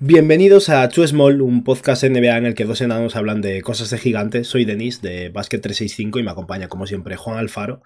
Bienvenidos 0.00 0.68
a 0.68 0.88
Too 0.88 1.08
Small, 1.08 1.42
un 1.42 1.64
podcast 1.64 2.04
NBA 2.04 2.36
en 2.36 2.46
el 2.46 2.54
que 2.54 2.64
dos 2.64 2.80
enanos 2.80 3.16
hablan 3.16 3.40
de 3.40 3.62
cosas 3.62 3.90
de 3.90 3.98
gigantes. 3.98 4.46
Soy 4.46 4.64
Denis 4.64 5.02
de 5.02 5.28
Basket 5.28 5.58
365 5.58 6.20
y 6.20 6.22
me 6.22 6.30
acompaña 6.30 6.68
como 6.68 6.86
siempre 6.86 7.16
Juan 7.16 7.36
Alfaro. 7.36 7.82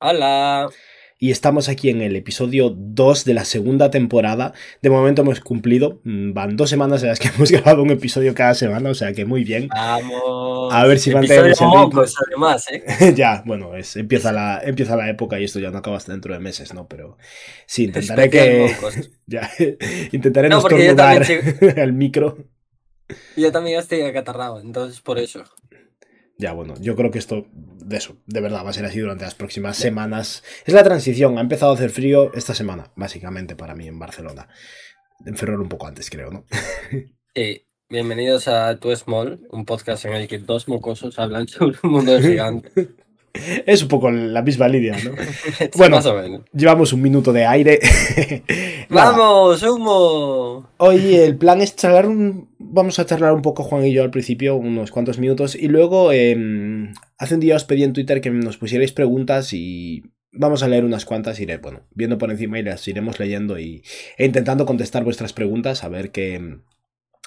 Hola 0.00 0.70
y 1.18 1.32
estamos 1.32 1.68
aquí 1.68 1.90
en 1.90 2.00
el 2.00 2.14
episodio 2.14 2.72
2 2.76 3.24
de 3.24 3.34
la 3.34 3.44
segunda 3.44 3.90
temporada. 3.90 4.52
De 4.82 4.88
momento 4.88 5.22
hemos 5.22 5.40
cumplido, 5.40 6.00
mm, 6.04 6.32
van 6.32 6.56
dos 6.56 6.70
semanas 6.70 7.02
en 7.02 7.08
las 7.08 7.18
que 7.18 7.28
hemos 7.36 7.50
grabado 7.50 7.82
un 7.82 7.90
episodio 7.90 8.34
cada 8.34 8.54
semana, 8.54 8.90
o 8.90 8.94
sea 8.94 9.12
que 9.12 9.24
muy 9.24 9.42
bien. 9.42 9.68
Vamos. 9.68 10.72
A 10.72 10.86
ver 10.86 10.98
si 11.00 11.10
mantenemos 11.10 11.60
el 11.60 12.14
además, 12.28 12.66
¿eh? 12.70 13.14
ya, 13.16 13.42
bueno, 13.44 13.76
es, 13.76 13.96
empieza, 13.96 14.32
la, 14.32 14.60
empieza 14.62 14.96
la 14.96 15.10
época 15.10 15.40
y 15.40 15.44
esto 15.44 15.58
ya 15.58 15.70
no 15.70 15.78
acaba 15.78 15.96
hasta 15.96 16.12
dentro 16.12 16.32
de 16.32 16.40
meses, 16.40 16.72
¿no? 16.72 16.86
Pero 16.86 17.18
sí, 17.66 17.84
intentaré 17.84 18.30
que... 18.30 18.76
ya, 19.26 19.50
intentaré 20.12 20.48
no, 20.48 20.58
estornudar 20.58 21.26
el 21.76 21.92
micro. 21.92 22.38
Yo 23.36 23.50
también 23.50 23.78
estoy 23.80 24.02
acatarrado, 24.02 24.60
entonces 24.60 25.00
por 25.00 25.18
eso. 25.18 25.44
Ya, 26.40 26.52
bueno, 26.52 26.74
yo 26.80 26.94
creo 26.94 27.10
que 27.10 27.18
esto, 27.18 27.46
de 27.52 27.96
eso, 27.96 28.16
de 28.26 28.40
verdad, 28.40 28.64
va 28.64 28.70
a 28.70 28.72
ser 28.72 28.84
así 28.84 29.00
durante 29.00 29.24
las 29.24 29.34
próximas 29.34 29.76
semanas. 29.76 30.44
Es 30.64 30.72
la 30.72 30.84
transición, 30.84 31.36
ha 31.36 31.40
empezado 31.40 31.72
a 31.72 31.74
hacer 31.74 31.90
frío 31.90 32.32
esta 32.32 32.54
semana, 32.54 32.92
básicamente, 32.94 33.56
para 33.56 33.74
mí 33.74 33.88
en 33.88 33.98
Barcelona. 33.98 34.48
En 35.26 35.36
Ferrol 35.36 35.60
un 35.60 35.68
poco 35.68 35.88
antes, 35.88 36.08
creo, 36.08 36.30
¿no? 36.30 36.44
Sí, 37.34 37.66
bienvenidos 37.90 38.46
a 38.46 38.78
Tu 38.78 38.94
Small, 38.94 39.48
un 39.50 39.64
podcast 39.64 40.04
en 40.04 40.12
el 40.12 40.28
que 40.28 40.38
dos 40.38 40.68
mocosos 40.68 41.18
hablan 41.18 41.48
sobre 41.48 41.76
un 41.82 41.90
mundo 41.90 42.20
gigante. 42.20 42.70
Es 43.66 43.82
un 43.82 43.88
poco 43.88 44.10
la 44.10 44.42
misma 44.42 44.68
línea, 44.68 44.96
¿no? 45.04 45.12
bueno, 45.76 46.00
llevamos 46.52 46.92
un 46.92 47.02
minuto 47.02 47.32
de 47.32 47.46
aire. 47.46 47.78
¡Vamos, 48.88 49.62
humo! 49.62 50.70
Hoy 50.78 51.16
el 51.16 51.36
plan 51.36 51.60
es 51.60 51.76
charlar 51.76 52.06
un... 52.06 52.48
Vamos 52.58 52.98
a 52.98 53.06
charlar 53.06 53.32
un 53.32 53.42
poco 53.42 53.62
Juan 53.62 53.86
y 53.86 53.92
yo 53.92 54.02
al 54.02 54.10
principio, 54.10 54.56
unos 54.56 54.90
cuantos 54.90 55.18
minutos, 55.18 55.54
y 55.54 55.68
luego 55.68 56.12
em, 56.12 56.92
hace 57.18 57.34
un 57.34 57.40
día 57.40 57.56
os 57.56 57.64
pedí 57.64 57.84
en 57.84 57.92
Twitter 57.92 58.20
que 58.20 58.30
nos 58.30 58.58
pusierais 58.58 58.92
preguntas 58.92 59.52
y 59.52 60.02
vamos 60.32 60.62
a 60.62 60.68
leer 60.68 60.84
unas 60.84 61.04
cuantas, 61.04 61.40
iré, 61.40 61.56
bueno, 61.58 61.86
viendo 61.94 62.18
por 62.18 62.30
encima 62.30 62.58
y 62.58 62.62
las 62.62 62.86
iremos 62.86 63.18
leyendo 63.18 63.58
y, 63.58 63.82
e 64.16 64.26
intentando 64.26 64.66
contestar 64.66 65.04
vuestras 65.04 65.32
preguntas, 65.32 65.84
a 65.84 65.88
ver 65.88 66.10
qué... 66.10 66.58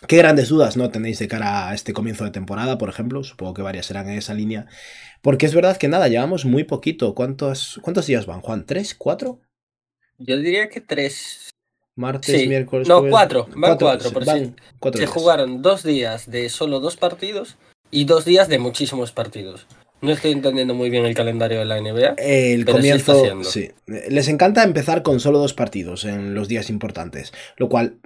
¿Qué 0.08 0.18
grandes 0.18 0.50
dudas 0.50 0.78
no 0.78 0.90
tenéis 0.90 1.20
de 1.20 1.28
cara 1.28 1.70
a 1.70 1.76
este 1.76 1.94
comienzo 1.94 2.24
de 2.24 2.32
temporada, 2.32 2.80
por 2.80 2.90
ejemplo? 2.90 3.24
Supongo 3.24 3.54
que 3.54 3.62
varias 3.62 3.86
serán 3.86 4.10
en 4.10 4.18
esa 4.18 4.34
línea. 4.34 4.66
Porque 5.22 5.46
es 5.46 5.54
verdad 5.54 5.78
que 5.78 5.88
nada, 5.88 6.08
llevamos 6.08 6.46
muy 6.46 6.64
poquito. 6.64 7.14
¿Cuántos, 7.14 7.80
cuántos 7.82 8.08
días 8.08 8.26
van, 8.26 8.42
Juan? 8.42 8.66
¿Tres? 8.66 8.96
¿Cuatro? 8.96 9.40
Yo 10.18 10.38
diría 10.38 10.70
que 10.70 10.82
tres. 10.82 11.50
Martes, 11.96 12.48
miércoles. 12.48 12.88
No, 12.88 13.08
cuatro. 13.10 13.48
Van 13.56 13.78
cuatro. 13.78 14.12
cuatro, 14.80 15.02
se 15.02 15.08
jugaron 15.08 15.62
dos 15.62 15.84
días 15.84 16.30
de 16.30 16.50
solo 16.50 16.80
dos 16.80 16.98
partidos 16.98 17.58
y 17.92 18.06
dos 18.06 18.26
días 18.26 18.48
de 18.48 18.60
muchísimos 18.60 19.12
partidos. 19.12 19.68
No 20.02 20.12
estoy 20.12 20.32
entendiendo 20.32 20.74
muy 20.74 20.90
bien 20.90 21.06
el 21.06 21.14
calendario 21.14 21.60
de 21.60 21.66
la 21.66 21.80
NBA. 21.80 22.16
El 22.18 22.66
comienzo, 22.66 23.44
sí. 23.44 23.72
Les 23.86 24.28
encanta 24.30 24.64
empezar 24.64 25.04
con 25.04 25.20
solo 25.20 25.38
dos 25.38 25.54
partidos 25.54 26.06
en 26.06 26.34
los 26.34 26.48
días 26.48 26.72
importantes, 26.72 27.34
lo 27.58 27.70
cual 27.70 28.00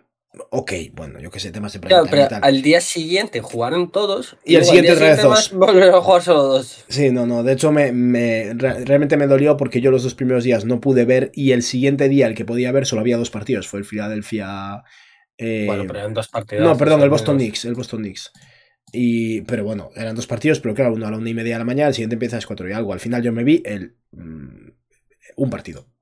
Ok, 0.50 0.73
bueno, 0.94 1.19
yo 1.19 1.30
qué 1.31 1.39
sé, 1.39 1.52
temas 1.52 1.73
de 1.73 1.80
Claro, 1.80 2.05
pero 2.09 2.28
al 2.41 2.61
día 2.61 2.81
siguiente 2.81 3.41
jugaron 3.41 3.91
todos. 3.91 4.38
Y, 4.44 4.55
el 4.55 4.66
siguiente 4.66 4.94
otra 4.94 5.09
vez 5.09 5.22
dos. 5.22 5.52
Volvieron 5.53 5.95
a 5.95 6.02
jugar 6.02 6.22
solo 6.22 6.44
dos. 6.44 6.86
Sí, 6.88 7.11
no, 7.11 7.25
no. 7.25 7.44
De 7.44 7.53
hecho, 7.53 7.72
me, 7.72 8.53
realmente 8.53 9.17
me 9.17 9.28
dolió 9.28 9.58
porque 9.58 9.81
yo 9.81 9.91
los 9.91 10.03
dos 10.03 10.16
primeros 10.16 10.44
días 10.44 10.66
no 10.66 10.81
pude 10.81 11.06
ver. 11.06 11.31
Y 11.33 11.52
el 11.52 11.63
siguiente 11.63 12.09
día, 12.09 12.28
el 12.28 12.36
que 12.36 12.45
podía 12.45 12.72
ver, 12.72 12.86
solo 12.86 13.02
había 13.02 13.17
dos 13.17 13.30
partidos. 13.30 13.67
Fue 13.67 13.80
el 13.80 13.86
Philadelphia. 13.86 14.83
Eh, 15.38 15.66
bueno, 15.67 15.83
pero 15.88 16.00
eran 16.00 16.13
dos 16.13 16.28
partidos. 16.28 16.63
No, 16.63 16.78
perdón, 16.78 17.02
el 17.02 17.09
Boston 17.09 17.38
Knicks. 17.38 17.66
El 17.66 17.75
Boston 17.75 18.02
Knicks. 18.02 18.31
Y, 18.91 19.41
pero 19.41 19.63
bueno, 19.63 19.89
eran 19.95 20.16
dos 20.16 20.28
partidos, 20.28 20.59
pero 20.59 20.73
claro, 20.73 20.94
uno 20.94 21.08
a 21.08 21.11
la 21.11 21.17
una 21.17 21.30
y 21.30 21.33
media 21.33 21.56
de 21.56 21.59
la 21.59 21.66
mañana, 21.66 21.89
el 21.89 21.94
siguiente 21.94 22.16
empieza 22.16 22.36
a 22.36 22.38
las 22.38 22.45
cuatro 22.45 22.69
y 22.69 22.72
algo. 22.72 22.94
Al 22.94 23.00
final 23.00 23.22
yo 23.24 23.31
me 23.31 23.44
vi 23.44 23.62
el. 23.66 23.95
Mm, 24.12 24.69
un 25.38 25.50
partido 25.50 25.94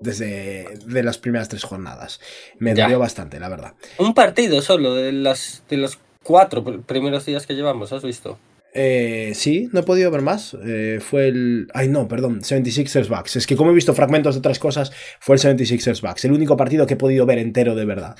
desde 0.00 0.78
de 0.86 1.02
las 1.02 1.18
primeras 1.18 1.48
tres 1.48 1.64
jornadas. 1.64 2.20
Me 2.58 2.74
dolió 2.74 2.98
bastante, 2.98 3.38
la 3.38 3.48
verdad. 3.48 3.74
Un 3.98 4.14
partido 4.14 4.62
solo 4.62 4.94
de, 4.94 5.12
las, 5.12 5.62
de 5.68 5.76
los 5.76 5.98
cuatro 6.22 6.64
primeros 6.82 7.26
días 7.26 7.46
que 7.46 7.54
llevamos, 7.54 7.92
¿has 7.92 8.02
visto? 8.02 8.38
Eh, 8.72 9.32
sí, 9.34 9.68
no 9.72 9.80
he 9.80 9.82
podido 9.82 10.10
ver 10.10 10.22
más. 10.22 10.56
Eh, 10.64 10.98
fue 11.00 11.28
el. 11.28 11.68
Ay, 11.74 11.88
no, 11.88 12.06
perdón. 12.08 12.40
76ers 12.40 13.08
Bucks. 13.08 13.36
Es 13.36 13.46
que 13.46 13.56
como 13.56 13.70
he 13.70 13.74
visto 13.74 13.94
fragmentos 13.94 14.34
de 14.34 14.38
otras 14.38 14.58
cosas, 14.58 14.92
fue 15.18 15.36
el 15.36 15.40
76ers 15.40 16.00
Bucks. 16.00 16.24
El 16.24 16.32
único 16.32 16.56
partido 16.56 16.86
que 16.86 16.94
he 16.94 16.96
podido 16.96 17.26
ver 17.26 17.38
entero 17.38 17.74
de 17.74 17.84
verdad. 17.84 18.16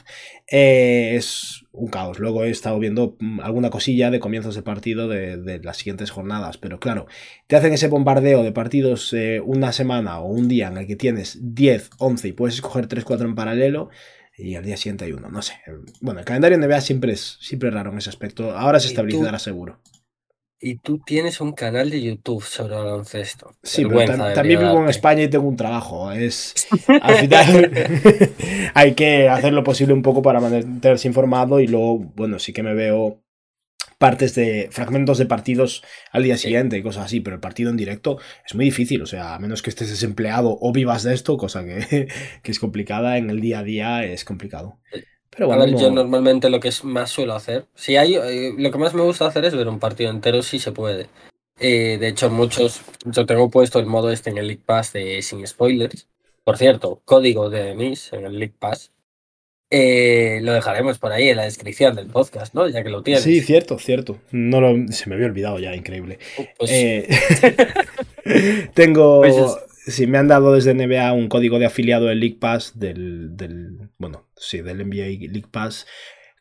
Eh, 0.50 1.14
es 1.16 1.66
un 1.72 1.88
caos. 1.88 2.18
Luego 2.18 2.44
he 2.44 2.50
estado 2.50 2.78
viendo 2.78 3.16
mm, 3.20 3.40
alguna 3.40 3.70
cosilla 3.70 4.10
de 4.10 4.18
comienzos 4.18 4.54
de 4.56 4.62
partido 4.62 5.08
de, 5.08 5.60
las 5.62 5.76
siguientes 5.76 6.10
jornadas. 6.10 6.58
Pero 6.58 6.80
claro, 6.80 7.06
te 7.46 7.56
hacen 7.56 7.72
ese 7.72 7.88
bombardeo 7.88 8.42
de 8.42 8.52
partidos 8.52 9.14
una 9.44 9.72
semana 9.72 10.20
o 10.20 10.28
un 10.28 10.48
día 10.48 10.68
en 10.68 10.78
el 10.78 10.86
que 10.86 10.96
tienes 10.96 11.38
10, 11.40 11.90
11 11.98 12.28
y 12.28 12.32
puedes 12.32 12.56
escoger 12.56 12.86
3, 12.86 13.04
4 13.04 13.28
en 13.28 13.34
paralelo 13.34 13.90
y 14.36 14.54
al 14.54 14.64
día 14.64 14.76
siguiente 14.76 15.04
hay 15.04 15.12
uno, 15.12 15.28
no 15.28 15.42
sé. 15.42 15.54
Bueno, 16.00 16.20
el 16.20 16.26
calendario 16.26 16.58
NBA 16.58 16.80
siempre 16.80 17.12
es 17.12 17.38
siempre 17.40 17.70
raro 17.70 17.92
en 17.92 17.98
ese 17.98 18.08
aspecto. 18.08 18.56
Ahora 18.56 18.80
se 18.80 18.88
estabilizará 18.88 19.38
seguro. 19.38 19.80
Y 20.62 20.76
tú 20.76 20.98
tienes 20.98 21.40
un 21.40 21.52
canal 21.52 21.88
de 21.88 22.02
YouTube 22.02 22.44
sobre 22.44 22.76
baloncesto. 22.76 23.54
Sí, 23.62 23.86
pero 23.86 24.16
también 24.34 24.60
vivo 24.60 24.82
en 24.82 24.90
España 24.90 25.22
y 25.22 25.28
tengo 25.28 25.48
un 25.48 25.56
trabajo. 25.56 26.12
Es 26.12 26.54
al 27.00 27.14
final 27.16 27.70
hay 28.74 28.94
que 28.94 29.28
hacer 29.28 29.54
lo 29.54 29.64
posible 29.64 29.94
un 29.94 30.02
poco 30.02 30.20
para 30.20 30.38
mantenerse 30.38 31.08
informado 31.08 31.60
y 31.60 31.66
luego, 31.66 31.98
bueno, 32.14 32.38
sí 32.38 32.52
que 32.52 32.62
me 32.62 32.74
veo 32.74 33.22
partes 33.96 34.34
de 34.34 34.68
fragmentos 34.70 35.18
de 35.18 35.26
partidos 35.26 35.82
al 36.10 36.22
día 36.22 36.36
siguiente 36.36 36.78
y 36.78 36.82
cosas 36.82 37.06
así, 37.06 37.20
pero 37.20 37.36
el 37.36 37.40
partido 37.40 37.70
en 37.70 37.76
directo 37.76 38.18
es 38.46 38.54
muy 38.54 38.64
difícil, 38.66 39.02
o 39.02 39.06
sea, 39.06 39.34
a 39.34 39.38
menos 39.38 39.62
que 39.62 39.70
estés 39.70 39.90
desempleado 39.90 40.56
o 40.60 40.72
vivas 40.72 41.02
de 41.02 41.12
esto, 41.14 41.36
cosa 41.36 41.64
que, 41.64 42.08
que 42.42 42.50
es 42.50 42.58
complicada 42.58 43.18
en 43.18 43.30
el 43.30 43.40
día 43.40 43.60
a 43.60 43.62
día, 43.62 44.04
es 44.04 44.24
complicado. 44.24 44.78
Pero 45.30 45.46
bueno, 45.46 45.62
a 45.62 45.66
ver, 45.66 45.76
yo 45.76 45.90
normalmente 45.90 46.50
lo 46.50 46.58
que 46.58 46.70
más 46.82 47.10
suelo 47.10 47.34
hacer, 47.34 47.66
si 47.74 47.96
hay, 47.96 48.16
eh, 48.16 48.52
lo 48.56 48.70
que 48.70 48.78
más 48.78 48.94
me 48.94 49.02
gusta 49.02 49.26
hacer 49.26 49.44
es 49.44 49.54
ver 49.54 49.68
un 49.68 49.78
partido 49.78 50.10
entero 50.10 50.42
si 50.42 50.58
se 50.58 50.72
puede. 50.72 51.06
Eh, 51.58 51.98
de 52.00 52.08
hecho, 52.08 52.30
muchos, 52.30 52.80
yo 53.04 53.26
tengo 53.26 53.50
puesto 53.50 53.78
el 53.78 53.86
modo 53.86 54.10
este 54.10 54.30
en 54.30 54.38
el 54.38 54.46
League 54.46 54.62
Pass 54.64 54.92
de 54.92 55.22
sin 55.22 55.46
spoilers. 55.46 56.08
Por 56.42 56.56
cierto, 56.56 57.00
código 57.04 57.48
de 57.48 57.64
Denise 57.64 58.16
en 58.16 58.26
el 58.26 58.38
League 58.38 58.54
Pass. 58.58 58.92
Eh, 59.72 60.40
lo 60.42 60.52
dejaremos 60.52 60.98
por 60.98 61.12
ahí 61.12 61.28
en 61.28 61.36
la 61.36 61.44
descripción 61.44 61.94
del 61.94 62.08
podcast, 62.08 62.54
¿no? 62.54 62.68
Ya 62.68 62.82
que 62.82 62.90
lo 62.90 63.04
tienes. 63.04 63.22
Sí, 63.22 63.40
cierto, 63.40 63.78
cierto. 63.78 64.18
No 64.32 64.58
se 64.90 65.08
me 65.08 65.14
había 65.14 65.26
olvidado 65.26 65.60
ya, 65.60 65.76
increíble. 65.76 66.18
Pues 66.58 66.72
tengo. 68.74 69.20
Pues 69.20 69.36
sí, 69.86 70.06
me 70.06 70.18
han 70.18 70.28
dado 70.28 70.52
desde 70.52 70.74
NBA 70.74 71.12
un 71.12 71.28
código 71.28 71.58
de 71.58 71.66
afiliado 71.66 72.06
del 72.06 72.20
League 72.20 72.38
Pass, 72.40 72.78
del, 72.78 73.36
del, 73.36 73.90
bueno, 73.98 74.26
sí, 74.36 74.60
del 74.60 74.78
NBA 74.78 75.30
League 75.32 75.48
Pass, 75.50 75.86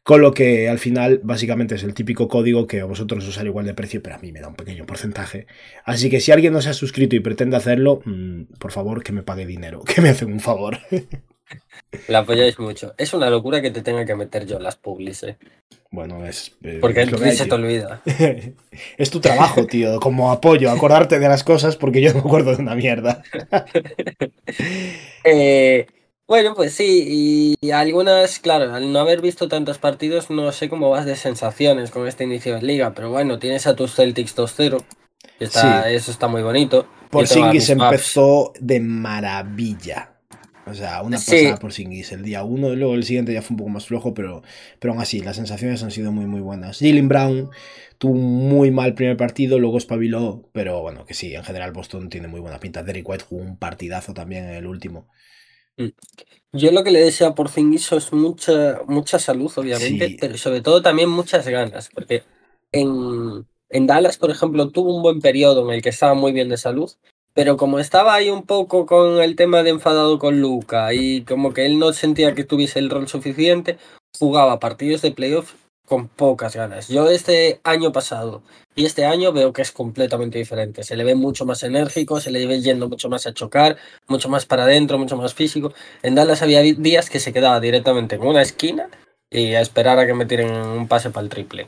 con 0.04 0.22
lo 0.22 0.34
que 0.34 0.70
al 0.70 0.80
final 0.80 1.22
básicamente 1.24 1.76
es 1.76 1.84
el 1.84 1.94
típico 1.94 2.28
código 2.28 2.66
que 2.66 2.80
a 2.80 2.86
vosotros 2.86 3.28
os 3.28 3.36
sale 3.36 3.50
igual 3.50 3.66
de 3.66 3.74
precio, 3.74 4.02
pero 4.02 4.16
a 4.16 4.20
mí 4.20 4.32
me 4.32 4.42
da 4.42 4.48
un 4.48 4.56
pequeño 4.56 4.86
porcentaje. 4.86 5.46
Así 5.84 6.10
que 6.10 6.20
si 6.20 6.32
alguien 6.32 6.54
no 6.54 6.62
se 6.62 6.70
ha 6.70 6.74
suscrito 6.74 7.16
y 7.16 7.20
pretende 7.20 7.58
hacerlo, 7.58 8.02
mm, 8.06 8.44
por 8.60 8.72
favor 8.72 9.04
que 9.04 9.12
me 9.12 9.24
pague 9.24 9.46
dinero, 9.46 9.84
que 9.86 10.02
me 10.02 10.10
hacen 10.10 10.32
un 10.34 10.40
favor. 10.40 10.80
La 12.08 12.20
apoyáis 12.20 12.60
mucho. 12.60 12.94
Es 12.98 13.14
una 13.14 13.30
locura 13.30 13.62
que 13.62 13.72
te 13.72 13.82
tenga 13.82 14.06
que 14.06 14.16
meter 14.16 14.46
yo 14.46 14.60
las 14.60 14.76
publis, 14.76 15.24
eh. 15.24 15.38
Bueno, 15.92 16.24
es. 16.26 16.56
Eh, 16.64 16.78
porque 16.82 17.02
es 17.02 17.38
se 17.38 17.46
te 17.48 17.56
olvida. 17.56 18.02
es 18.98 19.10
tu 19.10 19.20
trabajo, 19.20 19.66
tío, 19.66 20.00
como 20.00 20.32
apoyo, 20.32 20.70
acordarte 20.70 21.18
de 21.18 21.28
las 21.28 21.44
cosas 21.44 21.78
porque 21.78 22.02
yo 22.02 22.10
no 22.10 22.16
me 22.16 22.28
acuerdo 22.28 22.56
de 22.56 22.62
una 22.62 22.76
mierda. 22.76 23.24
eh, 25.24 25.88
bueno, 26.28 26.54
pues 26.54 26.74
sí, 26.74 27.58
y 27.60 27.72
algunas, 27.72 28.38
claro, 28.38 28.72
al 28.72 28.94
no 28.94 29.00
haber 29.00 29.20
visto 29.20 29.48
tantos 29.48 29.80
partidos, 29.80 30.30
no 30.30 30.52
sé 30.52 30.70
cómo 30.70 30.92
vas 30.92 31.08
de 31.08 31.16
sensaciones 31.16 31.90
con 31.90 32.08
este 32.08 32.24
inicio 32.24 32.54
de 32.54 32.62
liga, 32.62 32.94
pero 32.94 33.10
bueno, 33.10 33.40
tienes 33.40 33.66
a 33.66 33.76
tus 33.76 33.96
Celtics 33.96 34.38
2-0, 34.38 34.84
eso 35.40 36.12
está 36.12 36.28
muy 36.28 36.44
bonito. 36.44 36.86
Por 37.10 37.26
se 37.26 37.72
empezó 37.72 38.54
de 38.60 38.80
maravilla. 38.80 40.19
O 40.70 40.76
sea, 40.76 41.02
una 41.02 41.18
pasada 41.18 41.58
por 41.58 41.74
Singis 41.74 42.12
el 42.12 42.24
día 42.24 42.44
uno, 42.44 42.72
y 42.72 42.76
luego 42.76 42.96
el 42.96 43.04
siguiente 43.04 43.34
ya 43.34 43.42
fue 43.42 43.56
un 43.56 43.58
poco 43.60 43.70
más 43.70 43.86
flojo, 43.86 44.14
pero, 44.14 44.44
pero 44.80 44.94
aún 44.94 45.02
así, 45.02 45.22
las 45.22 45.36
sensaciones 45.36 45.84
han 45.84 45.92
sido 45.92 46.12
muy, 46.12 46.26
muy 46.26 46.42
buenas. 46.42 46.80
Jalen 46.80 47.08
Brown 47.08 47.50
tuvo 47.98 48.14
un 48.14 48.50
muy 48.50 48.72
mal 48.72 48.94
primer 48.94 49.18
partido, 49.18 49.60
luego 49.60 49.78
espabiló, 49.78 50.50
pero 50.54 50.82
bueno, 50.82 51.06
que 51.06 51.14
sí, 51.14 51.34
en 51.34 51.44
general 51.44 51.72
Boston 51.72 52.10
tiene 52.10 52.28
muy 52.28 52.40
buena 52.40 52.60
pinta. 52.60 52.84
Derek 52.84 53.08
White 53.08 53.26
jugó 53.28 53.42
un 53.42 53.58
partidazo 53.58 54.14
también 54.14 54.46
en 54.46 54.56
el 54.56 54.68
último. 54.68 55.08
Mm. 55.78 55.90
Yo 56.52 56.72
lo 56.72 56.84
que 56.84 56.92
le 56.92 57.00
deseo 57.00 57.28
a 57.28 57.36
Porzingis 57.36 57.92
es 57.92 58.12
mucha, 58.12 58.80
mucha 58.88 59.20
salud, 59.20 59.52
obviamente, 59.56 60.18
pero 60.20 60.36
sobre 60.38 60.62
todo 60.62 60.82
también 60.82 61.10
muchas 61.10 61.48
ganas, 61.48 61.90
porque 61.94 62.24
en, 62.72 63.46
en 63.70 63.88
Dallas, 63.88 64.18
por 64.18 64.32
ejemplo, 64.32 64.70
tuvo 64.70 64.96
un 64.96 65.04
buen 65.04 65.20
periodo 65.20 65.68
en 65.68 65.76
el 65.76 65.82
que 65.84 65.90
estaba 65.90 66.16
muy 66.16 66.32
bien 66.32 66.50
de 66.50 66.58
salud, 66.58 66.92
pero 67.34 67.58
como 67.58 67.80
estaba 67.80 68.14
ahí 68.14 68.30
un 68.30 68.44
poco 68.44 68.86
con 68.86 69.22
el 69.22 69.36
tema 69.36 69.64
de 69.64 69.72
enfadado 69.72 70.20
con 70.20 70.42
Luca 70.42 70.94
y 70.94 71.24
como 71.24 71.54
que 71.54 71.66
él 71.66 71.80
no 71.80 71.94
sentía 71.94 72.36
que 72.36 72.44
tuviese 72.44 72.80
el 72.80 72.90
rol 72.90 73.08
suficiente, 73.08 73.78
jugaba 74.18 74.60
partidos 74.60 75.02
de 75.02 75.12
playoff 75.12 75.54
con 75.90 76.08
pocas 76.08 76.56
ganas. 76.56 76.88
Yo 76.88 77.10
este 77.10 77.60
año 77.64 77.92
pasado 77.92 78.44
y 78.76 78.86
este 78.86 79.06
año 79.06 79.34
veo 79.34 79.52
que 79.52 79.64
es 79.64 79.72
completamente 79.72 80.38
diferente. 80.38 80.84
Se 80.84 80.96
le 80.96 81.04
ve 81.04 81.16
mucho 81.16 81.46
más 81.46 81.64
enérgico, 81.64 82.20
se 82.22 82.32
le 82.32 82.46
ve 82.46 82.62
yendo 82.62 82.88
mucho 82.88 83.10
más 83.10 83.26
a 83.26 83.34
chocar, 83.34 83.78
mucho 84.08 84.30
más 84.30 84.46
para 84.46 84.64
adentro, 84.64 85.00
mucho 85.00 85.18
más 85.18 85.34
físico. 85.34 85.74
En 86.04 86.16
Dallas 86.16 86.44
había 86.44 86.62
días 86.62 87.10
que 87.10 87.20
se 87.20 87.34
quedaba 87.34 87.60
directamente 87.60 88.16
en 88.16 88.22
una 88.22 88.42
esquina 88.42 88.90
y 89.32 89.56
a 89.56 89.62
esperar 89.62 90.00
a 90.00 90.06
que 90.06 90.14
me 90.14 90.26
tiren 90.26 90.52
un 90.52 90.88
pase 90.88 91.10
para 91.10 91.24
el 91.24 91.30
triple. 91.30 91.68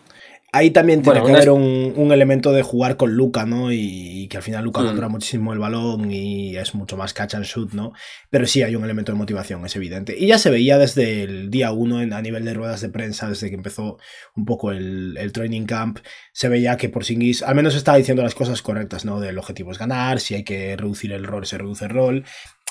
Ahí 0.54 0.72
también 0.72 1.02
tiene 1.02 1.24
que 1.24 1.32
haber 1.32 1.50
un, 1.50 2.12
elemento 2.12 2.52
de 2.52 2.62
jugar 2.62 2.98
con 2.98 3.16
Luca, 3.16 3.46
¿no? 3.46 3.72
Y, 3.72 4.28
que 4.28 4.36
al 4.36 4.44
final 4.44 4.66
Luca 4.66 4.82
mm. 4.82 5.10
muchísimo 5.10 5.54
el 5.54 5.60
balón 5.60 6.12
y 6.12 6.58
es 6.58 6.76
mucho 6.76 6.98
más 6.98 7.14
catch 7.14 7.36
and 7.36 7.46
shoot, 7.46 7.72
¿no? 7.72 7.94
Pero 8.30 8.46
sí 8.46 8.62
hay 8.62 8.76
un 8.76 8.84
elemento 8.84 9.14
de 9.14 9.18
motivación, 9.18 9.66
es 9.66 9.78
evidente. 9.78 10.14
Y 10.18 10.28
ya 10.28 10.38
se 10.38 10.50
veía 10.50 10.78
desde 10.78 11.24
el 11.24 11.50
día 11.50 11.72
uno 11.72 12.00
a 12.00 12.22
nivel 12.22 12.44
de 12.44 12.54
ruedas 12.54 12.82
de 12.82 12.90
prensa, 12.90 13.30
desde 13.30 13.50
que 13.50 13.56
empezó 13.56 13.98
un 14.36 14.44
poco 14.44 14.74
el, 14.74 15.32
training 15.32 15.66
camp, 15.66 16.00
se 16.34 16.50
veía 16.50 16.76
que 16.76 16.90
por 16.90 17.06
Singis 17.06 17.44
al 17.44 17.56
menos 17.56 17.74
estaba 17.76 17.98
diciendo 17.98 18.22
las 18.22 18.36
cosas 18.36 18.62
correctas, 18.62 19.06
¿no? 19.06 19.22
Del 19.22 19.38
objetivo 19.38 19.72
es 19.72 19.78
ganar, 19.78 20.20
si 20.20 20.36
hay 20.36 20.44
que 20.44 20.76
reducir 20.76 21.14
el 21.14 21.24
rol, 21.24 21.46
se 21.46 21.60
reduce 21.60 21.86
el 21.86 21.92
rol. 21.92 22.26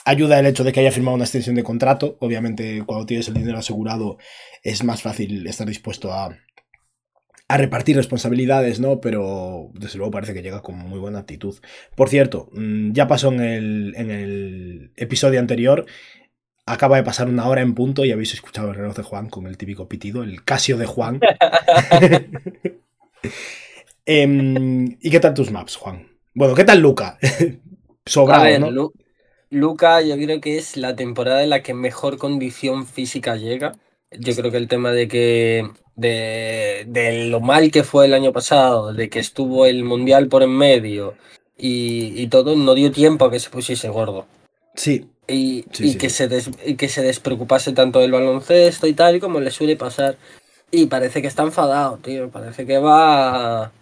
Ayuda 0.04 0.38
el 0.38 0.46
hecho 0.46 0.64
de 0.64 0.72
que 0.72 0.80
haya 0.80 0.92
firmado 0.92 1.14
una 1.14 1.24
extensión 1.24 1.56
de 1.56 1.62
contrato. 1.62 2.16
Obviamente, 2.20 2.82
cuando 2.86 3.06
tienes 3.06 3.28
el 3.28 3.34
dinero 3.34 3.58
asegurado, 3.58 4.18
es 4.62 4.84
más 4.84 5.02
fácil 5.02 5.46
estar 5.46 5.66
dispuesto 5.66 6.12
a 6.12 6.36
a 7.50 7.56
repartir 7.56 7.96
responsabilidades, 7.96 8.78
¿no? 8.78 9.00
Pero 9.00 9.70
desde 9.74 9.98
luego 9.98 10.12
parece 10.12 10.32
que 10.32 10.42
llega 10.42 10.62
con 10.62 10.78
muy 10.78 11.00
buena 11.00 11.18
actitud. 11.18 11.58
Por 11.96 12.08
cierto, 12.08 12.48
mm, 12.52 12.92
ya 12.92 13.08
pasó 13.08 13.32
en 13.32 13.40
el, 13.40 13.92
en 13.96 14.12
el 14.12 14.92
episodio 14.94 15.40
anterior. 15.40 15.84
Acaba 16.64 16.96
de 16.96 17.02
pasar 17.02 17.28
una 17.28 17.48
hora 17.48 17.62
en 17.62 17.74
punto 17.74 18.04
y 18.04 18.12
habéis 18.12 18.34
escuchado 18.34 18.68
el 18.68 18.76
reloj 18.76 18.94
de 18.94 19.02
Juan 19.02 19.28
con 19.28 19.48
el 19.48 19.58
típico 19.58 19.88
pitido, 19.88 20.22
el 20.22 20.44
Casio 20.44 20.78
de 20.78 20.86
Juan. 20.86 21.18
Em, 24.06 24.96
¿Y 25.00 25.10
qué 25.10 25.20
tal 25.20 25.34
tus 25.34 25.50
maps, 25.50 25.74
Juan? 25.76 26.06
Bueno, 26.34 26.54
¿qué 26.54 26.64
tal 26.64 26.80
Luca? 26.80 27.18
Sobrado, 28.06 28.70
¿no? 28.70 28.92
Luca 29.50 30.00
yo 30.02 30.16
creo 30.16 30.40
que 30.40 30.56
es 30.56 30.76
la 30.76 30.94
temporada 30.94 31.42
en 31.42 31.50
la 31.50 31.62
que 31.62 31.74
mejor 31.74 32.16
condición 32.16 32.86
física 32.86 33.34
llega. 33.34 33.72
Yo 34.18 34.34
creo 34.34 34.50
que 34.50 34.56
el 34.56 34.68
tema 34.68 34.90
de 34.90 35.06
que 35.06 35.70
de, 35.96 37.28
lo 37.28 37.40
mal 37.40 37.70
que 37.70 37.84
fue 37.84 38.06
el 38.06 38.14
año 38.14 38.32
pasado, 38.32 38.92
de 38.92 39.08
que 39.08 39.18
estuvo 39.18 39.66
el 39.66 39.84
Mundial 39.84 40.28
por 40.28 40.42
en 40.42 40.50
medio 40.50 41.14
y, 41.56 42.26
todo, 42.28 42.56
no 42.56 42.74
dio 42.74 42.90
tiempo 42.90 43.26
a 43.26 43.30
que 43.30 43.38
se 43.38 43.50
pusiese 43.50 43.88
gordo. 43.88 44.26
Sí. 44.74 45.08
Y, 45.28 45.62
que, 45.64 46.10
Se 46.10 46.28
que 46.76 46.88
se 46.88 47.02
despreocupase 47.02 47.72
tanto 47.72 48.00
del 48.00 48.12
baloncesto 48.12 48.86
y 48.86 48.94
tal, 48.94 49.20
como 49.20 49.40
le 49.40 49.50
suele 49.50 49.76
pasar. 49.76 50.16
Y 50.70 50.86
parece 50.86 51.20
que 51.20 51.28
está 51.28 51.42
enfadado, 51.42 51.98
tío. 51.98 52.30
Parece 52.30 52.66
que 52.66 52.78
va. 52.78 53.72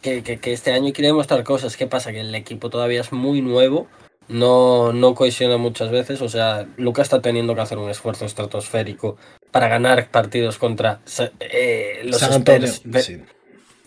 Que, 0.00 0.22
que, 0.22 0.52
este 0.52 0.72
año 0.72 0.92
quiere 0.92 1.08
demostrar 1.08 1.44
cosas. 1.44 1.76
¿Qué 1.76 1.86
pasa? 1.86 2.12
Que 2.12 2.20
el 2.20 2.34
equipo 2.34 2.70
todavía 2.70 3.00
es 3.00 3.12
muy 3.12 3.40
nuevo. 3.40 3.86
No, 4.28 4.92
no 4.92 5.14
cohesiona 5.14 5.56
muchas 5.58 5.90
veces. 5.90 6.20
O 6.22 6.28
sea, 6.28 6.66
Luca 6.76 7.02
está 7.02 7.22
teniendo 7.22 7.54
que 7.54 7.60
hacer 7.60 7.78
un 7.78 7.88
esfuerzo 7.88 8.24
estratosférico 8.26 9.16
para 9.52 9.68
ganar 9.68 10.10
partidos 10.10 10.58
contra 10.58 11.00
eh, 11.38 12.00
los 12.04 12.18
San 12.18 12.42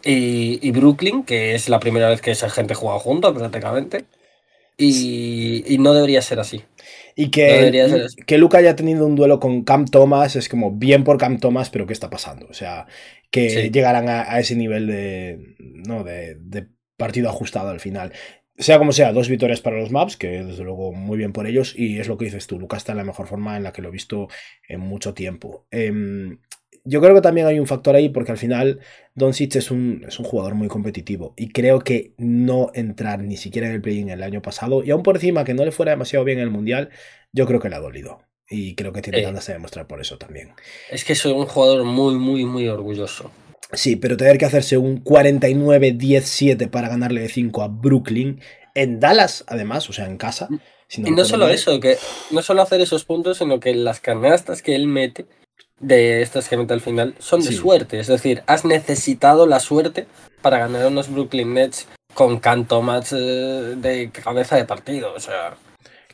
y, 0.07 0.71
Brooklyn, 0.71 1.23
que 1.23 1.55
es 1.55 1.67
la 1.67 1.79
primera 1.79 2.09
vez 2.09 2.21
que 2.21 2.29
esa 2.29 2.49
gente 2.49 2.75
juega 2.75 2.99
juntos 2.99 3.35
prácticamente. 3.35 4.05
Y, 4.77 5.77
no 5.79 5.93
debería 5.93 6.21
ser 6.21 6.39
así. 6.39 6.61
Y 7.15 7.31
que, 7.31 8.07
que 8.27 8.37
Luca 8.37 8.59
haya 8.59 8.75
tenido 8.75 9.07
un 9.07 9.15
duelo 9.15 9.39
con 9.39 9.63
Cam 9.63 9.85
Thomas 9.85 10.35
es 10.35 10.47
como 10.47 10.71
bien 10.71 11.03
por 11.03 11.17
Cam 11.17 11.39
Thomas, 11.39 11.71
pero 11.71 11.87
¿qué 11.87 11.93
está 11.93 12.09
pasando? 12.09 12.45
O 12.49 12.53
sea, 12.53 12.85
que 13.31 13.71
llegaran 13.71 14.07
a, 14.09 14.39
ese 14.39 14.55
nivel 14.55 14.85
de, 14.85 15.55
¿no? 15.59 16.03
de, 16.03 16.35
de 16.39 16.67
partido 16.97 17.29
ajustado 17.29 17.69
al 17.69 17.79
final 17.79 18.13
sea 18.57 18.77
como 18.77 18.91
sea, 18.91 19.11
dos 19.11 19.29
victorias 19.29 19.61
para 19.61 19.79
los 19.79 19.91
Maps, 19.91 20.17
que 20.17 20.43
desde 20.43 20.63
luego 20.63 20.93
muy 20.93 21.17
bien 21.17 21.33
por 21.33 21.47
ellos, 21.47 21.73
y 21.77 21.99
es 21.99 22.07
lo 22.07 22.17
que 22.17 22.25
dices 22.25 22.47
tú, 22.47 22.59
Lucas 22.59 22.79
está 22.79 22.93
en 22.93 22.99
la 22.99 23.03
mejor 23.03 23.27
forma 23.27 23.57
en 23.57 23.63
la 23.63 23.73
que 23.73 23.81
lo 23.81 23.89
he 23.89 23.91
visto 23.91 24.27
en 24.67 24.79
mucho 24.79 25.13
tiempo. 25.13 25.65
Em, 25.71 26.39
yo 26.85 27.01
creo 27.01 27.15
que 27.15 27.21
también 27.21 27.47
hay 27.47 27.59
un 27.59 27.65
factor 27.65 27.95
ahí 27.95 28.09
porque 28.09 28.31
al 28.31 28.37
final 28.37 28.79
Doncic 29.15 29.55
es 29.55 29.71
un, 29.71 30.05
es 30.07 30.19
un 30.19 30.25
jugador 30.25 30.53
muy 30.53 30.67
competitivo 30.67 31.33
y 31.35 31.49
creo 31.49 31.79
que 31.79 32.13
no 32.17 32.69
entrar 32.75 33.23
ni 33.23 33.37
siquiera 33.37 33.67
en 33.67 33.73
el 33.73 33.81
play-in 33.81 34.09
el 34.09 34.21
año 34.21 34.41
pasado 34.41 34.83
y 34.83 34.91
aún 34.91 35.01
por 35.01 35.15
encima 35.15 35.43
que 35.43 35.55
no 35.55 35.65
le 35.65 35.71
fuera 35.71 35.91
demasiado 35.93 36.23
bien 36.23 36.37
en 36.37 36.43
el 36.43 36.51
Mundial, 36.51 36.91
yo 37.33 37.47
creo 37.47 37.59
que 37.59 37.69
le 37.69 37.75
ha 37.75 37.79
dolido. 37.79 38.21
Y 38.47 38.75
creo 38.75 38.93
que 38.93 39.01
tiene 39.01 39.21
ganas 39.21 39.47
de 39.47 39.53
demostrar 39.53 39.87
por 39.87 39.99
eso 39.99 40.19
también. 40.19 40.53
Es 40.91 41.03
que 41.03 41.15
soy 41.15 41.31
un 41.31 41.47
jugador 41.47 41.83
muy, 41.83 42.13
muy, 42.15 42.45
muy 42.45 42.67
orgulloso. 42.67 43.31
Sí, 43.73 43.95
pero 43.95 44.17
tener 44.17 44.37
que 44.37 44.45
hacerse 44.45 44.77
un 44.77 45.03
49-10-7 45.03 46.69
para 46.69 46.89
ganarle 46.89 47.21
de 47.21 47.29
5 47.29 47.63
a 47.63 47.67
Brooklyn, 47.67 48.41
en 48.73 48.99
Dallas 48.99 49.43
además, 49.47 49.89
o 49.89 49.93
sea, 49.93 50.05
en 50.05 50.17
casa. 50.17 50.47
y 50.95 51.11
no 51.11 51.25
solo 51.25 51.47
eso, 51.49 51.79
que 51.79 51.97
no 52.31 52.41
solo 52.41 52.61
hacer 52.61 52.81
esos 52.81 53.05
puntos, 53.05 53.39
sino 53.39 53.59
que 53.59 53.73
las 53.73 53.99
canastas 53.99 54.61
que 54.61 54.75
él 54.75 54.87
mete 54.87 55.25
de 55.79 56.21
estas 56.21 56.47
que 56.47 56.57
mete 56.57 56.73
al 56.73 56.81
final 56.81 57.15
son 57.19 57.41
de 57.41 57.51
suerte. 57.51 57.99
Es 57.99 58.07
decir, 58.07 58.43
has 58.47 58.65
necesitado 58.65 59.45
la 59.45 59.59
suerte 59.59 60.07
para 60.41 60.59
ganar 60.59 60.87
unos 60.87 61.09
Brooklyn 61.09 61.53
Nets 61.53 61.87
con 62.13 62.39
canto 62.39 62.81
más 62.81 63.11
eh, 63.13 63.75
de 63.77 64.11
cabeza 64.11 64.55
de 64.55 64.65
partido. 64.65 65.13
O 65.13 65.19
sea. 65.19 65.57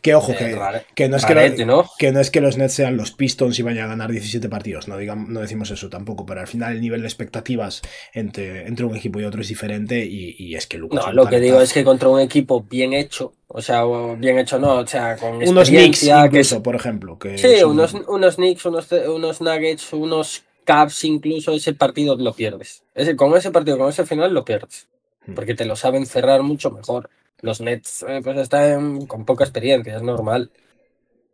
Que 0.01 0.15
ojo, 0.15 0.33
que, 0.35 0.57
que, 0.95 1.09
no 1.09 1.17
es 1.17 1.25
que, 1.25 1.55
que, 1.99 2.11
no 2.11 2.19
es 2.19 2.31
que 2.31 2.41
los 2.41 2.57
Nets 2.57 2.73
sean 2.73 2.97
los 2.97 3.11
Pistons 3.11 3.59
y 3.59 3.61
vayan 3.61 3.85
a 3.85 3.89
ganar 3.89 4.09
17 4.09 4.49
partidos, 4.49 4.87
no, 4.87 4.97
digamos, 4.97 5.29
no 5.29 5.41
decimos 5.41 5.69
eso 5.69 5.89
tampoco, 5.89 6.25
pero 6.25 6.41
al 6.41 6.47
final 6.47 6.73
el 6.73 6.81
nivel 6.81 7.01
de 7.01 7.07
expectativas 7.07 7.83
entre, 8.11 8.67
entre 8.67 8.85
un 8.85 8.95
equipo 8.95 9.19
y 9.19 9.25
otro 9.25 9.41
es 9.41 9.47
diferente 9.47 10.03
y, 10.03 10.55
es 10.55 10.65
que 10.65 10.79
Lucas. 10.79 11.05
No, 11.05 11.13
lo 11.13 11.27
que 11.27 11.39
digo 11.39 11.61
es 11.61 11.71
que 11.71 11.83
contra 11.83 12.09
un 12.09 12.19
equipo 12.19 12.63
bien 12.63 12.93
hecho, 12.93 13.33
o 13.47 13.61
sea, 13.61 13.83
bien 14.17 14.39
hecho 14.39 14.57
no, 14.57 14.77
o 14.77 14.87
sea, 14.87 15.17
con 15.17 15.35
Unos 15.35 15.69
Knicks 15.69 16.03
incluso, 16.03 16.63
por 16.63 16.75
ejemplo. 16.75 17.19
Que 17.19 17.37
sí, 17.37 17.63
unos, 17.63 17.93
unos 17.93 18.35
Knicks, 18.37 18.65
unos, 18.65 18.91
unos 18.91 19.39
Nuggets, 19.39 19.93
unos 19.93 20.43
Caps 20.63 21.03
incluso, 21.03 21.51
ese 21.53 21.73
partido 21.73 22.15
lo 22.15 22.33
pierdes. 22.33 22.83
Ese, 22.95 23.15
con 23.15 23.35
ese 23.37 23.51
partido, 23.51 23.77
con 23.77 23.89
ese 23.89 24.05
final 24.05 24.33
lo 24.33 24.43
pierdes. 24.43 24.87
Hmm. 25.27 25.35
Porque 25.35 25.53
te 25.53 25.65
lo 25.65 25.75
saben 25.75 26.07
cerrar 26.07 26.41
mucho 26.41 26.71
mejor 26.71 27.09
los 27.41 27.61
Nets 27.61 28.05
eh, 28.07 28.21
pues 28.23 28.37
están 28.37 29.05
con 29.05 29.25
poca 29.25 29.43
experiencia, 29.43 29.95
es 29.95 30.01
normal. 30.01 30.51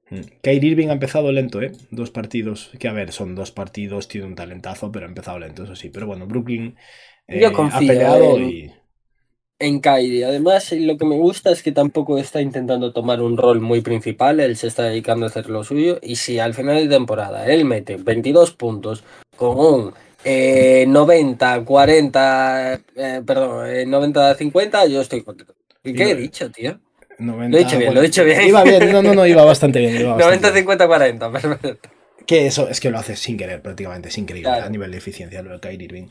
Hmm. 0.10 0.22
Kyrie 0.42 0.72
Irving 0.72 0.88
ha 0.88 0.94
empezado 0.94 1.32
lento, 1.32 1.62
¿eh? 1.62 1.72
Dos 1.92 2.12
partidos, 2.12 2.72
que 2.80 2.88
a 2.88 2.94
ver, 2.94 3.12
son 3.12 3.36
dos 3.36 3.52
partidos, 3.52 4.08
tiene 4.08 4.28
un 4.28 4.36
talentazo, 4.36 4.92
pero 4.92 5.06
ha 5.06 5.10
empezado 5.10 5.40
lento, 5.40 5.64
eso 5.64 5.76
sí. 5.76 5.90
Pero 5.90 6.08
bueno, 6.08 6.28
Brooklyn 6.28 6.76
eh, 7.28 7.46
ha 7.46 7.80
peleado 7.80 8.38
en, 8.38 8.50
y... 8.50 8.72
En 9.60 9.82
Kyrie. 9.82 10.24
Además, 10.24 10.72
lo 10.72 10.98
que 10.98 11.06
me 11.06 11.18
gusta 11.18 11.52
es 11.52 11.62
que 11.62 11.72
tampoco 11.72 12.18
está 12.18 12.42
intentando 12.42 12.94
tomar 12.94 13.22
un 13.22 13.36
rol 13.36 13.60
muy 13.60 13.82
principal, 13.82 14.40
él 14.40 14.56
se 14.56 14.68
está 14.68 14.84
dedicando 14.84 15.26
a 15.26 15.30
hacer 15.30 15.50
lo 15.50 15.64
suyo. 15.64 16.00
Y 16.02 16.16
si 16.16 16.40
al 16.40 16.54
final 16.54 16.78
de 16.78 16.96
temporada 16.96 17.46
él 17.48 17.66
mete 17.66 17.98
22 17.98 18.54
puntos 18.54 19.04
con 19.36 19.60
un 19.60 19.94
90, 20.24 21.66
40, 21.66 22.82
eh, 22.96 23.22
perdón, 23.26 23.90
90, 23.90 24.36
50, 24.36 24.86
yo 24.88 25.02
estoy 25.02 25.22
contento. 25.24 25.57
¿Y 25.88 25.94
qué 25.94 26.12
he 26.12 26.16
dicho, 26.16 26.52
tío? 26.52 26.80
lo 27.20 27.44
he 27.44 27.48
dicho 27.48 27.78
bien, 27.78 27.94
lo 27.94 28.02
he 28.02 28.04
dicho 28.04 28.24
bien. 28.24 28.48
Iba 28.48 28.64
bien, 28.64 28.92
no, 28.92 29.02
no, 29.02 29.14
no, 29.14 29.26
iba 29.26 29.44
bastante 29.44 29.80
bien. 29.80 30.04
90, 30.04 30.54
50, 30.54 30.88
40, 30.88 31.32
perfecto. 31.32 31.90
Que 32.26 32.46
eso 32.46 32.68
es 32.68 32.82
que 32.82 32.92
lo 32.92 33.00
hace 33.00 33.16
sin 33.16 33.38
querer, 33.38 33.62
prácticamente, 33.62 34.10
es 34.10 34.18
increíble 34.18 34.52
a 34.52 34.70
nivel 34.70 34.92
de 34.92 34.98
eficiencia 34.98 35.42
lo 35.42 35.52
de 35.54 35.60
Kyrie 35.62 35.86
Irving. 35.86 36.08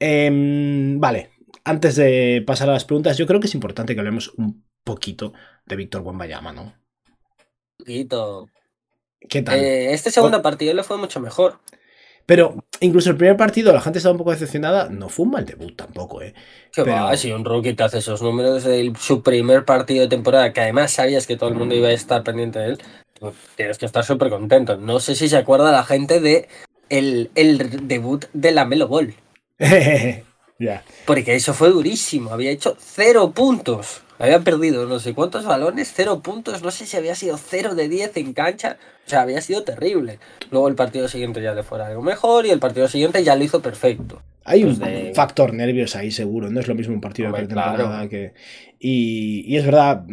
Em, 0.00 0.98
vale, 0.98 1.32
antes 1.64 1.96
de 1.96 2.42
pasar 2.46 2.70
a 2.70 2.72
las 2.72 2.86
preguntas, 2.86 3.18
yo 3.18 3.26
creo 3.26 3.38
que 3.38 3.48
es 3.48 3.54
importante 3.54 3.94
que 3.94 4.00
hablemos 4.00 4.32
un 4.38 4.64
poquito 4.82 5.34
de 5.66 5.76
Víctor 5.76 6.00
Wembayama, 6.00 6.52
¿no? 6.52 6.62
Un 6.62 6.74
poquito. 7.78 8.48
¿Qué 9.28 9.42
tal? 9.42 9.58
Eh, 9.58 9.92
este 9.92 10.10
segundo 10.10 10.40
partido 10.40 10.72
le 10.72 10.82
fue 10.82 10.96
mucho 10.96 11.20
mejor. 11.20 11.60
Pero 12.28 12.62
incluso 12.80 13.08
el 13.08 13.16
primer 13.16 13.38
partido, 13.38 13.72
la 13.72 13.80
gente 13.80 14.00
estaba 14.00 14.12
un 14.12 14.18
poco 14.18 14.32
decepcionada. 14.32 14.90
No 14.90 15.08
fue 15.08 15.24
un 15.24 15.30
mal 15.30 15.46
debut 15.46 15.74
tampoco, 15.74 16.20
¿eh? 16.20 16.34
va, 16.76 17.16
si 17.16 17.32
un 17.32 17.42
rookie 17.42 17.72
te 17.72 17.84
hace 17.84 17.98
esos 17.98 18.20
números 18.20 18.64
de 18.64 18.92
su 19.00 19.22
primer 19.22 19.64
partido 19.64 20.02
de 20.02 20.08
temporada, 20.08 20.52
que 20.52 20.60
además 20.60 20.90
sabías 20.92 21.26
que 21.26 21.38
todo 21.38 21.48
el 21.48 21.54
mundo 21.54 21.74
iba 21.74 21.88
a 21.88 21.92
estar 21.92 22.22
pendiente 22.22 22.58
de 22.58 22.66
él, 22.66 22.78
pues 23.18 23.32
tienes 23.56 23.78
que 23.78 23.86
estar 23.86 24.04
súper 24.04 24.28
contento. 24.28 24.76
No 24.76 25.00
sé 25.00 25.14
si 25.14 25.26
se 25.30 25.38
acuerda 25.38 25.72
la 25.72 25.84
gente 25.84 26.20
de 26.20 26.48
el, 26.90 27.30
el 27.34 27.88
debut 27.88 28.26
de 28.34 28.52
la 28.52 28.66
Melo 28.66 28.88
Ball. 28.88 29.14
Ya. 30.60 30.82
Porque 31.06 31.36
eso 31.36 31.54
fue 31.54 31.68
durísimo. 31.68 32.32
Había 32.32 32.50
hecho 32.50 32.76
cero 32.80 33.30
puntos. 33.32 34.02
Había 34.18 34.40
perdido 34.40 34.86
no 34.86 34.98
sé 34.98 35.14
cuántos 35.14 35.44
balones, 35.44 35.92
cero 35.94 36.20
puntos, 36.22 36.62
no 36.62 36.70
sé 36.70 36.86
si 36.86 36.96
había 36.96 37.14
sido 37.14 37.36
cero 37.36 37.74
de 37.74 37.88
10 37.88 38.16
en 38.16 38.32
cancha, 38.32 38.76
o 39.06 39.08
sea, 39.08 39.22
había 39.22 39.40
sido 39.40 39.62
terrible. 39.62 40.18
Luego 40.50 40.68
el 40.68 40.74
partido 40.74 41.08
siguiente 41.08 41.40
ya 41.40 41.54
le 41.54 41.62
fue 41.62 41.80
algo 41.82 42.02
mejor 42.02 42.44
y 42.46 42.50
el 42.50 42.58
partido 42.58 42.88
siguiente 42.88 43.22
ya 43.22 43.36
lo 43.36 43.44
hizo 43.44 43.62
perfecto. 43.62 44.20
Hay 44.44 44.64
un 44.64 44.76
factor 45.14 45.52
nervios 45.52 45.94
ahí 45.94 46.10
seguro, 46.10 46.50
no 46.50 46.58
es 46.58 46.68
lo 46.68 46.74
mismo 46.74 46.94
un 46.94 47.00
partido 47.00 47.30
de 47.30 47.38
pretemporada 47.38 48.08
que... 48.08 48.32
Y, 48.78 49.44
y, 49.46 49.56
es 49.58 49.64
verdad, 49.64 50.04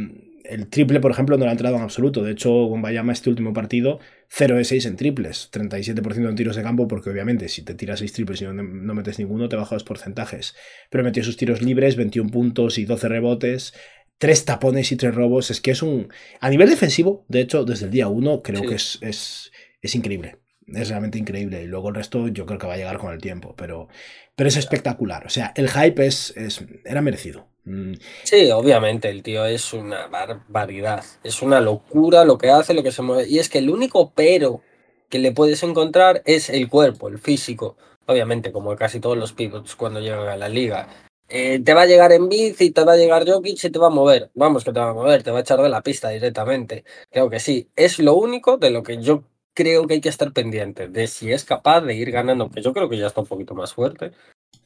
el 0.50 0.68
triple, 0.68 1.00
por 1.00 1.12
ejemplo, 1.12 1.38
no 1.38 1.46
le 1.46 1.50
ha 1.50 1.54
entrado 1.54 1.76
en 1.76 1.82
absoluto. 1.82 2.24
De 2.24 2.32
hecho, 2.32 2.52
Gombayama 2.52 3.14
este 3.14 3.30
último 3.30 3.54
partido, 3.54 4.00
0 4.30 4.56
de 4.58 4.64
6 4.64 4.86
en 4.86 4.96
triples, 4.96 5.50
37% 5.52 6.30
en 6.30 6.36
tiros 6.36 6.56
de 6.56 6.64
campo, 6.64 6.88
porque 6.88 7.10
obviamente 7.10 7.50
si 7.50 7.64
te 7.64 7.74
tiras 7.74 8.00
6 8.00 8.14
triples 8.14 8.42
y 8.42 8.46
no, 8.46 8.54
no, 8.54 8.94
metes 8.94 9.20
ninguno, 9.20 9.50
te 9.50 9.56
baja 9.56 9.76
los 9.76 9.84
porcentajes. 9.84 10.56
Pero 10.90 11.04
metió 11.04 11.24
sus 11.24 11.38
tiros 11.38 11.62
libres, 11.62 11.96
21 11.96 12.30
puntos 12.30 12.78
y 12.78 12.86
12 12.86 13.08
rebotes, 13.08 13.74
3 14.18 14.46
tapones 14.46 14.92
y 14.92 14.96
3 14.96 15.14
robos. 15.14 15.52
Es 15.52 15.62
que 15.62 15.72
es 15.72 15.82
un... 15.82 16.10
A 16.40 16.50
nivel 16.50 16.70
defensivo, 16.70 17.26
de 17.28 17.42
hecho, 17.42 17.66
desde 17.66 17.86
el 17.86 17.92
día 17.92 18.08
1, 18.08 18.42
creo 18.44 18.62
que 18.64 18.76
es, 18.76 19.00
es, 19.02 19.52
es 19.82 19.96
increíble 19.96 20.40
es 20.68 20.90
realmente 20.90 21.18
increíble. 21.18 21.64
Y 21.64 21.68
luego 21.68 21.90
el 21.90 21.96
resto 21.96 22.28
yo 22.28 22.46
creo 22.46 22.60
que 22.60 22.68
va 22.68 22.74
a 22.74 22.78
llegar 22.78 22.98
con 22.98 23.14
el 23.14 23.22
tiempo, 23.22 23.54
pero, 23.58 23.88
pero 24.36 24.50
es 24.50 24.58
espectacular. 24.58 25.26
O 25.26 25.30
sea, 25.30 25.54
el 25.56 25.70
hype 25.70 26.06
es, 26.06 26.34
es 26.36 26.64
era 26.84 27.02
merecido. 27.02 27.48
Mm. 27.66 27.94
Sí, 28.24 28.52
obviamente, 28.52 29.10
el 29.10 29.24
tío 29.24 29.46
es 29.46 29.74
una 29.74 30.08
barbaridad. 30.08 31.04
Es 31.24 31.42
una 31.42 31.60
locura 31.62 32.26
lo 32.26 32.38
que 32.38 32.50
hace, 32.50 32.74
lo 32.74 32.84
que 32.84 32.92
se 32.92 33.02
mueve. 33.02 33.28
Y 33.28 33.40
es 33.40 33.50
que 33.50 33.60
el 33.60 33.70
único 33.70 34.12
pero 34.14 34.62
que 35.10 35.20
le 35.20 35.32
puedes 35.32 35.62
encontrar 35.64 36.22
es 36.26 36.50
el 36.50 36.70
cuerpo, 36.70 37.08
el 37.08 37.20
físico. 37.20 37.78
Obviamente, 38.08 38.52
como 38.52 38.76
casi 38.76 39.00
todos 39.00 39.18
los 39.18 39.34
pivots 39.34 39.76
cuando 39.76 40.00
llegan 40.00 40.28
a 40.28 40.38
la 40.38 40.50
liga. 40.50 40.88
Eh, 41.30 41.60
te 41.64 41.74
va 41.74 41.84
a 41.84 41.86
llegar 41.86 42.12
en 42.12 42.30
bici, 42.30 42.72
te 42.72 42.84
va 42.84 42.94
a 42.94 42.98
llegar 42.98 43.28
Jokic 43.28 43.64
y 43.64 43.70
te 43.70 43.80
va 43.80 43.88
a 43.88 43.90
mover. 43.90 44.32
Vamos, 44.36 44.64
que 44.64 44.72
te 44.72 44.80
va 44.80 44.90
a 44.90 44.94
mover, 44.94 45.24
te 45.24 45.32
va 45.32 45.40
a 45.40 45.42
echar 45.42 45.62
de 45.62 45.70
la 45.70 45.82
pista 45.82 46.10
directamente. 46.10 46.84
Creo 47.10 47.30
que 47.30 47.40
sí. 47.40 47.70
Es 47.76 48.00
lo 48.00 48.16
único 48.16 48.58
de 48.58 48.70
lo 48.72 48.84
que 48.84 49.02
yo 49.02 49.24
creo 49.54 49.88
que 49.88 49.96
hay 49.96 50.02
que 50.02 50.10
estar 50.10 50.34
pendiente. 50.34 50.88
De 50.88 51.08
si 51.08 51.32
es 51.32 51.44
capaz 51.46 51.82
de 51.82 51.96
ir 51.96 52.12
ganando, 52.12 52.50
que 52.50 52.62
yo 52.62 52.74
creo 52.74 52.90
que 52.90 52.98
ya 52.98 53.08
está 53.08 53.22
un 53.22 53.28
poquito 53.28 53.56
más 53.56 53.74
fuerte 53.74 54.12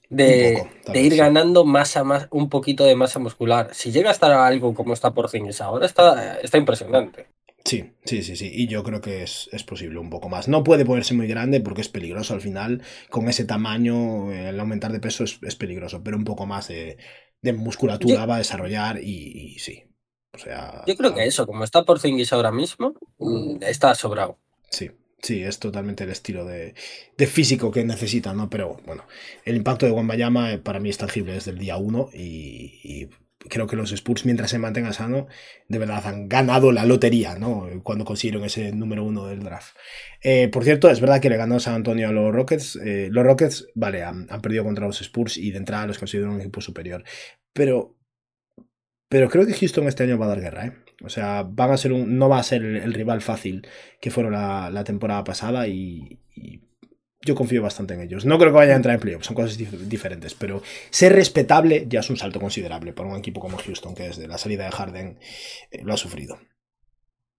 de, 0.09 0.67
ir 0.95 1.15
ganando 1.15 1.65
masa, 1.65 2.03
más, 2.03 2.27
un 2.31 2.49
poquito 2.49 2.83
de 2.83 2.95
masa 2.95 3.19
muscular. 3.19 3.69
Si 3.73 3.91
llega 3.91 4.09
a 4.09 4.13
estar 4.13 4.31
algo 4.31 4.73
como 4.73 4.93
está 4.93 5.13
por 5.13 5.25
Porzingis 5.25 5.61
ahora, 5.61 5.85
está, 5.85 6.39
está 6.39 6.57
impresionante. 6.57 7.27
Sí, 7.65 7.91
sí, 8.05 8.23
sí, 8.23 8.35
sí. 8.35 8.49
Y 8.51 8.67
yo 8.67 8.83
creo 8.83 9.01
que 9.01 9.23
es, 9.23 9.49
es, 9.51 9.63
posible 9.63 9.99
un 9.99 10.09
poco 10.09 10.29
más. 10.29 10.47
No 10.47 10.63
puede 10.63 10.85
ponerse 10.85 11.13
muy 11.13 11.27
grande 11.27 11.61
porque 11.61 11.81
es 11.81 11.89
peligroso 11.89 12.33
al 12.33 12.41
final. 12.41 12.81
Con 13.09 13.27
ese 13.27 13.45
tamaño, 13.45 14.31
el 14.31 14.59
aumentar 14.59 14.91
de 14.91 14.99
peso 14.99 15.23
es, 15.23 15.55
peligroso, 15.55 16.01
pero 16.03 16.17
un 16.17 16.23
poco 16.23 16.45
más 16.45 16.69
de, 16.69 16.97
musculatura 17.53 18.25
va 18.25 18.35
a 18.35 18.39
desarrollar 18.39 19.03
y, 19.03 19.57
sí. 19.59 19.83
O 20.33 20.37
sea. 20.37 20.83
Yo 20.87 20.95
creo 20.95 21.13
que 21.13 21.25
eso, 21.25 21.45
como 21.45 21.63
está 21.63 21.79
por 21.79 21.97
Porzingis 21.97 22.33
ahora 22.33 22.51
mismo, 22.51 22.93
mm, 23.17 23.63
está 23.63 23.93
sobrado. 23.93 24.39
Sí, 24.69 24.89
Sí, 25.21 25.43
es 25.43 25.59
totalmente 25.59 26.05
el 26.05 26.11
estilo 26.11 26.45
de, 26.45 26.73
físico 27.27 27.71
que 27.71 27.83
necesita, 27.83 28.33
¿no? 28.33 28.49
Pero 28.49 28.77
bueno, 28.85 29.05
el 29.43 29.57
impacto 29.57 29.85
de 29.85 29.91
Wambayama 29.91 30.53
eh, 30.53 30.59
para 30.59 30.79
mí 30.79 30.89
es 30.89 30.97
tangible 30.97 31.33
desde 31.33 31.51
el 31.51 31.57
día 31.57 31.77
uno 31.77 32.09
y, 32.13 33.09
creo 33.47 33.67
que 33.67 33.75
los 33.75 33.91
Spurs, 33.91 34.25
mientras 34.25 34.51
se 34.51 34.59
mantengan 34.59 34.93
sano, 34.93 35.27
de 35.67 35.79
verdad 35.79 36.05
han 36.05 36.27
ganado 36.27 36.71
la 36.71 36.85
lotería, 36.85 37.35
¿no? 37.35 37.67
Cuando 37.83 38.03
consiguieron 38.03 38.43
ese 38.43 38.71
número 38.73 39.03
uno 39.03 39.27
del 39.27 39.43
draft. 39.43 39.75
Eh, 40.21 40.49
por 40.49 40.63
cierto, 40.63 40.89
es 40.89 40.99
verdad 40.99 41.21
que 41.21 41.29
le 41.29 41.37
ganó 41.37 41.59
San 41.59 41.75
Antonio 41.75 42.09
a 42.09 42.11
los 42.11 42.33
Rockets. 42.33 42.75
Eh, 42.77 43.07
los 43.11 43.23
Rockets, 43.23 43.67
vale, 43.75 44.03
han, 44.03 44.27
perdido 44.41 44.63
contra 44.63 44.87
los 44.87 45.01
Spurs 45.01 45.37
y 45.37 45.51
de 45.51 45.57
entrada 45.57 45.87
los 45.87 45.99
consideran 45.99 46.31
un 46.31 46.41
equipo 46.41 46.59
superior. 46.61 47.03
Pero, 47.53 47.95
pero 49.07 49.29
creo 49.29 49.45
que 49.45 49.53
Houston 49.53 49.87
este 49.87 50.03
año 50.03 50.17
va 50.17 50.25
a 50.25 50.29
dar 50.29 50.41
guerra, 50.41 50.65
¿eh? 50.65 50.73
O 51.01 51.09
sea, 51.09 51.43
van 51.43 51.71
a 51.71 51.77
ser 51.77 51.91
no 51.91 52.27
va 52.27 52.39
a 52.39 52.43
ser 52.43 52.63
el, 52.63 52.93
rival 52.93 53.21
fácil 53.21 53.65
que 54.01 54.11
fueron 54.11 54.33
la, 54.33 54.83
temporada 54.83 55.23
pasada 55.23 55.67
y, 55.67 56.19
yo 57.21 57.35
confío 57.35 57.61
bastante 57.61 57.93
en 57.93 58.01
ellos. 58.01 58.25
No 58.25 58.37
creo 58.37 58.51
que 58.51 58.57
vayan 58.57 58.73
a 58.73 58.77
entrar 58.77 58.95
en 58.95 59.01
playoffs, 59.01 59.25
son 59.25 59.35
cosas 59.35 59.57
diferentes, 59.57 60.33
pero 60.35 60.61
ser 60.89 61.13
respetable 61.13 61.85
ya 61.87 61.99
es 61.99 62.09
un 62.09 62.17
salto 62.17 62.39
considerable 62.39 62.93
para 62.93 63.09
un 63.09 63.17
equipo 63.17 63.41
como 63.41 63.57
Houston, 63.57 63.95
que 63.95 64.03
desde 64.03 64.27
la 64.27 64.37
salida 64.37 64.65
de 64.65 64.71
Harden 64.71 65.19
eh, 65.71 65.81
lo 65.83 65.93
ha 65.93 65.97
sufrido. 65.97 66.39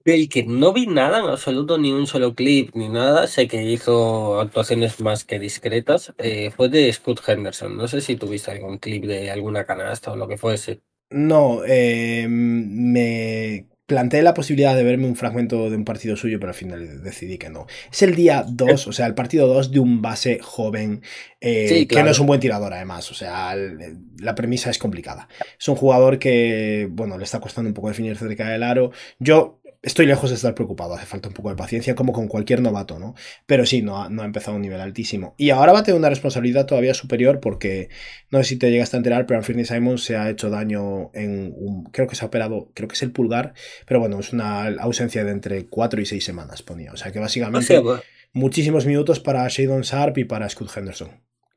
El 0.05 0.31
que 0.31 0.45
no 0.45 0.73
vi 0.73 0.87
nada 0.87 1.21
en 1.21 1.27
absoluto, 1.27 1.77
ni 1.77 1.93
un 1.93 2.07
solo 2.07 2.35
clip, 2.35 2.75
ni 2.75 2.89
nada, 2.89 3.27
sé 3.27 3.47
que 3.49 3.63
hizo 3.63 4.41
actuaciones 4.41 4.99
más 5.01 5.25
que 5.25 5.39
discretas, 5.39 6.15
eh, 6.17 6.51
fue 6.51 6.71
de 6.71 6.91
Scott 6.91 7.21
Henderson. 7.27 7.77
No 7.77 7.87
sé 7.87 8.01
si 8.01 8.17
tuviste 8.17 8.51
algún 8.51 8.79
clip 8.79 9.05
de 9.05 9.31
alguna 9.31 9.67
canasta 9.67 10.13
o 10.13 10.17
lo 10.17 10.27
que 10.27 10.39
fuese. 10.39 10.81
No, 11.11 11.63
eh, 11.67 12.27
me 12.29 13.67
planteé 13.91 14.23
la 14.23 14.35
posibilidad 14.35 14.77
de 14.77 14.85
verme 14.85 15.09
un 15.09 15.17
fragmento 15.17 15.69
de 15.69 15.75
un 15.75 15.85
partido 15.85 16.17
suyo, 16.17 16.39
pero 16.39 16.51
al 16.51 16.55
final 16.55 17.03
decidí 17.03 17.39
que 17.39 17.51
no. 17.51 17.67
Es 17.91 18.03
el 18.03 18.15
día 18.15 18.45
2, 18.47 18.87
o 18.87 18.93
sea, 18.93 19.07
el 19.07 19.17
partido 19.17 19.49
2 19.49 19.73
de 19.73 19.81
un 19.81 20.01
base 20.01 20.39
joven 20.41 21.03
eh, 21.41 21.89
que 21.89 22.01
no 22.01 22.11
es 22.11 22.21
un 22.21 22.29
buen 22.29 22.39
tirador, 22.39 22.73
además. 22.73 23.11
O 23.11 23.15
sea, 23.15 23.57
la 23.57 24.35
premisa 24.37 24.71
es 24.71 24.79
complicada. 24.79 25.27
Es 25.59 25.67
un 25.67 25.75
jugador 25.75 26.21
que, 26.21 26.87
bueno, 26.89 27.19
le 27.19 27.25
está 27.25 27.41
costando 27.41 27.69
un 27.69 27.75
poco 27.75 27.89
definir 27.89 28.17
cerca 28.17 28.49
del 28.49 28.63
aro. 28.63 28.93
Yo 29.19 29.61
estoy 29.83 30.05
lejos 30.05 30.29
de 30.29 30.37
estar 30.37 30.55
preocupado, 30.55 30.95
hace 30.95 31.07
falta 31.07 31.29
un 31.29 31.35
poco 31.35 31.49
de 31.49 31.57
paciencia, 31.57 31.95
como 31.95 32.13
con 32.13 32.29
cualquier 32.29 32.61
novato, 32.61 32.99
¿no? 32.99 33.15
Pero 33.47 33.65
sí, 33.65 33.81
no 33.81 34.03
ha, 34.03 34.11
no 34.11 34.23
ha 34.23 34.27
empezado 34.27 34.53
a 34.53 34.57
un 34.57 34.63
nivel 34.63 34.81
altísimo. 34.81 35.35
Y 35.39 35.51
ahora 35.51 35.73
va 35.73 35.81
a 35.81 35.83
tener 35.83 35.99
una 35.99 36.11
responsabilidad 36.11 36.67
todavía 36.67 36.93
superior 36.93 37.41
porque, 37.41 37.89
no 38.31 38.39
sé 38.39 38.45
si 38.45 38.57
te 38.57 38.71
llegaste 38.71 38.97
a 38.97 38.99
enterar, 38.99 39.27
pero 39.27 39.41
Anthony 39.41 39.65
Simon 39.65 39.99
se 39.99 40.17
ha 40.17 40.29
hecho 40.29 40.51
daño 40.51 41.11
en 41.15 41.55
un, 41.57 41.85
creo 41.85 42.07
que 42.07 42.17
se 42.17 42.25
ha 42.25 42.29
operado, 42.29 42.71
creo 42.75 42.89
que 42.89 42.95
es 42.95 43.03
el 43.03 43.13
pulgar, 43.13 43.55
pero 43.87 44.01
bueno, 44.01 44.19
es 44.21 44.33
una 44.33 44.69
ausencia 44.81 45.25
de 45.25 45.33
entre 45.33 45.67
4 45.67 46.01
y 46.01 46.07
6 46.07 46.25
semanas, 46.25 46.63
ponía. 46.63 46.93
O 46.93 46.97
sea 46.97 47.13
que 47.13 47.19
básicamente 47.19 47.81
pues. 47.81 48.03
muchísimos 48.33 48.87
minutos 48.87 49.21
para 49.21 49.47
Shadon 49.49 49.83
Sharp 49.83 50.19
y 50.19 50.25
para 50.25 50.49
Scott 50.49 50.77
Henderson. 50.77 51.11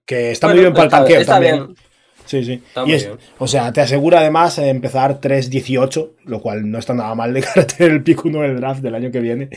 Que 0.06 0.32
está 0.32 0.50
muy 0.50 0.60
bien 0.60 0.74
para 0.74 0.86
el 0.86 0.90
tanqueo 0.90 1.26
también. 1.26 1.76
Sí, 2.26 2.44
sí. 2.44 2.62
o 3.38 3.48
sea, 3.48 3.74
te 3.74 3.82
asegura 3.82 4.20
además 4.20 4.58
empezar 4.58 5.20
3-18, 5.20 6.12
lo 6.24 6.42
cual 6.42 6.70
no 6.72 6.80
está 6.80 6.94
nada 6.94 7.14
mal 7.16 7.34
de 7.34 7.42
cara 7.42 7.64
a 7.64 7.68
tener 7.68 7.92
el 7.92 8.04
pick 8.04 8.24
1 8.24 8.42
del 8.42 8.56
draft 8.58 8.82
del 8.82 8.96
año 8.96 9.12
que 9.12 9.20
viene. 9.20 9.50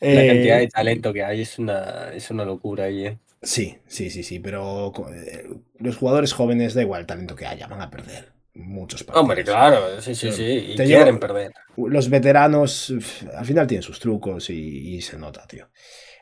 La 0.00 0.24
eh, 0.24 0.26
cantidad 0.26 0.58
de 0.58 0.68
talento 0.68 1.12
que 1.12 1.24
hay 1.24 1.42
es 1.42 1.58
una, 1.58 2.10
es 2.14 2.30
una 2.30 2.44
locura 2.44 2.84
ahí, 2.84 3.06
¿eh? 3.06 3.18
Sí, 3.42 3.76
sí, 3.86 4.10
sí, 4.10 4.22
sí, 4.22 4.40
pero 4.40 4.92
eh, 5.14 5.46
los 5.78 5.96
jugadores 5.96 6.32
jóvenes, 6.32 6.74
da 6.74 6.82
igual 6.82 7.02
el 7.02 7.06
talento 7.06 7.36
que 7.36 7.46
haya, 7.46 7.66
van 7.66 7.82
a 7.82 7.90
perder 7.90 8.35
muchos 8.56 9.04
partidos. 9.04 9.22
Hombre, 9.22 9.44
claro, 9.44 10.00
sí, 10.00 10.14
sí, 10.14 10.32
sí, 10.32 10.72
y 10.72 10.76
quieren 10.76 11.18
perder. 11.18 11.52
Los 11.76 12.08
veteranos 12.08 12.92
al 13.36 13.44
final 13.44 13.66
tienen 13.66 13.82
sus 13.82 14.00
trucos 14.00 14.50
y, 14.50 15.00
se 15.02 15.18
nota, 15.18 15.46
tío. 15.46 15.68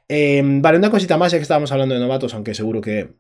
vale, 0.08 0.78
una 0.78 0.90
cosita 0.90 1.16
más, 1.16 1.32
ya 1.32 1.38
que 1.38 1.42
estábamos 1.42 1.72
hablando 1.72 1.94
de 1.94 2.00
novatos, 2.00 2.34
aunque 2.34 2.54
seguro 2.54 2.80
que 2.80 3.14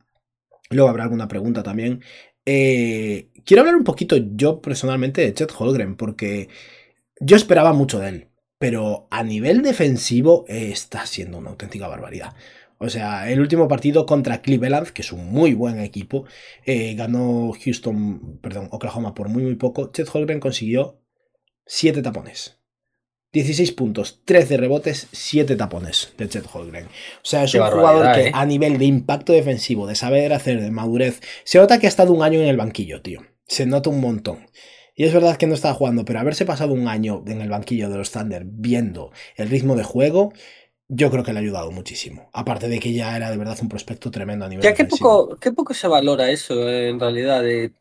luego 0.70 0.90
habrá 0.90 1.04
alguna 1.04 1.28
pregunta 1.28 1.62
también. 1.62 2.02
Eh, 2.46 3.30
quiero 3.44 3.62
hablar 3.62 3.76
un 3.76 3.84
poquito 3.84 4.16
yo 4.16 4.60
personalmente 4.60 5.22
de 5.22 5.32
Chet 5.32 5.52
Holgren, 5.56 5.96
porque 5.96 6.48
yo 7.20 7.36
esperaba 7.36 7.72
mucho 7.72 7.98
de 7.98 8.08
él, 8.08 8.28
pero 8.58 9.08
a 9.10 9.22
nivel 9.22 9.62
defensivo 9.62 10.44
eh, 10.48 10.70
está 10.70 11.06
siendo 11.06 11.38
una 11.38 11.50
auténtica 11.50 11.88
barbaridad. 11.88 12.34
O 12.84 12.90
sea, 12.90 13.30
el 13.30 13.40
último 13.40 13.66
partido 13.66 14.04
contra 14.04 14.42
Cleveland, 14.42 14.88
que 14.88 15.02
es 15.02 15.10
un 15.10 15.32
muy 15.32 15.54
buen 15.54 15.80
equipo, 15.80 16.26
eh, 16.66 16.94
ganó 16.94 17.52
Houston, 17.64 18.38
perdón, 18.42 18.68
Oklahoma 18.70 19.14
por 19.14 19.28
muy 19.28 19.42
muy 19.42 19.54
poco. 19.54 19.90
Chet 19.90 20.08
Holgren 20.12 20.38
consiguió 20.38 21.00
7 21.66 22.02
tapones. 22.02 22.58
16 23.32 23.72
puntos, 23.72 24.20
13 24.24 24.58
rebotes, 24.58 25.08
7 25.10 25.56
tapones 25.56 26.12
de 26.18 26.28
Chet 26.28 26.44
Holgren. 26.52 26.84
O 26.86 27.24
sea, 27.24 27.44
es 27.44 27.54
un 27.54 27.62
jugador 27.62 28.14
que 28.14 28.28
¿eh? 28.28 28.32
a 28.32 28.44
nivel 28.44 28.78
de 28.78 28.84
impacto 28.84 29.32
defensivo, 29.32 29.86
de 29.86 29.94
saber 29.94 30.32
hacer, 30.32 30.60
de 30.60 30.70
madurez, 30.70 31.20
se 31.44 31.58
nota 31.58 31.78
que 31.80 31.86
ha 31.86 31.88
estado 31.88 32.12
un 32.12 32.22
año 32.22 32.40
en 32.40 32.48
el 32.48 32.56
banquillo, 32.56 33.00
tío. 33.00 33.22
Se 33.46 33.66
nota 33.66 33.90
un 33.90 34.00
montón. 34.00 34.46
Y 34.94 35.04
es 35.04 35.12
verdad 35.12 35.36
que 35.36 35.48
no 35.48 35.54
estaba 35.54 35.74
jugando, 35.74 36.04
pero 36.04 36.20
haberse 36.20 36.44
pasado 36.44 36.72
un 36.72 36.86
año 36.86 37.24
en 37.26 37.40
el 37.40 37.48
banquillo 37.48 37.88
de 37.88 37.96
los 37.96 38.12
Thunder 38.12 38.44
viendo 38.46 39.10
el 39.36 39.50
ritmo 39.50 39.74
de 39.74 39.82
juego, 39.82 40.32
yo 40.94 41.10
creo 41.10 41.24
que 41.24 41.32
le 41.32 41.40
ha 41.40 41.42
ayudado 41.42 41.70
muchísimo. 41.70 42.28
Aparte 42.32 42.68
de 42.68 42.78
que 42.78 42.92
ya 42.92 43.16
era 43.16 43.30
de 43.30 43.36
verdad 43.36 43.58
un 43.60 43.68
prospecto 43.68 44.10
tremendo 44.10 44.44
a 44.44 44.48
nivel 44.48 44.62
ya, 44.62 44.74
qué 44.74 44.84
poco, 44.84 45.36
qué 45.40 45.52
poco 45.52 45.74
se 45.74 45.88
valora 45.88 46.30
eso 46.30 46.68
eh, 46.68 46.88
en 46.88 47.00
realidad, 47.00 47.42
de 47.42 47.72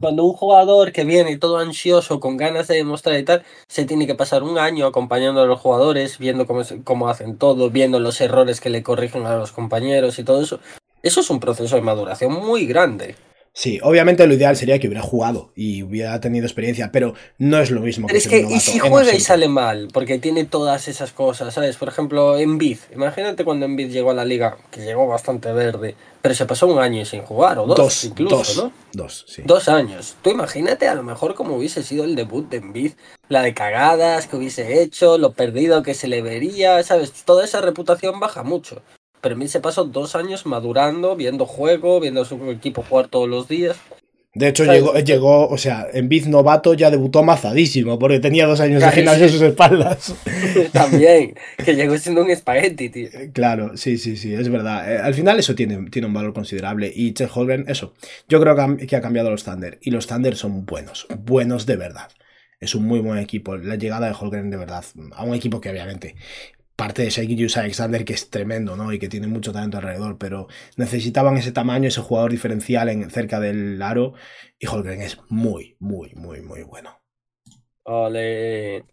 cuando 0.00 0.24
un 0.24 0.34
jugador 0.34 0.92
que 0.92 1.04
viene 1.04 1.38
todo 1.38 1.58
ansioso, 1.58 2.20
con 2.20 2.36
ganas 2.36 2.68
de 2.68 2.76
demostrar 2.76 3.18
y 3.18 3.24
tal, 3.24 3.44
se 3.68 3.84
tiene 3.84 4.06
que 4.06 4.14
pasar 4.14 4.42
un 4.42 4.58
año 4.58 4.86
acompañando 4.86 5.40
a 5.40 5.46
los 5.46 5.60
jugadores, 5.60 6.18
viendo 6.18 6.46
cómo, 6.46 6.62
cómo 6.84 7.08
hacen 7.08 7.38
todo, 7.38 7.70
viendo 7.70 7.98
los 8.00 8.20
errores 8.20 8.60
que 8.60 8.70
le 8.70 8.82
corrigen 8.82 9.26
a 9.26 9.36
los 9.36 9.52
compañeros 9.52 10.18
y 10.18 10.24
todo 10.24 10.42
eso. 10.42 10.60
Eso 11.02 11.20
es 11.20 11.30
un 11.30 11.40
proceso 11.40 11.76
de 11.76 11.82
maduración 11.82 12.32
muy 12.32 12.66
grande. 12.66 13.16
Sí, 13.56 13.78
obviamente 13.84 14.26
lo 14.26 14.34
ideal 14.34 14.56
sería 14.56 14.80
que 14.80 14.88
hubiera 14.88 15.00
jugado 15.00 15.52
y 15.54 15.84
hubiera 15.84 16.20
tenido 16.20 16.44
experiencia, 16.44 16.90
pero 16.90 17.14
no 17.38 17.60
es 17.60 17.70
lo 17.70 17.80
mismo. 17.80 18.08
Pero 18.08 18.18
es 18.18 18.26
que, 18.26 18.40
¿y 18.40 18.58
si 18.58 18.80
juega 18.80 19.14
y 19.14 19.20
sale 19.20 19.46
mal? 19.46 19.88
Porque 19.92 20.18
tiene 20.18 20.44
todas 20.44 20.88
esas 20.88 21.12
cosas, 21.12 21.54
¿sabes? 21.54 21.76
Por 21.76 21.86
ejemplo, 21.86 22.36
en 22.36 22.50
Envid. 22.50 22.78
Imagínate 22.92 23.44
cuando 23.44 23.64
Envid 23.66 23.92
llegó 23.92 24.10
a 24.10 24.14
la 24.14 24.24
liga, 24.24 24.58
que 24.72 24.80
llegó 24.80 25.06
bastante 25.06 25.52
verde, 25.52 25.94
pero 26.20 26.34
se 26.34 26.46
pasó 26.46 26.66
un 26.66 26.80
año 26.80 27.04
sin 27.04 27.22
jugar, 27.22 27.60
o 27.60 27.66
dos, 27.66 28.02
incluso, 28.02 28.64
¿no? 28.64 28.72
Dos, 28.92 29.24
sí. 29.28 29.42
Dos 29.46 29.68
años. 29.68 30.16
Tú 30.20 30.30
imagínate 30.30 30.88
a 30.88 30.96
lo 30.96 31.04
mejor 31.04 31.36
cómo 31.36 31.54
hubiese 31.54 31.84
sido 31.84 32.02
el 32.02 32.16
debut 32.16 32.48
de 32.50 32.56
Envid, 32.56 32.94
la 33.28 33.42
de 33.42 33.54
cagadas 33.54 34.26
que 34.26 34.34
hubiese 34.34 34.82
hecho, 34.82 35.16
lo 35.16 35.30
perdido 35.30 35.84
que 35.84 35.94
se 35.94 36.08
le 36.08 36.22
vería, 36.22 36.82
¿sabes? 36.82 37.12
Toda 37.24 37.44
esa 37.44 37.60
reputación 37.60 38.18
baja 38.18 38.42
mucho. 38.42 38.82
Pero 39.24 39.36
mí 39.36 39.48
se 39.48 39.60
pasó 39.60 39.84
dos 39.84 40.16
años 40.16 40.44
madurando, 40.44 41.16
viendo 41.16 41.46
juego, 41.46 41.98
viendo 41.98 42.20
a 42.20 42.24
su 42.26 42.50
equipo 42.50 42.84
jugar 42.86 43.08
todos 43.08 43.26
los 43.26 43.48
días. 43.48 43.74
De 44.34 44.48
hecho, 44.48 44.66
llegó, 44.66 44.98
llegó, 44.98 45.48
o 45.48 45.56
sea, 45.56 45.86
en 45.94 46.10
Biz 46.10 46.28
novato 46.28 46.74
ya 46.74 46.90
debutó 46.90 47.22
mazadísimo, 47.22 47.98
porque 47.98 48.18
tenía 48.18 48.46
dos 48.46 48.60
años 48.60 48.82
de 48.82 48.90
gimnasio 48.90 49.24
en 49.24 49.32
sus 49.32 49.40
espaldas. 49.40 50.14
También, 50.72 51.36
que 51.64 51.74
llegó 51.74 51.96
siendo 51.96 52.22
un 52.22 52.30
espagueti, 52.30 52.90
tío. 52.90 53.08
Eh, 53.14 53.30
claro, 53.32 53.78
sí, 53.78 53.96
sí, 53.96 54.18
sí, 54.18 54.34
es 54.34 54.50
verdad. 54.50 54.92
Eh, 54.92 54.98
al 54.98 55.14
final 55.14 55.38
eso 55.38 55.54
tiene, 55.54 55.88
tiene 55.88 56.06
un 56.06 56.12
valor 56.12 56.34
considerable. 56.34 56.92
Y 56.94 57.14
Chet 57.14 57.30
Holgren, 57.32 57.64
eso, 57.66 57.94
yo 58.28 58.42
creo 58.42 58.54
que 58.76 58.94
ha, 58.94 59.00
cambiado 59.00 59.30
los 59.30 59.44
Thunder. 59.44 59.78
Y 59.80 59.90
los 59.90 60.06
Thunder 60.06 60.36
son 60.36 60.66
buenos, 60.66 61.06
buenos 61.18 61.64
de 61.64 61.76
verdad. 61.76 62.10
Es 62.60 62.74
un 62.74 62.84
muy 62.84 63.00
buen 63.00 63.18
equipo. 63.18 63.56
La 63.56 63.76
llegada 63.76 64.06
de 64.06 64.14
Holgren, 64.20 64.50
de 64.50 64.58
verdad, 64.58 64.84
a 65.14 65.24
un 65.24 65.34
equipo 65.34 65.62
que 65.62 65.70
obviamente 65.70 66.14
parte 66.76 67.02
de 67.02 67.10
Shake 67.10 67.56
Alexander, 67.56 68.04
que 68.04 68.14
es 68.14 68.30
tremendo, 68.30 68.76
¿no? 68.76 68.92
Y 68.92 68.98
que 68.98 69.08
tiene 69.08 69.26
mucho 69.26 69.52
talento 69.52 69.78
alrededor, 69.78 70.18
pero 70.18 70.48
necesitaban 70.76 71.36
ese 71.36 71.52
tamaño, 71.52 71.88
ese 71.88 72.00
jugador 72.00 72.30
diferencial 72.30 72.88
en, 72.88 73.10
cerca 73.10 73.40
del 73.40 73.80
aro. 73.80 74.14
Y 74.58 74.66
Holgren 74.66 75.02
es 75.02 75.18
muy, 75.28 75.76
muy, 75.78 76.12
muy, 76.14 76.40
muy 76.40 76.62
bueno. 76.62 77.00
Vale. 77.84 78.84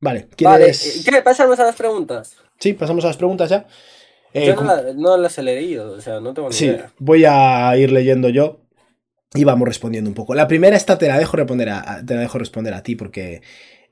Vale, 0.00 0.28
¿quieres... 0.36 1.04
Vale, 1.04 1.16
¿qué? 1.16 1.22
¿Pasamos 1.22 1.58
a 1.58 1.64
las 1.64 1.76
preguntas? 1.76 2.36
Sí, 2.58 2.72
pasamos 2.72 3.04
a 3.04 3.08
las 3.08 3.16
preguntas 3.16 3.50
ya. 3.50 3.66
yo 4.34 4.40
eh, 4.40 4.94
no, 4.96 5.16
las 5.16 5.38
he 5.38 5.42
leído, 5.42 5.92
o 5.92 6.00
sea, 6.00 6.20
no 6.20 6.34
tengo 6.34 6.48
ni 6.48 6.54
sí, 6.54 6.76
voy 6.98 7.24
a 7.24 7.76
ir 7.76 7.92
leyendo 7.92 8.28
yo 8.28 8.60
y 9.34 9.44
vamos 9.44 9.66
respondiendo 9.66 10.10
un 10.10 10.14
poco. 10.14 10.34
La 10.34 10.48
primera 10.48 10.76
esta 10.76 10.98
te 10.98 11.08
la 11.08 11.18
dejo 11.18 11.36
responder 11.36 11.68
a, 11.70 12.02
te 12.04 12.14
la 12.14 12.20
dejo 12.20 12.38
responder 12.38 12.74
a 12.74 12.82
ti 12.82 12.96
porque 12.96 13.42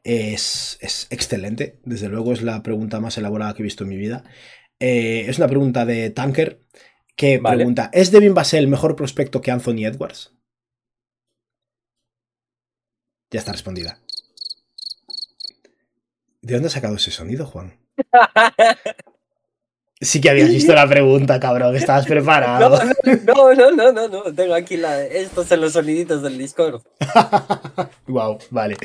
es, 0.06 1.08
excelente. 1.10 1.80
Desde 1.84 2.08
luego 2.08 2.32
es 2.32 2.42
la 2.42 2.62
pregunta 2.62 3.00
más 3.00 3.18
elaborada 3.18 3.54
que 3.54 3.62
he 3.62 3.64
visto 3.64 3.84
en 3.84 3.90
mi 3.90 3.96
vida. 3.96 4.24
Eh, 4.78 5.26
es 5.28 5.38
una 5.38 5.48
pregunta 5.48 5.84
de 5.84 6.10
Tanker 6.10 6.62
que 7.16 7.40
pregunta: 7.40 7.90
¿Es 7.92 8.10
Devin 8.10 8.34
Basel 8.34 8.68
mejor 8.68 8.96
prospecto 8.96 9.40
que 9.40 9.50
Anthony 9.50 9.84
Edwards? 9.86 10.32
Ya 13.30 13.40
está 13.40 13.52
respondida. 13.52 14.00
¿De 16.42 16.54
dónde 16.54 16.68
has 16.68 16.74
sacado 16.74 16.96
ese 16.96 17.10
sonido, 17.10 17.46
Juan? 17.46 17.78
Sí 20.00 20.20
que 20.20 20.28
habías 20.28 20.50
visto 20.50 20.74
la 20.74 20.86
pregunta, 20.86 21.40
cabrón. 21.40 21.74
Estabas 21.74 22.06
preparado. 22.08 22.78
No, 23.24 23.54
no, 23.54 23.70
no, 23.70 23.92
no, 23.92 24.08
no. 24.08 24.22
Tengo 24.34 24.54
aquí 24.54 24.76
la, 24.76 25.02
estos 25.02 25.50
en 25.52 25.60
los 25.62 25.72
soniditos 25.72 26.22
del 26.22 26.36
Discord. 26.36 26.82
wow, 28.06 28.38
vale. 28.50 28.76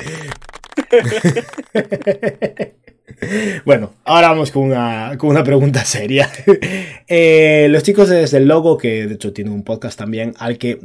bueno, 3.64 3.94
ahora 4.04 4.28
vamos 4.28 4.50
con 4.50 4.64
una, 4.64 5.16
con 5.18 5.30
una 5.30 5.44
pregunta 5.44 5.84
seria. 5.84 6.30
Eh, 7.14 7.66
los 7.68 7.82
chicos 7.82 8.08
desde 8.08 8.38
el 8.38 8.48
logo, 8.48 8.78
que 8.78 9.06
de 9.06 9.14
hecho 9.14 9.34
tienen 9.34 9.52
un 9.52 9.64
podcast 9.64 9.98
también, 9.98 10.32
al 10.38 10.56
que 10.56 10.80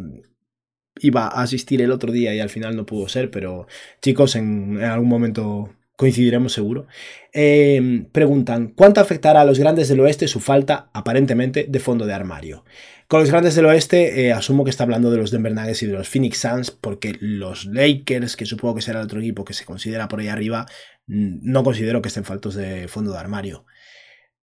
iba 0.99 1.27
a 1.27 1.43
asistir 1.43 1.81
el 1.81 1.91
otro 1.91 2.11
día 2.11 2.35
y 2.35 2.41
al 2.41 2.49
final 2.49 2.75
no 2.75 2.85
pudo 2.85 3.07
ser, 3.07 3.31
pero 3.31 3.65
chicos, 4.01 4.35
en, 4.35 4.83
algún 4.83 5.07
momento 5.07 5.69
coincidiremos 5.97 6.53
seguro. 6.53 6.87
Eh, 7.33 8.05
preguntan, 8.13 8.67
¿cuánto 8.67 9.01
afectará 9.01 9.41
a 9.41 9.45
los 9.45 9.59
grandes 9.59 9.89
del 9.89 9.99
oeste 9.99 10.29
su 10.29 10.39
falta, 10.39 10.89
aparentemente, 10.93 11.65
de 11.67 11.79
fondo 11.79 12.05
de 12.05 12.13
armario? 12.13 12.63
Con 13.07 13.21
los 13.21 13.31
grandes 13.31 13.55
del 13.55 13.65
oeste, 13.65 14.27
eh, 14.27 14.31
asumo 14.31 14.63
que 14.63 14.69
está 14.69 14.83
hablando 14.83 15.09
de 15.11 15.17
los 15.17 15.31
Denver 15.31 15.53
Nuggets 15.53 15.83
y 15.83 15.87
de 15.87 15.93
los 15.93 16.07
Phoenix 16.07 16.39
Suns, 16.39 16.71
porque 16.71 17.17
los 17.19 17.65
Lakers, 17.65 18.35
que 18.35 18.45
supongo 18.45 18.75
que 18.75 18.81
será 18.81 18.99
el 18.99 19.05
otro 19.05 19.19
equipo 19.19 19.43
que 19.43 19.53
se 19.53 19.65
considera 19.65 20.07
por 20.07 20.19
ahí 20.19 20.27
arriba, 20.27 20.67
no 21.07 21.63
considero 21.63 22.01
que 22.01 22.09
estén 22.09 22.25
faltos 22.25 22.55
de 22.55 22.87
fondo 22.87 23.11
de 23.11 23.17
armario. 23.17 23.65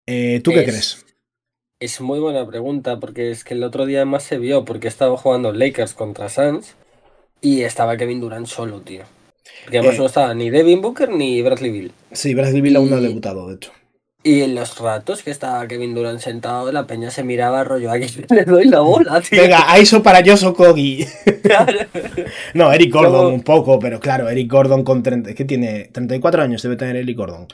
Eh, 0.06 0.40
¿Tú 0.42 0.52
qué 0.52 0.64
crees? 0.64 1.04
Es 1.80 2.00
muy 2.00 2.18
buena 2.18 2.47
pregunta, 2.47 2.99
porque 2.99 3.30
es 3.30 3.44
que 3.44 3.54
el 3.54 3.64
otro 3.64 3.85
día 3.85 3.99
además 3.99 4.23
se 4.23 4.38
vio, 4.38 4.64
porque 4.64 4.88
estaba 4.88 5.16
jugando 5.16 5.52
Lakers 5.52 5.94
contra 5.94 6.28
Suns 6.28 6.76
y 7.40 7.62
estaba 7.62 7.97
Kevin 7.97 8.21
Durant 8.21 8.47
solo, 8.47 8.80
tío. 8.80 9.02
Porque 9.64 9.78
además 9.78 9.96
eh, 9.96 9.99
no 9.99 10.06
estaba 10.06 10.34
ni 10.34 10.50
Devin 10.50 10.80
Booker 10.80 11.11
ni 11.11 11.42
Bradley 11.42 11.70
Bill. 11.70 11.92
Sí, 12.12 12.34
Bradley 12.34 12.61
Bill 12.61 12.76
aún 12.76 12.90
no 12.90 12.96
ha 12.96 13.00
debutado, 13.00 13.49
de 13.49 13.56
hecho. 13.56 13.72
Y 14.25 14.42
en 14.42 14.54
los 14.54 14.78
ratos 14.78 15.22
que 15.22 15.32
estaba 15.32 15.66
Kevin 15.66 15.94
Durant 15.94 16.20
sentado, 16.20 16.70
la 16.70 16.87
peña 16.87 17.11
se 17.11 17.25
miraba 17.25 17.64
rollo, 17.64 17.90
aquí 17.90 18.06
le 18.30 18.44
doy 18.44 18.66
la 18.66 18.80
bola, 18.80 19.20
tío. 19.20 19.42
Venga, 19.42 19.70
a 19.70 19.78
eso 19.78 20.02
para 20.02 20.20
yo 20.20 20.37
Kogi. 20.54 21.04
no, 22.55 22.72
Eric 22.72 22.92
Gordon 22.92 23.35
un 23.35 23.42
poco, 23.42 23.81
pero 23.81 23.98
claro, 23.98 24.28
Eric 24.28 24.50
Gordon 24.50 24.85
con 24.85 25.02
30, 25.02 25.35
¿qué 25.35 25.44
tiene? 25.44 25.90
34 25.92 26.42
años 26.42 26.62
debe 26.62 26.76
tener 26.76 26.94
Eric 26.96 27.16
Gordon. 27.16 27.48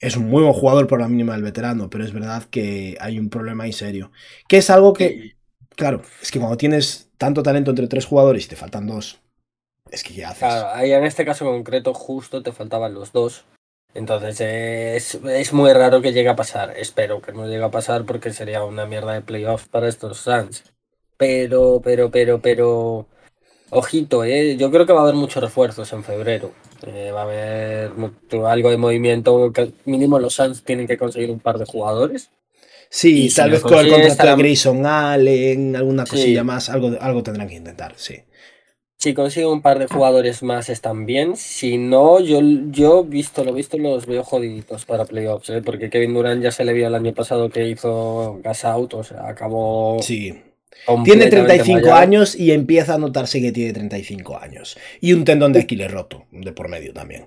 Es 0.00 0.16
un 0.16 0.28
muy 0.28 0.42
buen 0.42 0.52
jugador 0.52 0.86
por 0.86 1.00
la 1.00 1.08
mínima 1.08 1.32
del 1.32 1.44
veterano, 1.44 1.88
pero 1.88 2.04
es 2.04 2.12
verdad 2.12 2.44
que 2.50 2.96
hay 3.00 3.18
un 3.18 3.30
problema 3.30 3.64
ahí 3.64 3.72
serio. 3.72 4.10
Que 4.48 4.58
es 4.58 4.68
algo 4.68 4.92
que, 4.92 5.36
claro, 5.76 6.02
es 6.20 6.30
que 6.30 6.40
cuando 6.40 6.58
tienes 6.58 7.08
tanto 7.16 7.42
talento 7.42 7.70
entre 7.70 7.86
tres 7.86 8.04
jugadores 8.04 8.44
y 8.44 8.48
te 8.48 8.56
faltan 8.56 8.86
dos, 8.86 9.21
es 9.92 10.02
que 10.02 10.14
ya 10.14 10.30
haces? 10.30 10.40
Claro, 10.40 10.68
ahí 10.72 10.92
en 10.92 11.04
este 11.04 11.24
caso 11.24 11.44
concreto 11.44 11.94
justo 11.94 12.42
te 12.42 12.52
faltaban 12.52 12.94
los 12.94 13.12
dos. 13.12 13.44
Entonces 13.94 14.40
es, 14.40 15.52
muy 15.52 15.72
raro 15.72 16.00
que 16.00 16.12
llegue 16.12 16.30
a 16.30 16.36
pasar. 16.36 16.74
Espero 16.76 17.20
que 17.20 17.32
no 17.32 17.46
llegue 17.46 17.62
a 17.62 17.70
pasar 17.70 18.04
porque 18.04 18.32
sería 18.32 18.64
una 18.64 18.86
mierda 18.86 19.12
de 19.12 19.20
playoffs 19.20 19.68
para 19.68 19.88
estos 19.88 20.18
Suns. 20.18 20.64
Pero, 21.18 21.80
pero, 21.84 22.10
pero, 22.10 22.40
pero. 22.40 23.06
Ojito, 23.70 24.24
¿eh? 24.24 24.56
yo 24.56 24.70
creo 24.70 24.84
que 24.86 24.92
va 24.92 25.00
a 25.00 25.02
haber 25.04 25.14
muchos 25.14 25.42
refuerzos 25.42 25.92
en 25.92 26.04
febrero. 26.04 26.52
Eh, 26.86 27.10
va 27.10 27.20
a 27.20 27.24
haber 27.24 27.92
algo 28.46 28.70
de 28.70 28.76
movimiento. 28.76 29.52
Que 29.52 29.72
mínimo 29.84 30.18
los 30.18 30.34
Suns 30.34 30.64
tienen 30.64 30.86
que 30.86 30.98
conseguir 30.98 31.30
un 31.30 31.40
par 31.40 31.58
de 31.58 31.66
jugadores. 31.66 32.30
Sí, 32.88 33.32
tal 33.34 33.50
vez 33.50 33.62
con 33.62 33.74
el 33.74 33.90
contrato 33.90 34.36
de 34.36 34.42
Grayson 34.42 34.84
Allen, 34.84 35.76
alguna 35.76 36.04
cosilla 36.04 36.44
más, 36.44 36.68
algo, 36.68 36.90
algo 37.00 37.22
tendrán 37.22 37.48
que 37.48 37.54
intentar, 37.54 37.94
sí. 37.96 38.22
Si 39.02 39.14
consigo 39.14 39.52
un 39.52 39.62
par 39.62 39.80
de 39.80 39.88
jugadores 39.88 40.44
más 40.44 40.68
están 40.68 41.06
bien. 41.06 41.36
Si 41.36 41.76
no, 41.76 42.20
yo, 42.20 42.38
yo 42.70 43.02
visto 43.02 43.42
lo 43.42 43.52
visto 43.52 43.76
los 43.76 44.06
veo 44.06 44.22
jodiditos 44.22 44.84
para 44.84 45.06
playoffs, 45.06 45.50
¿eh? 45.50 45.60
porque 45.60 45.90
Kevin 45.90 46.14
Durant 46.14 46.40
ya 46.40 46.52
se 46.52 46.64
le 46.64 46.72
vio 46.72 46.86
el 46.86 46.94
año 46.94 47.12
pasado 47.12 47.50
que 47.50 47.68
hizo 47.68 48.38
gas 48.44 48.64
out, 48.64 48.94
o 48.94 49.02
sea, 49.02 49.26
acabó. 49.26 50.00
Sí. 50.00 50.40
Tiene 51.02 51.26
35 51.26 51.92
años 51.92 52.36
y 52.36 52.52
empieza 52.52 52.94
a 52.94 52.98
notarse 52.98 53.40
que 53.40 53.50
tiene 53.50 53.72
35 53.72 54.38
años. 54.38 54.78
Y 55.00 55.14
un 55.14 55.24
tendón 55.24 55.52
de 55.52 55.62
Aquiles 55.62 55.90
roto, 55.90 56.26
de 56.30 56.52
por 56.52 56.68
medio 56.68 56.92
también. 56.92 57.26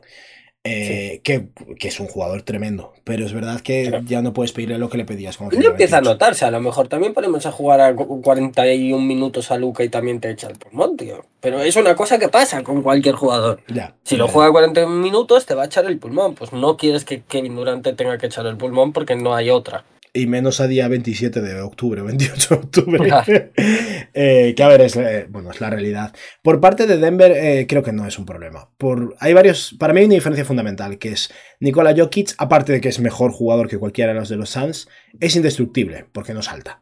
Eh, 0.67 1.21
que, 1.23 1.47
es 1.87 1.99
un 1.99 2.07
jugador 2.07 2.41
tremendo, 2.41 2.91
pero 3.03 3.23
es 3.23 3.33
verdad 3.33 3.61
que 3.61 4.01
ya 4.05 4.23
no 4.23 4.33
puedes 4.33 4.51
pedirle 4.51 4.79
lo 4.79 4.89
que 4.89 4.97
le 4.97 5.05
pedías. 5.05 5.39
no 5.39 5.49
empieza 5.51 5.99
a 5.99 6.01
notarse, 6.01 6.43
a 6.43 6.49
lo 6.49 6.59
mejor 6.59 6.87
también 6.87 7.13
ponemos 7.13 7.45
a 7.45 7.51
jugar 7.51 7.81
a 7.81 7.93
41 7.93 9.05
minutos 9.05 9.51
a 9.51 9.57
Luca 9.59 9.83
y 9.83 9.89
también 9.89 10.19
te 10.19 10.31
echa 10.31 10.47
el 10.47 10.55
pulmón, 10.57 10.97
tío. 10.97 11.23
Pero 11.39 11.61
es 11.61 11.75
una 11.75 11.95
cosa 11.95 12.17
que 12.17 12.29
pasa 12.29 12.63
con 12.63 12.81
cualquier 12.81 13.13
jugador. 13.13 13.61
Ya, 13.67 13.93
si 14.03 14.17
lo 14.17 14.27
juega 14.27 14.51
41 14.51 14.91
minutos, 14.95 15.45
te 15.45 15.53
va 15.53 15.61
a 15.61 15.65
echar 15.67 15.85
el 15.85 15.99
pulmón. 15.99 16.33
Pues 16.33 16.51
no 16.51 16.77
quieres 16.77 17.05
que 17.05 17.21
Kevin 17.21 17.55
Durant 17.55 17.87
tenga 17.95 18.17
que 18.17 18.25
echar 18.25 18.47
el 18.47 18.57
pulmón 18.57 18.91
porque 18.91 19.15
no 19.15 19.35
hay 19.35 19.51
otra 19.51 19.85
y 20.15 20.27
menos 20.27 20.61
a 20.61 20.67
día 20.67 20.87
27 20.87 21.41
de 21.41 21.61
octubre, 21.61 22.01
28 22.01 22.49
de 22.49 22.55
octubre. 22.55 23.51
Eh, 24.17 24.53
que 24.55 24.63
a 24.63 24.69
ver, 24.69 24.79
es, 24.79 24.95
eh, 24.95 25.27
bueno, 25.29 25.51
es 25.51 25.59
la 25.59 25.69
realidad. 25.69 26.15
Por 26.41 26.61
parte 26.61 26.87
de 26.87 26.97
Denver, 26.97 27.33
eh, 27.33 27.65
creo 27.67 27.83
que 27.83 27.91
no 27.91 28.07
es 28.07 28.17
un 28.17 28.25
problema. 28.25 28.69
Por, 28.77 29.13
hay 29.19 29.33
varios, 29.33 29.75
para 29.77 29.93
mí 29.93 29.99
hay 29.99 30.05
una 30.05 30.15
diferencia 30.15 30.45
fundamental, 30.45 30.97
que 30.97 31.09
es 31.09 31.33
Nikola 31.59 31.93
Jokic, 31.93 32.33
aparte 32.37 32.71
de 32.71 32.79
que 32.79 32.87
es 32.87 32.99
mejor 33.01 33.33
jugador 33.33 33.67
que 33.67 33.77
cualquiera 33.77 34.13
de 34.13 34.19
los 34.19 34.29
de 34.29 34.37
los 34.37 34.51
Suns, 34.51 34.87
es 35.19 35.35
indestructible, 35.35 36.05
porque 36.13 36.33
no 36.33 36.41
salta. 36.41 36.81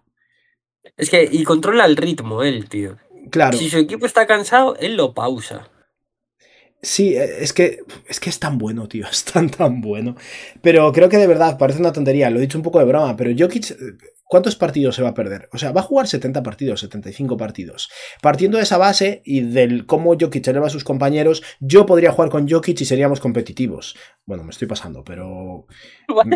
Es 0.95 1.09
que, 1.09 1.27
y 1.29 1.43
controla 1.43 1.85
el 1.85 1.97
ritmo 1.97 2.43
él, 2.43 2.69
tío. 2.69 2.97
Claro. 3.31 3.57
Si 3.57 3.69
su 3.69 3.79
equipo 3.79 4.05
está 4.05 4.27
cansado, 4.27 4.75
él 4.75 4.95
lo 4.95 5.15
pausa. 5.15 5.71
Sí, 6.83 7.15
eh, 7.15 7.37
es 7.39 7.53
que, 7.53 7.79
es 8.09 8.19
que 8.19 8.29
es 8.29 8.39
tan 8.39 8.57
bueno, 8.57 8.87
tío, 8.87 9.07
es 9.11 9.23
tan, 9.23 9.49
tan 9.49 9.81
bueno. 9.81 10.15
Pero 10.61 10.91
creo 10.91 11.09
que 11.09 11.17
de 11.17 11.27
verdad 11.27 11.57
parece 11.57 11.79
una 11.79 11.93
tontería, 11.93 12.29
lo 12.29 12.37
he 12.37 12.41
dicho 12.41 12.57
un 12.57 12.63
poco 12.63 12.79
de 12.79 12.85
broma, 12.85 13.15
pero 13.15 13.31
Jokic, 13.35 13.71
eh, 13.71 13.75
¿cuántos 14.25 14.57
partidos 14.57 14.95
se 14.95 15.01
va 15.01 15.09
a 15.09 15.13
perder? 15.13 15.47
O 15.53 15.57
sea, 15.57 15.71
va 15.71 15.79
a 15.79 15.85
jugar 15.85 16.07
70 16.07 16.43
partidos, 16.43 16.81
75 16.81 17.37
partidos. 17.37 17.89
Partiendo 18.21 18.57
de 18.57 18.63
esa 18.63 18.77
base 18.77 19.21
y 19.23 19.41
del 19.41 19.85
cómo 19.85 20.17
Jokic 20.19 20.45
eleva 20.47 20.67
a 20.67 20.69
sus 20.69 20.83
compañeros, 20.83 21.41
yo 21.61 21.85
podría 21.85 22.11
jugar 22.11 22.29
con 22.29 22.49
Jokic 22.49 22.81
y 22.81 22.85
seríamos 22.85 23.21
competitivos. 23.21 23.95
Bueno, 24.25 24.43
me 24.43 24.51
estoy 24.51 24.67
pasando, 24.67 25.03
pero... 25.05 25.65
Me 26.25 26.35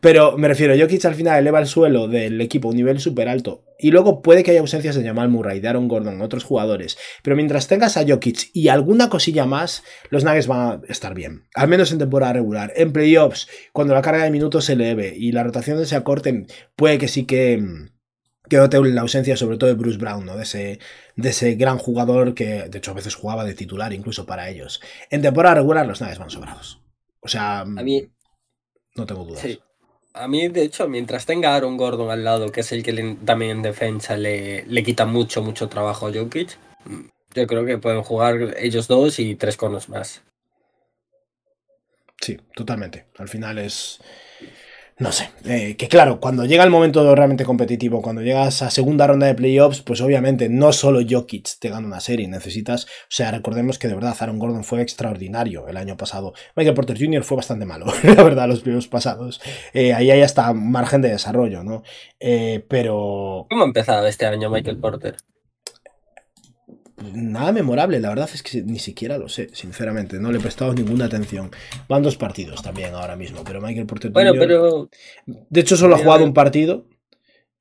pero 0.00 0.36
me 0.36 0.48
refiero, 0.48 0.74
Jokic 0.78 1.04
al 1.04 1.14
final 1.14 1.38
eleva 1.38 1.60
el 1.60 1.66
suelo 1.66 2.08
del 2.08 2.40
equipo 2.40 2.68
a 2.68 2.70
un 2.70 2.76
nivel 2.76 3.00
súper 3.00 3.28
alto. 3.28 3.64
Y 3.78 3.90
luego 3.90 4.22
puede 4.22 4.42
que 4.42 4.52
haya 4.52 4.60
ausencias 4.60 4.94
de 4.94 5.04
Jamal 5.04 5.28
Murray, 5.28 5.60
de 5.60 5.72
Gordon, 5.72 6.22
otros 6.22 6.44
jugadores. 6.44 6.96
Pero 7.22 7.36
mientras 7.36 7.66
tengas 7.68 7.96
a 7.96 8.06
Jokic 8.06 8.50
y 8.52 8.68
alguna 8.68 9.08
cosilla 9.08 9.46
más, 9.46 9.82
los 10.10 10.24
Nuggets 10.24 10.46
van 10.46 10.60
a 10.60 10.80
estar 10.88 11.14
bien. 11.14 11.48
Al 11.54 11.68
menos 11.68 11.90
en 11.92 11.98
temporada 11.98 12.34
regular. 12.34 12.72
En 12.76 12.92
playoffs, 12.92 13.48
cuando 13.72 13.94
la 13.94 14.02
carga 14.02 14.24
de 14.24 14.30
minutos 14.30 14.66
se 14.66 14.74
eleve 14.74 15.14
y 15.16 15.32
la 15.32 15.42
rotación 15.42 15.84
se 15.84 15.96
acorten, 15.96 16.46
puede 16.76 16.98
que 16.98 17.08
sí 17.08 17.24
que 17.24 17.62
que 18.48 18.58
note 18.58 18.78
la 18.78 19.00
ausencia 19.00 19.36
sobre 19.36 19.56
todo 19.56 19.68
de 19.68 19.74
Bruce 19.74 19.98
Brown, 19.98 20.26
¿no? 20.26 20.36
De 20.36 20.42
ese, 20.42 20.78
de 21.16 21.30
ese 21.30 21.54
gran 21.54 21.78
jugador 21.78 22.34
que 22.34 22.68
de 22.68 22.78
hecho 22.78 22.90
a 22.90 22.94
veces 22.94 23.14
jugaba 23.14 23.44
de 23.44 23.54
titular 23.54 23.92
incluso 23.92 24.26
para 24.26 24.48
ellos. 24.50 24.80
En 25.10 25.22
temporada 25.22 25.56
regular 25.56 25.86
los 25.86 26.00
Nuggets 26.00 26.18
van 26.18 26.30
sobrados. 26.30 26.82
O 27.20 27.28
sea, 27.28 27.60
a 27.60 27.64
mí 27.64 28.10
no 28.94 29.06
tengo 29.06 29.24
dudas. 29.24 29.40
Sí. 29.40 29.60
a 30.14 30.28
mí, 30.28 30.48
de 30.48 30.62
hecho, 30.62 30.88
mientras 30.88 31.26
tenga 31.26 31.54
Aaron 31.54 31.76
Gordon 31.76 32.10
al 32.10 32.24
lado, 32.24 32.50
que 32.52 32.60
es 32.60 32.72
el 32.72 32.82
que 32.82 33.16
también 33.24 33.50
en 33.52 33.62
defensa 33.62 34.16
le, 34.16 34.64
le 34.66 34.82
quita 34.82 35.04
mucho, 35.06 35.42
mucho 35.42 35.68
trabajo 35.68 36.06
a 36.06 36.12
Jokic, 36.12 36.58
yo 37.34 37.46
creo 37.46 37.64
que 37.66 37.78
pueden 37.78 38.02
jugar 38.02 38.54
ellos 38.58 38.86
dos 38.86 39.18
y 39.18 39.34
tres 39.34 39.56
conos 39.56 39.88
más. 39.88 40.22
Sí, 42.20 42.38
totalmente. 42.54 43.06
Al 43.18 43.28
final 43.28 43.58
es. 43.58 44.00
No 44.96 45.10
sé, 45.10 45.30
eh, 45.44 45.76
que 45.76 45.88
claro, 45.88 46.20
cuando 46.20 46.44
llega 46.44 46.62
el 46.62 46.70
momento 46.70 47.16
realmente 47.16 47.44
competitivo, 47.44 48.00
cuando 48.00 48.22
llegas 48.22 48.62
a 48.62 48.70
segunda 48.70 49.08
ronda 49.08 49.26
de 49.26 49.34
playoffs, 49.34 49.82
pues 49.82 50.00
obviamente 50.00 50.48
no 50.48 50.72
solo 50.72 51.00
Jokic 51.08 51.58
te 51.58 51.68
gana 51.68 51.88
una 51.88 51.98
serie, 51.98 52.28
necesitas, 52.28 52.84
o 52.84 52.88
sea, 53.08 53.32
recordemos 53.32 53.80
que 53.80 53.88
de 53.88 53.96
verdad 53.96 54.16
Aaron 54.16 54.38
Gordon 54.38 54.62
fue 54.62 54.82
extraordinario 54.82 55.66
el 55.66 55.78
año 55.78 55.96
pasado. 55.96 56.32
Michael 56.54 56.76
Porter 56.76 56.96
Jr. 56.96 57.24
fue 57.24 57.36
bastante 57.36 57.66
malo, 57.66 57.86
la 58.04 58.22
verdad, 58.22 58.46
los 58.46 58.60
primeros 58.60 58.86
pasados. 58.86 59.40
Eh, 59.72 59.92
ahí 59.92 60.12
hay 60.12 60.22
hasta 60.22 60.52
margen 60.52 61.02
de 61.02 61.10
desarrollo, 61.10 61.64
¿no? 61.64 61.82
Eh, 62.20 62.64
pero... 62.68 63.46
¿Cómo 63.50 63.64
ha 63.64 63.66
empezado 63.66 64.06
este 64.06 64.26
año 64.26 64.48
Michael 64.48 64.78
Porter? 64.78 65.16
Nada 67.12 67.52
memorable, 67.52 68.00
la 68.00 68.08
verdad 68.08 68.30
es 68.32 68.42
que 68.42 68.62
ni 68.62 68.78
siquiera 68.78 69.18
lo 69.18 69.28
sé, 69.28 69.50
sinceramente, 69.52 70.18
no 70.18 70.32
le 70.32 70.38
he 70.38 70.40
prestado 70.40 70.72
ninguna 70.74 71.06
atención. 71.06 71.50
Van 71.88 72.02
dos 72.02 72.16
partidos 72.16 72.62
también 72.62 72.94
ahora 72.94 73.16
mismo, 73.16 73.42
pero 73.44 73.60
Michael 73.60 73.86
Porter 73.86 74.10
Bueno, 74.10 74.32
pero... 74.38 74.88
De 75.26 75.60
hecho, 75.60 75.76
solo 75.76 75.96
ha 75.96 75.98
jugado 75.98 76.24
un 76.24 76.34
partido 76.34 76.86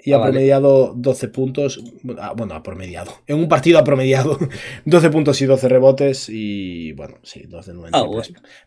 y 0.06 0.12
ha 0.12 0.17
ah, 0.17 0.23
promediado 0.23 0.93
12 0.95 1.27
puntos. 1.29 1.82
Ah, 2.19 2.34
bueno, 2.36 2.56
ha 2.56 2.63
promediado. 2.63 3.12
En 3.25 3.38
un 3.38 3.47
partido 3.47 3.79
ha 3.79 3.84
promediado 3.84 4.38
12 4.86 5.10
puntos 5.10 5.41
y 5.41 5.45
12 5.45 5.69
rebotes 5.69 6.27
y, 6.29 6.91
bueno, 6.93 7.19
sí, 7.23 7.43
2 7.47 7.65
de 7.65 7.73
90. 7.73 7.97
Ah, 7.97 8.06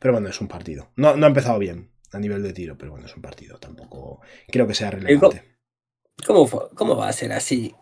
pero 0.01 0.15
bueno, 0.15 0.29
es 0.29 0.41
un 0.41 0.49
partido. 0.49 0.91
No, 0.97 1.17
no 1.17 1.27
ha 1.27 1.29
empezado 1.29 1.59
bien 1.59 1.91
a 2.13 2.19
nivel 2.19 2.43
de 2.43 2.53
tiro, 2.53 2.79
pero 2.79 2.93
bueno, 2.93 3.07
es 3.07 3.15
un 3.15 3.23
partido. 3.23 3.59
Tampoco 3.59 4.21
creo 4.49 4.67
que 4.67 4.75
sea 4.75 4.91
relevante. 4.91 5.43
¿Cómo, 6.27 6.49
cómo 6.75 6.97
va 6.97 7.09
a 7.09 7.13
ser 7.13 7.33
así? 7.33 7.75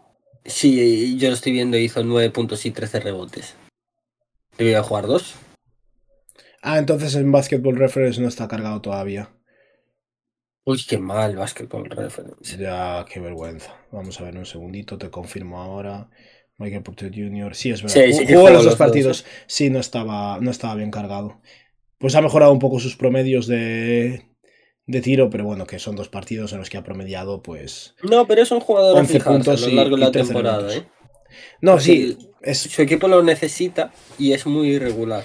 Sí, 0.44 1.16
yo 1.18 1.28
lo 1.28 1.34
estoy 1.34 1.52
viendo, 1.52 1.78
hizo 1.78 2.04
9 2.04 2.30
puntos 2.30 2.66
y 2.66 2.70
13 2.70 3.00
rebotes. 3.00 3.54
voy 4.58 4.74
a 4.74 4.82
jugar 4.82 5.06
dos? 5.06 5.34
Ah, 6.62 6.78
entonces 6.78 7.14
en 7.14 7.32
Basketball 7.32 7.76
Reference 7.76 8.20
no 8.20 8.28
está 8.28 8.46
cargado 8.48 8.80
todavía. 8.80 9.30
Uy, 10.64 10.82
qué 10.88 10.98
mal 10.98 11.36
Basketball 11.36 11.84
Reference. 11.84 12.56
Ya, 12.56 13.04
qué 13.10 13.20
vergüenza. 13.20 13.74
Vamos 13.92 14.20
a 14.20 14.24
ver 14.24 14.36
un 14.36 14.46
segundito, 14.46 14.96
te 14.96 15.10
confirmo 15.10 15.60
ahora. 15.60 16.08
Michael 16.56 16.82
Porter 16.82 17.10
Jr. 17.14 17.54
Sí, 17.54 17.70
es 17.70 17.82
verdad. 17.82 17.94
Sí, 17.94 18.34
Jugó 18.34 18.50
los 18.50 18.64
dos 18.64 18.76
partidos. 18.76 19.22
¿eh? 19.22 19.44
Sí, 19.46 19.70
no 19.70 19.80
estaba, 19.80 20.38
no 20.40 20.50
estaba 20.50 20.74
bien 20.74 20.90
cargado. 20.90 21.40
Pues 21.98 22.14
ha 22.14 22.22
mejorado 22.22 22.52
un 22.52 22.58
poco 22.58 22.80
sus 22.80 22.96
promedios 22.96 23.46
de, 23.46 24.33
de 24.86 25.00
tiro, 25.00 25.30
pero 25.30 25.44
bueno, 25.44 25.66
que 25.66 25.78
son 25.78 25.96
dos 25.96 26.08
partidos 26.08 26.52
en 26.52 26.58
los 26.58 26.70
que 26.70 26.76
ha 26.76 26.82
promediado, 26.82 27.42
pues. 27.42 27.94
No, 28.02 28.26
pero 28.26 28.42
es 28.42 28.50
un 28.50 28.60
jugador 28.60 28.98
11 28.98 29.20
puntos 29.20 29.62
a 29.62 29.68
lo 29.68 29.74
largo 29.74 29.96
de 29.96 30.02
la 30.02 30.12
temporada, 30.12 30.74
¿eh? 30.74 30.86
No, 31.60 31.80
sí. 31.80 32.16
Es... 32.42 32.58
Su 32.58 32.82
equipo 32.82 33.08
lo 33.08 33.22
necesita 33.22 33.92
y 34.18 34.32
es 34.32 34.46
muy 34.46 34.68
irregular. 34.68 35.24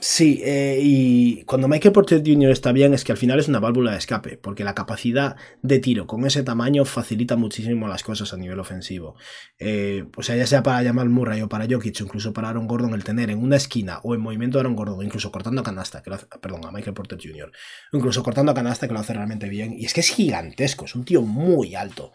Sí, 0.00 0.40
eh, 0.44 0.78
y 0.80 1.42
cuando 1.42 1.66
Michael 1.66 1.92
Porter 1.92 2.22
Jr. 2.24 2.52
está 2.52 2.70
bien 2.70 2.94
es 2.94 3.02
que 3.02 3.10
al 3.10 3.18
final 3.18 3.40
es 3.40 3.48
una 3.48 3.58
válvula 3.58 3.90
de 3.90 3.98
escape, 3.98 4.36
porque 4.36 4.62
la 4.62 4.72
capacidad 4.72 5.34
de 5.62 5.80
tiro 5.80 6.06
con 6.06 6.24
ese 6.24 6.44
tamaño 6.44 6.84
facilita 6.84 7.34
muchísimo 7.34 7.88
las 7.88 8.04
cosas 8.04 8.32
a 8.32 8.36
nivel 8.36 8.60
ofensivo. 8.60 9.16
Eh, 9.58 10.04
o 10.16 10.22
sea, 10.22 10.36
ya 10.36 10.46
sea 10.46 10.62
para 10.62 10.84
Jamal 10.84 11.08
Murray 11.08 11.42
o 11.42 11.48
para 11.48 11.66
Jokic, 11.68 12.00
incluso 12.00 12.32
para 12.32 12.50
Aaron 12.50 12.68
Gordon, 12.68 12.94
el 12.94 13.02
tener 13.02 13.28
en 13.30 13.42
una 13.42 13.56
esquina 13.56 13.98
o 14.04 14.14
en 14.14 14.20
movimiento 14.20 14.58
de 14.58 14.60
Aaron 14.60 14.76
Gordon, 14.76 15.04
incluso 15.04 15.32
cortando 15.32 15.62
a 15.62 15.64
canasta, 15.64 16.00
que 16.00 16.10
lo 16.10 16.16
hace, 16.16 16.26
perdón, 16.40 16.64
a 16.64 16.70
Michael 16.70 16.94
Porter 16.94 17.18
Jr., 17.20 17.50
incluso 17.92 18.22
cortando 18.22 18.52
a 18.52 18.54
canasta 18.54 18.86
que 18.86 18.94
lo 18.94 19.00
hace 19.00 19.14
realmente 19.14 19.48
bien. 19.48 19.72
Y 19.76 19.84
es 19.84 19.94
que 19.94 20.00
es 20.00 20.10
gigantesco, 20.10 20.84
es 20.84 20.94
un 20.94 21.04
tío 21.04 21.22
muy 21.22 21.74
alto. 21.74 22.12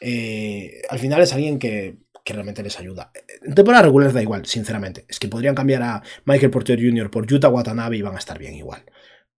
Eh, 0.00 0.82
al 0.90 0.98
final 0.98 1.22
es 1.22 1.32
alguien 1.32 1.58
que 1.58 1.96
que 2.24 2.32
realmente 2.32 2.62
les 2.62 2.78
ayuda. 2.78 3.10
En 3.42 3.54
temporada 3.54 3.84
regular 3.84 4.12
da 4.12 4.22
igual, 4.22 4.46
sinceramente. 4.46 5.04
Es 5.08 5.18
que 5.18 5.28
podrían 5.28 5.54
cambiar 5.54 5.82
a 5.82 6.02
Michael 6.24 6.50
Porter 6.50 6.78
Jr. 6.80 7.10
por 7.10 7.26
Yuta 7.26 7.48
Watanabe 7.48 7.96
y 7.96 8.02
van 8.02 8.14
a 8.14 8.18
estar 8.18 8.38
bien 8.38 8.54
igual. 8.54 8.84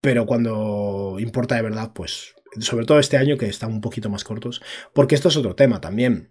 Pero 0.01 0.27
cuando 0.27 1.17
importa 1.19 1.55
de 1.55 1.63
verdad, 1.63 1.93
pues 1.95 2.35
sobre 2.61 2.87
todo 2.87 2.99
este 2.99 3.17
año 3.17 3.37
que 3.37 3.47
están 3.47 3.73
un 3.73 3.81
poquito 3.81 4.11
más 4.11 4.25
cortos, 4.25 4.63
porque 4.93 5.15
esto 5.15 5.29
es 5.29 5.37
otro 5.37 5.55
tema 5.55 5.81
también. 5.81 6.31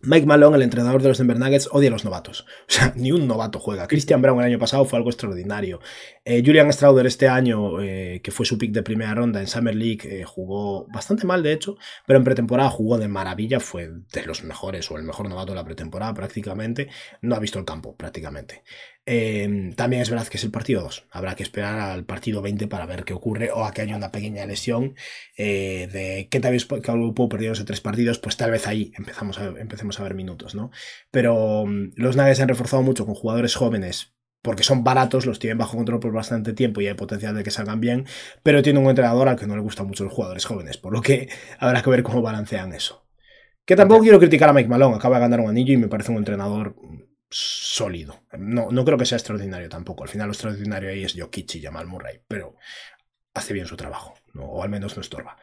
Mike 0.00 0.26
Malone, 0.26 0.56
el 0.56 0.62
entrenador 0.62 1.00
de 1.02 1.08
los 1.08 1.18
Denver 1.18 1.38
Nuggets, 1.38 1.68
odia 1.72 1.88
a 1.88 1.92
los 1.92 2.04
novatos. 2.04 2.44
O 2.68 2.72
sea, 2.72 2.92
ni 2.96 3.12
un 3.12 3.26
novato 3.26 3.58
juega. 3.58 3.86
Christian 3.86 4.20
Brown 4.20 4.38
el 4.40 4.46
año 4.46 4.58
pasado 4.58 4.84
fue 4.84 4.98
algo 4.98 5.10
extraordinario. 5.10 5.80
Eh, 6.26 6.42
Julian 6.44 6.72
Strauder 6.72 7.06
este 7.06 7.28
año, 7.28 7.82
eh, 7.82 8.20
que 8.22 8.30
fue 8.30 8.46
su 8.46 8.56
pick 8.56 8.72
de 8.72 8.82
primera 8.82 9.14
ronda 9.14 9.40
en 9.40 9.46
Summer 9.46 9.74
League, 9.74 10.00
eh, 10.04 10.24
jugó 10.24 10.86
bastante 10.86 11.26
mal, 11.26 11.42
de 11.42 11.52
hecho, 11.52 11.76
pero 12.06 12.18
en 12.18 12.24
pretemporada 12.24 12.70
jugó 12.70 12.96
de 12.96 13.08
maravilla, 13.08 13.60
fue 13.60 13.90
de 14.10 14.24
los 14.24 14.42
mejores 14.42 14.90
o 14.90 14.96
el 14.96 15.02
mejor 15.02 15.28
novato 15.28 15.52
de 15.52 15.56
la 15.56 15.64
pretemporada 15.64 16.14
prácticamente. 16.14 16.88
No 17.20 17.34
ha 17.34 17.40
visto 17.40 17.58
el 17.58 17.66
campo 17.66 17.94
prácticamente. 17.94 18.62
Em, 19.04 19.74
también 19.74 20.00
es 20.00 20.08
verdad 20.08 20.26
que 20.28 20.38
es 20.38 20.44
el 20.44 20.50
partido 20.50 20.80
2. 20.82 21.08
Habrá 21.10 21.34
que 21.34 21.42
esperar 21.42 21.78
al 21.78 22.06
partido 22.06 22.40
20 22.40 22.68
para 22.68 22.86
ver 22.86 23.04
qué 23.04 23.12
ocurre 23.12 23.50
o 23.52 23.64
a 23.66 23.72
que 23.72 23.82
haya 23.82 23.96
una 23.96 24.10
pequeña 24.10 24.46
lesión 24.46 24.94
de 25.36 26.28
que 26.30 26.40
tal 26.40 26.52
vez 26.52 26.64
perdido 26.64 27.52
esos 27.52 27.66
tres 27.66 27.82
partidos, 27.82 28.18
pues 28.18 28.36
tal 28.38 28.50
vez 28.50 28.66
ahí 28.66 28.92
empezamos 28.96 29.38
a, 29.38 29.46
empecemos 29.46 30.00
a 30.00 30.02
ver 30.04 30.14
minutos, 30.14 30.54
¿no? 30.54 30.70
Pero 31.10 31.66
mm, 31.66 31.92
los 31.96 32.16
Nuggets 32.16 32.40
han 32.40 32.48
reforzado 32.48 32.82
mucho 32.82 33.04
con 33.04 33.14
jugadores 33.14 33.54
jóvenes 33.56 34.14
porque 34.44 34.62
son 34.62 34.84
baratos, 34.84 35.24
los 35.24 35.38
tienen 35.38 35.56
bajo 35.56 35.78
control 35.78 36.00
por 36.00 36.12
bastante 36.12 36.52
tiempo 36.52 36.82
y 36.82 36.86
hay 36.86 36.92
potencial 36.92 37.34
de 37.34 37.42
que 37.42 37.50
salgan 37.50 37.80
bien, 37.80 38.06
pero 38.42 38.62
tiene 38.62 38.78
un 38.78 38.90
entrenador 38.90 39.26
al 39.26 39.36
que 39.36 39.46
no 39.46 39.56
le 39.56 39.62
gustan 39.62 39.86
mucho 39.86 40.04
los 40.04 40.12
jugadores 40.12 40.44
jóvenes, 40.44 40.76
por 40.76 40.92
lo 40.92 41.00
que 41.00 41.30
habrá 41.58 41.82
que 41.82 41.88
ver 41.88 42.02
cómo 42.02 42.20
balancean 42.20 42.74
eso. 42.74 43.06
Que 43.64 43.74
tampoco 43.74 44.02
quiero 44.02 44.18
criticar 44.18 44.50
a 44.50 44.52
Mike 44.52 44.68
Malone, 44.68 44.96
acaba 44.96 45.16
de 45.16 45.22
ganar 45.22 45.40
un 45.40 45.48
anillo 45.48 45.72
y 45.72 45.78
me 45.78 45.88
parece 45.88 46.12
un 46.12 46.18
entrenador 46.18 46.76
sólido. 47.30 48.20
No, 48.38 48.70
no 48.70 48.84
creo 48.84 48.98
que 48.98 49.06
sea 49.06 49.16
extraordinario 49.16 49.70
tampoco. 49.70 50.02
Al 50.02 50.10
final 50.10 50.26
lo 50.26 50.34
extraordinario 50.34 50.90
ahí 50.90 51.04
es 51.04 51.14
Jokic 51.18 51.54
y 51.54 51.62
Jamal 51.62 51.86
Murray, 51.86 52.20
pero 52.28 52.56
hace 53.32 53.54
bien 53.54 53.66
su 53.66 53.76
trabajo, 53.76 54.12
o 54.38 54.62
al 54.62 54.68
menos 54.68 54.94
no 54.94 55.00
estorba. 55.00 55.38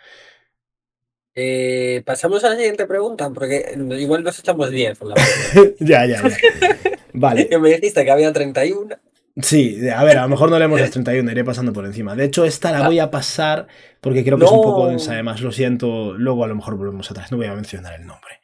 Eh, 1.34 2.04
pasamos 2.06 2.44
a 2.44 2.50
la 2.50 2.56
siguiente 2.56 2.86
pregunta, 2.86 3.32
porque 3.32 3.74
igual 3.98 4.24
nos 4.24 4.38
echamos 4.38 4.70
10. 4.70 5.00
ya, 5.80 6.06
ya, 6.06 6.22
ya. 6.22 6.78
Vale. 7.14 7.50
me 7.60 7.70
dijiste 7.70 8.04
que 8.04 8.12
había 8.12 8.32
31. 8.32 8.96
Sí, 9.42 9.88
a 9.90 10.04
ver, 10.04 10.18
a 10.18 10.24
lo 10.24 10.30
mejor 10.30 10.50
no 10.50 10.60
leemos 10.60 10.80
las 10.80 10.92
31, 10.92 11.32
iré 11.32 11.44
pasando 11.46 11.72
por 11.72 11.86
encima. 11.86 12.16
De 12.16 12.26
hecho, 12.26 12.44
esta 12.44 12.72
la 12.72 12.86
voy 12.86 13.00
a 13.00 13.10
pasar 13.10 13.68
porque 14.02 14.26
creo 14.26 14.38
que 14.38 14.44
es 14.46 14.52
un 14.52 14.62
poco 14.62 14.88
densa, 14.88 15.14
además, 15.14 15.42
lo 15.42 15.52
siento. 15.52 16.14
Luego 16.18 16.44
a 16.44 16.48
lo 16.48 16.56
mejor 16.56 16.76
volvemos 16.76 17.10
atrás, 17.10 17.32
no 17.32 17.38
voy 17.38 17.48
a 17.48 17.56
mencionar 17.56 18.00
el 18.00 18.06
nombre. 18.06 18.42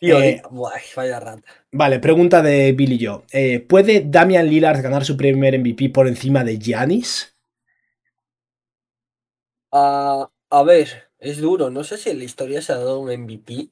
Eh, 0.00 0.42
vaya 0.96 1.20
rata. 1.20 1.42
Vale, 1.70 2.00
pregunta 2.00 2.42
de 2.42 2.72
Billy 2.72 2.98
yo. 2.98 3.24
Eh, 3.32 3.60
¿Puede 3.60 4.02
Damian 4.04 4.48
Lillard 4.48 4.82
ganar 4.82 5.04
su 5.04 5.16
primer 5.16 5.58
MVP 5.58 5.90
por 5.90 6.08
encima 6.08 6.42
de 6.42 6.58
Giannis? 6.58 7.36
Ah, 9.70 10.28
a 10.50 10.62
ver, 10.64 11.10
es 11.18 11.38
duro. 11.38 11.70
No 11.70 11.84
sé 11.84 11.98
si 11.98 12.10
en 12.10 12.18
la 12.18 12.24
historia 12.24 12.62
se 12.62 12.72
ha 12.72 12.78
dado 12.78 12.98
un 12.98 13.12
MVP 13.12 13.68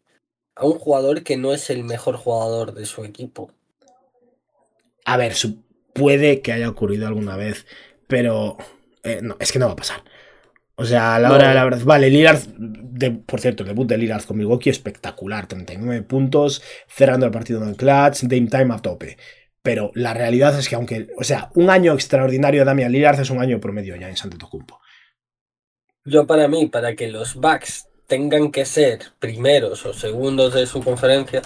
a 0.55 0.67
un 0.67 0.79
jugador 0.79 1.25
que 1.25 1.37
no 1.37 1.53
es 1.53 1.69
el 1.69 1.83
mejor 1.83 2.17
jugador 2.17 2.75
de 2.75 2.87
su 2.87 3.05
equipo. 3.05 3.51
A 5.05 5.17
ver, 5.17 5.35
puede 5.95 6.41
que 6.41 6.53
haya 6.53 6.69
ocurrido 6.69 7.07
alguna 7.07 7.37
vez, 7.37 7.67
pero 8.07 8.57
eh, 9.03 9.21
no, 9.23 9.37
es 9.41 9.53
que 9.53 9.59
no 9.59 9.67
va 9.67 9.73
a 9.73 9.77
pasar. 9.77 10.03
O 10.81 10.85
sea, 10.87 11.17
a 11.17 11.19
la 11.19 11.31
hora 11.31 11.51
de 11.51 11.55
la 11.55 11.65
verdad. 11.65 11.85
Vale, 11.85 12.09
Lillard, 12.09 12.41
por 13.27 13.41
cierto, 13.41 13.65
el 13.65 13.69
debut 13.69 13.87
de 13.87 13.99
Lillard 13.99 14.25
con 14.25 14.39
Milwaukee 14.39 14.71
espectacular. 14.71 15.47
39 15.47 16.03
puntos, 16.03 16.63
cerrando 16.89 17.27
el 17.27 17.33
partido 17.33 17.63
en 17.65 17.75
clutch, 17.75 18.23
game 18.23 18.47
time 18.47 18.73
a 18.73 18.79
tope. 18.79 19.19
Pero 19.63 19.91
la 19.95 20.15
realidad 20.15 20.59
es 20.59 20.71
que 20.71 20.77
aunque, 20.77 21.09
o 21.19 21.25
sea, 21.25 21.51
un 21.55 21.69
año 21.69 21.93
extraordinario 21.93 22.63
de 22.63 22.65
Damian 22.65 22.93
Lillard 22.93 23.21
es 23.21 23.29
un 23.29 23.41
año 23.41 23.61
promedio 23.61 23.95
ya 23.97 24.09
en 24.09 24.15
Tocumpo. 24.15 24.81
Yo 26.07 26.27
para 26.27 26.49
mí, 26.49 26.67
para 26.67 26.97
que 26.97 27.09
los 27.09 27.35
Bucks 27.35 27.87
tengan 28.07 28.51
que 28.51 28.65
ser 28.65 29.01
primeros 29.19 29.85
o 29.85 29.93
segundos 29.93 30.55
de 30.55 30.67
su 30.67 30.83
conferencia, 30.83 31.43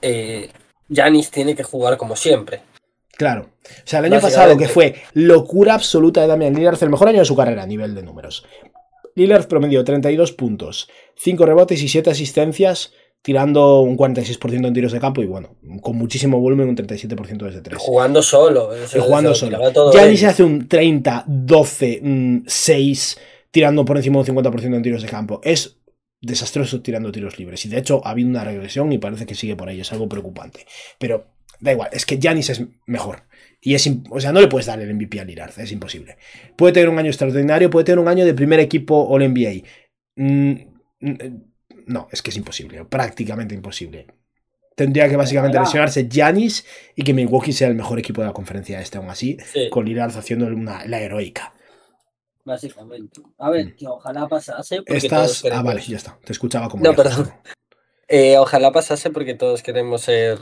eh, 0.00 0.50
Giannis 0.88 1.30
tiene 1.30 1.54
que 1.54 1.64
jugar 1.64 1.98
como 1.98 2.16
siempre. 2.16 2.62
Claro. 3.20 3.50
O 3.66 3.82
sea, 3.84 3.98
el 3.98 4.06
año 4.06 4.18
pasado, 4.18 4.56
que 4.56 4.66
fue 4.66 4.94
locura 5.12 5.74
absoluta 5.74 6.22
de 6.22 6.26
Damian 6.26 6.54
Lillard, 6.54 6.82
el 6.82 6.88
mejor 6.88 7.08
año 7.08 7.18
de 7.18 7.26
su 7.26 7.36
carrera 7.36 7.64
a 7.64 7.66
nivel 7.66 7.94
de 7.94 8.02
números. 8.02 8.46
Lillard 9.14 9.46
promedió 9.46 9.84
32 9.84 10.32
puntos, 10.32 10.88
5 11.16 11.44
rebotes 11.44 11.82
y 11.82 11.88
7 11.88 12.08
asistencias, 12.08 12.94
tirando 13.20 13.82
un 13.82 13.98
46% 13.98 14.66
en 14.66 14.72
tiros 14.72 14.92
de 14.92 15.00
campo 15.00 15.20
y 15.20 15.26
bueno, 15.26 15.58
con 15.82 15.96
muchísimo 15.96 16.40
volumen, 16.40 16.70
un 16.70 16.76
37% 16.76 17.44
desde 17.44 17.60
3. 17.60 17.76
Jugando 17.78 18.22
solo. 18.22 18.70
jugando 18.98 19.34
solo. 19.34 19.58
Ya 19.92 20.06
ni 20.06 20.16
se 20.16 20.26
hace 20.26 20.42
un 20.42 20.66
30, 20.66 21.24
12, 21.26 22.42
6, 22.46 23.18
tirando 23.50 23.84
por 23.84 23.98
encima 23.98 24.22
de 24.22 24.30
un 24.30 24.38
50% 24.38 24.76
en 24.76 24.82
tiros 24.82 25.02
de 25.02 25.08
campo. 25.08 25.42
Es 25.44 25.76
desastroso 26.22 26.80
tirando 26.80 27.12
tiros 27.12 27.38
libres. 27.38 27.66
Y 27.66 27.68
de 27.68 27.80
hecho 27.80 28.00
ha 28.02 28.12
habido 28.12 28.30
una 28.30 28.44
regresión 28.44 28.90
y 28.92 28.96
parece 28.96 29.26
que 29.26 29.34
sigue 29.34 29.56
por 29.56 29.68
ahí. 29.68 29.78
Es 29.78 29.92
algo 29.92 30.08
preocupante. 30.08 30.64
Pero 30.98 31.26
da 31.60 31.72
igual, 31.72 31.90
es 31.92 32.06
que 32.06 32.18
Janis 32.20 32.50
es 32.50 32.62
mejor. 32.86 33.24
Y 33.60 33.74
es, 33.74 33.90
o 34.10 34.20
sea, 34.20 34.32
no 34.32 34.40
le 34.40 34.48
puedes 34.48 34.66
dar 34.66 34.80
el 34.80 34.94
MVP 34.94 35.20
a 35.20 35.24
Lillard, 35.24 35.58
es 35.58 35.70
imposible. 35.70 36.16
Puede 36.56 36.72
tener 36.72 36.88
un 36.88 36.98
año 36.98 37.08
extraordinario, 37.08 37.68
puede 37.68 37.84
tener 37.84 37.98
un 37.98 38.08
año 38.08 38.24
de 38.24 38.34
primer 38.34 38.60
equipo 38.60 39.06
All 39.08 39.22
NBA. 39.22 39.66
Mm, 40.16 40.54
No, 41.86 42.08
es 42.10 42.22
que 42.22 42.30
es 42.30 42.36
imposible, 42.36 42.84
prácticamente 42.84 43.54
imposible. 43.54 44.06
Tendría 44.76 45.08
que 45.08 45.16
básicamente 45.16 45.58
lesionarse 45.58 46.08
Giannis 46.08 46.64
y 46.94 47.02
que 47.02 47.12
Milwaukee 47.12 47.52
sea 47.52 47.68
el 47.68 47.74
mejor 47.74 47.98
equipo 47.98 48.22
de 48.22 48.28
la 48.28 48.32
conferencia 48.32 48.80
este, 48.80 48.96
aún 48.96 49.10
así, 49.10 49.36
con 49.70 49.84
Lillard 49.84 50.16
haciendo 50.16 50.46
una, 50.46 50.86
la 50.86 51.00
heroica. 51.00 51.52
Básicamente. 52.44 53.20
A 53.38 53.50
ver, 53.50 53.66
mm. 53.66 53.76
que 53.76 53.86
ojalá 53.86 54.26
pasase. 54.28 54.80
Estás. 54.86 55.44
Ah, 55.52 55.62
vale, 55.62 55.82
ya 55.82 55.96
está. 55.96 56.18
Te 56.24 56.32
escuchaba 56.32 56.68
como. 56.68 56.82
No, 56.82 56.94
perdón. 56.94 57.30
Eh, 58.08 58.38
ojalá 58.38 58.72
pasase 58.72 59.10
porque 59.10 59.34
todos 59.34 59.62
queremos 59.62 60.02
ser. 60.02 60.38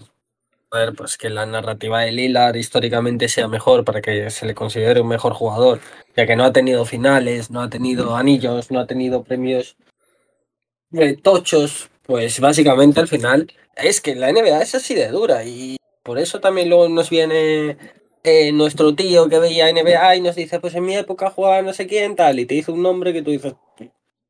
A 0.71 0.79
ver, 0.81 0.95
pues 0.95 1.17
que 1.17 1.31
la 1.31 1.47
narrativa 1.47 2.01
de 2.01 2.13
Lillard 2.13 2.57
históricamente 2.57 3.29
sea 3.29 3.49
mejor 3.49 3.85
para 3.85 4.03
que 4.03 4.29
se 4.29 4.45
le 4.45 4.55
considere 4.55 5.01
un 5.01 5.09
mejor 5.09 5.33
jugador, 5.33 5.81
ya 6.15 6.27
que 6.27 6.37
no 6.37 6.45
ha 6.45 6.53
tenido 6.53 6.85
finales, 6.85 7.51
no 7.51 7.63
ha 7.63 7.71
tenido 7.71 8.17
anillos, 8.17 8.71
no 8.71 8.81
ha 8.81 8.87
tenido 8.87 9.25
premios 9.25 9.77
eh, 10.93 11.17
tochos, 11.17 11.89
pues 12.03 12.39
básicamente 12.41 13.01
al 13.01 13.09
final 13.09 13.51
es 13.77 14.03
que 14.03 14.15
la 14.15 14.31
NBA 14.31 14.61
es 14.61 14.75
así 14.75 14.95
de 14.95 15.09
dura 15.09 15.45
y 15.45 15.77
por 16.03 16.19
eso 16.19 16.41
también 16.41 16.69
luego 16.69 16.89
nos 16.91 17.09
viene 17.09 17.79
eh, 18.23 18.53
nuestro 18.53 18.95
tío 18.95 19.29
que 19.31 19.39
veía 19.39 19.73
NBA 19.73 20.17
y 20.17 20.21
nos 20.21 20.37
dice, 20.37 20.61
pues 20.61 20.75
en 20.75 20.85
mi 20.85 20.97
época 20.97 21.31
jugaba 21.31 21.63
no 21.63 21.73
sé 21.73 21.87
quién 21.87 22.15
tal 22.15 22.41
y 22.41 22.47
te 22.47 22.55
dice 22.57 22.73
un 22.73 22.83
nombre 22.83 23.15
que 23.15 23.23
tú 23.23 23.31
dices, 23.31 23.55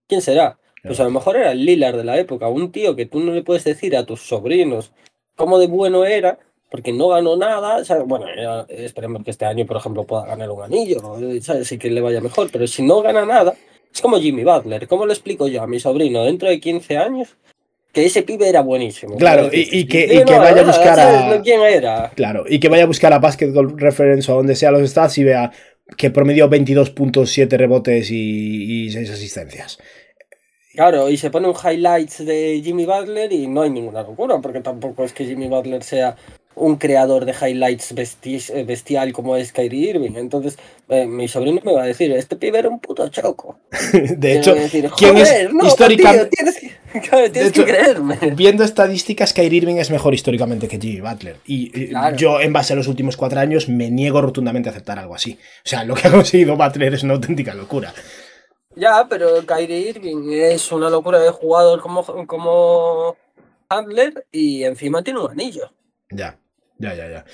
¿quién 0.07 0.23
será? 0.23 0.59
Pues 0.85 1.01
a 1.01 1.05
lo 1.05 1.11
mejor 1.11 1.37
era 1.37 1.51
el 1.51 1.65
Lillard 1.65 1.97
de 1.97 2.05
la 2.05 2.17
época, 2.17 2.47
un 2.47 2.71
tío 2.71 2.95
que 2.95 3.07
tú 3.07 3.19
no 3.19 3.33
le 3.33 3.43
puedes 3.43 3.65
decir 3.65 3.97
a 3.97 4.07
tus 4.07 4.21
sobrinos 4.21 4.93
cómo 5.39 5.59
de 5.59 5.69
bueno 5.69 6.05
era, 6.05 6.39
porque 6.71 6.93
no 6.93 7.09
ganó 7.09 7.37
nada. 7.37 7.83
Bueno, 8.05 8.27
esperemos 8.69 9.25
que 9.25 9.31
este 9.31 9.47
año, 9.47 9.65
por 9.65 9.79
ejemplo, 9.79 10.05
pueda 10.05 10.27
ganar 10.27 10.51
un 10.51 10.63
anillo, 10.63 11.01
¿sabes? 11.41 11.73
Y 11.73 11.79
que 11.79 11.89
le 11.89 12.03
vaya 12.03 12.21
mejor, 12.21 12.51
pero 12.53 12.67
si 12.67 12.83
no 12.83 13.01
gana 13.01 13.25
nada, 13.25 13.55
es 13.95 14.03
como 14.03 14.19
Jimmy 14.19 14.45
Butler. 14.45 14.87
¿Cómo 14.87 15.07
le 15.07 15.15
explico 15.15 15.49
yo 15.49 15.63
a 15.63 15.67
mi 15.67 15.81
sobrino 15.81 16.25
dentro 16.25 16.49
de 16.49 16.61
15 16.61 16.99
años 16.99 17.37
que 17.93 18.05
ese 18.05 18.23
pibe 18.23 18.49
era 18.49 18.61
buenísimo. 18.61 19.17
Claro, 19.17 19.49
y, 19.51 19.87
que, 19.87 20.23
vaya 20.27 20.61
a 20.61 20.65
buscar 20.65 21.01
a. 21.01 21.41
¿Quién 21.43 21.63
era? 21.63 22.11
Claro, 22.15 22.45
y 22.47 22.61
que 22.61 22.69
vaya 22.69 22.83
a 22.83 22.87
buscar 22.87 23.15
a 23.15 23.19
Basketball 23.19 23.79
Reference 23.79 24.31
o 24.31 24.37
donde 24.37 24.57
sea 24.57 24.71
los 24.71 24.89
stats 24.91 25.17
y 25.19 25.25
vea 25.25 25.51
que 25.97 26.11
promedió 26.11 26.51
22.7 26.51 27.57
rebotes 27.57 28.11
y, 28.11 28.85
y 28.87 28.91
6 28.91 29.11
asistencias. 29.11 29.79
Claro, 30.79 31.11
y 31.11 31.17
se 31.17 31.29
pone 31.29 31.49
un 31.49 31.57
highlights 31.57 32.25
de 32.25 32.61
Jimmy 32.63 32.87
Butler 32.87 33.33
y 33.33 33.49
no 33.49 33.63
hay 33.63 33.71
ninguna 33.71 34.05
locura, 34.05 34.39
porque 34.39 34.61
tampoco 34.61 35.03
es 35.03 35.13
que 35.13 35.25
Jimmy 35.25 35.49
Butler 35.49 35.83
sea 35.83 36.15
un 36.55 36.77
creador 36.77 37.25
de 37.25 37.33
highlights 37.33 37.93
eh, 37.93 38.63
bestial 38.63 39.13
como 39.13 39.35
es 39.35 39.51
Kyrie 39.51 39.91
Irving. 39.91 40.13
Entonces, 40.15 40.57
eh, 40.89 41.05
mi 41.05 41.27
sobrino 41.27 41.61
me 41.65 41.73
va 41.73 41.83
a 41.83 41.87
decir, 41.87 42.13
este 42.13 42.37
pibe 42.37 42.61
era 42.61 42.69
un 42.69 42.79
puto 42.79 43.09
choco. 43.09 43.59
de 43.93 44.37
hecho, 44.37 44.55
¿quién 44.97 45.17
es 45.17 45.49
históricamente? 45.65 46.31
tienes, 46.37 47.53
que, 47.53 47.65
creerme. 47.65 48.17
Viendo 48.37 48.63
estadísticas, 48.63 49.33
Kyrie 49.33 49.59
Irving 49.59 49.77
es 49.79 49.91
mejor 49.91 50.15
históricamente 50.15 50.69
que 50.69 50.79
Jimmy 50.79 51.01
Butler. 51.01 51.39
Y 51.45 51.91
yo, 52.17 52.41
en 52.41 52.53
base 52.53 52.75
a 52.75 52.77
los 52.77 52.87
últimos 52.87 53.17
cuatro 53.17 53.41
años, 53.41 53.69
me 53.69 53.91
niego 53.91 54.21
rotundamente 54.21 54.69
a 54.69 54.71
aceptar 54.71 55.01
algo 55.01 55.17
así. 55.17 55.41
O 55.65 55.69
sea, 55.69 55.83
lo 55.83 55.97
que 55.97 56.07
ha 56.07 56.13
conseguido 56.13 56.57
Butler 56.57 56.95
es 56.95 57.03
una 57.03 57.15
auténtica 57.15 57.53
locura. 57.53 57.93
Ya, 58.79 59.07
pero 59.09 59.45
Kyrie 59.45 59.91
Irving 59.91 60.31
es 60.33 60.71
una 60.71 60.89
locura 60.89 61.19
de 61.19 61.31
jugador 61.31 61.81
como, 61.81 62.05
como 62.27 63.17
Handler 63.69 64.25
y 64.31 64.63
encima 64.63 65.03
tiene 65.03 65.19
un 65.19 65.33
anillo. 65.33 65.73
Ya. 66.11 66.39
Ya, 66.79 66.95
ya, 66.95 67.09
ya. 67.09 67.25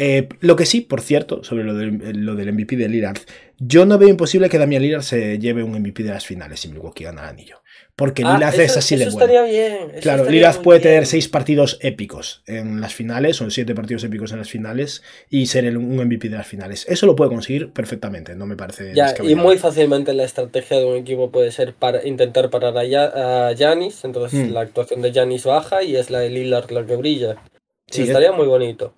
Eh, 0.00 0.28
lo 0.38 0.54
que 0.54 0.64
sí, 0.64 0.80
por 0.80 1.00
cierto, 1.00 1.42
sobre 1.42 1.64
lo 1.64 1.74
del, 1.74 2.24
lo 2.24 2.36
del 2.36 2.52
MVP 2.52 2.76
de 2.76 2.88
Lillard, 2.88 3.18
yo 3.58 3.84
no 3.84 3.98
veo 3.98 4.08
imposible 4.08 4.48
que 4.48 4.56
Damian 4.56 4.80
Lillard 4.80 5.02
se 5.02 5.40
lleve 5.40 5.64
un 5.64 5.72
MVP 5.72 6.04
de 6.04 6.10
las 6.10 6.24
finales 6.24 6.60
si 6.60 6.68
Milwaukee 6.68 7.02
gana 7.02 7.22
el 7.22 7.28
anillo. 7.30 7.62
Porque 7.96 8.22
ah, 8.24 8.34
Lillard 8.34 8.60
es 8.60 8.76
así 8.76 8.94
de 8.94 9.06
bueno. 9.06 9.18
Estaría 9.18 9.42
bien, 9.42 10.00
claro, 10.00 10.30
Lillard 10.30 10.62
puede 10.62 10.78
tener 10.78 11.04
seis 11.04 11.28
partidos 11.28 11.78
épicos 11.82 12.44
en 12.46 12.80
las 12.80 12.94
finales, 12.94 13.34
son 13.34 13.50
siete 13.50 13.74
partidos 13.74 14.04
épicos 14.04 14.30
en 14.30 14.38
las 14.38 14.48
finales, 14.48 15.02
y 15.30 15.46
ser 15.46 15.76
un 15.76 15.96
MVP 15.96 16.28
de 16.28 16.36
las 16.36 16.46
finales. 16.46 16.86
Eso 16.88 17.06
lo 17.06 17.16
puede 17.16 17.30
conseguir 17.30 17.72
perfectamente, 17.72 18.36
no 18.36 18.46
me 18.46 18.54
parece. 18.54 18.94
Ya, 18.94 19.16
y 19.24 19.34
muy 19.34 19.58
fácilmente 19.58 20.14
la 20.14 20.22
estrategia 20.22 20.78
de 20.78 20.84
un 20.84 20.96
equipo 20.96 21.32
puede 21.32 21.50
ser 21.50 21.74
para 21.74 22.06
intentar 22.06 22.50
parar 22.50 22.78
a 22.78 23.52
Yanis, 23.52 24.04
entonces 24.04 24.48
hmm. 24.48 24.52
la 24.52 24.60
actuación 24.60 25.02
de 25.02 25.10
Yanis 25.10 25.42
baja 25.42 25.82
y 25.82 25.96
es 25.96 26.10
la 26.10 26.20
de 26.20 26.30
Lillard 26.30 26.70
la 26.70 26.86
que 26.86 26.94
brilla. 26.94 27.42
Sí, 27.90 28.02
estaría 28.02 28.30
muy 28.30 28.46
bonito. 28.46 28.94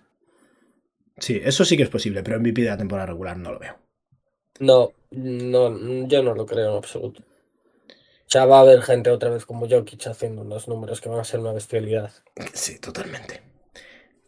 Sí, 1.21 1.41
eso 1.43 1.65
sí 1.65 1.77
que 1.77 1.85
es 1.85 1.89
posible, 1.89 2.23
pero 2.23 2.41
MVP 2.41 2.63
de 2.63 2.71
la 2.71 2.77
temporada 2.77 3.07
regular 3.07 3.37
no 3.37 3.53
lo 3.53 3.59
veo. 3.59 3.77
No, 4.59 4.93
no, 5.11 6.09
yo 6.09 6.23
no 6.23 6.35
lo 6.35 6.47
creo 6.47 6.73
en 6.73 6.77
absoluto. 6.77 7.23
Ya 8.29 8.45
va 8.45 8.59
a 8.59 8.61
haber 8.63 8.83
gente 8.83 9.11
otra 9.11 9.31
vez 9.31 9.45
como 9.45 9.69
Jokic 9.69 10.07
haciendo 10.07 10.43
unos 10.43 10.69
números 10.69 11.01
que 11.01 11.09
van 11.09 11.21
a 11.21 11.25
ser 11.25 11.41
una 11.41 11.53
bestialidad. 11.53 12.11
Sí, 12.53 12.79
totalmente. 12.79 13.41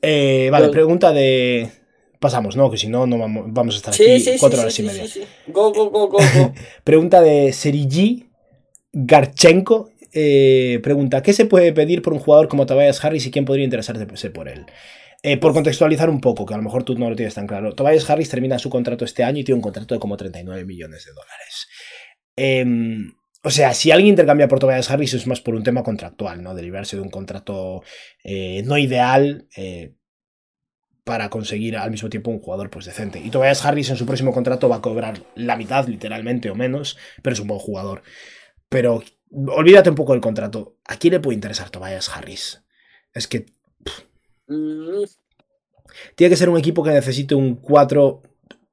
Eh, 0.00 0.48
vale, 0.50 0.68
pregunta 0.68 1.12
de. 1.12 1.70
Pasamos, 2.18 2.57
¿no? 2.57 2.70
Que 2.70 2.76
si 2.76 2.88
no, 2.88 3.07
no 3.07 3.18
vamos, 3.18 3.74
a 3.74 3.76
estar 3.76 3.94
aquí 3.94 4.38
cuatro 4.38 4.61
horas 4.61 4.78
y 4.78 4.83
media. 4.85 5.05
Go, 5.48 5.72
go, 5.72 5.90
go, 5.90 6.09
go, 6.09 6.18
pregunta 6.85 7.20
de 7.20 7.52
Serigi 7.52 8.28
Garchenko 8.92 9.92
eh, 10.12 10.81
pregunta, 10.83 11.22
¿qué 11.22 11.33
se 11.33 11.46
puede 11.46 11.72
pedir 11.72 12.02
por 12.02 12.12
un 12.12 12.18
jugador 12.18 12.48
como 12.48 12.66
Tobias 12.66 13.02
Harris 13.02 13.26
y 13.26 13.31
quién 13.31 13.46
podría 13.46 13.64
interesarse 13.64 14.31
por 14.31 14.48
él? 14.48 14.66
Eh, 15.22 15.37
por 15.37 15.52
contextualizar 15.52 16.11
un 16.11 16.20
poco, 16.20 16.44
que 16.44 16.54
a 16.54 16.56
lo 16.56 16.62
mejor 16.64 16.82
tú 16.82 16.98
no 16.98 17.08
lo 17.08 17.14
tienes 17.14 17.35
tan 17.35 17.46
claro, 17.46 17.74
Tobias 17.74 18.08
Harris 18.11 18.28
termina 18.28 18.58
su 18.58 18.68
contrato 18.68 19.04
este 19.04 19.22
año 19.22 19.38
y 19.38 19.44
tiene 19.44 19.56
un 19.56 19.62
contrato 19.62 19.94
de 19.94 20.00
como 20.00 20.16
39 20.16 20.64
millones 20.64 21.04
de 21.04 21.12
dólares. 21.12 21.68
Em, 22.35 23.12
o 23.44 23.50
sea, 23.50 23.72
si 23.74 23.90
alguien 23.90 24.11
intercambia 24.11 24.48
por 24.48 24.58
Tobias 24.58 24.90
Harris 24.90 25.14
es 25.14 25.26
más 25.26 25.40
por 25.40 25.54
un 25.54 25.62
tema 25.62 25.82
contractual, 25.82 26.42
¿no? 26.42 26.54
De 26.54 26.62
librarse 26.62 26.96
de 26.96 27.02
un 27.02 27.11
contrato 27.11 27.82
eh, 28.24 28.62
no 28.64 28.78
ideal 28.78 29.46
para 31.04 31.30
conseguir 31.30 31.76
al 31.76 31.90
mismo 31.90 32.08
tiempo 32.08 32.30
un 32.30 32.38
jugador 32.40 32.70
pues 32.70 32.87
decente. 32.87 33.18
Y 33.18 33.30
Tobias 33.30 33.64
Harris 33.64 33.90
en 33.90 33.96
su 33.96 34.06
próximo 34.06 34.32
contrato 34.32 34.68
va 34.68 34.76
a 34.76 34.82
cobrar 34.82 35.24
la 35.35 35.56
mitad, 35.56 35.87
literalmente, 35.88 36.50
o 36.50 36.54
menos, 36.54 36.96
pero 37.22 37.35
es 37.35 37.40
un 37.40 37.48
buen 37.48 37.61
jugador. 37.61 38.02
Pero 38.68 39.02
olvídate 39.30 39.90
un 39.90 39.96
poco 39.96 40.12
del 40.12 40.20
contrato. 40.20 40.78
¿A 40.87 40.96
quién 40.96 41.14
le 41.14 41.20
puede 41.20 41.35
interesar 41.35 41.70
Tobias 41.70 42.08
Harris? 42.08 42.62
Es 43.12 43.26
que. 43.26 43.46
Mm. 44.46 45.05
Tiene 46.14 46.31
que 46.31 46.37
ser 46.37 46.48
un 46.48 46.59
equipo 46.59 46.83
que 46.83 46.90
necesite 46.90 47.35
un 47.35 47.57
4 47.57 48.22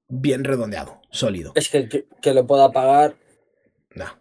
bien 0.08 0.44
redondeado, 0.44 1.02
sólido. 1.12 1.52
Es 1.56 1.70
que, 1.70 1.88
que, 1.88 2.08
que 2.22 2.34
lo 2.34 2.46
pueda 2.48 2.72
pagar. 2.72 3.16
No 3.96 4.20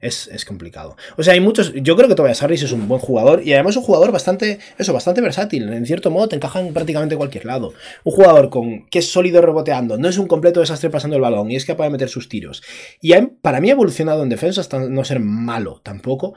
es, 0.00 0.44
complicado. 0.46 0.96
O 1.16 1.22
sea, 1.22 1.34
hay 1.34 1.40
muchos. 1.40 1.72
Yo 1.74 1.96
creo 1.96 2.08
que 2.08 2.14
Tobias 2.14 2.42
Harris 2.42 2.62
es 2.62 2.72
un 2.72 2.88
buen 2.88 3.00
jugador 3.00 3.42
y 3.44 3.52
además 3.52 3.76
un 3.76 3.82
jugador 3.82 4.12
bastante. 4.12 4.58
Eso, 4.78 4.92
bastante 4.92 5.20
versátil. 5.20 5.70
En 5.72 5.84
cierto 5.86 6.10
modo 6.10 6.28
te 6.28 6.36
encaja 6.36 6.60
en 6.60 6.72
prácticamente 6.72 7.16
cualquier 7.16 7.44
lado. 7.44 7.74
Un 8.04 8.12
jugador 8.12 8.48
con 8.48 8.86
que 8.86 9.00
es 9.00 9.10
sólido 9.10 9.42
reboteando, 9.42 9.98
no 9.98 10.08
es 10.08 10.18
un 10.18 10.26
completo 10.26 10.60
desastre 10.60 10.90
pasando 10.90 11.16
el 11.16 11.22
balón 11.22 11.50
y 11.50 11.56
es 11.56 11.66
capaz 11.66 11.84
de 11.84 11.90
meter 11.90 12.08
sus 12.08 12.28
tiros. 12.28 12.62
Y 13.00 13.14
para 13.42 13.60
mí 13.60 13.68
ha 13.68 13.72
evolucionado 13.72 14.22
en 14.22 14.30
defensa 14.30 14.60
hasta 14.60 14.78
no 14.80 15.04
ser 15.04 15.20
malo 15.20 15.80
tampoco. 15.82 16.34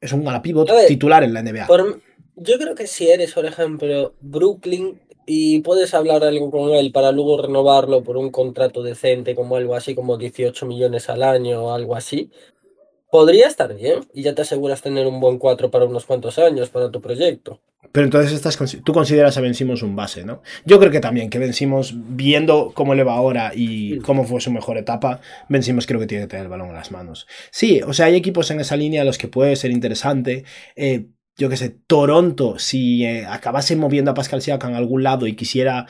Es 0.00 0.12
un 0.12 0.24
galapivot 0.24 0.70
titular 0.86 1.24
en 1.24 1.34
la 1.34 1.42
NBA. 1.42 1.66
Yo 2.36 2.58
creo 2.58 2.74
que 2.74 2.86
si 2.86 3.08
eres, 3.08 3.32
por 3.32 3.46
ejemplo, 3.46 4.14
Brooklyn 4.20 5.00
y 5.26 5.60
puedes 5.60 5.94
hablar 5.94 6.24
algo 6.24 6.50
con 6.50 6.70
él 6.70 6.92
para 6.92 7.12
luego 7.12 7.40
renovarlo 7.40 8.02
por 8.02 8.16
un 8.16 8.30
contrato 8.30 8.82
decente, 8.82 9.34
como 9.34 9.56
algo 9.56 9.74
así 9.74 9.94
como 9.94 10.16
18 10.16 10.66
millones 10.66 11.08
al 11.08 11.22
año 11.22 11.64
o 11.64 11.72
algo 11.72 11.94
así, 11.94 12.30
podría 13.10 13.46
estar 13.46 13.74
bien 13.74 14.00
y 14.14 14.22
ya 14.22 14.34
te 14.34 14.42
aseguras 14.42 14.82
tener 14.82 15.06
un 15.06 15.20
buen 15.20 15.38
4 15.38 15.70
para 15.70 15.84
unos 15.84 16.06
cuantos 16.06 16.38
años 16.38 16.70
para 16.70 16.90
tu 16.90 17.00
proyecto. 17.00 17.60
Pero 17.92 18.04
entonces 18.04 18.32
estás, 18.32 18.56
tú 18.84 18.92
consideras 18.92 19.36
a 19.36 19.40
Ben 19.40 19.54
un 19.82 19.96
base, 19.96 20.24
¿no? 20.24 20.42
Yo 20.64 20.78
creo 20.78 20.92
que 20.92 21.00
también, 21.00 21.28
que 21.28 21.38
Ben 21.38 21.52
viendo 21.92 22.70
cómo 22.72 22.94
le 22.94 23.02
va 23.02 23.14
ahora 23.14 23.52
y 23.54 23.98
cómo 24.00 24.24
fue 24.24 24.40
su 24.40 24.52
mejor 24.52 24.78
etapa, 24.78 25.20
Ben 25.48 25.62
creo 25.62 25.98
que 25.98 26.06
tiene 26.06 26.24
que 26.24 26.28
tener 26.28 26.44
el 26.44 26.50
balón 26.50 26.68
en 26.68 26.74
las 26.74 26.92
manos. 26.92 27.26
Sí, 27.50 27.80
o 27.82 27.92
sea, 27.92 28.06
hay 28.06 28.14
equipos 28.14 28.50
en 28.50 28.60
esa 28.60 28.76
línea 28.76 29.02
a 29.02 29.04
los 29.04 29.18
que 29.18 29.28
puede 29.28 29.56
ser 29.56 29.72
interesante. 29.72 30.44
Eh, 30.76 31.06
yo 31.40 31.48
qué 31.48 31.56
sé, 31.56 31.70
Toronto, 31.70 32.58
si 32.58 33.02
eh, 33.06 33.24
acabase 33.24 33.74
moviendo 33.74 34.10
a 34.10 34.14
Pascal 34.14 34.42
Siakam 34.42 34.74
a 34.74 34.76
algún 34.76 35.02
lado 35.02 35.26
y 35.26 35.34
quisiera 35.34 35.86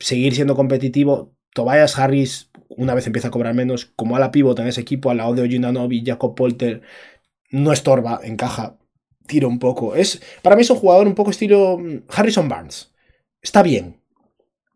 seguir 0.00 0.34
siendo 0.34 0.56
competitivo, 0.56 1.36
Tobias 1.52 1.98
Harris 1.98 2.50
una 2.70 2.94
vez 2.94 3.06
empieza 3.06 3.28
a 3.28 3.30
cobrar 3.30 3.54
menos, 3.54 3.84
como 3.94 4.16
a 4.16 4.18
la 4.18 4.30
pivot 4.30 4.58
en 4.58 4.68
ese 4.68 4.80
equipo, 4.80 5.10
al 5.10 5.18
lado 5.18 5.34
de 5.34 5.42
Ojinanovi, 5.42 6.02
Jacob 6.04 6.34
Polter, 6.34 6.80
no 7.50 7.74
estorba, 7.74 8.20
encaja, 8.24 8.78
tira 9.26 9.46
un 9.46 9.58
poco. 9.58 9.94
Es, 9.94 10.22
para 10.40 10.56
mí 10.56 10.62
es 10.62 10.70
un 10.70 10.78
jugador 10.78 11.06
un 11.06 11.14
poco 11.14 11.30
estilo 11.30 11.76
mm, 11.78 12.04
Harrison 12.08 12.48
Barnes. 12.48 12.94
Está 13.42 13.62
bien. 13.62 14.00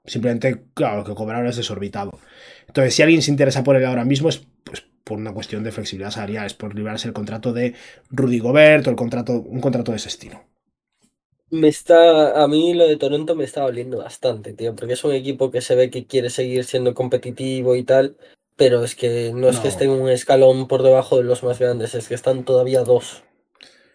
Simplemente, 0.05 0.67
claro, 0.75 1.03
que 1.03 1.15
cobra 1.15 1.39
ahora 1.39 1.49
es 1.49 1.57
desorbitado. 1.57 2.19
Entonces, 2.67 2.95
si 2.95 3.01
alguien 3.01 3.23
se 3.23 3.31
interesa 3.31 3.65
por 3.65 3.77
él 3.77 3.87
ahora 3.87 4.05
mismo, 4.05 4.29
es 4.29 4.47
pues, 4.65 4.85
por 5.11 5.18
una 5.18 5.35
cuestión 5.35 5.64
de 5.64 5.73
flexibilidad 5.73 6.12
salarial, 6.12 6.46
es 6.46 6.55
por 6.55 6.73
librarse 6.73 7.09
el 7.09 7.14
contrato 7.14 7.53
de 7.53 7.75
Rudy 8.11 8.38
Gobert 8.38 8.87
o 8.87 8.90
el 8.90 8.96
contrato, 8.96 9.40
un 9.40 9.61
contrato 9.61 9.90
de 9.90 9.96
ese 9.96 10.09
estilo. 10.09 10.44
Me 11.51 11.66
está, 11.66 12.40
a 12.40 12.46
mí 12.46 12.75
lo 12.75 12.87
de 12.87 12.96
Toronto 12.96 13.35
me 13.35 13.42
está 13.42 13.64
oliendo 13.64 13.99
bastante, 13.99 14.53
tío, 14.53 14.77
porque 14.77 14.92
es 14.92 15.03
un 15.03 15.12
equipo 15.12 15.51
que 15.51 15.62
se 15.62 15.75
ve 15.75 15.90
que 15.90 16.07
quiere 16.07 16.31
seguir 16.31 16.62
siendo 16.62 16.94
competitivo 16.94 17.75
y 17.75 17.83
tal, 17.83 18.16
pero 18.55 18.85
es 18.85 18.94
que 18.94 19.33
no 19.35 19.49
es 19.49 19.59
que 19.59 19.66
estén 19.66 19.90
un 19.90 20.09
escalón 20.09 20.68
por 20.68 20.85
debajo 20.85 21.16
de 21.16 21.25
los 21.25 21.42
más 21.42 21.59
grandes, 21.59 21.96
es 21.96 22.07
que 22.07 22.14
están 22.14 22.44
todavía 22.44 22.85
dos. 22.85 23.25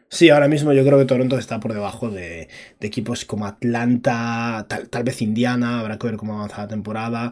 Sí, 0.09 0.29
ahora 0.29 0.49
mismo 0.49 0.73
yo 0.73 0.83
creo 0.83 0.99
que 0.99 1.05
Toronto 1.05 1.37
está 1.37 1.61
por 1.61 1.73
debajo 1.73 2.09
de, 2.09 2.49
equipos 2.81 3.23
como 3.23 3.45
Atlanta, 3.45 4.67
tal, 4.67 5.03
vez 5.05 5.21
Indiana, 5.21 5.79
habrá 5.79 5.97
que 5.97 6.07
ver 6.07 6.17
cómo 6.17 6.33
avanza 6.33 6.63
la 6.63 6.67
temporada. 6.67 7.31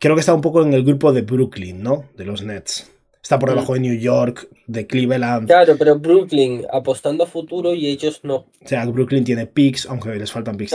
Creo 0.00 0.16
que 0.16 0.20
está 0.20 0.34
un 0.34 0.40
poco 0.40 0.62
en 0.62 0.72
el 0.74 0.84
grupo 0.84 1.12
de 1.12 1.22
Brooklyn, 1.22 1.84
¿no? 1.84 2.06
De 2.16 2.24
los 2.24 2.42
Nets. 2.42 2.95
Está 3.26 3.40
por 3.40 3.50
mm. 3.50 3.54
debajo 3.54 3.74
de 3.74 3.80
New 3.80 3.98
York, 3.98 4.48
de 4.68 4.86
Cleveland. 4.86 5.48
Claro, 5.48 5.76
pero 5.76 5.98
Brooklyn 5.98 6.64
apostando 6.72 7.24
a 7.24 7.26
futuro 7.26 7.74
y 7.74 7.88
ellos 7.88 8.20
no. 8.22 8.36
O 8.36 8.68
sea, 8.68 8.86
Brooklyn 8.86 9.24
tiene 9.24 9.48
picks, 9.48 9.86
aunque 9.86 10.14
les 10.14 10.30
faltan 10.30 10.56
picks. 10.56 10.72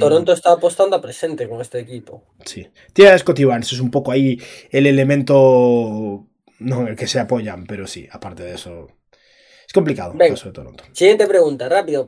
Toronto 0.00 0.32
está 0.32 0.50
apostando 0.50 0.96
a 0.96 1.00
presente 1.00 1.48
con 1.48 1.60
este 1.60 1.78
equipo. 1.78 2.24
Sí. 2.44 2.66
Tiene 2.92 3.12
a 3.12 3.18
Scotty 3.18 3.44
Barnes, 3.44 3.72
es 3.72 3.78
un 3.78 3.92
poco 3.92 4.10
ahí 4.10 4.40
el 4.72 4.88
elemento 4.88 6.26
no 6.58 6.80
en 6.80 6.88
el 6.88 6.96
que 6.96 7.06
se 7.06 7.20
apoyan, 7.20 7.64
pero 7.64 7.86
sí, 7.86 8.08
aparte 8.10 8.42
de 8.42 8.54
eso. 8.54 8.88
Es 9.64 9.72
complicado 9.72 10.14
el 10.18 10.30
caso 10.30 10.46
de 10.46 10.52
Toronto. 10.52 10.82
Siguiente 10.90 11.28
pregunta, 11.28 11.68
rápido. 11.68 12.04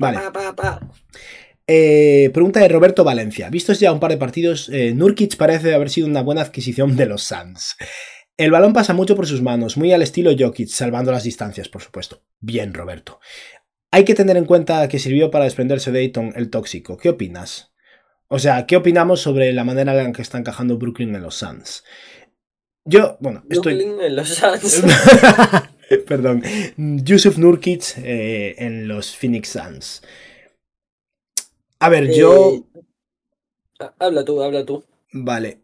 Eh, 1.69 2.31
pregunta 2.35 2.59
de 2.59 2.69
Roberto 2.69 3.05
Valencia. 3.05 3.49
Vistos 3.51 3.79
ya 3.79 3.93
un 3.93 4.01
par 4.01 4.11
de 4.11 4.17
partidos, 4.17 4.69
eh, 4.73 4.93
Nurkic 4.95 5.37
parece 5.37 5.73
haber 5.73 5.91
sido 5.91 6.09
una 6.09 6.23
buena 6.23 6.41
adquisición 6.41 6.97
de 6.97 7.07
los 7.07 7.23
Suns. 7.23 7.77
El 8.41 8.53
balón 8.53 8.73
pasa 8.73 8.95
mucho 8.95 9.17
por 9.17 9.27
sus 9.27 9.43
manos, 9.43 9.77
muy 9.77 9.93
al 9.93 10.01
estilo 10.01 10.31
Jokic, 10.35 10.69
salvando 10.69 11.13
las 11.13 11.25
distancias, 11.25 11.69
por 11.69 11.83
supuesto. 11.83 12.23
Bien, 12.41 12.73
Roberto. 12.73 13.21
Hay 13.91 14.07
que 14.07 14.15
tener 14.15 14.39
en 14.39 14.47
cuenta 14.47 14.89
que 14.89 14.99
sirvió 14.99 15.31
para 15.31 15.45
desprenderse 15.45 15.93
de 15.93 15.99
Ayton 15.99 16.33
el 16.35 16.49
tóxico. 16.49 16.97
¿Qué 16.97 17.11
opinas? 17.11 17.75
O 18.29 18.39
sea, 18.39 18.65
¿qué 18.65 18.77
opinamos 18.77 19.21
sobre 19.21 19.53
la 19.53 19.63
manera 19.63 19.93
en 19.93 20.07
la 20.07 20.13
que 20.13 20.23
está 20.23 20.39
encajando 20.39 20.79
Brooklyn 20.79 21.15
en 21.15 21.21
los 21.21 21.35
Suns? 21.35 21.85
Yo, 22.87 23.19
bueno, 23.21 23.45
estoy. 23.51 23.75
Brooklyn 23.75 24.01
en 24.01 24.17
los 24.17 24.29
Suns. 24.31 24.85
Perdón. 26.07 26.43
Yusuf 26.79 27.37
Nurkic 27.37 27.99
eh, 27.99 28.55
en 28.57 28.89
los 28.89 29.15
Phoenix 29.15 29.51
Suns. 29.51 30.03
A 31.79 31.91
ver, 31.91 32.11
yo. 32.11 32.55
Eh, 32.75 33.91
habla 33.99 34.25
tú, 34.25 34.43
habla 34.43 34.65
tú. 34.65 34.83
Vale. 35.13 35.61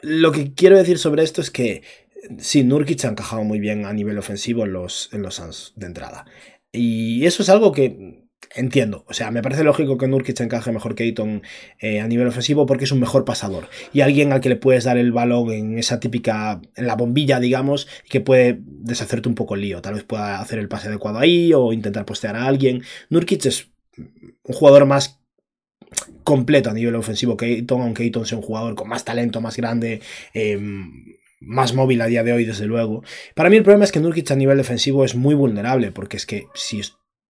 Lo 0.00 0.32
que 0.32 0.52
quiero 0.54 0.76
decir 0.76 0.98
sobre 0.98 1.22
esto 1.22 1.40
es 1.40 1.50
que 1.50 1.82
sí, 2.38 2.64
Nurkic 2.64 3.04
ha 3.04 3.08
encajado 3.08 3.44
muy 3.44 3.60
bien 3.60 3.86
a 3.86 3.92
nivel 3.92 4.18
ofensivo 4.18 4.64
en 4.64 4.72
los, 4.72 5.10
en 5.12 5.22
los 5.22 5.72
de 5.76 5.86
entrada. 5.86 6.26
Y 6.72 7.24
eso 7.24 7.42
es 7.42 7.48
algo 7.48 7.72
que 7.72 8.26
entiendo. 8.54 9.04
O 9.08 9.14
sea, 9.14 9.30
me 9.30 9.42
parece 9.42 9.64
lógico 9.64 9.98
que 9.98 10.08
Nurkic 10.08 10.40
encaje 10.40 10.72
mejor 10.72 10.94
que 10.94 11.04
Ayton 11.04 11.42
eh, 11.78 12.00
a 12.00 12.06
nivel 12.06 12.26
ofensivo 12.26 12.66
porque 12.66 12.84
es 12.84 12.92
un 12.92 13.00
mejor 13.00 13.24
pasador. 13.24 13.68
Y 13.92 14.00
alguien 14.00 14.32
al 14.32 14.40
que 14.40 14.48
le 14.48 14.56
puedes 14.56 14.84
dar 14.84 14.98
el 14.98 15.12
balón 15.12 15.50
en 15.50 15.78
esa 15.78 16.00
típica, 16.00 16.60
en 16.74 16.86
la 16.86 16.96
bombilla, 16.96 17.40
digamos, 17.40 17.88
que 18.08 18.20
puede 18.20 18.60
deshacerte 18.62 19.28
un 19.28 19.34
poco 19.34 19.54
el 19.54 19.62
lío. 19.62 19.82
Tal 19.82 19.94
vez 19.94 20.04
pueda 20.04 20.40
hacer 20.40 20.58
el 20.58 20.68
pase 20.68 20.88
adecuado 20.88 21.18
ahí 21.18 21.52
o 21.54 21.72
intentar 21.72 22.04
postear 22.04 22.36
a 22.36 22.46
alguien. 22.46 22.82
Nurkic 23.10 23.46
es 23.46 23.70
un 23.96 24.54
jugador 24.54 24.86
más 24.86 25.20
completo 26.24 26.70
a 26.70 26.74
nivel 26.74 26.94
ofensivo 26.96 27.36
que 27.36 27.46
Ayton, 27.46 27.82
aunque 27.82 28.02
Ayton 28.02 28.26
sea 28.26 28.38
un 28.38 28.44
jugador 28.44 28.74
con 28.74 28.88
más 28.88 29.04
talento, 29.04 29.40
más 29.40 29.56
grande, 29.56 30.00
em, 30.34 31.16
más 31.40 31.74
móvil 31.74 32.00
a 32.00 32.06
día 32.06 32.22
de 32.22 32.32
hoy, 32.32 32.44
desde 32.44 32.66
luego. 32.66 33.02
Para 33.34 33.50
mí 33.50 33.56
el 33.56 33.62
problema 33.62 33.84
es 33.84 33.92
que 33.92 34.00
Nurkic 34.00 34.30
a 34.30 34.36
nivel 34.36 34.58
defensivo 34.58 35.04
es 35.04 35.14
muy 35.14 35.34
vulnerable, 35.34 35.92
porque 35.92 36.16
es 36.16 36.26
que 36.26 36.46
si, 36.54 36.80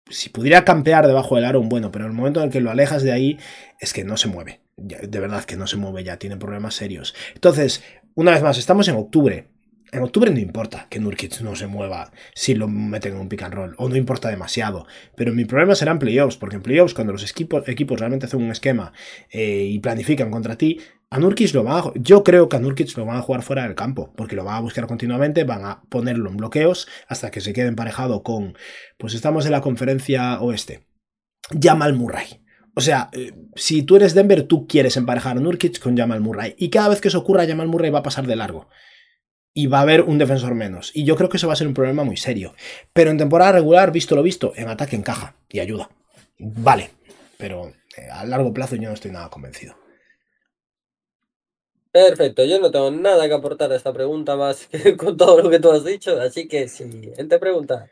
si 0.08 0.28
pudiera 0.30 0.64
campear 0.64 1.06
debajo 1.06 1.36
del 1.36 1.44
aro, 1.44 1.62
bueno, 1.62 1.92
pero 1.92 2.04
en 2.06 2.10
el 2.10 2.16
momento 2.16 2.40
en 2.40 2.46
el 2.46 2.52
que 2.52 2.60
lo 2.60 2.70
alejas 2.70 3.02
de 3.02 3.12
ahí, 3.12 3.38
es 3.78 3.92
que 3.92 4.04
no 4.04 4.16
se 4.16 4.28
mueve. 4.28 4.60
De 4.76 5.20
verdad 5.20 5.44
que 5.44 5.56
no 5.56 5.66
se 5.66 5.76
mueve 5.76 6.02
ya, 6.02 6.18
tiene 6.18 6.36
problemas 6.36 6.74
serios. 6.74 7.14
Entonces, 7.34 7.82
una 8.14 8.32
vez 8.32 8.42
más, 8.42 8.58
estamos 8.58 8.88
en 8.88 8.96
octubre. 8.96 9.48
En 9.92 10.02
octubre 10.04 10.30
no 10.30 10.38
importa 10.38 10.86
que 10.88 11.00
Nurkic 11.00 11.40
no 11.40 11.56
se 11.56 11.66
mueva 11.66 12.12
si 12.34 12.54
lo 12.54 12.68
meten 12.68 13.14
en 13.14 13.20
un 13.20 13.28
pick 13.28 13.42
and 13.42 13.54
roll, 13.54 13.74
o 13.76 13.88
no 13.88 13.96
importa 13.96 14.28
demasiado. 14.28 14.86
Pero 15.16 15.32
mi 15.32 15.44
problema 15.44 15.74
será 15.74 15.90
en 15.90 15.98
playoffs, 15.98 16.36
porque 16.36 16.56
en 16.56 16.62
playoffs, 16.62 16.94
cuando 16.94 17.12
los 17.12 17.28
equipos, 17.28 17.68
equipos 17.68 17.98
realmente 17.98 18.26
hacen 18.26 18.40
un 18.40 18.52
esquema 18.52 18.92
eh, 19.30 19.64
y 19.64 19.80
planifican 19.80 20.30
contra 20.30 20.56
ti, 20.56 20.80
a 21.10 21.18
Nurkic 21.18 21.52
lo 21.54 21.64
van 21.64 21.78
a, 21.78 21.92
yo 21.96 22.22
creo 22.22 22.48
que 22.48 22.56
a 22.56 22.60
Nurkic 22.60 22.96
lo 22.96 23.04
van 23.04 23.16
a 23.16 23.22
jugar 23.22 23.42
fuera 23.42 23.64
del 23.64 23.74
campo, 23.74 24.12
porque 24.16 24.36
lo 24.36 24.44
van 24.44 24.56
a 24.56 24.60
buscar 24.60 24.86
continuamente, 24.86 25.42
van 25.42 25.64
a 25.64 25.82
ponerlo 25.88 26.30
en 26.30 26.36
bloqueos 26.36 26.86
hasta 27.08 27.32
que 27.32 27.40
se 27.40 27.52
quede 27.52 27.66
emparejado 27.66 28.22
con, 28.22 28.56
pues 28.96 29.14
estamos 29.14 29.44
en 29.46 29.52
la 29.52 29.60
conferencia 29.60 30.40
oeste. 30.40 30.86
Jamal 31.60 31.94
Murray. 31.94 32.44
O 32.76 32.80
sea, 32.80 33.10
eh, 33.12 33.32
si 33.56 33.82
tú 33.82 33.96
eres 33.96 34.14
Denver, 34.14 34.44
tú 34.44 34.68
quieres 34.68 34.96
emparejar 34.96 35.36
a 35.36 35.40
Nurkic 35.40 35.80
con 35.80 35.96
Jamal 35.96 36.20
Murray. 36.20 36.54
Y 36.56 36.70
cada 36.70 36.88
vez 36.88 37.00
que 37.00 37.08
eso 37.08 37.18
ocurra, 37.18 37.44
Jamal 37.44 37.66
Murray 37.66 37.90
va 37.90 37.98
a 37.98 38.04
pasar 38.04 38.28
de 38.28 38.36
largo 38.36 38.68
y 39.52 39.66
va 39.66 39.78
a 39.78 39.82
haber 39.82 40.02
un 40.02 40.18
defensor 40.18 40.54
menos. 40.54 40.92
Y 40.94 41.04
yo 41.04 41.16
creo 41.16 41.28
que 41.28 41.36
eso 41.36 41.46
va 41.46 41.54
a 41.54 41.56
ser 41.56 41.66
un 41.66 41.74
problema 41.74 42.04
muy 42.04 42.16
serio. 42.16 42.54
Pero 42.92 43.10
en 43.10 43.18
temporada 43.18 43.52
regular, 43.52 43.92
visto 43.92 44.14
lo 44.14 44.22
visto, 44.22 44.52
en 44.56 44.68
ataque 44.68 44.96
encaja 44.96 45.34
y 45.48 45.60
ayuda. 45.60 45.90
Vale, 46.38 46.90
pero 47.36 47.72
eh, 47.96 48.08
a 48.10 48.24
largo 48.24 48.52
plazo 48.52 48.76
yo 48.76 48.88
no 48.88 48.94
estoy 48.94 49.10
nada 49.10 49.28
convencido. 49.28 49.74
Perfecto, 51.92 52.44
yo 52.44 52.60
no 52.60 52.70
tengo 52.70 52.92
nada 52.92 53.26
que 53.26 53.34
aportar 53.34 53.72
a 53.72 53.76
esta 53.76 53.92
pregunta 53.92 54.36
más 54.36 54.68
que 54.68 54.96
con 54.96 55.16
todo 55.16 55.42
lo 55.42 55.50
que 55.50 55.58
tú 55.58 55.72
has 55.72 55.84
dicho, 55.84 56.20
así 56.20 56.46
que 56.46 56.68
siguiente 56.68 57.38
pregunta. 57.40 57.90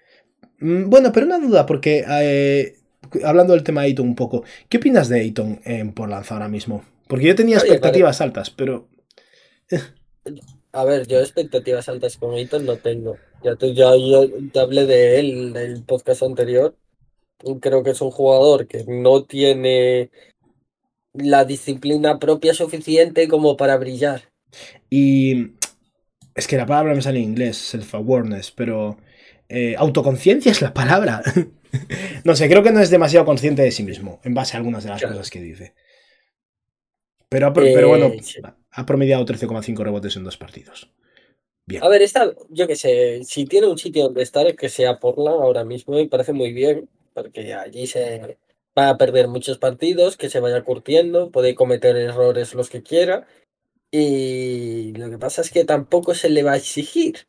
Mm, 0.61 0.89
bueno, 0.89 1.11
pero 1.13 1.27
una 1.27 1.41
duda, 1.41 1.67
porque 1.67 2.05
eh, 2.09 2.77
hablando 3.25 3.55
del 3.55 3.65
tema 3.65 3.81
de 3.81 3.89
Ayton 3.89 4.07
un 4.07 4.15
poco, 4.15 4.45
¿qué 4.69 4.77
opinas 4.77 5.09
de 5.09 5.21
Ayton 5.21 5.61
por 5.95 6.09
lanzar 6.09 6.37
ahora 6.37 6.49
mismo? 6.49 6.85
Porque 7.09 7.27
yo 7.27 7.35
tenía 7.35 7.57
expectativas 7.57 8.21
altas, 8.21 8.51
pero... 8.51 8.89
A 10.79 10.85
ver, 10.85 11.09
yo 11.09 11.19
expectativas 11.19 11.89
altas 11.89 12.17
con 12.19 12.35
Ayton 12.35 12.65
no 12.65 12.77
tengo. 12.77 13.17
Ya, 13.43 13.57
te, 13.57 13.75
ya 13.75 13.97
yo 13.97 14.29
te 14.53 14.61
hablé 14.61 14.87
de 14.87 15.19
él 15.19 15.49
en 15.49 15.57
el 15.57 15.83
podcast 15.83 16.23
anterior. 16.23 16.77
Creo 17.61 17.83
que 17.83 17.91
es 17.91 18.01
un 18.01 18.13
jugador 18.13 18.69
que 18.69 18.85
no 18.87 19.25
tiene 19.25 20.13
la 21.15 21.45
disciplina 21.45 22.21
propia 22.21 22.55
suficiente 22.55 23.27
como 23.27 23.57
para 23.57 23.77
brillar. 23.77 24.31
Y 24.89 25.55
es 26.37 26.47
que 26.47 26.57
la 26.57 26.67
palabra 26.67 26.95
me 26.95 27.03
sale 27.03 27.19
en 27.19 27.25
inglés, 27.25 27.57
self-awareness, 27.57 28.53
pero 28.53 28.99
eh, 29.49 29.75
autoconciencia 29.77 30.53
es 30.53 30.63
la 30.63 30.75
palabra. 30.75 31.23
no 32.25 32.37
sé, 32.37 32.49
creo 32.49 32.63
que 32.63 32.71
no 32.71 32.79
es 32.79 32.91
demasiado 32.91 33.27
consciente 33.27 33.63
de 33.63 33.73
sí 33.73 33.83
mismo, 33.83 34.21
en 34.23 34.33
base 34.33 34.57
a 34.57 34.61
algunas 34.61 34.85
de 34.85 34.91
las 34.91 35.03
cosas 35.03 35.29
que 35.29 35.41
dice. 35.41 35.75
Pero, 37.29 37.53
pero 37.53 37.89
bueno, 37.89 38.07
eh, 38.07 38.23
ha 38.79 38.87
promediado 38.87 39.25
13,5 39.25 39.83
rebotes 39.83 40.15
en 40.15 40.23
dos 40.23 40.37
partidos. 40.37 40.89
Bien. 41.67 41.83
A 41.83 41.89
ver, 41.89 42.01
está, 42.01 42.33
yo 42.49 42.69
qué 42.69 42.77
sé, 42.77 43.25
si 43.25 43.45
tiene 43.45 43.67
un 43.67 43.77
sitio 43.77 44.05
donde 44.05 44.23
estar, 44.23 44.55
que 44.55 44.69
sea 44.69 45.01
Portland 45.01 45.43
ahora 45.43 45.65
mismo, 45.65 45.97
me 45.97 46.07
parece 46.07 46.33
muy 46.33 46.53
bien, 46.53 46.89
porque 47.13 47.55
allí 47.55 47.89
se 47.89 48.39
va 48.79 48.91
a 48.91 48.97
perder 48.97 49.27
muchos 49.27 49.59
partidos, 49.59 50.17
que 50.17 50.31
se 50.31 50.39
vaya 50.39 50.63
curtiendo, 50.63 51.33
puede 51.33 51.57
cometer 51.57 51.97
errores 51.97 52.55
los 52.55 52.71
que 52.71 52.85
quiera, 52.85 53.27
y 53.91 54.93
lo 54.93 55.11
que 55.11 55.19
pasa 55.19 55.41
es 55.43 55.51
que 55.51 55.65
tampoco 55.65 56.15
se 56.15 56.31
le 56.31 56.45
va 56.45 56.53
a 56.53 56.57
exigir. 56.59 57.27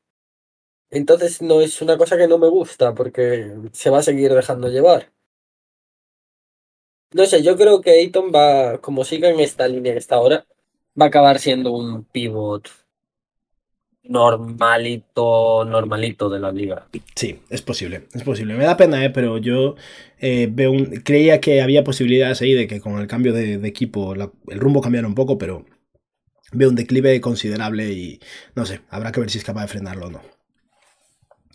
Entonces 0.92 1.42
no 1.42 1.62
es 1.62 1.82
una 1.82 1.98
cosa 1.98 2.16
que 2.16 2.28
no 2.28 2.38
me 2.38 2.48
gusta, 2.48 2.94
porque 2.94 3.56
se 3.74 3.90
va 3.90 4.00
a 4.00 4.04
seguir 4.04 4.36
dejando 4.36 4.70
llevar. 4.70 5.12
No 7.12 7.26
sé, 7.26 7.42
yo 7.42 7.58
creo 7.58 7.82
que 7.82 7.90
Ayton 7.90 8.32
va, 8.34 8.80
como 8.82 9.04
siga 9.04 9.30
en 9.30 9.40
esta 9.40 9.68
línea 9.68 9.94
que 9.94 10.00
está 10.00 10.16
ahora, 10.18 10.46
va 11.00 11.06
a 11.06 11.08
acabar 11.08 11.40
siendo 11.40 11.72
un 11.72 12.04
pivot 12.04 12.70
normalito, 14.04 15.66
normalito 15.66 16.30
de 16.30 16.40
la 16.40 16.52
liga. 16.52 16.88
Sí, 17.16 17.40
es 17.50 17.62
posible, 17.62 18.08
es 18.14 18.24
posible. 18.24 18.56
Me 18.56 18.66
da 18.66 18.76
pena, 18.76 19.06
¿eh? 19.06 19.12
pero 19.12 19.38
yo 19.38 19.76
eh, 20.20 20.50
veo 20.52 20.72
un, 20.72 20.86
creía 21.04 21.40
que 21.40 21.62
había 21.62 21.84
posibilidades 21.84 22.42
ahí 22.42 22.54
de 22.54 22.68
que 22.68 22.80
con 22.80 23.00
el 23.00 23.08
cambio 23.08 23.34
de, 23.34 23.56
equipo 23.68 24.14
el 24.14 24.60
rumbo 24.60 24.82
cambiara 24.82 25.08
un 25.08 25.16
poco, 25.16 25.38
pero 25.38 25.66
veo 26.52 26.70
un 26.70 26.76
declive 26.76 27.22
considerable 27.22 27.92
y 27.92 28.20
no 28.56 28.66
sé, 28.66 28.82
habrá 28.90 29.12
que 29.12 29.20
ver 29.20 29.30
si 29.30 29.38
es 29.38 29.44
capaz 29.44 29.62
de 29.62 29.68
frenarlo 29.68 30.08
o 30.08 30.12
no. 30.12 30.22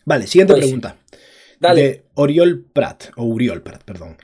Vale, 0.05 0.27
siguiente 0.27 0.53
pues 0.53 0.65
pregunta. 0.65 0.97
De 1.61 2.05
Oriol 2.15 2.65
Prat, 2.73 3.07
o 3.17 3.25
Uriol 3.25 3.63
Prat, 3.63 3.83
perdón. 3.85 4.17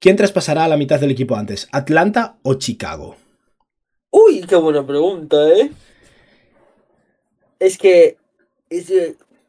¿Quién 0.00 0.16
traspasará 0.16 0.64
a 0.64 0.68
la 0.68 0.76
mitad 0.76 0.98
del 0.98 1.12
equipo 1.12 1.36
antes, 1.36 1.68
Atlanta 1.72 2.38
o 2.42 2.54
Chicago? 2.54 3.16
Uy, 4.10 4.42
qué 4.42 4.56
buena 4.56 4.86
pregunta, 4.86 5.48
¿eh? 5.50 5.70
Es 7.58 7.78
que, 7.78 8.16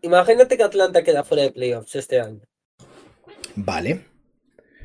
imagínate 0.01 0.57
que 0.57 0.63
Atlanta 0.63 1.03
queda 1.03 1.23
fuera 1.23 1.43
de 1.43 1.51
playoffs 1.51 1.95
este 1.95 2.19
año. 2.19 2.41
Vale. 3.55 4.05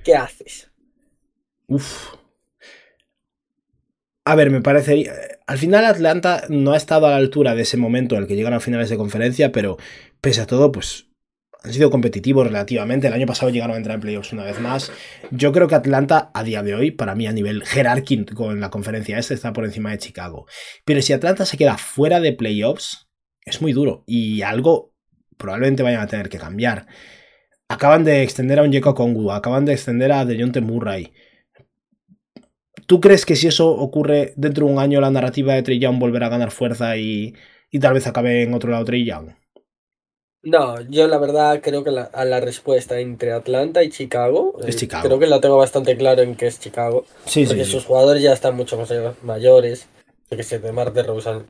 ¿Qué 0.05 0.15
haces? 0.15 0.71
Uf. 1.67 2.15
A 4.25 4.35
ver, 4.35 4.51
me 4.51 4.61
parecería. 4.61 5.13
Al 5.47 5.59
final, 5.59 5.85
Atlanta 5.85 6.45
no 6.49 6.73
ha 6.73 6.77
estado 6.77 7.07
a 7.07 7.11
la 7.11 7.17
altura 7.17 7.55
de 7.55 7.63
ese 7.63 7.77
momento 7.77 8.15
en 8.15 8.23
el 8.23 8.29
que 8.29 8.35
llegaron 8.35 8.57
a 8.57 8.61
finales 8.61 8.91
de 8.91 8.97
conferencia, 8.97 9.53
pero 9.53 9.77
pese 10.21 10.41
a 10.41 10.47
todo, 10.47 10.73
pues 10.73 11.06
han 11.67 11.73
sido 11.73 11.91
competitivos 11.91 12.47
relativamente. 12.47 13.09
El 13.09 13.13
año 13.13 13.27
pasado 13.27 13.51
llegaron 13.51 13.75
a 13.75 13.79
entrar 13.79 13.97
en 13.97 14.01
playoffs 14.01 14.33
una 14.33 14.45
vez 14.45 14.61
más. 14.61 14.93
Yo 15.33 15.51
creo 15.53 15.67
que 15.67 15.75
Atlanta, 15.75 16.31
a 16.33 16.45
día 16.45 16.63
de 16.63 16.75
hoy, 16.75 16.93
para 16.93 17.17
mí 17.17 17.27
a 17.27 17.33
nivel 17.33 17.65
jerárquico 17.65 18.53
en 18.53 18.61
la 18.61 18.71
conferencia 18.71 19.19
este, 19.19 19.35
está 19.35 19.53
por 19.53 19.65
encima 19.65 19.91
de 19.91 19.99
Chicago. 19.99 20.47
Pero 20.85 21.03
si 21.03 21.13
Atlanta 21.13 21.45
se 21.45 21.57
queda 21.57 21.77
fuera 21.77 22.21
de 22.21 22.33
playoffs, 22.33 23.09
es 23.45 23.61
muy 23.61 23.73
duro 23.73 24.05
y 24.07 24.43
algo 24.43 24.95
probablemente 25.37 25.83
vayan 25.83 26.03
a 26.03 26.07
tener 26.07 26.29
que 26.29 26.39
cambiar. 26.39 26.87
Acaban 27.69 28.05
de 28.05 28.23
extender 28.23 28.61
a 28.61 28.63
un 28.63 28.71
Yeko 28.71 28.95
Kongu, 28.95 29.33
acaban 29.33 29.65
de 29.65 29.73
extender 29.73 30.13
a 30.13 30.25
Dejonte 30.25 30.61
Murray. 30.61 31.13
¿Tú 32.87 33.01
crees 33.01 33.27
que 33.27 33.35
si 33.35 33.49
eso 33.49 33.69
ocurre 33.71 34.35
dentro 34.37 34.67
de 34.67 34.73
un 34.73 34.79
año 34.79 35.01
la 35.01 35.11
narrativa 35.11 35.55
de 35.55 35.65
Trey 35.65 35.81
Young 35.81 35.99
volverá 35.99 36.27
a 36.27 36.31
ganar 36.31 36.53
fuerza 36.53 36.97
y, 36.97 37.35
y 37.73 37.81
tal 37.81 37.95
vez 37.95 38.07
acabe 38.07 38.45
en 38.45 38.55
otro 38.55 38.71
lado 38.71 38.85
Trey 38.85 39.05
Young? 39.05 39.33
No, 40.47 40.81
yo 40.83 41.09
la 41.09 41.19
verdad 41.19 41.61
creo 41.61 41.83
que 41.83 41.91
la, 41.91 42.03
a 42.03 42.25
la 42.25 42.39
respuesta 42.39 43.01
entre 43.01 43.33
Atlanta 43.33 43.83
y 43.83 43.91
Chicago, 43.91 44.55
Es 44.61 44.77
eh, 44.77 44.79
Chicago. 44.79 45.05
creo 45.09 45.19
que 45.19 45.27
la 45.27 45.41
tengo 45.41 45.57
bastante 45.57 45.97
claro 45.97 46.23
en 46.23 46.37
que 46.37 46.47
es 46.47 46.61
Chicago. 46.61 47.05
Sí, 47.25 47.45
porque 47.47 47.65
sí, 47.65 47.73
sus 47.73 47.83
sí. 47.83 47.89
jugadores 47.89 48.23
ya 48.23 48.33
están 48.33 48.55
mucho 48.55 48.77
más 48.79 48.93
mayores. 49.23 49.89
Yo 50.31 50.37
que 50.37 50.45
sé, 50.45 50.61
de 50.61 50.71
Mar 50.71 50.93
de 50.93 51.03
Rosen 51.03 51.47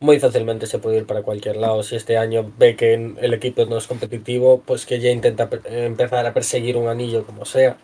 muy 0.00 0.20
fácilmente 0.20 0.66
se 0.66 0.78
puede 0.78 0.98
ir 0.98 1.06
para 1.06 1.22
cualquier 1.22 1.56
lado. 1.56 1.82
Si 1.82 1.96
este 1.96 2.18
año 2.18 2.52
ve 2.58 2.76
que 2.76 2.94
el 2.94 3.34
equipo 3.34 3.64
no 3.64 3.78
es 3.78 3.86
competitivo, 3.86 4.62
pues 4.64 4.86
que 4.86 5.00
ya 5.00 5.10
intenta 5.10 5.48
empezar 5.64 6.26
a 6.26 6.34
perseguir 6.34 6.76
un 6.76 6.88
anillo 6.88 7.24
como 7.24 7.44
sea. 7.44 7.78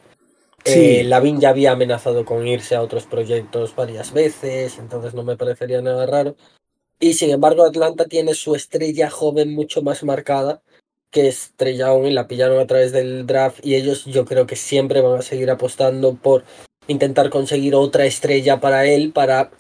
Sí. 0.65 0.99
Eh, 0.99 1.05
Lavín 1.05 1.41
ya 1.41 1.51
había 1.51 1.73
amenazado 1.73 2.25
con 2.25 2.47
irse 2.47 2.75
a 2.75 2.83
otros 2.83 3.05
proyectos 3.07 3.75
varias 3.75 4.13
veces, 4.13 4.79
entonces 4.79 5.15
no 5.15 5.23
me 5.23 5.37
parecería 5.37 5.83
nada 5.83 6.07
raro. 6.07 6.37
Y 7.05 7.13
sin 7.13 7.29
embargo, 7.29 7.67
Atlanta 7.67 8.07
tiene 8.07 8.33
su 8.33 8.55
estrella 8.55 9.11
joven 9.11 9.55
mucho 9.55 9.83
más 9.83 10.03
marcada, 10.05 10.63
que 11.11 11.29
es 11.29 11.53
Trey 11.55 11.79
y 11.79 12.11
la 12.11 12.27
pillaron 12.27 12.59
a 12.59 12.67
través 12.67 12.93
del 12.93 13.27
draft. 13.27 13.59
Y 13.63 13.75
ellos, 13.75 14.07
yo 14.07 14.25
creo 14.25 14.47
que 14.47 14.57
siempre 14.57 15.03
van 15.03 15.19
a 15.19 15.23
seguir 15.23 15.51
apostando 15.51 16.15
por 16.15 16.45
intentar 16.89 17.29
conseguir 17.29 17.75
otra 17.75 18.07
estrella 18.07 18.59
para 18.59 18.87
él, 18.87 19.13
para, 19.13 19.51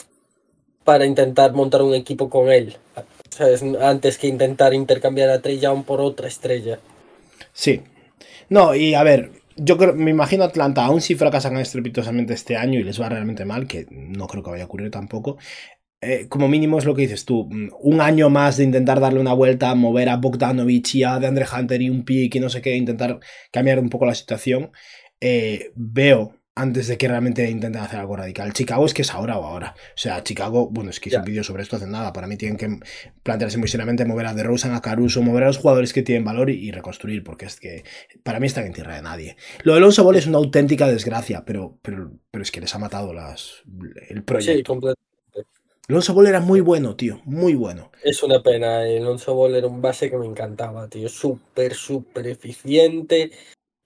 para 0.84 1.04
intentar 1.04 1.52
montar 1.52 1.82
un 1.82 1.92
equipo 1.92 2.30
con 2.30 2.50
él. 2.50 2.78
Antes 3.78 4.16
que 4.16 4.26
intentar 4.26 4.72
intercambiar 4.72 5.28
a 5.28 5.42
Trey 5.42 5.58
Young 5.58 5.84
por 5.84 6.00
otra 6.00 6.28
estrella. 6.28 6.78
Sí. 7.52 7.82
No, 8.48 8.74
y 8.74 8.94
a 8.94 9.02
ver, 9.02 9.32
yo 9.56 9.76
creo, 9.76 9.94
me 9.94 10.10
imagino 10.10 10.44
Atlanta, 10.44 10.84
aun 10.84 11.00
si 11.00 11.14
fracasan 11.14 11.56
estrepitosamente 11.58 12.34
este 12.34 12.56
año 12.56 12.80
y 12.80 12.84
les 12.84 13.00
va 13.00 13.08
realmente 13.08 13.44
mal, 13.44 13.66
que 13.66 13.86
no 13.90 14.26
creo 14.28 14.42
que 14.42 14.50
vaya 14.50 14.64
a 14.64 14.66
ocurrir 14.66 14.90
tampoco. 14.90 15.36
Eh, 16.04 16.26
como 16.28 16.48
mínimo 16.48 16.78
es 16.78 16.84
lo 16.84 16.94
que 16.94 17.02
dices 17.02 17.24
tú, 17.24 17.48
mm, 17.50 17.70
un 17.80 18.00
año 18.00 18.30
más 18.30 18.56
de 18.56 18.64
intentar 18.64 19.00
darle 19.00 19.20
una 19.20 19.32
vuelta, 19.34 19.74
mover 19.74 20.08
a 20.10 20.16
Bogdanovich 20.16 20.94
y 20.96 21.02
a 21.04 21.18
DeAndre 21.18 21.46
Hunter 21.52 21.82
y 21.82 21.90
un 21.90 22.04
pick 22.04 22.34
y 22.36 22.40
no 22.40 22.48
sé 22.50 22.60
qué, 22.62 22.76
intentar 22.76 23.20
cambiar 23.52 23.78
un 23.80 23.88
poco 23.90 24.06
la 24.06 24.14
situación. 24.14 24.70
eh, 25.20 25.72
veo 25.76 26.36
antes 26.56 26.86
de 26.86 26.96
que 26.98 27.08
realmente 27.08 27.48
intenten 27.50 27.82
hacer 27.82 27.98
algo 27.98 28.14
radical. 28.16 28.52
Chicago 28.52 28.84
es 28.86 28.94
que 28.94 29.02
es 29.02 29.10
ahora 29.12 29.38
o 29.38 29.44
ahora. 29.44 29.74
O 29.76 29.96
sea, 29.96 30.22
Chicago, 30.22 30.68
bueno, 30.70 30.90
es 30.90 31.00
que 31.00 31.08
hice 31.08 31.16
Ya. 31.16 31.18
un 31.18 31.24
vídeo 31.24 31.42
sobre 31.42 31.62
esto 31.64 31.76
hace 31.76 31.86
nada. 31.88 32.12
Para 32.12 32.26
mí 32.28 32.36
tienen 32.36 32.56
que 32.58 32.68
plantearse 33.22 33.58
muy 33.58 33.66
seriamente 33.68 34.04
mover 34.04 34.26
a 34.26 34.34
DeRozan, 34.34 34.72
a 34.74 34.80
Caruso, 34.80 35.22
mover 35.22 35.44
a 35.44 35.46
los 35.48 35.58
jugadores 35.58 35.92
que 35.92 36.02
tienen 36.02 36.24
valor 36.24 36.50
y, 36.50 36.54
y 36.68 36.70
reconstruir, 36.70 37.24
porque 37.24 37.46
es 37.46 37.58
que 37.58 37.82
para 38.22 38.38
mí 38.38 38.46
están 38.46 38.66
en 38.66 38.72
tierra 38.72 38.94
de 38.96 39.02
nadie. 39.02 39.36
Lo 39.64 39.72
de 39.72 39.78
Alonso 39.78 40.04
Ball 40.04 40.16
es 40.16 40.26
una 40.26 40.38
auténtica 40.38 40.86
desgracia, 40.86 41.44
pero, 41.44 41.78
pero, 41.82 42.12
pero 42.30 42.42
es 42.42 42.50
que 42.52 42.60
les 42.60 42.74
ha 42.74 42.78
matado 42.78 43.12
las, 43.12 43.62
el 44.08 44.22
Sí, 44.38 44.62
proyecto. 44.62 44.74
Alonso 45.88 46.12
Ball 46.12 46.26
era 46.26 46.40
muy 46.40 46.60
bueno, 46.60 46.94
tío, 46.94 47.20
muy 47.24 47.54
bueno. 47.54 47.90
Es 48.02 48.22
una 48.22 48.42
pena. 48.42 48.86
El 48.86 49.02
Alonso 49.02 49.34
Ball 49.34 49.54
era 49.56 49.66
un 49.66 49.80
base 49.82 50.10
que 50.10 50.16
me 50.16 50.26
encantaba, 50.26 50.88
tío. 50.88 51.08
Súper, 51.08 51.74
súper 51.74 52.26
eficiente. 52.28 53.30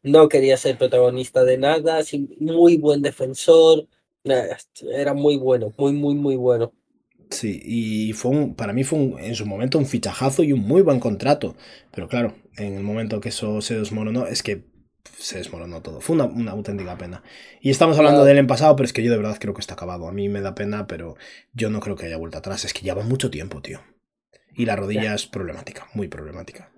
No 0.02 0.28
quería 0.28 0.56
ser 0.56 0.78
protagonista 0.78 1.44
de 1.44 1.58
nada. 1.58 2.00
Muy 2.40 2.78
buen 2.78 3.02
defensor. 3.02 3.86
Era 4.92 5.14
muy 5.14 5.36
bueno, 5.38 5.72
muy, 5.78 5.92
muy, 5.92 6.14
muy 6.14 6.36
bueno. 6.36 6.72
Sí, 7.30 7.60
y 7.62 8.12
fue 8.14 8.30
un, 8.30 8.54
para 8.54 8.72
mí 8.72 8.84
fue 8.84 8.98
un- 8.98 9.18
en 9.18 9.34
su 9.34 9.44
momento 9.46 9.78
un 9.78 9.86
fichajazo 9.86 10.42
y 10.42 10.52
un 10.52 10.60
muy 10.60 10.82
buen 10.82 10.98
contrato. 11.00 11.56
Pero 11.92 12.08
claro, 12.08 12.34
en 12.56 12.74
el 12.74 12.82
momento 12.82 13.20
que 13.20 13.28
eso 13.28 13.60
se 13.60 13.78
desmoronó, 13.78 14.26
es 14.26 14.42
que 14.42 14.64
se 15.18 15.38
desmoronó 15.38 15.82
todo. 15.82 16.00
Fue 16.00 16.14
una, 16.14 16.24
una 16.24 16.52
auténtica 16.52 16.96
pena. 16.98 17.22
Y 17.60 17.70
estamos 17.70 17.98
hablando 17.98 18.24
de 18.24 18.32
él 18.32 18.38
en 18.38 18.46
pasado, 18.46 18.76
pero 18.76 18.86
es 18.86 18.92
que 18.92 19.02
yo 19.02 19.10
de 19.10 19.16
verdad 19.16 19.36
creo 19.40 19.54
que 19.54 19.60
está 19.60 19.74
acabado. 19.74 20.08
A 20.08 20.12
mí 20.12 20.28
me 20.28 20.40
da 20.40 20.54
pena, 20.54 20.86
pero 20.86 21.16
yo 21.52 21.70
no 21.70 21.80
creo 21.80 21.96
que 21.96 22.06
haya 22.06 22.16
vuelta 22.16 22.38
atrás. 22.38 22.64
Es 22.64 22.72
que 22.72 22.82
lleva 22.82 23.02
mucho 23.02 23.30
tiempo, 23.30 23.62
tío. 23.62 23.80
Y 24.54 24.66
la 24.66 24.76
rodilla 24.76 25.14
es 25.14 25.26
problemática, 25.26 25.88
muy 25.94 26.08
problemática. 26.08 26.72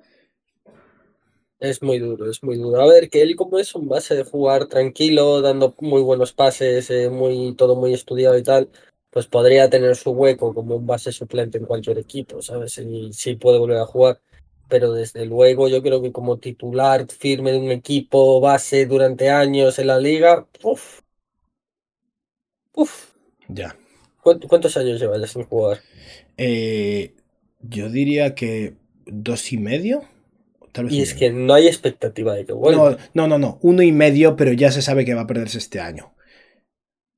Es 1.58 1.82
muy 1.82 1.98
duro, 1.98 2.30
es 2.30 2.42
muy 2.42 2.56
duro. 2.56 2.80
A 2.80 2.86
ver, 2.86 3.10
que 3.10 3.20
él 3.20 3.36
como 3.36 3.58
es 3.58 3.74
un 3.74 3.86
base 3.86 4.14
de 4.14 4.24
jugar 4.24 4.66
tranquilo, 4.66 5.42
dando 5.42 5.74
muy 5.80 6.00
buenos 6.00 6.32
pases, 6.32 6.90
eh, 6.90 7.10
muy, 7.10 7.54
todo 7.54 7.76
muy 7.76 7.92
estudiado 7.92 8.36
y 8.38 8.42
tal, 8.42 8.70
pues 9.10 9.26
podría 9.26 9.68
tener 9.68 9.94
su 9.96 10.10
hueco 10.12 10.54
como 10.54 10.76
un 10.76 10.86
base 10.86 11.12
suplente 11.12 11.58
en 11.58 11.66
cualquier 11.66 11.98
equipo, 11.98 12.40
¿sabes? 12.40 12.78
Y 12.78 13.12
sí 13.12 13.34
puede 13.34 13.58
volver 13.58 13.78
a 13.78 13.86
jugar. 13.86 14.20
Pero 14.70 14.92
desde 14.92 15.26
luego 15.26 15.68
yo 15.68 15.82
creo 15.82 16.00
que 16.00 16.12
como 16.12 16.38
titular 16.38 17.06
firme 17.08 17.52
de 17.52 17.58
un 17.58 17.70
equipo 17.70 18.40
base 18.40 18.86
durante 18.86 19.28
años 19.28 19.78
en 19.78 19.88
la 19.88 19.98
liga, 19.98 20.46
uff. 20.62 21.00
Uf. 22.72 23.10
Ya. 23.48 23.76
¿Cuántos, 24.22 24.76
años 24.76 25.00
lleva 25.00 25.18
ya 25.18 25.26
sin 25.26 25.44
jugar? 25.44 25.80
Eh, 26.36 27.14
yo 27.60 27.90
diría 27.90 28.34
que 28.34 28.74
dos 29.06 29.52
y 29.52 29.56
medio. 29.58 30.04
Tal 30.72 30.84
vez 30.84 30.94
Y 30.94 31.02
es 31.02 31.14
medio. 31.14 31.18
que 31.18 31.32
no 31.32 31.54
hay 31.54 31.66
expectativa 31.66 32.34
de 32.34 32.44
que 32.44 32.52
vuelva. 32.52 32.90
No, 32.90 32.96
no, 33.14 33.26
no, 33.26 33.38
no. 33.38 33.58
Uno 33.62 33.82
y 33.82 33.92
medio, 33.92 34.36
pero 34.36 34.52
ya 34.52 34.70
se 34.70 34.82
sabe 34.82 35.04
que 35.04 35.14
va 35.14 35.22
a 35.22 35.26
perderse 35.26 35.58
este 35.58 35.80
año. 35.80 36.12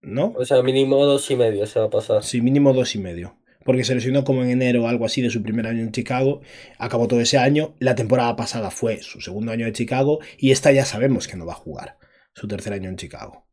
¿No? 0.01 0.33
O 0.37 0.45
sea, 0.45 0.63
mínimo 0.63 1.05
dos 1.05 1.31
y 1.31 1.37
medio 1.37 1.67
se 1.67 1.79
va 1.79 1.87
a 1.87 1.91
pasar. 1.91 2.25
Sí, 2.25 2.41
mínimo 2.41 2.73
dos 2.73 2.95
y 2.95 2.99
medio. 2.99 3.37
Porque 3.65 3.85
se 3.85 3.95
lesionó 3.95 4.25
como 4.25 4.43
en 4.43 4.51
enero 4.51 4.85
o 4.85 4.89
algo 4.89 5.05
así 5.07 5.23
de 5.23 5.31
su 5.31 5.43
primer 5.43 5.67
año 5.67 5.81
en 5.83 5.93
Chicago. 5.93 6.41
Acabó 6.79 7.09
todo 7.09 7.21
ese 7.21 7.39
año. 7.39 7.75
La 7.79 7.95
temporada 7.95 8.35
pasada 8.37 8.71
fue 8.71 9.03
su 9.03 9.21
segundo 9.21 9.53
año 9.53 9.67
de 9.67 9.73
Chicago. 9.73 10.21
Y 10.39 10.51
esta 10.51 10.73
ya 10.73 10.85
sabemos 10.85 11.29
que 11.29 11.37
no 11.37 11.47
va 11.47 11.53
a 11.53 11.57
jugar. 11.57 11.99
Su 12.35 12.49
tercer 12.49 12.73
año 12.73 12.89
en 12.89 12.97
Chicago. 12.97 13.47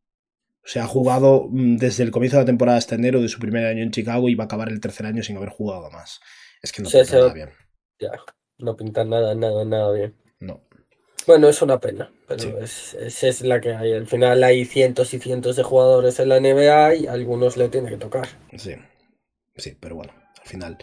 O 0.62 0.68
sea, 0.68 0.84
ha 0.84 0.86
jugado 0.86 1.46
mm, 1.50 1.76
desde 1.76 2.02
el 2.04 2.10
comienzo 2.10 2.36
de 2.36 2.42
la 2.42 2.46
temporada 2.46 2.78
hasta 2.78 2.94
enero 2.94 3.20
de 3.20 3.28
su 3.28 3.38
primer 3.38 3.66
año 3.66 3.82
en 3.82 3.90
Chicago 3.90 4.28
y 4.28 4.34
va 4.34 4.44
a 4.44 4.46
acabar 4.46 4.68
el 4.68 4.80
tercer 4.80 5.06
año 5.06 5.22
sin 5.22 5.36
haber 5.36 5.48
jugado 5.48 5.90
más. 5.90 6.20
Es 6.62 6.72
que 6.72 6.82
no 6.82 6.88
Sí, 6.88 6.98
pinta 6.98 7.10
sí. 7.10 7.16
nada 7.16 7.32
bien. 7.32 7.50
Ya, 7.98 8.10
no 8.58 8.76
pinta 8.76 9.04
nada, 9.04 9.34
nada, 9.34 9.64
nada 9.64 9.92
bien. 9.92 10.14
No. 10.38 10.62
Bueno, 11.26 11.48
es 11.48 11.60
una 11.62 11.78
pena, 11.80 12.10
pero 12.26 12.40
Sí. 12.40 12.52
es, 12.60 12.94
es, 12.94 13.22
es 13.24 13.40
la 13.42 13.60
que 13.60 13.74
hay. 13.74 13.92
Al 13.92 14.06
final 14.06 14.42
hay 14.42 14.64
cientos 14.64 15.12
y 15.14 15.18
cientos 15.18 15.56
de 15.56 15.62
jugadores 15.62 16.18
en 16.20 16.28
la 16.30 16.40
NBA 16.40 16.94
y 16.94 17.06
a 17.06 17.12
algunos 17.12 17.56
le 17.56 17.68
tiene 17.68 17.90
que 17.90 17.96
tocar. 17.98 18.28
Sí, 18.56 18.74
sí, 19.60 19.76
pero 19.80 19.96
bueno, 19.96 20.12
al 20.40 20.46
final. 20.48 20.78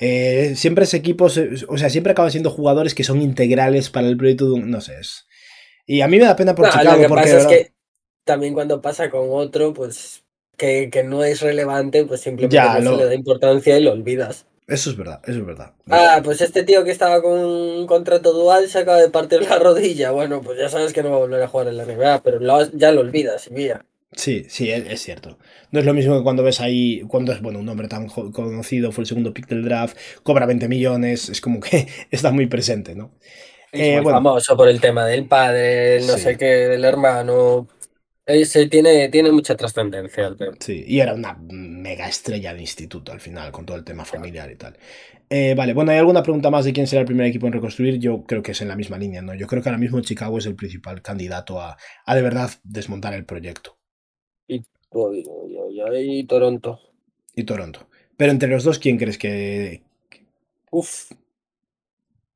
eh, 0.00 0.54
siempre 0.56 0.84
es 0.84 0.94
equipos, 0.94 1.40
o 1.68 1.78
sea, 1.78 1.90
siempre 1.90 2.12
acaban 2.12 2.30
siendo 2.30 2.50
jugadores 2.50 2.94
que 2.94 3.04
son 3.04 3.22
integrales 3.22 3.90
para 3.90 4.08
el 4.08 4.16
proyecto 4.16 4.46
de 4.46 4.52
un. 4.54 4.70
No 4.70 4.80
sé, 4.80 4.98
es. 5.00 5.26
Y 5.86 6.00
a 6.02 6.08
mí 6.08 6.18
me 6.18 6.24
da 6.26 6.36
pena 6.36 6.54
por 6.54 6.66
Nah, 6.66 6.72
Chicago, 6.72 6.96
lo 6.96 7.02
que 7.02 7.08
porque. 7.08 7.22
pasa 7.32 7.38
es 7.38 7.46
que 7.46 7.72
también 8.24 8.54
cuando 8.54 8.82
pasa 8.82 9.10
con 9.10 9.28
otro, 9.30 9.72
pues 9.74 10.24
que, 10.56 10.90
que 10.90 11.04
no 11.04 11.24
es 11.24 11.40
relevante, 11.42 12.04
pues 12.06 12.20
simplemente 12.22 12.56
Ya, 12.56 12.74
no 12.78 12.80
lo- 12.80 12.90
se 12.92 12.96
le 12.96 13.04
da 13.06 13.14
importancia 13.14 13.78
y 13.78 13.82
lo 13.84 13.92
olvidas. 13.92 14.46
Eso 14.68 14.90
es 14.90 14.96
verdad, 14.96 15.20
eso 15.24 15.38
es 15.38 15.46
verdad. 15.46 15.74
Ah, 15.88 16.20
pues 16.24 16.40
este 16.40 16.64
tío 16.64 16.82
que 16.84 16.90
estaba 16.90 17.22
con 17.22 17.38
un 17.38 17.86
contrato 17.86 18.32
dual 18.32 18.68
se 18.68 18.80
acaba 18.80 18.98
de 19.00 19.10
partir 19.10 19.42
la 19.48 19.58
rodilla. 19.60 20.10
Bueno, 20.10 20.40
pues 20.42 20.58
ya 20.58 20.68
sabes 20.68 20.92
que 20.92 21.02
no 21.04 21.10
va 21.10 21.16
a 21.16 21.20
volver 21.20 21.42
a 21.42 21.48
jugar 21.48 21.68
en 21.68 21.76
la 21.76 21.84
NBA, 21.84 22.22
pero 22.22 22.40
lo- 22.40 22.70
ya 22.72 22.90
lo 22.92 23.02
olvidas 23.02 23.46
y 23.46 23.50
mira. 23.52 23.86
Sí, 24.16 24.46
sí, 24.48 24.70
es, 24.70 25.00
cierto. 25.02 25.38
No 25.70 25.80
es 25.80 25.84
lo 25.86 25.92
mismo 25.92 26.16
que 26.16 26.22
cuando 26.22 26.42
ves 26.42 26.60
ahí, 26.60 27.02
cuando 27.06 27.32
es, 27.32 27.42
bueno, 27.42 27.58
un 27.58 27.68
hombre 27.68 27.86
tan 27.88 28.08
conocido, 28.08 28.90
fue 28.90 29.02
el 29.02 29.08
segundo 29.08 29.34
pick 29.34 29.46
del 29.48 29.62
draft, 29.64 29.96
cobra 30.22 30.46
20 30.46 30.68
millones, 30.68 31.28
es 31.28 31.40
como 31.42 31.60
que 31.60 31.86
está 32.10 32.32
muy 32.32 32.46
presente, 32.46 32.94
¿no? 32.94 33.12
Es 33.72 33.88
Eh, 33.88 33.92
muy 33.92 34.00
bueno. 34.00 34.18
famoso 34.18 34.56
por 34.56 34.68
el 34.68 34.80
tema 34.80 35.06
del 35.06 35.26
padre, 35.28 35.96
el 35.98 36.06
no 36.06 36.16
Sí. 36.16 36.20
sé 36.22 36.36
qué, 36.36 36.46
del 36.46 36.84
hermano. 36.84 37.68
Ese 38.26 38.68
tiene, 38.68 39.08
tiene 39.10 39.32
mucha 39.32 39.56
trascendencia. 39.56 40.34
Sí, 40.60 40.84
y 40.86 41.00
era 41.00 41.14
una 41.14 41.36
mega 41.50 42.08
estrella 42.08 42.54
de 42.54 42.60
instituto 42.60 43.12
al 43.12 43.20
final, 43.20 43.52
con 43.52 43.66
todo 43.66 43.76
el 43.76 43.84
tema 43.84 44.04
familiar 44.04 44.50
y 44.50 44.56
tal. 44.56 44.78
Eh, 45.28 45.54
vale, 45.56 45.74
bueno, 45.74 45.92
¿hay 45.92 45.98
alguna 45.98 46.22
pregunta 46.22 46.50
más 46.50 46.64
de 46.64 46.72
quién 46.72 46.86
será 46.86 47.00
el 47.00 47.06
primer 47.06 47.26
equipo 47.26 47.46
en 47.46 47.52
reconstruir? 47.52 47.98
Yo 47.98 48.24
creo 48.26 48.42
que 48.42 48.52
es 48.52 48.60
en 48.62 48.68
la 48.68 48.76
misma 48.76 48.98
línea, 48.98 49.22
¿no? 49.22 49.34
Yo 49.34 49.46
creo 49.46 49.62
que 49.62 49.68
ahora 49.68 49.78
mismo 49.78 50.00
Chicago 50.00 50.38
es 50.38 50.46
el 50.46 50.56
principal 50.56 51.02
candidato 51.02 51.60
a, 51.60 51.76
a 52.06 52.14
de 52.14 52.22
verdad 52.22 52.50
desmontar 52.64 53.12
el 53.14 53.26
proyecto. 53.26 53.78
Y 54.48 56.24
Toronto. 56.24 56.80
Y 57.34 57.44
Toronto. 57.44 57.86
Pero 58.16 58.32
entre 58.32 58.48
los 58.48 58.64
dos, 58.64 58.78
¿quién 58.78 58.96
crees 58.98 59.18
que...? 59.18 59.82
Uf. 60.70 61.10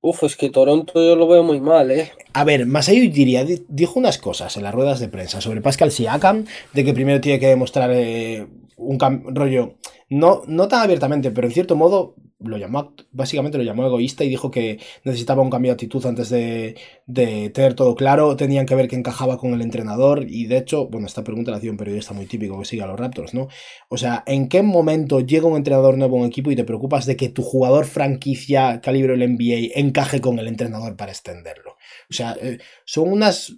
Uf, 0.03 0.23
es 0.25 0.37
que 0.37 0.49
Toronto 0.51 0.95
yo 0.95 1.15
lo 1.15 1.29
veo 1.29 1.43
muy 1.43 1.61
mal, 1.61 1.91
¿eh? 1.91 2.11
A 2.33 2.45
ver, 2.45 2.65
Masai 2.67 3.09
diría, 3.09 3.45
di- 3.45 3.65
dijo 3.69 3.99
unas 3.99 4.17
cosas 4.19 4.57
en 4.57 4.63
las 4.63 4.75
ruedas 4.75 4.99
de 4.99 5.09
prensa 5.09 5.41
sobre 5.43 5.61
Pascal 5.61 5.91
Siakam, 5.91 6.47
de 6.73 6.85
que 6.85 6.95
primero 6.95 7.21
tiene 7.21 7.39
que 7.39 7.49
demostrar 7.49 7.91
eh, 7.93 8.47
un 8.81 8.99
rollo, 9.35 9.76
no, 10.09 10.43
no 10.47 10.68
tan 10.68 10.83
abiertamente, 10.83 11.31
pero 11.31 11.47
en 11.47 11.53
cierto 11.55 11.76
modo 11.76 12.16
lo 12.43 12.57
llamó, 12.57 12.95
básicamente 13.12 13.59
lo 13.59 13.64
llamó 13.64 13.85
egoísta 13.85 14.24
y 14.24 14.28
dijo 14.28 14.51
que 14.51 14.78
necesitaba 15.05 15.43
un 15.43 15.51
cambio 15.51 15.70
de 15.70 15.74
actitud 15.74 16.05
antes 16.07 16.31
de, 16.31 16.76
de, 17.07 17.51
tener 17.51 17.74
todo 17.74 17.95
claro. 17.95 18.35
Tenían 18.37 18.66
que 18.66 18.74
ver 18.74 18.89
que 18.89 18.97
encajaba 18.97 19.37
con 19.37 19.53
el 19.53 19.61
entrenador. 19.61 20.24
Y 20.28 20.47
de 20.47 20.57
hecho, 20.57 20.89
bueno, 20.89 21.07
esta 21.07 21.22
pregunta 21.22 21.51
la 21.51 21.59
hacía 21.59 21.70
un 21.70 21.76
periodista 21.76 22.14
muy 22.14 22.26
típico 22.26 22.59
que 22.59 22.64
sigue 22.64 22.83
a 22.83 22.87
los 22.87 22.99
Raptors, 22.99 23.35
¿no? 23.35 23.49
O 23.89 23.99
sea, 23.99 24.24
¿en 24.26 24.49
qué 24.49 24.62
momento 24.62 25.20
llega 25.20 25.47
un 25.47 25.57
entrenador 25.57 25.99
nuevo 25.99 26.16
a 26.16 26.20
un 26.20 26.26
equipo 26.26 26.51
y 26.51 26.57
te 26.57 26.64
preocupas 26.64 27.05
de 27.05 27.16
que 27.16 27.28
tu 27.28 27.43
jugador 27.43 27.85
franquicia 27.85 28.81
calibre 28.81 29.14
el 29.14 29.35
NBA 29.35 29.78
encaje 29.78 30.20
con 30.20 30.39
el 30.39 30.49
entrenador 30.49 30.97
para 30.97 31.12
extenderlo? 31.12 31.72
O 32.09 32.12
sea, 32.12 32.37
eh, 32.41 32.59
son 32.85 33.12
unas. 33.12 33.57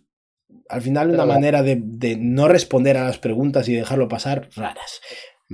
Al 0.69 0.83
final, 0.83 1.11
una 1.11 1.27
manera 1.27 1.63
de, 1.63 1.81
de 1.83 2.17
no 2.17 2.49
responder 2.49 2.97
a 2.97 3.05
las 3.05 3.19
preguntas 3.19 3.69
y 3.69 3.75
dejarlo 3.75 4.09
pasar 4.09 4.49
raras. 4.55 5.01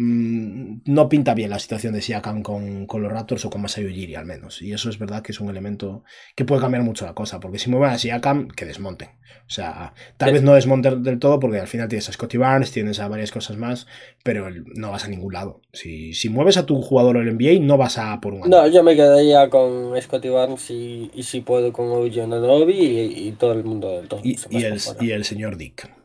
Mm, 0.00 0.82
no 0.84 1.08
pinta 1.08 1.34
bien 1.34 1.50
la 1.50 1.58
situación 1.58 1.92
de 1.92 2.00
Siakam 2.00 2.44
con, 2.44 2.86
con 2.86 3.02
los 3.02 3.10
Raptors 3.10 3.44
o 3.44 3.50
con 3.50 3.62
Masayo 3.62 3.88
Ujiri 3.88 4.14
al 4.14 4.26
menos. 4.26 4.62
Y 4.62 4.72
eso 4.72 4.90
es 4.90 4.98
verdad 5.00 5.22
que 5.22 5.32
es 5.32 5.40
un 5.40 5.50
elemento 5.50 6.04
que 6.36 6.44
puede 6.44 6.60
cambiar 6.60 6.84
mucho 6.84 7.04
la 7.04 7.14
cosa, 7.14 7.40
porque 7.40 7.58
si 7.58 7.68
mueven 7.68 7.90
a 7.90 7.98
Siakam, 7.98 8.46
que 8.46 8.64
desmonten. 8.64 9.08
O 9.08 9.50
sea, 9.50 9.94
tal 10.16 10.32
vez 10.32 10.42
no 10.44 10.54
desmonten 10.54 11.02
del 11.02 11.18
todo, 11.18 11.40
porque 11.40 11.58
al 11.58 11.66
final 11.66 11.88
tienes 11.88 12.08
a 12.08 12.12
Scotty 12.12 12.36
Barnes, 12.36 12.70
tienes 12.70 13.00
a 13.00 13.08
varias 13.08 13.32
cosas 13.32 13.56
más, 13.56 13.88
pero 14.22 14.48
no 14.76 14.92
vas 14.92 15.04
a 15.04 15.08
ningún 15.08 15.32
lado. 15.32 15.62
Si, 15.72 16.14
si 16.14 16.28
mueves 16.28 16.58
a 16.58 16.64
tu 16.64 16.80
jugador 16.80 17.18
del 17.18 17.34
NBA, 17.34 17.66
no 17.66 17.76
vas 17.76 17.98
a 17.98 18.20
por 18.20 18.34
un 18.34 18.48
No, 18.48 18.68
yo 18.68 18.84
me 18.84 18.94
quedaría 18.94 19.50
con 19.50 20.00
Scotty 20.00 20.28
Barnes 20.28 20.70
y, 20.70 21.10
y 21.12 21.24
si 21.24 21.40
puedo 21.40 21.72
con 21.72 21.88
Ojo 21.88 22.06
y, 22.06 22.20
y, 22.20 23.32
todo 23.32 23.52
el 23.52 23.64
mundo 23.64 23.90
del 23.96 24.06
todo. 24.06 24.20
Y, 24.22 24.38
y 24.50 24.62
el, 24.62 24.80
y 25.00 25.10
el 25.10 25.24
señor 25.24 25.56
Dick 25.56 25.97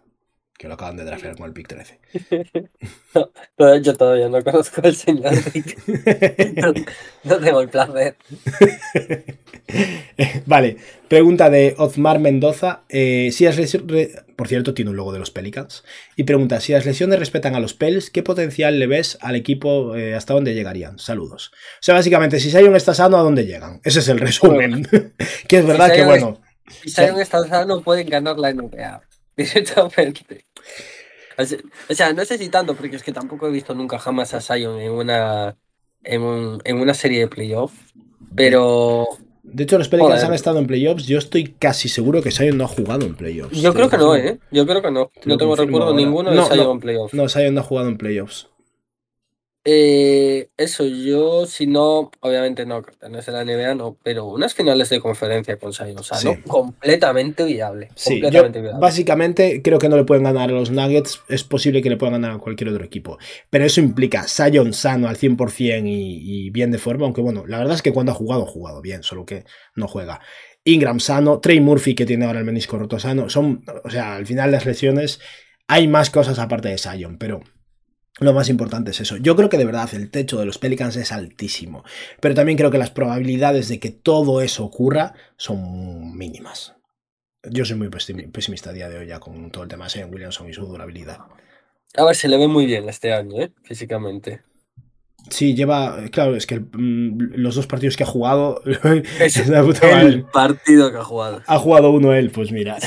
que 0.63 0.69
lo 0.69 0.75
acaban 0.75 0.95
de 0.95 1.03
drafear 1.03 1.35
con 1.35 1.47
el 1.47 1.51
pick 1.51 1.67
13. 1.67 1.99
no, 3.59 3.77
yo 3.81 3.97
todavía 3.97 4.29
no 4.29 4.41
conozco 4.41 4.79
al 4.81 4.95
señor 4.95 5.33
no, 7.25 7.37
tengo 7.37 7.59
el 7.59 7.67
placer. 7.67 8.15
vale, 10.45 10.77
pregunta 11.09 11.49
de 11.49 11.75
Ozmar 11.77 12.19
Mendoza. 12.19 12.83
Eh, 12.87 13.31
si 13.33 13.43
las 13.43 13.57
Por 14.37 14.47
cierto, 14.47 14.73
tiene 14.73 14.91
un 14.91 14.95
logo 14.95 15.11
de 15.11 15.19
los 15.19 15.31
Pelicans. 15.31 15.83
Y 16.15 16.23
pregunta: 16.23 16.61
si 16.61 16.71
las 16.71 16.85
lesiones 16.85 17.19
respetan 17.19 17.55
a 17.55 17.59
los 17.59 17.73
Pels, 17.73 18.09
¿qué 18.09 18.23
potencial 18.23 18.79
le 18.79 18.87
ves 18.87 19.17
al 19.19 19.35
equipo? 19.35 19.97
Eh, 19.97 20.15
¿Hasta 20.15 20.33
dónde 20.33 20.53
llegarían? 20.53 20.97
Saludos. 20.97 21.51
O 21.53 21.57
sea, 21.81 21.93
básicamente, 21.93 22.39
si 22.39 22.49
Sion 22.49 22.77
está 22.77 22.93
sano, 22.93 23.17
¿a 23.17 23.21
dónde 23.21 23.45
llegan? 23.45 23.81
Ese 23.83 23.99
es 23.99 24.07
el 24.07 24.21
resumen. 24.21 24.87
que 25.49 25.57
es 25.57 25.65
verdad 25.65 25.91
que, 25.91 26.05
bueno. 26.05 26.39
Si 26.69 26.89
Sion 26.89 27.19
está 27.19 27.45
sano, 27.45 27.81
pueden 27.81 28.07
ganar 28.07 28.37
la 28.37 28.53
NBA. 28.53 29.01
Directamente. 29.37 30.45
O 31.37 31.93
sea, 31.93 32.13
no 32.13 32.25
sé 32.25 32.37
si 32.37 32.49
tanto, 32.49 32.75
porque 32.75 32.95
es 32.95 33.03
que 33.03 33.11
tampoco 33.11 33.47
he 33.47 33.51
visto 33.51 33.73
nunca 33.73 33.97
jamás 33.97 34.33
a 34.33 34.41
Sion 34.41 34.79
en 34.79 34.91
una, 34.91 35.57
en, 36.03 36.21
una 36.77 36.93
serie 36.93 37.19
de 37.19 37.27
playoffs. 37.27 37.75
Pero. 38.35 39.07
De 39.41 39.63
hecho, 39.63 39.77
los 39.77 39.89
Pelicans 39.89 40.23
han 40.23 40.33
estado 40.33 40.59
en 40.59 40.67
playoffs. 40.67 41.05
Yo 41.05 41.17
estoy 41.17 41.53
casi 41.53 41.89
seguro 41.89 42.21
que 42.21 42.31
Sion 42.31 42.57
no 42.57 42.65
ha 42.65 42.67
jugado 42.67 43.05
en 43.05 43.15
playoffs. 43.15 43.59
Yo 43.59 43.73
creo 43.73 43.89
que 43.89 43.97
no, 43.97 44.15
¿eh? 44.15 44.39
Yo 44.51 44.65
creo 44.65 44.81
que 44.81 44.91
no. 44.91 45.11
No 45.25 45.37
tengo 45.37 45.55
recuerdo 45.55 45.93
ninguno 45.93 46.31
de 46.31 46.43
Sion 46.43 46.71
en 46.71 46.79
playoffs. 46.79 47.13
No, 47.13 47.27
Sion 47.27 47.53
no 47.53 47.61
ha 47.61 47.63
jugado 47.63 47.89
en 47.89 47.97
playoffs. 47.97 48.49
Eh, 49.65 50.49
eso, 50.57 50.85
yo, 50.85 51.45
si 51.45 51.67
no, 51.67 52.11
obviamente 52.19 52.65
no 52.65 52.83
no 53.09 53.19
es 53.19 53.27
la 53.29 53.45
NBA, 53.45 53.75
no, 53.75 53.97
pero 54.03 54.25
unas 54.25 54.53
finales 54.53 54.89
de 54.89 54.99
conferencia 54.99 55.57
con 55.57 55.71
Sion 55.71 55.95
¿no? 55.95 56.43
completamente 56.45 57.45
viable. 57.45 57.89
Sí, 57.95 58.21
básicamente 58.77 59.61
creo 59.61 59.79
que 59.79 59.87
no 59.87 59.95
le 59.95 60.03
pueden 60.03 60.25
ganar 60.25 60.49
a 60.49 60.53
los 60.53 60.69
Nuggets, 60.69 61.21
es 61.29 61.45
posible 61.45 61.81
que 61.81 61.89
le 61.89 61.95
puedan 61.95 62.21
ganar 62.21 62.31
a 62.31 62.39
cualquier 62.39 62.69
otro 62.69 62.83
equipo, 62.83 63.17
pero 63.49 63.63
eso 63.63 63.79
implica 63.79 64.27
Sion 64.27 64.73
sano 64.73 65.07
al 65.07 65.15
100% 65.15 65.87
y, 65.87 66.47
y 66.47 66.49
bien 66.49 66.71
de 66.71 66.77
forma, 66.77 67.05
aunque 67.05 67.21
bueno, 67.21 67.45
la 67.47 67.59
verdad 67.59 67.75
es 67.75 67.81
que 67.81 67.93
cuando 67.93 68.11
ha 68.11 68.15
jugado, 68.15 68.43
ha 68.43 68.47
jugado 68.47 68.81
bien, 68.81 69.01
solo 69.01 69.25
que 69.25 69.45
no 69.75 69.87
juega. 69.87 70.19
Ingram 70.65 70.99
sano, 70.99 71.39
Trey 71.39 71.61
Murphy 71.61 71.95
que 71.95 72.05
tiene 72.05 72.25
ahora 72.25 72.39
el 72.39 72.45
menisco 72.45 72.77
roto 72.77 72.99
sano, 72.99 73.29
son, 73.29 73.63
o 73.85 73.89
sea, 73.89 74.15
al 74.15 74.25
final 74.25 74.51
las 74.51 74.65
lesiones 74.65 75.21
hay 75.67 75.87
más 75.87 76.09
cosas 76.09 76.37
aparte 76.39 76.67
de 76.67 76.77
Sion, 76.77 77.17
pero 77.17 77.41
lo 78.23 78.33
más 78.33 78.49
importante 78.49 78.91
es 78.91 79.01
eso. 79.01 79.17
Yo 79.17 79.35
creo 79.35 79.49
que 79.49 79.57
de 79.57 79.65
verdad 79.65 79.89
el 79.93 80.09
techo 80.09 80.39
de 80.39 80.45
los 80.45 80.57
Pelicans 80.57 80.95
es 80.95 81.11
altísimo, 81.11 81.83
pero 82.19 82.35
también 82.35 82.57
creo 82.57 82.71
que 82.71 82.77
las 82.77 82.91
probabilidades 82.91 83.67
de 83.67 83.79
que 83.79 83.91
todo 83.91 84.41
eso 84.41 84.63
ocurra 84.63 85.13
son 85.37 86.17
mínimas. 86.17 86.75
Yo 87.49 87.65
soy 87.65 87.77
muy 87.77 87.89
pesimista 87.89 88.69
a 88.69 88.73
día 88.73 88.89
de 88.89 88.99
hoy 88.99 89.07
ya 89.07 89.19
con 89.19 89.51
todo 89.51 89.63
el 89.63 89.69
tema 89.69 89.87
de 89.87 90.05
Williamson 90.05 90.49
y 90.49 90.53
su 90.53 90.65
durabilidad. 90.65 91.19
A 91.95 92.05
ver, 92.05 92.15
se 92.15 92.27
le 92.27 92.37
ve 92.37 92.47
muy 92.47 92.65
bien 92.65 92.87
este 92.89 93.13
año, 93.13 93.41
¿eh? 93.41 93.51
Físicamente. 93.63 94.41
Sí, 95.29 95.55
lleva. 95.55 96.09
Claro, 96.11 96.35
es 96.35 96.45
que 96.45 96.59
mm, 96.59 97.35
los 97.35 97.55
dos 97.55 97.67
partidos 97.67 97.95
que 97.95 98.03
ha 98.03 98.07
jugado. 98.07 98.61
Es, 99.19 99.37
el 99.37 100.25
partido 100.25 100.91
que 100.91 100.97
ha 100.97 101.03
jugado. 101.03 101.41
Ha 101.45 101.59
jugado 101.59 101.91
uno 101.91 102.13
él, 102.13 102.31
pues 102.31 102.51
mira. 102.51 102.77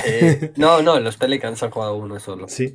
No, 0.56 0.82
no, 0.82 1.00
los 1.00 1.16
Pelicans 1.16 1.62
han 1.62 1.70
jugado 1.70 1.96
uno 1.96 2.18
solo. 2.20 2.48
Sí. 2.48 2.72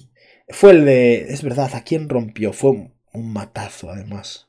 Fue 0.52 0.72
el 0.72 0.86
de. 0.86 1.26
Es 1.30 1.44
verdad, 1.44 1.70
¿a 1.74 1.84
quién 1.84 2.10
rompió? 2.10 2.54
Fue 2.54 2.72
un, 2.72 3.34
matazo, 3.34 3.90
además. 3.90 4.48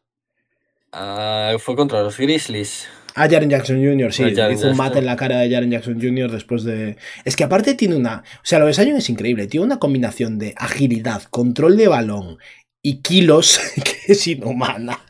Ah, 0.93 1.55
fue 1.59 1.77
contra 1.77 2.03
los 2.03 2.19
Grizzlies. 2.19 2.89
Ah, 3.15 3.29
Jaren 3.29 3.51
Jackson 3.51 3.77
Jr., 3.77 4.13
sí. 4.13 4.25
hizo 4.25 4.69
un 4.69 4.77
mate 4.77 4.99
en 4.99 5.07
la 5.07 5.17
cara 5.17 5.39
de 5.39 5.51
Jaren 5.51 5.71
Jackson 5.71 6.01
Jr. 6.01 6.31
después 6.31 6.65
de. 6.65 6.97
Es 7.25 7.37
que 7.37 7.45
aparte 7.45 7.75
tiene 7.75 7.97
una. 7.97 8.23
O 8.37 8.45
sea, 8.45 8.59
lo 8.59 8.67
de 8.67 8.75
Sion 8.75 8.97
es 8.97 9.11
increíble. 9.11 9.47
Tiene 9.47 9.67
una 9.67 9.79
combinación 9.79 10.39
de 10.39 10.55
agilidad, 10.57 11.23
control 11.25 11.77
de 11.77 11.89
balón 11.89 12.39
y 12.83 13.01
kilos 13.01 13.61
que 13.85 14.13
es 14.13 14.27
inhumana. 14.27 15.01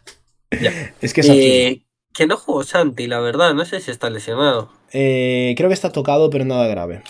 Es 1.00 1.14
que 1.14 1.22
es 1.22 1.28
eh, 1.30 1.82
que 2.12 2.26
no 2.26 2.36
jugó 2.36 2.62
Santi, 2.64 3.06
la 3.06 3.20
verdad. 3.20 3.54
No 3.54 3.64
sé 3.64 3.80
si 3.80 3.90
está 3.90 4.10
lesionado. 4.10 4.70
Eh, 4.92 5.54
creo 5.56 5.68
que 5.68 5.74
está 5.74 5.90
tocado, 5.90 6.28
pero 6.28 6.44
nada 6.44 6.66
grave. 6.66 7.02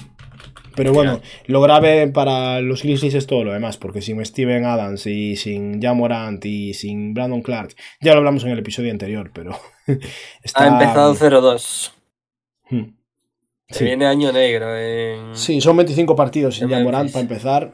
Pero 0.75 0.93
bueno, 0.93 1.21
lo 1.47 1.61
grave 1.61 2.09
para 2.09 2.61
los 2.61 2.83
Grizzlies 2.83 3.15
es 3.15 3.27
todo 3.27 3.45
lo 3.45 3.53
demás, 3.53 3.77
porque 3.77 4.03
sin 4.03 4.25
Steven 4.25 4.65
Adams 4.65 5.07
y 5.07 5.37
sin 5.37 5.81
Jamorant 5.81 6.45
y 6.45 6.75
sin 6.75 7.15
Brandon 7.15 7.43
Clark, 7.43 7.75
ya 8.01 8.13
lo 8.13 8.19
hablamos 8.19 8.45
en 8.45 8.51
el 8.51 8.59
episodio 8.59 8.91
anterior, 8.91 9.31
pero. 9.33 9.59
Ha 10.55 10.67
empezado 10.67 11.15
0-2. 11.15 11.91
Hmm. 12.71 12.95
Se 13.69 13.85
viene 13.85 14.07
año 14.07 14.33
negro. 14.33 14.77
En... 14.77 15.35
Sí, 15.35 15.61
son 15.61 15.77
25 15.77 16.15
partidos 16.15 16.57
sin 16.57 16.69
Jamorant 16.69 17.11
para 17.11 17.23
empezar. 17.23 17.73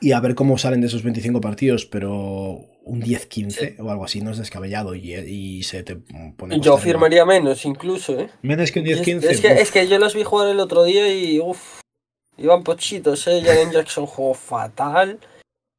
Y 0.00 0.12
a 0.12 0.20
ver 0.20 0.34
cómo 0.34 0.58
salen 0.58 0.82
de 0.82 0.88
esos 0.88 1.02
25 1.02 1.40
partidos, 1.40 1.86
pero 1.86 2.60
un 2.86 3.02
10-15 3.02 3.80
o 3.80 3.90
algo 3.90 4.04
así 4.04 4.20
no 4.20 4.30
es 4.30 4.38
descabellado 4.38 4.94
y, 4.94 5.62
se 5.64 5.82
te 5.82 5.96
pone. 6.36 6.60
Yo 6.60 6.76
firmaría 6.78 7.24
menos, 7.24 7.64
incluso, 7.64 8.18
¿eh? 8.20 8.28
Menos 8.42 8.70
que 8.70 8.80
un 8.80 8.86
10-15. 8.86 9.24
Es, 9.24 9.40
que, 9.40 9.52
es 9.52 9.72
que 9.72 9.88
yo 9.88 9.98
los 9.98 10.14
vi 10.14 10.22
jugar 10.22 10.48
el 10.48 10.60
otro 10.60 10.84
día 10.84 11.12
y. 11.12 11.40
Uf, 11.40 11.80
Iban 12.38 12.62
pochitos, 12.62 13.26
¿eh? 13.28 13.42
Jaren 13.42 13.70
Jackson 13.70 14.06
jugó 14.06 14.34
fatal. 14.34 15.18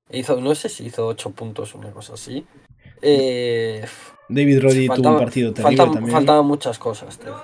Hizo, 0.09 0.39
no 0.39 0.55
sé 0.55 0.69
si 0.69 0.85
hizo 0.85 1.07
8 1.07 1.31
puntos 1.31 1.75
o 1.75 1.77
una 1.77 1.91
cosa 1.91 2.13
así. 2.13 2.45
Eh, 3.01 3.85
David 4.29 4.61
Roddy 4.61 4.87
tuvo 4.87 5.09
un 5.11 5.17
partido 5.17 5.53
terrible 5.53 5.77
también. 5.77 6.11
Faltaban 6.11 6.45
muchas 6.45 6.79
cosas, 6.79 7.17
tío. 7.19 7.35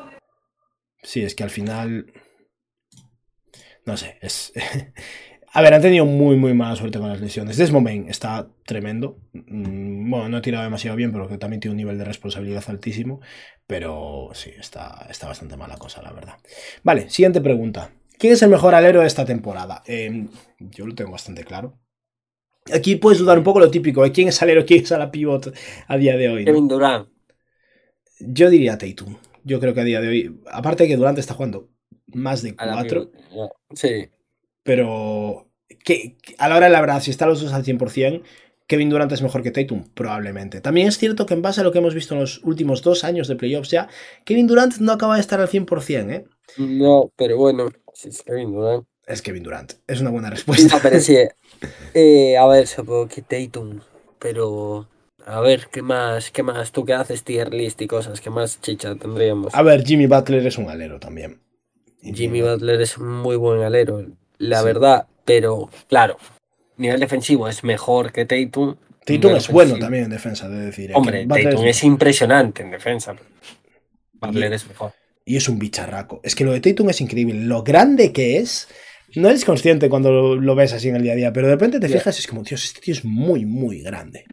Sí, 1.01 1.21
es 1.21 1.35
que 1.35 1.43
al 1.43 1.49
final. 1.49 2.11
No 3.85 3.97
sé, 3.97 4.17
es. 4.21 4.53
A 5.55 5.61
ver, 5.61 5.71
han 5.75 5.83
tenido 5.83 6.05
muy, 6.05 6.35
muy 6.35 6.55
mala 6.55 6.75
suerte 6.75 6.97
con 6.97 7.09
las 7.09 7.21
lesiones. 7.21 7.57
Desmond 7.57 8.09
está 8.09 8.47
tremendo. 8.65 9.19
Mm, 9.33 10.09
bueno, 10.09 10.29
no 10.29 10.37
ha 10.37 10.41
tirado 10.41 10.63
demasiado 10.63 10.97
bien, 10.97 11.11
pero 11.11 11.27
que 11.27 11.37
también 11.37 11.59
tiene 11.59 11.73
un 11.73 11.77
nivel 11.77 11.99
de 11.99 12.05
responsabilidad 12.05 12.63
altísimo. 12.69 13.21
Pero 13.67 14.31
sí, 14.33 14.51
está, 14.57 15.05
está 15.11 15.27
bastante 15.27 15.55
mala 15.55 15.77
cosa, 15.77 16.01
la 16.01 16.11
verdad. 16.11 16.37
Vale, 16.81 17.07
siguiente 17.11 17.39
pregunta. 17.39 17.91
¿Quién 18.17 18.33
es 18.33 18.41
el 18.41 18.49
mejor 18.49 18.75
alero 18.75 19.01
de 19.01 19.07
esta 19.07 19.25
temporada? 19.25 19.83
Em, 19.85 20.29
yo 20.59 20.85
lo 20.85 20.95
tengo 20.95 21.11
bastante 21.11 21.43
claro. 21.43 21.77
Aquí 22.73 22.95
puedes 22.95 23.19
dudar 23.19 23.37
un 23.37 23.43
poco 23.43 23.59
lo 23.59 23.69
típico, 23.69 24.05
¿eh? 24.05 24.11
¿quién 24.11 24.29
es 24.29 24.41
alero, 24.41 24.65
quién 24.65 24.83
es 24.83 24.91
a 24.91 24.97
la 24.97 25.11
pivot 25.11 25.53
a 25.87 25.97
día 25.97 26.15
de 26.15 26.29
hoy? 26.29 26.45
Kevin 26.45 26.67
Durant. 26.67 27.09
Yo 28.19 28.49
diría 28.49 28.77
Tatum. 28.77 29.17
Yo 29.43 29.59
creo 29.59 29.73
que 29.73 29.81
a 29.81 29.83
día 29.83 29.99
de 29.99 30.07
hoy, 30.07 30.39
aparte 30.49 30.83
de 30.83 30.89
que 30.89 30.95
Durant 30.95 31.17
está 31.17 31.33
jugando 31.33 31.69
más 32.07 32.41
de 32.41 32.55
cuatro. 32.55 33.11
Sí. 33.73 34.09
Pero 34.63 35.51
que, 35.83 36.17
a 36.37 36.47
la 36.47 36.55
hora 36.55 36.67
de 36.67 36.71
la 36.71 36.81
verdad, 36.81 37.01
si 37.01 37.11
están 37.11 37.29
los 37.29 37.41
dos 37.41 37.51
al 37.51 37.65
100%, 37.65 38.23
Kevin 38.73 38.89
Durant 38.89 39.11
es 39.11 39.21
mejor 39.21 39.43
que 39.43 39.51
Tatum, 39.51 39.83
probablemente. 39.93 40.59
También 40.59 40.87
es 40.87 40.97
cierto 40.97 41.27
que 41.27 41.35
en 41.35 41.43
base 41.43 41.61
a 41.61 41.63
lo 41.63 41.71
que 41.71 41.77
hemos 41.77 41.93
visto 41.93 42.15
en 42.15 42.21
los 42.21 42.43
últimos 42.43 42.81
dos 42.81 43.03
años 43.03 43.27
de 43.27 43.35
playoffs 43.35 43.69
ya, 43.69 43.87
Kevin 44.25 44.47
Durant 44.47 44.77
no 44.79 44.93
acaba 44.93 45.13
de 45.13 45.21
estar 45.21 45.39
al 45.39 45.47
100%, 45.47 46.09
¿eh? 46.09 46.25
No, 46.57 47.11
pero 47.15 47.37
bueno, 47.37 47.69
es 48.03 48.23
Kevin 48.23 48.51
Durant. 48.51 48.87
Es 49.05 49.21
Kevin 49.21 49.43
Durant, 49.43 49.73
es 49.85 50.01
una 50.01 50.09
buena 50.09 50.31
respuesta. 50.31 50.79
pero 50.81 50.99
sí, 50.99 51.15
eh, 51.93 52.35
a 52.35 52.47
ver, 52.47 52.65
supongo 52.65 53.07
que 53.07 53.21
Tatum, 53.21 53.79
pero 54.17 54.87
a 55.23 55.39
ver, 55.39 55.67
¿qué 55.71 55.83
más? 55.83 56.31
¿Qué 56.31 56.41
más? 56.41 56.71
Tú 56.71 56.83
qué 56.83 56.93
haces 56.93 57.23
tier 57.23 57.53
list 57.53 57.79
y 57.83 57.85
cosas, 57.85 58.21
¿qué 58.21 58.31
más 58.31 58.59
chicha 58.59 58.95
tendríamos? 58.95 59.53
A 59.53 59.61
ver, 59.61 59.85
Jimmy 59.85 60.07
Butler 60.07 60.47
es 60.47 60.57
un 60.57 60.67
alero 60.67 60.99
también. 60.99 61.43
Jimmy, 62.01 62.41
Butler 62.41 62.81
es 62.81 62.97
un 62.97 63.09
muy 63.09 63.35
buen 63.35 63.61
alero, 63.61 64.03
la 64.39 64.63
verdad, 64.63 65.05
pero 65.25 65.69
claro, 65.87 66.17
nivel 66.77 66.99
defensivo 66.99 67.47
es 67.47 67.63
mejor 67.63 68.11
que 68.11 68.25
Tatum, 68.25 68.75
Tatum 69.05 69.35
es 69.35 69.49
bueno 69.49 69.77
también 69.77 70.05
en 70.05 70.09
defensa, 70.09 70.47
de 70.47 70.65
decir. 70.65 70.91
Hombre, 70.93 71.25
Tatum 71.27 71.65
es... 71.65 71.83
impresionante 71.83 72.63
en 72.63 72.71
defensa. 72.71 73.15
Butler 74.13 74.53
es 74.53 74.67
mejor. 74.67 74.93
Y 75.25 75.35
es 75.37 75.47
un 75.49 75.59
bicharraco. 75.59 76.21
Es 76.23 76.35
que 76.35 76.43
lo 76.43 76.53
de 76.53 76.61
Tatum 76.61 76.89
es 76.89 77.01
increíble. 77.01 77.33
Lo 77.35 77.63
grande 77.63 78.11
que 78.11 78.37
es. 78.37 78.67
No 79.15 79.29
eres 79.29 79.45
consciente 79.45 79.89
cuando 79.89 80.35
lo, 80.35 80.55
ves 80.55 80.73
así 80.73 80.89
en 80.89 80.95
el 80.95 81.03
día 81.03 81.13
a 81.13 81.15
día, 81.15 81.33
pero 81.33 81.47
de 81.47 81.53
repente 81.53 81.79
te 81.79 81.87
fijas 81.87 82.17
y 82.17 82.21
es 82.21 82.27
como, 82.27 82.41
Dios, 82.41 82.63
este 82.63 82.81
tío 82.81 82.95
es 82.95 83.05
muy, 83.05 83.45
muy 83.45 83.81
grande. 83.81 84.25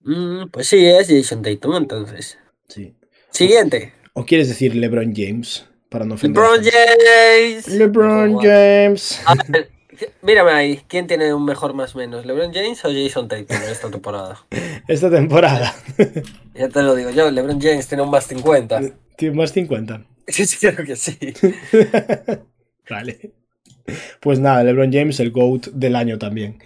Mm, 0.00 0.48
pues 0.50 0.68
sí, 0.68 0.84
es 0.84 1.08
Jason 1.08 1.40
Tatum 1.40 1.76
entonces. 1.76 2.38
Sí. 2.68 2.94
Siguiente. 3.30 3.94
¿O 4.12 4.26
quieres 4.26 4.48
decir 4.48 4.74
LeBron 4.74 5.14
James? 5.16 5.64
Para 5.88 6.04
no 6.04 6.16
LeBron 6.20 6.60
James. 6.62 7.68
LeBron 7.68 8.38
James. 8.40 9.22
Mírame 10.22 10.52
ahí. 10.52 10.80
¿Quién 10.88 11.06
tiene 11.06 11.32
un 11.34 11.44
mejor 11.44 11.74
más 11.74 11.94
menos? 11.94 12.26
¿LeBron 12.26 12.52
James 12.52 12.84
o 12.84 12.88
Jason 12.92 13.28
Tatum 13.28 13.56
esta 13.70 13.90
temporada? 13.90 14.44
esta 14.88 15.10
temporada. 15.10 15.74
ya 16.54 16.68
te 16.68 16.82
lo 16.82 16.94
digo 16.94 17.10
yo. 17.10 17.30
LeBron 17.30 17.60
James 17.60 17.86
tiene 17.86 18.02
un 18.02 18.10
más 18.10 18.26
50. 18.26 18.80
Tiene 19.16 19.32
un 19.32 19.38
más 19.38 19.52
50. 19.52 20.04
Sí, 20.26 20.46
sí, 20.46 20.56
creo 20.58 20.86
que 20.86 20.96
sí. 20.96 21.18
vale. 22.88 23.32
Pues 24.20 24.38
nada, 24.38 24.64
LeBron 24.64 24.92
James, 24.92 25.20
el 25.20 25.30
GOAT 25.30 25.66
del 25.66 25.96
año 25.96 26.18
también. 26.18 26.58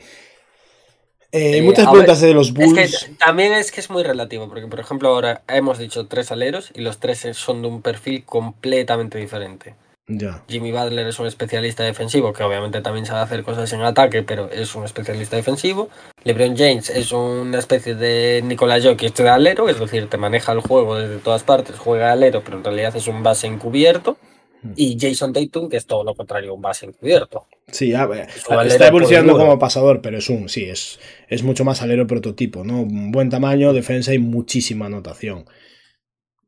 Eh, 1.32 1.60
muchas 1.62 1.86
preguntas 1.88 2.20
de 2.20 2.32
los 2.32 2.52
Bulls. 2.52 3.10
también 3.18 3.52
es 3.52 3.72
que 3.72 3.80
es 3.80 3.90
muy 3.90 4.02
relativo, 4.02 4.48
porque 4.48 4.68
por 4.68 4.80
ejemplo 4.80 5.08
ahora 5.08 5.42
hemos 5.48 5.78
dicho 5.78 6.06
tres 6.06 6.30
aleros 6.32 6.70
y 6.74 6.80
los 6.80 6.98
tres 6.98 7.26
son 7.32 7.62
de 7.62 7.68
un 7.68 7.82
perfil 7.82 8.24
completamente 8.24 9.18
diferente. 9.18 9.74
Jimmy 10.08 10.70
Butler 10.70 11.08
es 11.08 11.18
un 11.18 11.26
especialista 11.26 11.82
defensivo 11.82 12.32
que 12.32 12.44
obviamente 12.44 12.80
también 12.80 13.06
sabe 13.06 13.22
hacer 13.22 13.42
cosas 13.42 13.72
en 13.72 13.80
ataque, 13.80 14.22
pero 14.22 14.48
es 14.50 14.72
un 14.76 14.84
especialista 14.84 15.34
defensivo. 15.34 15.88
LeBron 16.22 16.56
James 16.56 16.90
es 16.90 17.10
una 17.10 17.58
especie 17.58 17.96
de 17.96 18.40
Nikola 18.44 18.80
Jokic 18.80 19.16
de 19.16 19.28
alero, 19.28 19.68
es 19.68 19.80
decir, 19.80 20.08
te 20.08 20.16
maneja 20.16 20.52
el 20.52 20.60
juego 20.60 20.96
desde 20.96 21.18
todas 21.18 21.42
partes, 21.42 21.76
juega 21.76 22.12
alero, 22.12 22.42
pero 22.44 22.58
en 22.58 22.64
realidad 22.64 22.94
es 22.94 23.08
un 23.08 23.24
base 23.24 23.48
encubierto. 23.48 24.16
Mm. 24.62 24.72
Y 24.76 24.96
Jason 24.98 25.32
Tatum, 25.32 25.68
que 25.68 25.76
es 25.76 25.86
todo 25.86 26.04
lo 26.04 26.14
contrario, 26.14 26.54
un 26.54 26.62
base 26.62 26.86
encubierto. 26.86 27.46
Sí, 27.66 27.92
está 27.92 28.86
evolucionando 28.86 29.36
como 29.36 29.58
pasador, 29.58 30.02
pero 30.02 30.18
es 30.18 30.30
un, 30.30 30.48
sí, 30.48 30.66
es, 30.66 31.00
es 31.28 31.42
mucho 31.42 31.64
más 31.64 31.82
alero 31.82 32.06
prototipo, 32.06 32.62
¿no? 32.62 32.82
Un 32.82 33.10
buen 33.10 33.28
tamaño, 33.28 33.72
defensa 33.72 34.14
y 34.14 34.18
muchísima 34.20 34.86
anotación. 34.86 35.46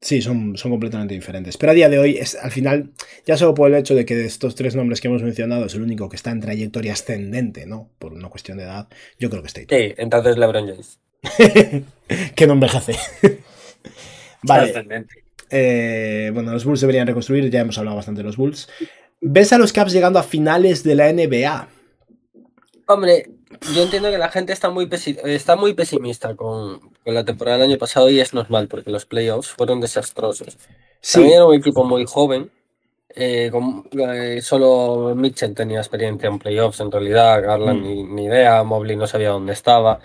Sí, 0.01 0.23
son, 0.23 0.57
son 0.57 0.71
completamente 0.71 1.15
diferentes. 1.15 1.57
Pero 1.57 1.73
a 1.73 1.75
día 1.75 1.89
de 1.89 1.99
hoy, 1.99 2.17
es, 2.17 2.37
al 2.37 2.53
final, 2.53 2.93
ya 3.27 3.37
solo 3.37 3.55
por 3.55 3.69
el 3.69 3.77
hecho 3.77 3.97
de 3.97 4.05
que 4.05 4.15
de 4.15 4.27
estos 4.27 4.55
tres 4.55 4.77
nombres 4.77 5.01
que 5.01 5.09
hemos 5.09 5.23
mencionado 5.23 5.67
es 5.67 5.75
el 5.75 5.83
único 5.83 6.09
que 6.09 6.17
está 6.17 6.31
en 6.31 6.41
trayectoria 6.41 6.93
ascendente, 6.93 7.67
¿no? 7.67 7.91
Por 7.99 8.13
una 8.13 8.29
cuestión 8.29 8.59
de 8.59 8.65
edad, 8.65 8.89
yo 9.19 9.29
creo 9.29 9.43
que 9.43 9.49
está 9.49 9.61
ahí. 9.61 9.67
Sí, 9.69 9.95
entonces 9.97 10.39
LeBron 10.39 10.69
James. 10.69 11.01
que 12.37 12.47
no 12.47 12.53
envejece. 12.53 12.97
vale. 14.43 15.07
Eh, 15.51 16.31
bueno, 16.33 16.53
los 16.53 16.65
Bulls 16.65 16.81
deberían 16.81 17.07
reconstruir, 17.07 17.51
ya 17.51 17.61
hemos 17.61 17.79
hablado 17.79 17.97
bastante 17.97 18.21
de 18.21 18.27
los 18.27 18.37
Bulls. 18.37 18.69
¿Ves 19.21 19.53
a 19.53 19.59
los 19.59 19.73
Caps 19.73 19.93
llegando 19.93 20.21
a 20.21 20.23
finales 20.23 20.85
de 20.85 20.95
la 20.95 21.13
NBA? 21.13 21.69
Hombre, 22.87 23.31
yo 23.75 23.83
entiendo 23.83 24.11
que 24.11 24.19
la 24.19 24.31
gente 24.31 24.53
está 24.53 24.71
muy, 24.71 24.89
está 25.25 25.57
muy 25.57 25.75
pesimista 25.75 26.35
con, 26.35 26.81
la 27.05 27.25
temporada 27.25 27.59
del 27.59 27.71
año 27.71 27.79
pasado 27.79 28.11
y 28.11 28.21
es 28.21 28.35
normal 28.35 28.69
porque 28.69 28.91
los 28.91 29.07
playoffs 29.07 29.49
fueron 29.49 29.81
desastrosos. 29.81 30.59
Sí. 31.01 31.15
También 31.15 31.37
era 31.37 31.47
un 31.47 31.55
equipo 31.55 31.85
muy 31.85 32.05
joven. 32.07 32.51
Eh, 33.15 33.51
eh, 33.51 34.41
solo 34.43 35.15
Mitchell 35.15 35.55
tenía 35.55 35.79
experiencia 35.79 36.29
en 36.29 36.39
playoffs 36.39 36.81
en 36.81 36.93
realidad, 36.93 37.43
Garland 37.43 37.81
mm. 37.81 38.15
ni, 38.15 38.25
idea, 38.25 38.63
Mobley 38.63 38.97
no 38.97 39.07
sabía 39.07 39.31
dónde 39.31 39.55
estaba. 39.55 40.01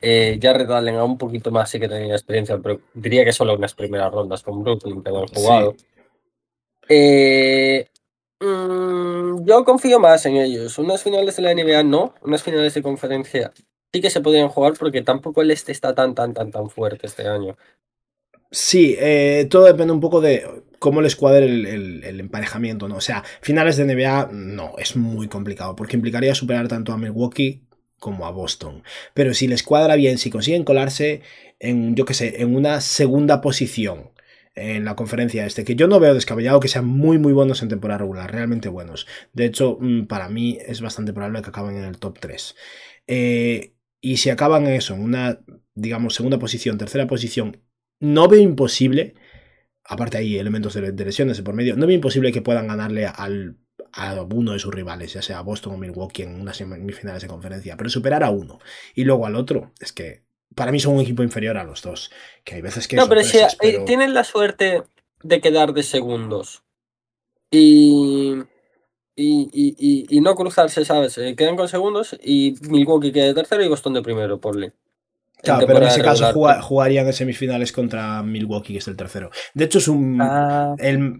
Eh, 0.00 0.38
Jared 0.40 0.70
Allen 0.70 0.96
a 0.96 1.04
un 1.04 1.18
poquito 1.18 1.50
más 1.50 1.70
sí 1.70 1.80
que 1.80 1.88
tenía 1.88 2.14
experiencia, 2.14 2.58
pero 2.58 2.80
diría 2.94 3.24
que 3.24 3.32
solo 3.32 3.54
unas 3.54 3.74
primeras 3.74 4.12
rondas 4.12 4.42
con 4.42 4.62
Brooklyn 4.62 5.02
que 5.02 5.10
han 5.10 5.26
jugado. 5.26 5.74
Eh, 6.88 7.88
Mm, 8.40 9.44
yo 9.44 9.64
confío 9.64 9.98
más 9.98 10.24
en 10.26 10.36
ellos. 10.36 10.78
Unas 10.78 11.02
finales 11.02 11.36
de 11.36 11.42
la 11.42 11.54
NBA 11.54 11.82
no, 11.82 12.14
unas 12.22 12.42
finales 12.42 12.74
de 12.74 12.82
conferencia 12.82 13.52
sí 13.92 14.00
que 14.00 14.10
se 14.10 14.20
podrían 14.20 14.48
jugar 14.48 14.74
porque 14.78 15.02
tampoco 15.02 15.42
el 15.42 15.50
este 15.50 15.72
está 15.72 15.94
tan, 15.94 16.14
tan, 16.14 16.34
tan, 16.34 16.50
tan 16.50 16.70
fuerte 16.70 17.06
este 17.06 17.26
año. 17.26 17.56
Sí, 18.50 18.96
eh, 18.98 19.46
todo 19.50 19.64
depende 19.64 19.92
un 19.92 20.00
poco 20.00 20.20
de 20.20 20.46
cómo 20.78 21.02
les 21.02 21.16
cuadre 21.16 21.46
el, 21.46 22.20
emparejamiento, 22.20 22.88
¿no? 22.88 22.96
O 22.96 23.00
sea, 23.00 23.22
finales 23.42 23.76
de 23.76 23.84
NBA 23.84 24.30
no, 24.32 24.72
es 24.78 24.96
muy 24.96 25.28
complicado 25.28 25.76
porque 25.76 25.96
implicaría 25.96 26.34
superar 26.34 26.68
tanto 26.68 26.92
a 26.92 26.98
Milwaukee 26.98 27.62
como 27.98 28.26
a 28.26 28.30
Boston. 28.30 28.82
Pero 29.12 29.34
si 29.34 29.48
les 29.48 29.62
cuadra 29.62 29.96
bien, 29.96 30.18
si 30.18 30.30
consiguen 30.30 30.64
colarse 30.64 31.22
en, 31.58 31.94
yo 31.94 32.04
qué 32.04 32.14
sé, 32.14 32.40
en 32.42 32.54
una 32.54 32.80
segunda 32.80 33.40
posición 33.40 34.10
en 34.58 34.84
la 34.84 34.96
conferencia 34.96 35.46
este, 35.46 35.64
que 35.64 35.76
yo 35.76 35.88
no 35.88 36.00
veo 36.00 36.14
descabellado 36.14 36.60
que 36.60 36.68
sean 36.68 36.86
muy 36.86 37.18
muy 37.18 37.32
buenos 37.32 37.62
en 37.62 37.68
temporada 37.68 37.98
regular, 37.98 38.30
realmente 38.32 38.68
buenos. 38.68 39.06
De 39.32 39.44
hecho, 39.46 39.78
mm, 39.80 40.06
para 40.06 40.28
mí 40.28 40.58
es 40.66 40.80
bastante 40.80 41.12
probable 41.12 41.42
que 41.42 41.48
acaben 41.50 41.76
en 41.76 41.84
el 41.84 41.98
top 41.98 42.18
3. 42.20 42.56
Eh, 43.06 43.74
y 44.00 44.18
si 44.18 44.30
acaban 44.30 44.66
en 44.66 44.74
eso, 44.74 44.94
en 44.94 45.02
una, 45.02 45.40
digamos, 45.74 46.14
segunda 46.14 46.38
posición, 46.38 46.78
tercera 46.78 47.06
posición, 47.06 47.62
no 48.00 48.28
veo 48.28 48.40
imposible, 48.40 49.14
aparte 49.84 50.18
hay 50.18 50.38
elementos 50.38 50.74
de, 50.74 50.92
lesiones 50.92 51.40
por 51.42 51.54
medio, 51.54 51.76
no 51.76 51.86
veo 51.86 51.96
imposible 51.96 52.32
que 52.32 52.42
puedan 52.42 52.68
ganarle 52.68 53.06
al, 53.06 53.58
a 53.92 54.22
uno 54.22 54.52
de 54.52 54.58
sus 54.58 54.74
rivales, 54.74 55.12
ya 55.14 55.22
sea 55.22 55.40
Boston 55.40 55.74
o 55.74 55.78
Milwaukee 55.78 56.22
en 56.22 56.40
unas 56.40 56.56
semifinales 56.58 57.22
de 57.22 57.28
conferencia, 57.28 57.76
pero 57.76 57.90
superar 57.90 58.22
a 58.24 58.30
uno 58.30 58.60
y 58.94 59.04
luego 59.04 59.26
al 59.26 59.36
otro, 59.36 59.72
es 59.80 59.92
que 59.92 60.27
para 60.58 60.72
mí 60.72 60.80
son 60.80 60.96
un 60.96 61.00
equipo 61.00 61.22
inferior 61.22 61.56
a 61.56 61.64
los 61.64 61.80
dos. 61.82 62.10
Que 62.44 62.56
hay 62.56 62.60
veces 62.60 62.88
que. 62.88 62.96
No, 62.96 63.08
pero 63.08 63.22
si 63.22 63.38
tienen 63.86 64.12
la 64.12 64.24
suerte 64.24 64.82
de 65.22 65.40
quedar 65.40 65.72
de 65.72 65.84
segundos 65.84 66.64
y, 67.50 68.42
y, 69.16 70.06
y, 70.10 70.20
no 70.20 70.34
cruzarse, 70.34 70.84
¿sabes? 70.84 71.16
Eh, 71.18 71.34
quedan 71.36 71.56
con 71.56 71.68
segundos 71.68 72.16
y 72.22 72.56
Milwaukee 72.68 73.12
queda 73.12 73.26
de 73.26 73.34
tercero 73.34 73.64
y 73.64 73.68
Boston 73.68 73.94
de 73.94 74.02
primero, 74.02 74.40
por 74.40 74.56
ley. 74.56 74.72
Claro, 75.42 75.66
pero 75.66 75.78
en 75.78 75.88
ese 75.88 76.02
caso 76.02 76.32
jugarían 76.62 77.06
en 77.06 77.12
semifinales 77.12 77.70
contra 77.70 78.22
Milwaukee, 78.22 78.72
que 78.72 78.78
es 78.80 78.88
el 78.88 78.96
tercero. 78.96 79.30
De 79.54 79.64
hecho, 79.66 79.78
es 79.78 79.86
un. 79.86 80.18
Ah. 80.20 80.74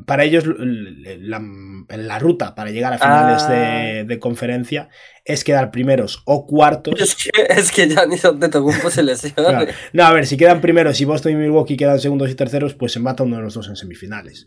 para 0.06 0.24
ellos, 0.24 0.44
la, 0.46 2.18
ruta 2.18 2.54
para 2.54 2.70
llegar 2.70 2.94
a 2.94 2.98
finales 2.98 3.48
de, 3.48 4.00
ah. 4.00 4.04
de, 4.04 4.18
conferencia 4.18 4.88
es 5.24 5.44
quedar 5.44 5.70
primeros 5.70 6.22
o 6.24 6.46
cuartos. 6.46 6.94
Es 7.00 7.14
que, 7.14 7.30
es 7.48 7.70
que 7.70 7.88
ya 7.88 8.06
ni 8.06 8.16
Antetokounmpo 8.22 8.90
se 8.90 9.02
lesiona. 9.02 9.66
No, 9.92 10.04
a 10.04 10.12
ver, 10.12 10.26
si 10.26 10.36
quedan 10.36 10.60
primeros 10.60 11.00
y 11.00 11.04
Boston 11.04 11.32
y 11.32 11.36
Milwaukee 11.36 11.76
quedan 11.76 12.00
segundos 12.00 12.30
y 12.30 12.34
terceros, 12.34 12.74
pues 12.74 12.92
se 12.92 13.00
mata 13.00 13.22
uno 13.22 13.36
de 13.36 13.42
los 13.42 13.54
dos 13.54 13.68
en 13.68 13.76
semifinales. 13.76 14.46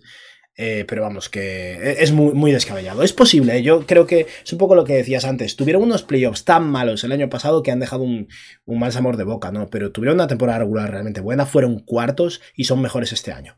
Eh, 0.58 0.86
pero 0.88 1.02
vamos, 1.02 1.30
que 1.30 1.96
es 2.00 2.12
muy, 2.12 2.34
muy 2.34 2.52
descabellado. 2.52 3.04
Es 3.04 3.14
posible, 3.14 3.64
yo 3.64 3.86
creo 3.86 4.06
que 4.06 4.28
es 4.44 4.52
un 4.52 4.60
poco 4.60 4.76
lo 4.76 4.84
que 4.84 4.94
decías 4.94 5.26
antes. 5.26 5.56
Tuvieron 5.56 5.82
unos 5.82 6.04
playoffs 6.04 6.44
tan 6.46 6.70
malos 6.70 7.04
el 7.04 7.12
año 7.14 7.30
pasado 7.30 7.64
que 7.64 7.72
han 7.72 7.80
dejado 7.80 8.04
un, 8.04 8.28
un 8.66 8.80
mal 8.80 8.92
sabor 8.92 9.18
de 9.18 9.24
boca, 9.24 9.52
¿no? 9.52 9.70
Pero 9.70 9.92
tuvieron 9.92 10.16
una 10.16 10.28
temporada 10.28 10.60
regular 10.60 10.92
realmente 10.92 11.22
buena, 11.22 11.46
fueron 11.46 11.80
cuartos 11.80 12.42
y 12.56 12.66
son 12.66 12.82
mejores 12.82 13.14
este 13.14 13.32
año. 13.32 13.58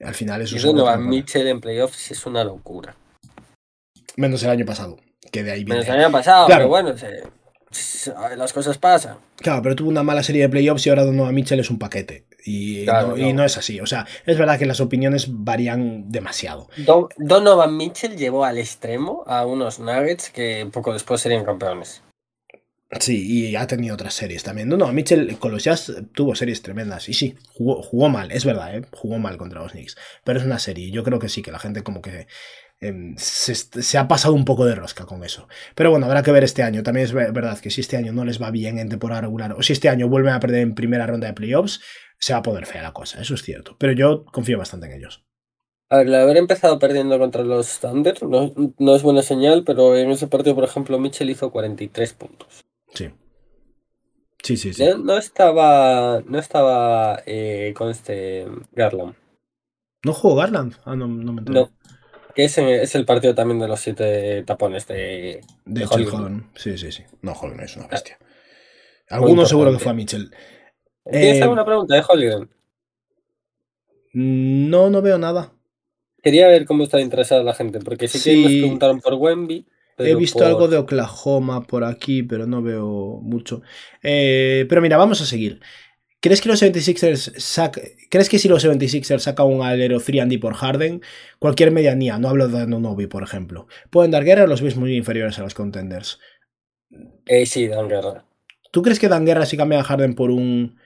Al 0.00 0.14
final 0.14 0.40
eso 0.40 0.56
es. 0.56 0.64
a 0.64 0.96
Mitchell 0.96 1.46
en 1.46 1.60
playoffs 1.60 2.10
es 2.10 2.24
una 2.24 2.42
locura. 2.42 2.96
Menos 4.16 4.42
el 4.42 4.50
año 4.50 4.64
pasado, 4.64 4.98
que 5.30 5.42
de 5.42 5.52
ahí 5.52 5.64
viene. 5.64 5.80
Menos 5.80 5.94
el 5.94 6.00
año 6.00 6.10
pasado, 6.10 6.46
pero 6.48 6.68
bueno, 6.68 6.94
las 8.36 8.52
cosas 8.52 8.78
pasan. 8.78 9.18
Claro, 9.36 9.62
pero 9.62 9.76
tuvo 9.76 9.90
una 9.90 10.02
mala 10.02 10.22
serie 10.22 10.42
de 10.42 10.48
playoffs 10.48 10.86
y 10.86 10.90
ahora 10.90 11.04
Donovan 11.04 11.34
Mitchell 11.34 11.60
es 11.60 11.70
un 11.70 11.78
paquete. 11.78 12.26
Y, 12.44 12.86
no, 12.86 13.44
es 13.44 13.56
así. 13.56 13.80
O 13.80 13.86
sea, 13.86 14.06
es 14.26 14.38
verdad 14.38 14.58
que 14.58 14.66
las 14.66 14.80
opiniones 14.80 15.26
varían 15.28 16.10
demasiado. 16.10 16.68
Donovan 17.18 17.76
Mitchell 17.76 18.16
llevó 18.16 18.44
al 18.44 18.58
extremo 18.58 19.24
a 19.26 19.46
unos 19.46 19.78
Nuggets 19.78 20.30
que 20.30 20.68
poco 20.72 20.92
después 20.92 21.20
serían 21.20 21.44
campeones. 21.44 22.02
Sí, 22.98 23.24
y 23.24 23.54
ha 23.54 23.68
tenido 23.68 23.94
otras 23.94 24.14
series 24.14 24.42
también. 24.42 24.68
No, 24.68 24.76
no, 24.76 24.92
Mitchell 24.92 25.38
con 25.38 25.52
los 25.52 25.62
Jazz 25.62 25.92
tuvo 26.12 26.34
series 26.34 26.60
tremendas. 26.60 27.08
Y 27.08 27.14
sí, 27.14 27.36
jugó, 27.54 28.08
mal, 28.08 28.32
es 28.32 28.44
verdad, 28.44 28.76
¿eh? 28.76 28.82
jugó 28.90 29.18
mal 29.18 29.36
contra 29.36 29.60
los 29.62 29.72
Knicks. 29.72 29.96
Pero 30.24 30.40
es 30.40 30.44
una 30.44 30.58
serie. 30.58 30.90
Yo 30.90 31.04
creo 31.04 31.20
que 31.20 31.28
sí, 31.28 31.40
que 31.40 31.52
la 31.52 31.60
gente 31.60 31.84
como 31.84 32.02
que 32.02 32.26
em, 32.80 33.14
se, 33.16 33.96
ha 33.96 34.08
pasado 34.08 34.34
un 34.34 34.44
poco 34.44 34.64
de 34.64 34.74
rosca 34.74 35.06
con 35.06 35.22
eso. 35.22 35.46
Pero 35.76 35.92
bueno, 35.92 36.06
habrá 36.06 36.24
que 36.24 36.32
ver 36.32 36.42
este 36.42 36.64
año. 36.64 36.82
También 36.82 37.04
es 37.04 37.12
verdad 37.12 37.60
que 37.60 37.70
si 37.70 37.80
este 37.80 37.96
año 37.96 38.12
no 38.12 38.24
les 38.24 38.42
va 38.42 38.50
bien 38.50 38.80
en 38.80 38.88
temporada 38.88 39.20
regular 39.20 39.52
o 39.52 39.62
si 39.62 39.72
este 39.72 39.88
año 39.88 40.08
vuelven 40.08 40.34
a 40.34 40.40
perder 40.40 40.62
en 40.62 40.74
primera 40.74 41.06
ronda 41.06 41.28
de 41.28 41.34
playoffs, 41.34 41.80
se 42.20 42.34
va 42.34 42.40
a 42.40 42.42
poner 42.42 42.66
fea 42.66 42.82
la 42.82 42.92
cosa, 42.92 43.20
eso 43.20 43.34
es 43.34 43.42
cierto. 43.42 43.76
Pero 43.78 43.92
yo 43.92 44.24
confío 44.26 44.58
bastante 44.58 44.86
en 44.86 44.92
ellos. 44.92 45.24
A 45.88 45.96
ver, 45.96 46.06
el 46.06 46.14
haber 46.14 46.36
empezado 46.36 46.78
perdiendo 46.78 47.18
contra 47.18 47.42
los 47.42 47.80
Thunder 47.80 48.16
no, 48.22 48.94
es 48.94 49.02
buena 49.02 49.22
señal, 49.22 49.64
pero 49.64 49.96
en 49.96 50.10
ese 50.10 50.28
partido, 50.28 50.54
por 50.54 50.64
ejemplo, 50.64 50.98
Mitchell 51.00 51.30
hizo 51.30 51.50
43 51.50 52.12
puntos. 52.12 52.64
Sí. 52.94 53.10
Sí, 54.42 54.56
sí, 54.56 54.72
sí. 54.72 54.84
No, 55.02 55.18
estaba, 55.18 56.22
no 56.26 56.38
estaba 56.38 57.22
eh, 57.26 57.74
con 57.76 57.90
este 57.90 58.46
Garland. 58.72 59.14
¿No 60.04 60.12
jugó 60.14 60.36
Garland? 60.36 60.76
Ah, 60.84 60.94
no, 60.94 61.08
no 61.08 61.32
me 61.32 61.40
entiendo. 61.40 61.70
No. 61.72 61.94
Que 62.34 62.44
es, 62.44 62.56
es, 62.58 62.94
el 62.94 63.04
partido 63.04 63.34
también 63.34 63.58
de 63.58 63.66
los 63.66 63.80
siete 63.80 64.44
tapones 64.44 64.86
de, 64.86 65.40
de, 65.64 65.80
de 65.80 66.42
Sí, 66.54 66.78
sí, 66.78 66.92
sí. 66.92 67.02
No, 67.22 67.32
Holland 67.32 67.62
es 67.62 67.76
una 67.76 67.88
bestia. 67.88 68.18
Alguno 69.08 69.44
seguro 69.44 69.72
que 69.72 69.80
fue 69.80 69.90
a 69.90 69.94
Mitchell. 69.94 70.30
¿Tienes 71.04 71.38
eh, 71.38 71.42
alguna 71.42 71.64
pregunta 71.64 71.94
de 71.94 72.02
Holiday? 72.06 72.48
No, 74.12 74.90
no 74.90 75.02
veo 75.02 75.18
nada. 75.18 75.52
Quería 76.22 76.48
ver 76.48 76.66
cómo 76.66 76.84
está 76.84 77.00
interesada 77.00 77.42
la 77.42 77.54
gente, 77.54 77.78
porque 77.80 78.08
sí, 78.08 78.22
que 78.22 78.42
nos 78.42 78.52
preguntaron 78.52 79.00
por 79.00 79.14
Wemby. 79.14 79.66
He 79.98 80.14
visto 80.14 80.44
algo 80.44 80.68
de 80.68 80.78
Oklahoma 80.78 81.62
por 81.62 81.84
aquí, 81.84 82.22
pero 82.22 82.46
no 82.46 82.62
veo 82.62 83.20
mucho. 83.22 83.62
Eh, 84.02 84.66
pero 84.68 84.80
mira, 84.80 84.96
vamos 84.96 85.20
a 85.20 85.26
seguir. 85.26 85.60
¿Crees 86.20 86.40
que 86.42 86.48
los 86.48 86.62
76ers 86.62 87.38
saca, 87.38 87.80
¿Crees 88.10 88.28
que 88.28 88.38
si 88.38 88.48
los 88.48 88.64
76ers 88.64 89.20
sacan 89.20 89.46
un 89.46 89.62
alero 89.62 90.00
3 90.00 90.38
por 90.38 90.54
Harden, 90.54 91.00
cualquier 91.38 91.70
medianía, 91.70 92.18
no 92.18 92.28
hablo 92.28 92.48
de 92.48 92.66
Nonobi, 92.66 93.06
por 93.06 93.22
ejemplo, 93.22 93.68
pueden 93.90 94.10
dar 94.10 94.24
guerra 94.24 94.44
a 94.44 94.46
los 94.46 94.60
ves 94.60 94.76
muy 94.76 94.96
inferiores 94.96 95.38
a 95.38 95.42
los 95.42 95.54
contenders? 95.54 96.18
Eh, 97.26 97.46
sí, 97.46 97.68
dan 97.68 97.88
guerra. 97.88 98.26
¿Tú 98.70 98.82
crees 98.82 98.98
que 98.98 99.08
dan 99.08 99.24
guerra 99.24 99.46
si 99.46 99.56
cambian 99.56 99.80
a 99.80 99.84
Harden 99.84 100.14
por 100.14 100.30
un, 100.30 100.78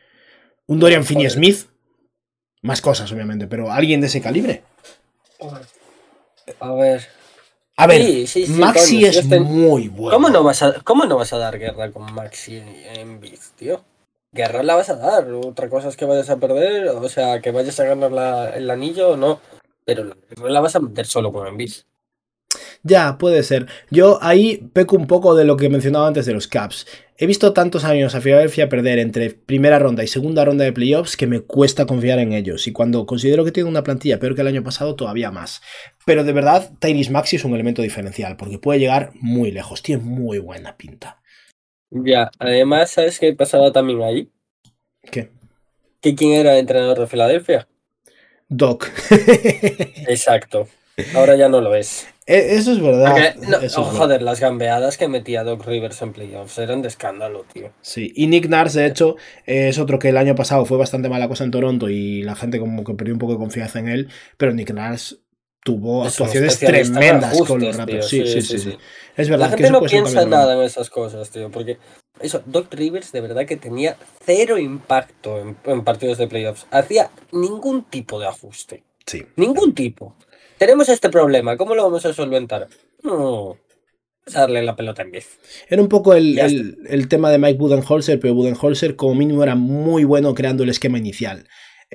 un 0.67 0.79
Dorian 0.79 1.05
Finney-Smith? 1.05 1.69
Más 2.63 2.81
cosas, 2.81 3.11
obviamente, 3.13 3.47
pero 3.47 3.71
alguien 3.71 4.01
de 4.01 4.07
ese 4.07 4.21
calibre. 4.21 4.63
A 6.61 6.73
ver. 6.75 7.07
A 7.77 7.89
ver, 7.89 8.27
Maxi 8.51 9.05
es 9.05 9.25
muy 9.27 9.89
bueno. 9.89 10.17
¿Cómo 10.17 10.29
no, 10.29 10.45
vas 10.45 10.63
a, 10.63 10.81
¿Cómo 10.85 11.05
no 11.07 11.17
vas 11.17 11.33
a 11.33 11.39
dar 11.39 11.59
guerra 11.59 11.91
con 11.91 12.13
Maxi 12.15 12.63
en 12.95 13.21
Biz, 13.21 13.53
tío? 13.57 13.83
Guerra 14.31 14.63
la 14.63 14.77
vas 14.77 14.91
a 14.91 14.97
dar. 14.97 15.31
Otra 15.33 15.69
cosa 15.69 15.89
es 15.89 15.97
que 15.97 16.05
vayas 16.05 16.31
a 16.31 16.37
perder, 16.37 16.89
o 16.89 17.09
sea, 17.09 17.41
que 17.41 17.51
vayas 17.51 17.79
a 17.81 17.85
ganar 17.85 18.57
el 18.57 18.71
anillo 18.71 19.11
o 19.11 19.17
no. 19.17 19.41
Pero 19.85 20.05
la 20.05 20.15
guerra 20.15 20.51
la 20.51 20.61
vas 20.61 20.77
a 20.77 20.81
meter 20.81 21.05
solo 21.07 21.33
con 21.33 21.49
Envis. 21.49 21.85
Ya, 22.85 23.19
puede 23.19 23.43
ser. 23.43 23.67
Yo 23.91 24.19
ahí 24.23 24.59
peco 24.73 24.97
un 24.97 25.07
poco 25.07 25.35
de 25.35 25.45
lo 25.45 25.57
que 25.57 25.69
mencionaba 25.69 26.07
antes 26.07 26.27
de 26.27 26.35
los 26.35 26.47
Caps. 26.47 26.87
He 27.17 27.27
visto 27.27 27.53
tantos 27.53 27.85
años 27.85 28.17
a 28.17 28.21
Philadelphia 28.21 28.69
perder 28.69 28.99
entre 28.99 29.31
primera 29.31 29.79
ronda 29.79 30.03
y 30.03 30.09
segunda 30.09 30.45
ronda 30.45 30.65
de 30.65 30.73
playoffs 30.73 31.17
que 31.17 31.29
me 31.29 31.41
cuesta 31.41 31.87
confiar 31.87 32.19
en 32.19 32.33
ellos. 32.33 32.67
Y 32.67 32.73
cuando 32.73 33.07
considero 33.07 33.45
que 33.45 33.53
tiene 33.53 33.69
una 33.69 33.85
plantilla 33.85 34.19
peor 34.19 34.35
que 34.35 34.41
el 34.41 34.49
año 34.49 34.65
pasado, 34.65 34.97
todavía 34.97 35.31
más. 35.31 35.63
Pero 36.05 36.25
de 36.25 36.33
verdad, 36.33 36.73
Tyrese 36.81 37.13
Maxi 37.13 37.37
es 37.37 37.45
un 37.45 37.55
elemento 37.55 37.83
diferencial 37.83 38.37
porque 38.37 38.59
puede 38.59 38.81
llegar 38.81 39.13
muy 39.15 39.53
lejos. 39.53 39.81
Tiene 39.81 40.03
muy 40.03 40.41
buena 40.41 40.77
pinta. 40.77 41.23
Ya, 41.91 42.33
además, 42.41 42.91
¿sabes 42.91 43.21
qué 43.21 43.33
pasaba 43.33 43.71
también 43.71 44.03
ahí? 44.03 44.33
¿Qué? 45.13 45.31
¿Que 46.01 46.17
quién 46.17 46.33
era 46.33 46.55
el 46.55 46.59
entrenador 46.59 46.99
de 46.99 47.07
Filadelfia? 47.07 47.69
Doc. 48.49 48.91
Exacto. 50.09 50.67
Ahora 51.15 51.37
ya 51.37 51.49
no 51.49 51.61
lo 51.61 51.77
es. 51.77 52.09
E, 52.27 52.57
eso 52.57 52.73
es 52.73 52.81
verdad. 52.81 53.35
joder, 53.77 54.23
las 54.23 54.41
gambeadas 54.41 54.97
que 54.97 55.09
metía 55.09 55.45
Doc 55.45 55.67
Rivers 55.67 56.01
en 56.01 56.13
playoffs 56.13 56.59
eran 56.59 56.81
de 56.81 56.89
escándalo, 56.89 57.45
tío. 57.53 57.71
Sí, 57.83 58.13
y 58.17 58.27
Nick 58.29 58.49
Nars, 58.49 58.73
de 58.75 58.87
hecho, 58.87 59.17
es 59.45 59.79
otro 59.79 59.99
que 59.99 60.09
el 60.09 60.17
año 60.17 60.35
pasado 60.35 60.65
fue 60.65 60.79
bastante 60.79 61.09
mala 61.09 61.29
cosa 61.29 61.45
en 61.45 61.51
Toronto 61.51 61.91
y 61.91 62.23
la 62.23 62.35
gente 62.35 62.59
como 62.59 62.83
que 62.83 62.95
perdió 62.95 63.15
un 63.15 63.19
poco 63.21 63.33
de 63.33 63.39
confianza 63.39 63.79
en 63.79 63.89
él, 63.89 64.09
pero 64.39 64.55
Nick 64.55 64.73
Nars 64.73 65.21
tuvo 65.63 66.05
actuaciones 66.05 66.59
tremendas 66.59 67.37
con 67.43 67.61
los 67.61 67.77
Raptors. 67.77 68.09
Sí 68.09 68.27
sí 68.27 68.59
sí, 68.59 68.79
Es 69.17 69.29
verdad 69.29 69.51
la 69.51 69.57
gente 69.57 69.71
no 69.71 69.83
piensa 69.83 70.25
nada 70.25 70.55
en 70.55 70.63
esas 70.63 70.89
cosas, 70.89 71.29
tío, 71.31 71.51
porque 71.51 71.79
eso, 72.21 72.43
Doc 72.47 72.73
Rivers 72.73 73.13
de 73.13 73.21
verdad 73.21 73.45
que 73.45 73.57
tenía 73.57 73.97
cero 74.25 74.57
impacto 74.57 75.41
en, 75.41 75.57
en 75.65 75.85
partidos 75.85 76.17
de 76.17 76.27
playoffs. 76.27 76.67
Hacía 76.71 77.11
ningún 77.33 77.85
tipo 77.85 78.19
de 78.19 78.29
ajuste. 78.29 78.83
Sí. 79.07 79.27
Ningún 79.37 79.75
tipo 79.75 80.15
tenemos 80.59 80.89
este 80.89 81.11
problema, 81.11 81.57
¿cómo 81.57 81.75
lo 81.75 81.85
vamos 81.85 82.05
a 82.07 82.13
solventar? 82.13 82.69
No, 83.03 83.57
darle 84.27 84.63
la 84.63 84.77
pelota 84.77 85.03
en 85.03 85.13
vez. 85.13 85.39
Era 85.69 85.83
un 85.83 85.89
poco 85.89 86.15
el, 86.15 86.39
el, 86.89 87.09
tema 87.09 87.31
de 87.31 87.39
Mike 87.39 87.59
Budenholzer, 87.59 88.19
pero 88.21 88.35
Budenholzer 88.35 88.97
como 88.97 89.15
mínimo 89.15 89.43
era 89.43 89.55
muy 89.55 90.05
bueno 90.05 90.35
creando 90.35 90.63
el 90.63 90.71
esquema 90.71 90.99
inicial. 90.99 91.47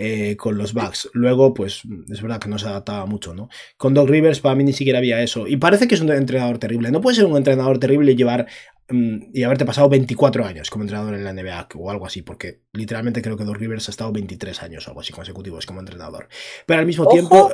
Eh, 0.01 0.37
con 0.37 0.57
los 0.57 0.73
Bucks. 0.73 1.09
Luego, 1.11 1.53
pues 1.53 1.81
es 2.09 2.21
verdad 2.21 2.39
que 2.39 2.47
no 2.47 2.57
se 2.57 2.67
adaptaba 2.67 3.05
mucho, 3.05 3.33
¿no? 3.33 3.49
Con 3.75 3.93
Doc 3.93 4.07
Rivers 4.07 4.39
para 4.39 4.55
mí 4.55 4.63
ni 4.63 4.71
siquiera 4.71 4.99
había 4.99 5.21
eso. 5.21 5.45
Y 5.45 5.57
parece 5.57 5.89
que 5.89 5.95
es 5.95 5.99
un 5.99 6.09
entrenador 6.09 6.57
terrible. 6.57 6.89
No 6.89 7.01
puede 7.01 7.17
ser 7.17 7.25
un 7.25 7.35
entrenador 7.35 7.79
terrible 7.79 8.13
y 8.13 8.15
llevar 8.15 8.47
mm, 8.87 9.31
y 9.33 9.43
haberte 9.43 9.65
pasado 9.65 9.89
24 9.89 10.45
años 10.45 10.69
como 10.69 10.85
entrenador 10.85 11.15
en 11.15 11.25
la 11.25 11.33
NBA 11.33 11.67
o 11.75 11.91
algo 11.91 12.05
así, 12.05 12.21
porque 12.21 12.61
literalmente 12.71 13.21
creo 13.21 13.35
que 13.35 13.43
Doc 13.43 13.57
Rivers 13.57 13.89
ha 13.89 13.91
estado 13.91 14.13
23 14.13 14.63
años 14.63 14.87
o 14.87 14.91
algo 14.91 15.01
así 15.01 15.11
consecutivos 15.11 15.65
como 15.65 15.81
entrenador. 15.81 16.29
Pero 16.65 16.79
al 16.79 16.85
mismo 16.85 17.05
tiempo... 17.05 17.51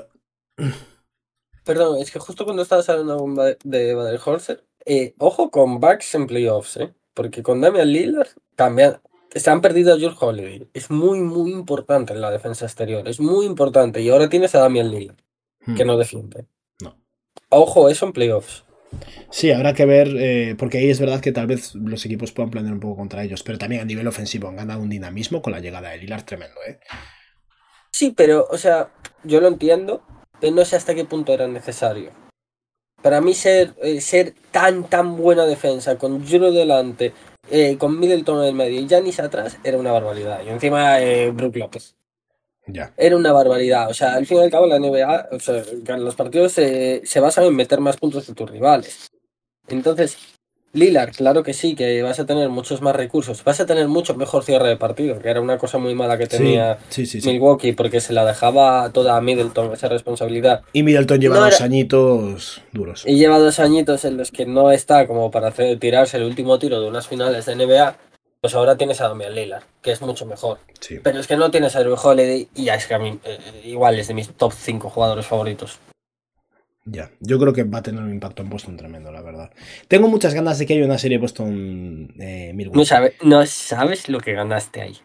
Perdón, 1.65 1.99
es 1.99 2.11
que 2.11 2.19
justo 2.19 2.45
cuando 2.45 2.61
estabas 2.61 2.87
hablando 2.89 3.17
de 3.63 3.93
Baden-Holzer, 3.95 4.63
eh, 4.85 5.15
ojo 5.17 5.49
con 5.49 5.79
backs 5.79 6.13
en 6.13 6.27
playoffs, 6.27 6.77
¿eh? 6.77 6.93
Porque 7.13 7.41
con 7.41 7.59
Damian 7.59 7.91
Lillard 7.91 8.27
cambian, 8.55 9.01
se 9.33 9.49
han 9.49 9.61
perdido 9.61 9.93
a 9.93 9.95
Jules 9.95 10.17
Holiday. 10.19 10.67
Es 10.73 10.91
muy, 10.91 11.19
muy 11.21 11.51
importante 11.51 12.13
en 12.13 12.21
la 12.21 12.29
defensa 12.29 12.65
exterior. 12.65 13.07
Es 13.07 13.19
muy 13.19 13.45
importante. 13.45 14.01
Y 14.01 14.09
ahora 14.09 14.29
tienes 14.29 14.53
a 14.53 14.59
Damian 14.59 14.91
Lillard, 14.91 15.17
que 15.75 15.83
hmm. 15.83 15.87
no 15.87 15.97
defiende. 15.97 16.45
No. 16.81 16.95
Ojo, 17.49 17.89
eso 17.89 18.05
en 18.05 18.13
playoffs. 18.13 18.63
Sí, 19.31 19.51
habrá 19.51 19.73
que 19.73 19.85
ver, 19.85 20.09
eh, 20.17 20.55
porque 20.57 20.77
ahí 20.77 20.89
es 20.89 20.99
verdad 20.99 21.19
que 21.19 21.31
tal 21.31 21.47
vez 21.47 21.73
los 21.75 22.05
equipos 22.05 22.31
puedan 22.31 22.51
planear 22.51 22.73
un 22.73 22.79
poco 22.79 22.95
contra 22.95 23.23
ellos, 23.23 23.43
pero 23.43 23.57
también 23.57 23.81
a 23.81 23.85
nivel 23.85 24.07
ofensivo 24.07 24.47
han 24.47 24.55
ganado 24.55 24.81
un 24.81 24.89
dinamismo 24.89 25.41
con 25.41 25.51
la 25.51 25.59
llegada 25.59 25.89
de 25.89 25.97
Lillard 25.97 26.23
tremendo, 26.23 26.55
¿eh? 26.67 26.79
Sí, 27.91 28.13
pero, 28.15 28.47
o 28.49 28.57
sea, 28.57 28.91
yo 29.23 29.41
lo 29.41 29.47
entiendo, 29.47 30.03
pero 30.39 30.53
no 30.55 30.65
sé 30.65 30.75
hasta 30.75 30.95
qué 30.95 31.05
punto 31.05 31.33
era 31.33 31.47
necesario. 31.47 32.11
Para 33.01 33.21
mí 33.21 33.33
ser, 33.33 33.73
eh, 33.81 34.01
ser 34.01 34.33
tan, 34.51 34.89
tan 34.89 35.15
buena 35.15 35.45
defensa, 35.45 35.97
con 35.97 36.25
Giro 36.25 36.51
delante, 36.51 37.13
eh, 37.49 37.77
con 37.77 37.99
Middleton 37.99 38.41
en 38.41 38.45
el 38.45 38.55
medio 38.55 38.79
y 38.79 38.87
Janis 38.87 39.19
atrás, 39.19 39.57
era 39.63 39.77
una 39.77 39.91
barbaridad. 39.91 40.41
Y 40.43 40.49
encima 40.49 40.99
eh, 41.01 41.31
Brook 41.31 41.55
López. 41.55 41.95
Ya. 42.67 42.93
Era 42.97 43.15
una 43.15 43.31
barbaridad. 43.31 43.89
O 43.89 43.93
sea, 43.93 44.15
al 44.15 44.25
fin 44.25 44.37
y 44.37 44.41
al 44.41 44.49
cabo 44.49 44.65
la 44.65 44.79
NBA, 44.79 45.29
o 45.31 45.39
sea, 45.39 45.63
los 45.97 46.15
partidos 46.15 46.53
se 46.53 47.19
basan 47.19 47.43
en 47.43 47.55
meter 47.55 47.79
más 47.79 47.97
puntos 47.97 48.25
de 48.25 48.33
tus 48.33 48.49
rivales. 48.49 49.11
Entonces, 49.67 50.34
Lillard, 50.75 51.11
claro 51.11 51.41
que 51.41 51.53
sí, 51.53 51.73
que 51.73 52.03
vas 52.03 52.19
a 52.19 52.25
tener 52.25 52.49
muchos 52.49 52.81
más 52.81 52.95
recursos. 52.95 53.43
Vas 53.43 53.59
a 53.61 53.65
tener 53.65 53.87
mucho 53.87 54.13
mejor 54.15 54.43
cierre 54.43 54.67
de 54.67 54.75
partido, 54.75 55.19
que 55.19 55.29
era 55.29 55.39
una 55.39 55.57
cosa 55.57 55.77
muy 55.77 55.95
mala 55.95 56.17
que 56.17 56.27
tenía 56.27 56.77
Milwaukee, 57.23 57.71
porque 57.71 58.01
se 58.01 58.13
la 58.13 58.25
dejaba 58.25 58.89
toda 58.91 59.15
a 59.15 59.21
Middleton 59.21 59.71
esa 59.71 59.87
responsabilidad. 59.87 60.61
Y 60.73 60.83
Middleton 60.83 61.21
lleva 61.21 61.39
dos 61.39 61.61
añitos 61.61 62.61
duros. 62.73 63.03
Y 63.07 63.15
lleva 63.15 63.39
dos 63.39 63.59
añitos 63.59 64.03
en 64.03 64.17
los 64.17 64.31
que 64.31 64.45
no 64.45 64.71
está 64.71 65.07
como 65.07 65.31
para 65.31 65.47
hacer, 65.47 65.79
tirarse 65.79 66.17
el 66.17 66.23
último 66.23 66.59
tiro 66.59 66.81
de 66.81 66.87
unas 66.87 67.07
finales 67.07 67.45
de 67.45 67.55
NBA. 67.55 67.95
Pues 68.41 68.53
ahora 68.53 68.77
tienes 68.77 69.01
a 69.01 69.07
Damian 69.07 69.33
Lillard, 69.33 69.63
que 69.81 69.91
es 69.91 70.01
mucho 70.01 70.25
mejor. 70.25 70.59
Pero 71.03 71.19
es 71.19 71.25
que 71.25 71.37
no 71.37 71.49
tienes 71.49 71.75
a 71.75 71.79
Drew 71.79 71.95
Holiday 71.95 72.47
y 72.53 72.65
ya 72.65 72.75
es 72.75 72.85
que 72.85 72.93
a 72.93 72.99
mí 72.99 73.17
eh, 73.23 73.39
igual 73.63 73.97
es 73.97 74.07
de 74.07 74.13
mis 74.13 74.29
top 74.33 74.53
5 74.53 74.89
jugadores 74.89 75.25
favoritos. 75.25 75.79
Ya, 76.87 77.09
yo 77.19 77.39
creo 77.39 77.51
que 77.51 77.63
va 77.63 77.79
a 77.79 77.83
tener 77.83 78.01
un 78.01 78.11
impacto 78.11 78.43
en 78.43 78.49
Boston 78.49 78.77
tremendo, 78.77 79.11
la 79.11 79.23
verdad. 79.23 79.51
Tengo 79.87 80.07
muchas 80.07 80.35
ganas 80.35 80.59
de 80.59 80.67
que 80.67 80.75
haya 80.75 80.85
una 80.85 80.99
serie 80.99 81.17
Boston 81.17 82.13
eh, 82.19 82.53
No, 82.73 82.85
sabe, 82.85 83.13
no 83.23 83.43
sabes 83.47 84.07
lo 84.07 84.19
que 84.19 84.33
ganaste 84.33 84.81
ahí. 84.81 84.97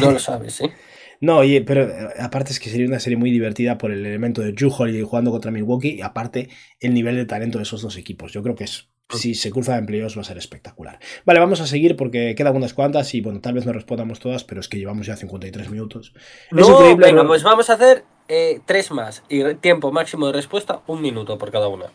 No 0.00 0.12
lo 0.12 0.20
sabes, 0.20 0.60
¿eh? 0.60 0.70
no, 1.20 1.40
pero 1.66 1.82
eh, 1.82 2.08
aparte 2.20 2.52
es 2.52 2.60
que 2.60 2.70
sería 2.70 2.86
una 2.86 3.00
serie 3.00 3.16
muy 3.16 3.32
divertida 3.32 3.76
por 3.76 3.90
el 3.90 4.06
elemento 4.06 4.40
de 4.40 4.52
Drew 4.52 4.72
Holiday 4.72 5.02
jugando 5.02 5.32
contra 5.32 5.50
Milwaukee 5.50 5.96
y 5.96 6.02
aparte 6.02 6.48
el 6.78 6.94
nivel 6.94 7.16
de 7.16 7.26
talento 7.26 7.58
de 7.58 7.64
esos 7.64 7.82
dos 7.82 7.96
equipos. 7.96 8.32
Yo 8.32 8.44
creo 8.44 8.54
que 8.54 8.64
es 8.64 8.88
si 9.10 9.34
se 9.34 9.50
cruza 9.50 9.76
en 9.76 9.86
playoffs 9.86 10.16
va 10.16 10.22
a 10.22 10.24
ser 10.24 10.38
espectacular. 10.38 10.98
Vale, 11.24 11.40
vamos 11.40 11.60
a 11.60 11.66
seguir 11.66 11.96
porque 11.96 12.34
quedan 12.34 12.56
unas 12.56 12.74
cuantas 12.74 13.14
y 13.14 13.20
bueno, 13.20 13.40
tal 13.40 13.54
vez 13.54 13.66
no 13.66 13.72
respondamos 13.72 14.18
todas, 14.18 14.44
pero 14.44 14.60
es 14.60 14.68
que 14.68 14.78
llevamos 14.78 15.06
ya 15.06 15.16
53 15.16 15.70
minutos. 15.70 16.12
es 16.50 16.68
increíble. 16.68 17.06
Venga, 17.06 17.26
pues 17.26 17.42
vamos 17.42 17.70
a 17.70 17.74
hacer 17.74 18.04
eh, 18.28 18.60
tres 18.66 18.90
más 18.90 19.22
y 19.28 19.54
tiempo 19.54 19.92
máximo 19.92 20.26
de 20.26 20.32
respuesta, 20.32 20.80
un 20.86 21.00
minuto 21.00 21.38
por 21.38 21.52
cada 21.52 21.68
una. 21.68 21.86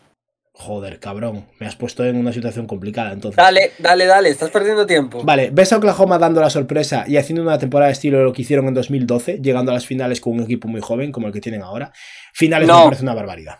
Joder, 0.53 0.99
cabrón, 0.99 1.47
me 1.59 1.65
has 1.65 1.75
puesto 1.75 2.05
en 2.05 2.17
una 2.17 2.33
situación 2.33 2.67
complicada 2.67 3.13
entonces. 3.13 3.37
Dale, 3.37 3.71
dale, 3.79 4.05
dale, 4.05 4.29
estás 4.29 4.51
perdiendo 4.51 4.85
tiempo. 4.85 5.23
Vale, 5.23 5.49
¿ves 5.51 5.71
a 5.71 5.77
Oklahoma 5.77 6.19
dando 6.19 6.41
la 6.41 6.49
sorpresa 6.49 7.05
y 7.07 7.15
haciendo 7.17 7.41
una 7.41 7.57
temporada 7.57 7.87
de 7.87 7.93
estilo 7.93 8.17
de 8.17 8.25
lo 8.25 8.33
que 8.33 8.41
hicieron 8.41 8.67
en 8.67 8.73
2012, 8.73 9.39
llegando 9.41 9.71
a 9.71 9.73
las 9.73 9.85
finales 9.85 10.19
con 10.19 10.33
un 10.33 10.41
equipo 10.41 10.67
muy 10.67 10.81
joven 10.81 11.11
como 11.11 11.27
el 11.27 11.33
que 11.33 11.39
tienen 11.39 11.61
ahora? 11.61 11.93
Finales 12.33 12.67
no. 12.67 12.79
me 12.79 12.83
parece 12.83 13.03
una 13.03 13.13
barbaridad. 13.13 13.59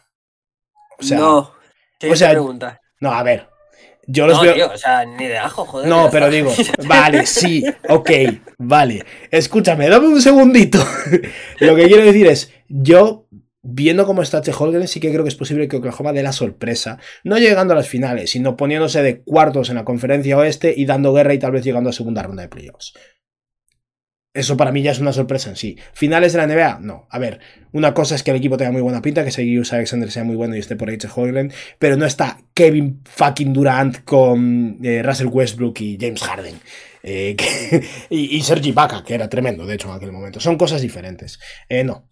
O 0.99 1.03
sea, 1.03 1.17
no. 1.17 1.53
O 2.09 2.15
sea, 2.15 2.31
pregunta? 2.31 2.80
No, 3.01 3.11
a 3.11 3.23
ver. 3.23 3.47
Yo 4.07 4.27
los 4.27 4.41
veo. 4.41 4.71
o 4.71 4.77
sea, 4.77 5.05
ni 5.05 5.27
de 5.27 5.37
ajo, 5.37 5.65
joder. 5.65 5.87
No, 5.87 6.09
pero 6.11 6.29
digo, 6.29 6.51
vale, 6.87 7.25
sí, 7.25 7.63
ok, 7.87 8.09
vale. 8.57 9.05
Escúchame, 9.29 9.89
dame 9.89 10.07
un 10.07 10.21
segundito. 10.21 10.79
Lo 11.59 11.75
que 11.75 11.87
quiero 11.87 12.03
decir 12.03 12.27
es, 12.27 12.51
yo, 12.67 13.27
viendo 13.61 14.05
cómo 14.05 14.21
está 14.21 14.41
Che 14.41 14.53
Holgren, 14.57 14.87
sí 14.87 14.99
que 14.99 15.11
creo 15.11 15.23
que 15.23 15.29
es 15.29 15.35
posible 15.35 15.67
que 15.67 15.77
Oklahoma 15.77 16.13
dé 16.13 16.23
la 16.23 16.31
sorpresa. 16.31 16.97
No 17.23 17.37
llegando 17.37 17.73
a 17.73 17.77
las 17.77 17.87
finales, 17.87 18.31
sino 18.31 18.57
poniéndose 18.57 19.03
de 19.03 19.21
cuartos 19.21 19.69
en 19.69 19.75
la 19.75 19.85
conferencia 19.85 20.37
oeste 20.37 20.73
y 20.75 20.85
dando 20.85 21.13
guerra 21.13 21.33
y 21.33 21.39
tal 21.39 21.51
vez 21.51 21.63
llegando 21.63 21.89
a 21.89 21.93
segunda 21.93 22.23
ronda 22.23 22.41
de 22.41 22.49
playoffs. 22.49 22.93
Eso 24.33 24.55
para 24.55 24.71
mí 24.71 24.81
ya 24.81 24.91
es 24.91 24.99
una 24.99 25.11
sorpresa 25.11 25.49
en 25.49 25.57
sí. 25.57 25.77
¿Finales 25.93 26.31
de 26.31 26.39
la 26.39 26.47
NBA? 26.47 26.79
No. 26.79 27.05
A 27.09 27.19
ver, 27.19 27.39
una 27.73 27.93
cosa 27.93 28.15
es 28.15 28.23
que 28.23 28.31
el 28.31 28.37
equipo 28.37 28.55
tenga 28.55 28.71
muy 28.71 28.81
buena 28.81 29.01
pinta, 29.01 29.25
que 29.25 29.31
Seguius 29.31 29.73
Alexander 29.73 30.09
sea 30.09 30.23
muy 30.23 30.35
bueno 30.35 30.55
y 30.55 30.59
esté 30.59 30.77
por 30.77 30.89
H. 30.89 31.07
Hoyland, 31.13 31.53
pero 31.79 31.97
no 31.97 32.05
está 32.05 32.39
Kevin 32.53 33.01
fucking 33.03 33.51
Durant 33.51 34.03
con 34.05 34.79
eh, 34.83 35.03
Russell 35.03 35.27
Westbrook 35.27 35.81
y 35.81 35.97
James 35.99 36.21
Harden. 36.23 36.59
Eh, 37.03 37.35
y, 38.09 38.37
y, 38.37 38.41
Sergi 38.41 38.71
Baca, 38.71 39.03
que 39.03 39.15
era 39.15 39.27
tremendo, 39.27 39.65
de 39.65 39.75
hecho, 39.75 39.89
en 39.89 39.95
aquel 39.95 40.13
momento. 40.13 40.39
Son 40.39 40.57
cosas 40.57 40.81
diferentes. 40.81 41.39
Eh, 41.67 41.83
no. 41.83 42.09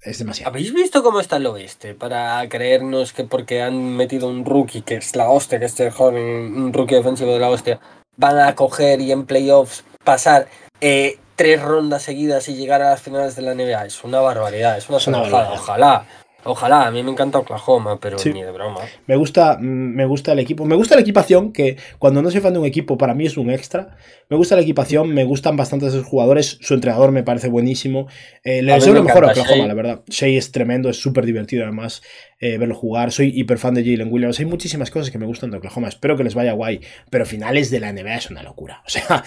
es 0.00 0.18
demasiado. 0.18 0.50
¿Habéis 0.50 0.72
visto 0.72 1.02
cómo 1.02 1.20
está 1.20 1.36
el 1.36 1.46
oeste? 1.46 1.94
Para 1.94 2.48
creernos 2.48 3.12
que 3.12 3.24
porque 3.24 3.60
han 3.60 3.96
metido 3.96 4.28
un 4.28 4.46
rookie, 4.46 4.80
que 4.80 4.94
es 4.94 5.14
la 5.14 5.28
hostia, 5.28 5.58
que 5.58 5.66
este 5.66 5.90
joven, 5.90 6.56
un 6.56 6.72
rookie 6.72 6.94
defensivo 6.94 7.34
de 7.34 7.40
la 7.40 7.50
hostia, 7.50 7.80
van 8.16 8.38
a 8.38 8.54
coger 8.54 9.02
y 9.02 9.12
en 9.12 9.26
playoffs 9.26 9.84
pasar 10.04 10.48
eh, 10.80 11.18
tres 11.36 11.62
rondas 11.62 12.02
seguidas 12.02 12.48
y 12.48 12.56
llegar 12.56 12.82
a 12.82 12.90
las 12.90 13.00
finales 13.00 13.36
de 13.36 13.42
la 13.42 13.54
NBA. 13.54 13.86
Es 13.86 14.04
una 14.04 14.20
barbaridad, 14.20 14.76
es 14.76 14.88
una, 14.88 14.98
es 14.98 15.08
Ojalá. 15.08 16.04
Ojalá, 16.48 16.86
a 16.86 16.90
mí 16.90 17.02
me 17.02 17.10
encanta 17.10 17.38
Oklahoma, 17.38 18.00
pero 18.00 18.16
ni 18.24 18.42
de 18.42 18.50
broma. 18.50 18.80
Me 19.06 19.16
gusta, 19.16 19.58
mm, 19.60 19.94
me 19.94 20.06
gusta 20.06 20.32
el 20.32 20.38
equipo. 20.38 20.64
Me 20.64 20.76
gusta 20.76 20.94
la 20.94 21.02
equipación, 21.02 21.52
que 21.52 21.76
cuando 21.98 22.22
no 22.22 22.30
soy 22.30 22.40
fan 22.40 22.54
de 22.54 22.58
un 22.58 22.64
equipo, 22.64 22.96
para 22.96 23.12
mí 23.12 23.26
es 23.26 23.36
un 23.36 23.50
extra. 23.50 23.96
Me 24.30 24.36
gusta 24.36 24.56
la 24.56 24.62
equipación, 24.62 25.12
me 25.12 25.24
gustan 25.24 25.56
bastante 25.56 25.86
esos 25.86 26.06
jugadores. 26.06 26.58
Su 26.62 26.72
entrenador 26.72 27.12
me 27.12 27.22
parece 27.22 27.48
buenísimo. 27.48 28.08
Eh, 28.44 28.62
le 28.62 28.72
deseo 28.72 28.94
lo 28.94 29.02
mejor 29.02 29.26
a 29.26 29.32
Oklahoma, 29.32 29.66
la 29.66 29.74
verdad. 29.74 30.02
Shea 30.08 30.38
es 30.38 30.50
tremendo, 30.50 30.88
es 30.88 30.96
súper 30.96 31.26
divertido 31.26 31.64
además 31.64 32.02
eh, 32.40 32.56
verlo 32.56 32.74
jugar. 32.74 33.12
Soy 33.12 33.32
hiper 33.34 33.58
fan 33.58 33.74
de 33.74 33.84
Jalen 33.84 34.10
Williams. 34.10 34.38
Hay 34.40 34.46
muchísimas 34.46 34.90
cosas 34.90 35.10
que 35.10 35.18
me 35.18 35.26
gustan 35.26 35.50
de 35.50 35.58
Oklahoma. 35.58 35.88
Espero 35.88 36.16
que 36.16 36.24
les 36.24 36.34
vaya 36.34 36.52
guay. 36.52 36.80
Pero 37.10 37.26
finales 37.26 37.70
de 37.70 37.80
la 37.80 37.92
NBA 37.92 38.16
es 38.16 38.30
una 38.30 38.42
locura. 38.42 38.82
O 38.88 38.90
sea, 38.90 39.22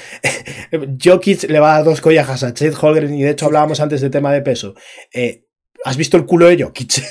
Jokic 1.04 1.44
le 1.44 1.60
va 1.60 1.74
a 1.74 1.76
dar 1.78 1.86
dos 1.86 2.02
collajas 2.02 2.44
a 2.44 2.54
Chet 2.54 2.74
Holgren 2.82 3.14
y 3.14 3.22
de 3.22 3.30
hecho 3.30 3.46
hablábamos 3.46 3.80
antes 3.80 4.02
de 4.02 4.10
tema 4.10 4.34
de 4.34 4.42
peso. 4.42 4.74
Eh, 5.14 5.46
¿Has 5.84 5.98
visto 5.98 6.18
el 6.18 6.26
culo 6.26 6.48
de 6.48 6.64
Jokic? 6.64 7.04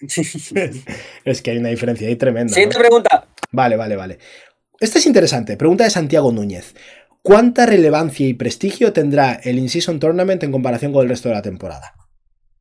es 1.24 1.42
que 1.42 1.50
hay 1.50 1.58
una 1.58 1.68
diferencia 1.68 2.08
ahí 2.08 2.16
tremenda. 2.16 2.52
Siguiente 2.52 2.78
pregunta. 2.78 3.26
Vale, 3.50 3.76
vale, 3.76 3.96
vale. 3.96 4.18
Esta 4.78 4.98
es 4.98 5.06
interesante. 5.06 5.56
Pregunta 5.56 5.84
de 5.84 5.90
Santiago 5.90 6.32
Núñez. 6.32 6.74
¿Cuánta 7.22 7.66
relevancia 7.66 8.26
y 8.26 8.34
prestigio 8.34 8.92
tendrá 8.92 9.34
el 9.34 9.58
In-Season 9.58 10.00
Tournament 10.00 10.42
en 10.42 10.52
comparación 10.52 10.92
con 10.92 11.02
el 11.02 11.08
resto 11.08 11.28
de 11.28 11.34
la 11.34 11.42
temporada? 11.42 11.94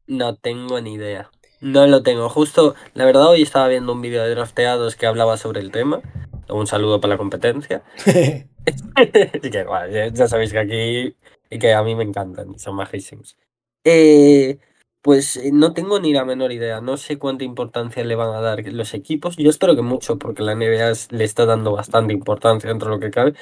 No 0.06 0.36
tengo 0.36 0.82
ni 0.82 0.96
idea. 0.96 1.30
No 1.62 1.88
lo 1.88 2.04
tengo. 2.04 2.30
Justo, 2.30 2.76
la 2.94 3.06
verdad, 3.06 3.28
hoy 3.28 3.42
estaba 3.42 3.68
viendo 3.68 3.94
un 3.94 4.02
vídeo 4.02 4.24
de 4.24 4.32
drafteados 4.32 4.96
que 4.96 5.06
hablaba 5.06 5.38
sobre 5.38 5.62
el 5.62 5.72
tema. 5.72 6.02
Un 6.50 6.68
saludo 6.68 7.00
para 7.00 7.14
la 7.14 7.18
competencia. 7.18 7.84
que, 8.06 9.64
bueno, 9.66 10.10
ya 10.14 10.28
sabéis 10.28 10.52
que 10.52 10.60
aquí 10.60 11.16
y 11.50 11.60
que 11.60 11.74
a 11.74 11.84
mí 11.84 11.96
me 11.96 12.04
encantan, 12.04 12.58
son 12.60 12.76
majísimos. 12.76 13.38
Eh, 13.84 14.60
pues 15.02 15.38
eh, 15.38 15.52
no 15.54 15.74
tengo 15.74 16.00
ni 16.00 16.14
la 16.14 16.26
menor 16.26 16.52
idea, 16.52 16.82
no 16.82 16.98
sé 16.98 17.18
cuánta 17.18 17.44
importancia 17.44 18.04
le 18.04 18.16
van 18.16 18.36
a 18.36 18.42
dar 18.42 18.66
los 18.68 18.94
equipos. 18.94 19.38
Yo 19.38 19.50
espero 19.50 19.76
que 19.76 19.82
mucho, 19.82 20.18
porque 20.18 20.44
la 20.44 20.56
NBA 20.56 20.94
le 21.12 21.24
está 21.24 21.46
dando 21.46 21.72
bastante 21.72 22.14
importancia 22.14 22.70
dentro 22.70 22.90
de 22.90 22.96
lo 22.96 23.00
que 23.00 23.12
cabe, 23.12 23.34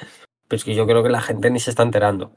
pero 0.46 0.56
es 0.58 0.64
que 0.64 0.74
yo 0.74 0.86
creo 0.86 1.02
que 1.02 1.10
la 1.10 1.20
gente 1.20 1.50
ni 1.50 1.60
se 1.60 1.70
está 1.70 1.82
enterando. 1.82 2.32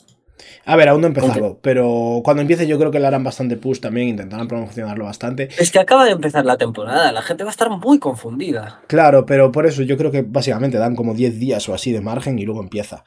A 0.65 0.75
ver, 0.75 0.89
aún 0.89 1.01
no 1.01 1.07
he 1.07 1.09
empezado, 1.09 1.59
pero 1.61 2.21
cuando 2.23 2.41
empiece 2.41 2.65
yo 2.67 2.79
creo 2.79 2.91
que 2.91 2.99
le 2.99 3.07
harán 3.07 3.23
bastante 3.23 3.57
push 3.57 3.79
también, 3.79 4.07
intentarán 4.09 4.47
promocionarlo 4.47 5.05
bastante. 5.05 5.49
Es 5.57 5.71
que 5.71 5.79
acaba 5.79 6.05
de 6.05 6.11
empezar 6.11 6.45
la 6.45 6.57
temporada, 6.57 7.11
la 7.11 7.21
gente 7.21 7.43
va 7.43 7.49
a 7.49 7.51
estar 7.51 7.69
muy 7.69 7.99
confundida. 7.99 8.81
Claro, 8.87 9.25
pero 9.25 9.51
por 9.51 9.65
eso 9.65 9.83
yo 9.83 9.97
creo 9.97 10.11
que 10.11 10.23
básicamente 10.23 10.77
dan 10.77 10.95
como 10.95 11.13
10 11.13 11.39
días 11.39 11.67
o 11.69 11.73
así 11.73 11.91
de 11.91 12.01
margen 12.01 12.39
y 12.39 12.45
luego 12.45 12.61
empieza. 12.61 13.03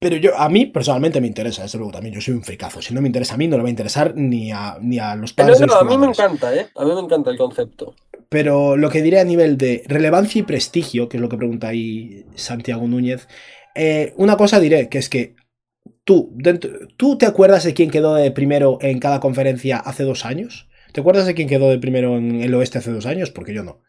Pero 0.00 0.16
yo, 0.16 0.38
a 0.38 0.48
mí 0.48 0.66
personalmente 0.66 1.20
me 1.20 1.26
interesa, 1.26 1.62
desde 1.62 1.78
luego 1.78 1.92
también, 1.92 2.14
yo 2.14 2.20
soy 2.20 2.34
un 2.34 2.44
fricazo. 2.44 2.80
Si 2.80 2.94
no 2.94 3.00
me 3.00 3.08
interesa 3.08 3.34
a 3.34 3.36
mí, 3.36 3.48
no 3.48 3.56
le 3.56 3.64
va 3.64 3.68
a 3.68 3.70
interesar 3.70 4.14
ni 4.14 4.52
a, 4.52 4.78
ni 4.80 4.98
a 4.98 5.16
los 5.16 5.32
padres. 5.32 5.60
a 5.60 5.84
mí 5.84 5.98
me 5.98 6.06
encanta, 6.06 6.54
¿eh? 6.54 6.68
A 6.76 6.84
mí 6.84 6.94
me 6.94 7.00
encanta 7.00 7.30
el 7.30 7.36
concepto. 7.36 7.94
Pero 8.28 8.76
lo 8.76 8.90
que 8.90 9.02
diré 9.02 9.18
a 9.18 9.24
nivel 9.24 9.56
de 9.56 9.82
relevancia 9.86 10.38
y 10.38 10.42
prestigio, 10.42 11.08
que 11.08 11.16
es 11.16 11.20
lo 11.20 11.28
que 11.28 11.36
pregunta 11.36 11.68
ahí 11.68 12.26
Santiago 12.36 12.86
Núñez, 12.86 13.26
eh, 13.74 14.12
una 14.16 14.36
cosa 14.36 14.60
diré, 14.60 14.88
que 14.88 14.98
es 14.98 15.08
que 15.08 15.34
tú, 16.04 16.30
dentro, 16.34 16.70
¿tú 16.96 17.18
te 17.18 17.26
acuerdas 17.26 17.64
de 17.64 17.74
quién 17.74 17.90
quedó 17.90 18.14
de 18.14 18.30
primero 18.30 18.78
en 18.80 19.00
cada 19.00 19.18
conferencia 19.18 19.78
hace 19.78 20.04
dos 20.04 20.24
años? 20.24 20.68
¿Te 20.92 21.00
acuerdas 21.00 21.26
de 21.26 21.34
quién 21.34 21.48
quedó 21.48 21.70
de 21.70 21.78
primero 21.78 22.16
en 22.16 22.40
el 22.40 22.54
oeste 22.54 22.78
hace 22.78 22.92
dos 22.92 23.06
años? 23.06 23.30
Porque 23.30 23.54
yo 23.54 23.64
no. 23.64 23.80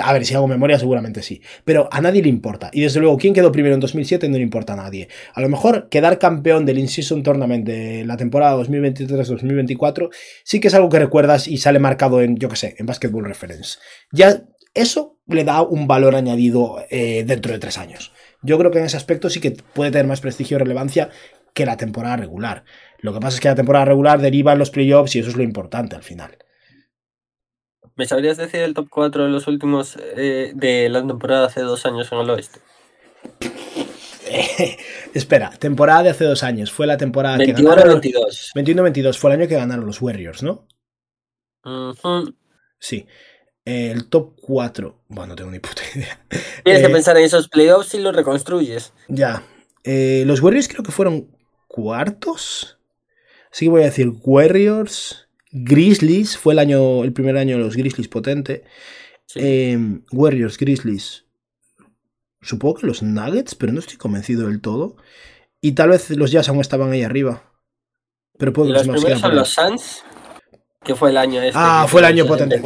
A 0.00 0.12
ver, 0.12 0.24
si 0.24 0.34
hago 0.34 0.48
memoria, 0.48 0.78
seguramente 0.78 1.22
sí. 1.22 1.42
Pero 1.64 1.88
a 1.92 2.00
nadie 2.00 2.22
le 2.22 2.28
importa. 2.28 2.70
Y 2.72 2.80
desde 2.80 3.00
luego, 3.00 3.18
¿quién 3.18 3.34
quedó 3.34 3.52
primero 3.52 3.74
en 3.74 3.80
2007? 3.80 4.28
No 4.28 4.36
le 4.36 4.42
importa 4.42 4.72
a 4.72 4.76
nadie. 4.76 5.08
A 5.34 5.40
lo 5.42 5.48
mejor 5.50 5.88
quedar 5.90 6.18
campeón 6.18 6.64
del 6.64 6.78
In-Season 6.78 7.22
Tournament 7.22 7.66
de 7.66 8.04
la 8.06 8.16
temporada 8.16 8.56
2023-2024 8.56 10.08
sí 10.44 10.60
que 10.60 10.68
es 10.68 10.74
algo 10.74 10.88
que 10.88 10.98
recuerdas 10.98 11.46
y 11.46 11.58
sale 11.58 11.78
marcado 11.78 12.22
en, 12.22 12.36
yo 12.36 12.48
qué 12.48 12.56
sé, 12.56 12.74
en 12.78 12.86
Basketball 12.86 13.24
Reference. 13.24 13.78
Ya 14.12 14.44
eso 14.74 15.18
le 15.26 15.44
da 15.44 15.62
un 15.62 15.86
valor 15.86 16.14
añadido 16.14 16.84
eh, 16.90 17.24
dentro 17.26 17.52
de 17.52 17.58
tres 17.58 17.76
años. 17.76 18.12
Yo 18.42 18.58
creo 18.58 18.70
que 18.70 18.78
en 18.78 18.86
ese 18.86 18.96
aspecto 18.96 19.28
sí 19.28 19.40
que 19.40 19.50
puede 19.50 19.90
tener 19.90 20.06
más 20.06 20.22
prestigio 20.22 20.56
y 20.56 20.60
relevancia 20.60 21.10
que 21.54 21.66
la 21.66 21.76
temporada 21.76 22.16
regular. 22.16 22.64
Lo 22.98 23.12
que 23.12 23.20
pasa 23.20 23.36
es 23.36 23.40
que 23.40 23.48
la 23.48 23.54
temporada 23.54 23.84
regular 23.84 24.20
deriva 24.20 24.52
en 24.52 24.58
los 24.58 24.70
playoffs 24.70 25.14
y 25.16 25.18
eso 25.18 25.28
es 25.28 25.36
lo 25.36 25.42
importante 25.42 25.96
al 25.96 26.02
final. 26.02 26.38
¿Me 27.96 28.06
sabrías 28.06 28.36
decir 28.36 28.60
el 28.60 28.74
top 28.74 28.88
4 28.90 29.24
de 29.24 29.30
los 29.30 29.46
últimos 29.46 29.98
eh, 30.16 30.52
de 30.54 30.88
la 30.88 31.06
temporada 31.06 31.46
hace 31.46 31.60
dos 31.60 31.84
años 31.86 32.10
en 32.12 32.18
el 32.18 32.30
oeste? 32.30 32.60
espera, 35.14 35.50
temporada 35.50 36.04
de 36.04 36.10
hace 36.10 36.24
dos 36.24 36.42
años. 36.42 36.72
Fue 36.72 36.86
la 36.86 36.96
temporada 36.96 37.38
que 37.38 37.52
ganaron. 37.52 38.00
22. 38.00 38.52
21-22 38.54 39.18
fue 39.18 39.30
el 39.32 39.40
año 39.40 39.48
que 39.48 39.56
ganaron 39.56 39.86
los 39.86 40.00
Warriors, 40.00 40.42
¿no? 40.42 40.66
Sí. 42.78 43.06
el 43.64 44.08
top 44.08 44.34
4. 44.40 45.04
Bueno, 45.08 45.28
no 45.28 45.36
tengo 45.36 45.50
ni 45.50 45.60
puta 45.60 45.82
idea. 45.94 46.24
Tienes 46.64 46.82
que 46.82 46.88
eh, 46.88 46.94
pensar 46.94 47.16
en 47.16 47.24
esos 47.24 47.48
playoffs 47.48 47.94
y 47.94 47.98
los 47.98 48.14
reconstruyes. 48.14 48.92
Ya. 49.08 49.44
Eh, 49.84 50.24
los 50.26 50.40
Warriors 50.40 50.68
creo 50.68 50.82
que 50.82 50.92
fueron 50.92 51.36
cuartos. 51.68 52.78
Así 53.52 53.66
que 53.66 53.70
voy 53.70 53.82
a 53.82 53.86
decir 53.86 54.12
Warriors. 54.22 55.28
Grizzlies, 55.52 56.38
fue 56.38 56.54
el 56.54 56.58
año, 56.58 57.04
el 57.04 57.12
primer 57.12 57.36
año 57.36 57.56
de 57.56 57.62
los 57.62 57.76
Grizzlies 57.76 58.08
potente. 58.08 58.64
Em, 59.34 60.02
Warriors, 60.10 60.58
Grizzlies. 60.58 61.26
Supongo 62.40 62.76
que 62.76 62.86
los 62.86 63.02
Nuggets, 63.02 63.54
pero 63.54 63.72
no 63.72 63.78
estoy 63.78 63.98
convencido 63.98 64.48
del 64.48 64.60
todo. 64.60 64.96
Y 65.60 65.72
tal 65.72 65.90
vez 65.90 66.10
los 66.10 66.30
Jazz 66.32 66.48
aún 66.48 66.60
estaban 66.60 66.90
ahí 66.90 67.02
arriba. 67.02 67.44
Pero 68.38 68.52
puedo 68.52 68.72
los 68.72 68.88
primeros 68.88 69.20
son 69.20 69.36
los 69.36 69.50
Suns, 69.50 70.02
que 70.82 70.94
fue 70.94 71.10
el 71.10 71.16
año 71.18 71.40
este. 71.40 71.52
Ah, 71.54 71.86
fue 71.88 72.00
el 72.00 72.06
año 72.06 72.26
potente. 72.26 72.60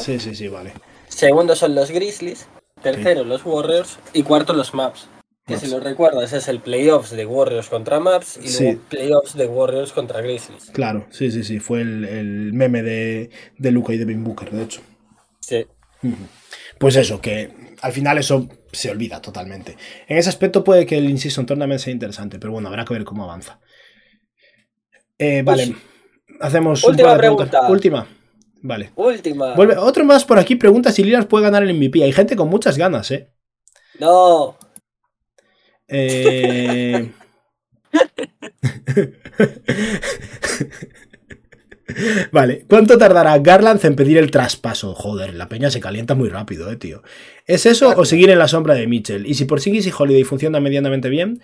Sí, 0.00 0.18
sí, 0.18 0.34
sí, 0.34 0.48
vale. 0.48 0.72
Segundo 1.08 1.54
son 1.54 1.74
los 1.74 1.90
Grizzlies. 1.90 2.48
Tercero 2.82 3.22
los 3.24 3.44
Warriors. 3.44 3.98
Y 4.12 4.22
cuarto 4.22 4.52
los 4.52 4.74
Maps. 4.74 5.08
Que 5.48 5.56
si 5.56 5.68
lo 5.68 5.80
recuerdas, 5.80 6.32
es 6.34 6.46
el 6.46 6.60
playoffs 6.60 7.10
de 7.10 7.24
Warriors 7.24 7.68
contra 7.68 7.98
Maps 8.00 8.38
y 8.42 8.52
luego 8.52 8.80
playoffs 8.90 9.34
de 9.34 9.46
Warriors 9.46 9.92
contra 9.92 10.20
Grizzlies. 10.20 10.70
Claro, 10.72 11.06
sí, 11.10 11.30
sí, 11.30 11.42
sí. 11.42 11.58
Fue 11.58 11.80
el, 11.80 12.52
meme 12.52 12.82
de, 12.82 13.30
de 13.56 13.70
Luca 13.70 13.94
y 13.94 13.98
de 13.98 14.04
Ben 14.04 14.22
Booker, 14.22 14.50
de 14.50 14.62
hecho. 14.62 14.82
Sí. 15.40 15.66
Pues 16.78 16.96
eso, 16.96 17.20
que 17.20 17.50
al 17.80 17.92
final 17.92 18.18
eso 18.18 18.48
se 18.72 18.90
olvida 18.90 19.22
totalmente. 19.22 19.76
En 20.06 20.18
ese 20.18 20.28
aspecto 20.28 20.62
puede 20.62 20.84
que 20.84 20.98
el 20.98 21.08
In-Season 21.08 21.46
Tournament 21.46 21.80
sea 21.80 21.92
interesante, 21.92 22.38
pero 22.38 22.52
bueno, 22.52 22.68
habrá 22.68 22.84
que 22.84 22.94
ver 22.94 23.04
cómo 23.04 23.24
avanza. 23.24 23.58
Eh, 25.18 25.42
vale, 25.42 25.74
hacemos 26.40 26.84
última 26.84 27.16
pregunta. 27.16 27.68
Última. 27.68 28.06
Vale. 28.62 28.92
Última. 28.96 29.54
Vuelve, 29.54 29.76
otro 29.76 30.04
más 30.04 30.24
por 30.24 30.38
aquí 30.38 30.56
pregunta 30.56 30.92
si 30.92 31.04
Lillard 31.04 31.26
puede 31.26 31.44
ganar 31.44 31.62
el 31.62 31.74
MVP. 31.74 32.02
Hay 32.02 32.12
gente 32.12 32.36
con 32.36 32.48
muchas 32.48 32.76
ganas, 32.76 33.10
¿eh? 33.10 33.32
No. 33.98 34.56
Eh... 35.88 37.10
vale, 42.32 42.64
¿cuánto 42.68 42.98
tardará 42.98 43.38
Garland 43.38 43.84
en 43.84 43.94
pedir 43.96 44.18
el 44.18 44.30
traspaso? 44.30 44.94
Joder, 44.94 45.34
la 45.34 45.48
peña 45.48 45.70
se 45.70 45.80
calienta 45.80 46.14
muy 46.14 46.28
rápido, 46.28 46.70
eh, 46.70 46.76
tío. 46.76 47.02
¿Es 47.46 47.66
eso 47.66 47.94
o 47.96 48.04
seguir 48.04 48.30
en 48.30 48.38
la 48.38 48.46
sombra 48.48 48.74
de 48.74 48.86
Mitchell? 48.86 49.26
Y 49.26 49.34
si 49.34 49.46
por 49.46 49.60
Sigis 49.60 49.86
y 49.86 49.92
Holiday 49.96 50.24
funciona 50.24 50.60
medianamente 50.60 51.08
bien, 51.08 51.40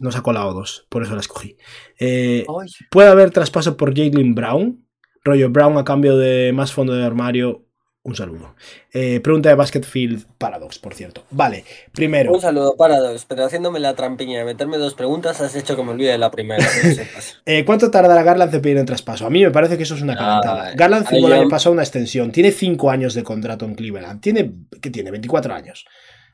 nos 0.00 0.16
ha 0.16 0.22
colado 0.22 0.52
dos, 0.52 0.86
por 0.88 1.02
eso 1.02 1.14
la 1.14 1.20
escogí. 1.20 1.56
Eh, 1.98 2.44
¿Puede 2.90 3.08
haber 3.08 3.30
traspaso 3.30 3.76
por 3.76 3.96
Jalen 3.96 4.34
Brown? 4.34 4.84
Rollo 5.24 5.50
Brown 5.50 5.76
a 5.76 5.84
cambio 5.84 6.16
de 6.16 6.52
más 6.52 6.72
fondo 6.72 6.94
de 6.94 7.04
armario 7.04 7.65
un 8.06 8.14
saludo. 8.14 8.54
Eh, 8.92 9.18
pregunta 9.20 9.48
de 9.48 9.56
Basketfield 9.56 10.26
Paradox, 10.38 10.78
por 10.78 10.94
cierto. 10.94 11.24
Vale, 11.30 11.64
primero. 11.92 12.32
Un 12.32 12.40
saludo, 12.40 12.76
Paradox, 12.76 13.24
pero 13.24 13.44
haciéndome 13.44 13.80
la 13.80 13.96
trampiña 13.96 14.38
de 14.38 14.44
meterme 14.44 14.78
dos 14.78 14.94
preguntas, 14.94 15.40
has 15.40 15.56
hecho 15.56 15.74
que 15.74 15.82
me 15.82 15.90
olvide 15.90 16.16
la 16.16 16.30
primera. 16.30 16.64
eh, 17.46 17.64
¿Cuánto 17.64 17.90
tardará 17.90 18.22
Garland 18.22 18.54
en 18.54 18.62
pedir 18.62 18.76
en 18.76 18.86
traspaso? 18.86 19.26
A 19.26 19.30
mí 19.30 19.42
me 19.42 19.50
parece 19.50 19.76
que 19.76 19.82
eso 19.82 19.96
es 19.96 20.02
una 20.02 20.16
calentada. 20.16 20.72
Garland 20.74 21.06
firmó 21.08 21.26
el 21.26 21.32
año 21.32 21.48
pasado 21.48 21.72
una 21.72 21.82
extensión. 21.82 22.30
Tiene 22.30 22.52
cinco 22.52 22.90
años 22.90 23.12
de 23.14 23.24
contrato 23.24 23.64
en 23.64 23.74
Cleveland. 23.74 24.20
Tiene, 24.20 24.52
¿Qué 24.80 24.90
tiene? 24.90 25.10
24 25.10 25.52
años. 25.52 25.84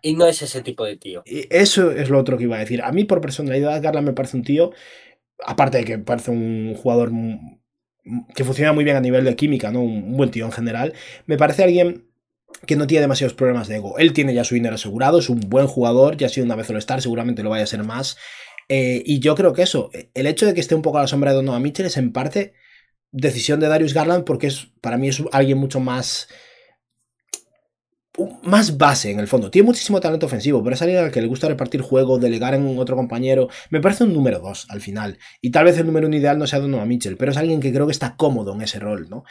Y 0.02 0.14
no 0.14 0.26
es 0.26 0.42
ese 0.42 0.60
tipo 0.60 0.84
de 0.84 0.98
tío. 0.98 1.22
Eso 1.24 1.90
es 1.90 2.10
lo 2.10 2.18
otro 2.18 2.36
que 2.36 2.44
iba 2.44 2.56
a 2.56 2.60
decir. 2.60 2.82
A 2.82 2.92
mí, 2.92 3.04
por 3.04 3.22
personalidad, 3.22 3.80
Garland 3.80 4.08
me 4.08 4.12
parece 4.12 4.36
un 4.36 4.44
tío 4.44 4.72
aparte 5.44 5.78
de 5.78 5.84
que 5.84 5.98
parece 5.98 6.30
un 6.30 6.74
jugador 6.74 7.10
que 8.34 8.44
funciona 8.44 8.72
muy 8.72 8.84
bien 8.84 8.96
a 8.96 9.00
nivel 9.00 9.24
de 9.24 9.36
química, 9.36 9.70
¿no? 9.70 9.80
Un 9.82 10.16
buen 10.16 10.30
tío 10.30 10.44
en 10.44 10.52
general, 10.52 10.94
me 11.26 11.36
parece 11.36 11.62
alguien 11.62 12.08
que 12.66 12.76
no 12.76 12.86
tiene 12.86 13.02
demasiados 13.02 13.34
problemas 13.34 13.68
de 13.68 13.76
ego. 13.76 13.98
Él 13.98 14.12
tiene 14.12 14.34
ya 14.34 14.44
su 14.44 14.54
dinero 14.54 14.74
asegurado, 14.74 15.18
es 15.18 15.28
un 15.28 15.40
buen 15.40 15.66
jugador, 15.66 16.16
ya 16.16 16.26
ha 16.26 16.30
sido 16.30 16.44
una 16.44 16.56
vez 16.56 16.68
All-Star, 16.70 17.00
seguramente 17.00 17.42
lo 17.42 17.50
vaya 17.50 17.64
a 17.64 17.66
ser 17.66 17.82
más. 17.82 18.16
Eh, 18.68 19.02
y 19.04 19.20
yo 19.20 19.34
creo 19.34 19.52
que 19.52 19.62
eso, 19.62 19.90
el 20.14 20.26
hecho 20.26 20.46
de 20.46 20.54
que 20.54 20.60
esté 20.60 20.74
un 20.74 20.82
poco 20.82 20.98
a 20.98 21.02
la 21.02 21.06
sombra 21.06 21.30
de 21.30 21.36
Donovan 21.36 21.62
Mitchell 21.62 21.86
es 21.86 21.96
en 21.96 22.12
parte 22.12 22.54
decisión 23.10 23.60
de 23.60 23.68
Darius 23.68 23.94
Garland 23.94 24.24
porque 24.24 24.46
es, 24.46 24.68
para 24.80 24.96
mí 24.96 25.08
es 25.08 25.22
alguien 25.32 25.58
mucho 25.58 25.80
más 25.80 26.28
más 28.42 28.76
base 28.78 29.10
en 29.10 29.20
el 29.20 29.28
fondo. 29.28 29.50
Tiene 29.50 29.66
muchísimo 29.66 30.00
talento 30.00 30.26
ofensivo, 30.26 30.62
pero 30.62 30.74
es 30.74 30.82
alguien 30.82 30.98
al 30.98 31.10
que 31.10 31.20
le 31.20 31.28
gusta 31.28 31.48
repartir 31.48 31.80
juego, 31.80 32.18
delegar 32.18 32.54
en 32.54 32.78
otro 32.78 32.96
compañero. 32.96 33.48
Me 33.70 33.80
parece 33.80 34.04
un 34.04 34.12
número 34.12 34.38
2 34.40 34.66
al 34.70 34.80
final. 34.80 35.18
Y 35.40 35.50
tal 35.50 35.64
vez 35.64 35.78
el 35.78 35.86
número 35.86 36.06
uno 36.06 36.16
ideal 36.16 36.38
no 36.38 36.46
sea 36.46 36.60
Donovan 36.60 36.88
Mitchell, 36.88 37.16
pero 37.16 37.32
es 37.32 37.36
alguien 37.36 37.60
que 37.60 37.72
creo 37.72 37.86
que 37.86 37.92
está 37.92 38.16
cómodo 38.16 38.54
en 38.54 38.62
ese 38.62 38.78
rol, 38.78 39.08
¿no? 39.08 39.24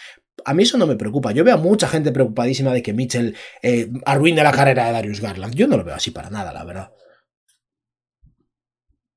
A 0.46 0.54
mí 0.54 0.64
eso 0.64 0.78
no 0.78 0.88
me 0.88 0.96
preocupa. 0.96 1.32
Yo 1.32 1.44
veo 1.44 1.56
a 1.56 1.58
mucha 1.58 1.88
gente 1.88 2.12
preocupadísima 2.12 2.74
de 2.74 2.82
que 2.82 2.94
Mitchell 2.94 3.36
eh, 3.62 3.90
arruine 4.06 4.44
la 4.44 4.52
carrera 4.52 4.86
de 4.86 4.94
Darius 4.94 5.22
Garland. 5.22 5.54
Yo 5.56 5.68
no 5.68 5.78
lo 5.78 5.84
veo 5.84 5.96
así 5.96 6.12
para 6.12 6.30
nada, 6.30 6.52
la 6.54 6.64
verdad. 6.64 6.92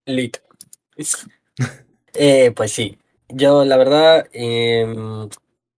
Lit. 0.07 0.39
Eh, 2.16 2.53
pues 2.55 2.70
sí. 2.70 2.97
Yo, 3.29 3.64
la 3.64 3.77
verdad, 3.77 4.29
em, 4.33 5.29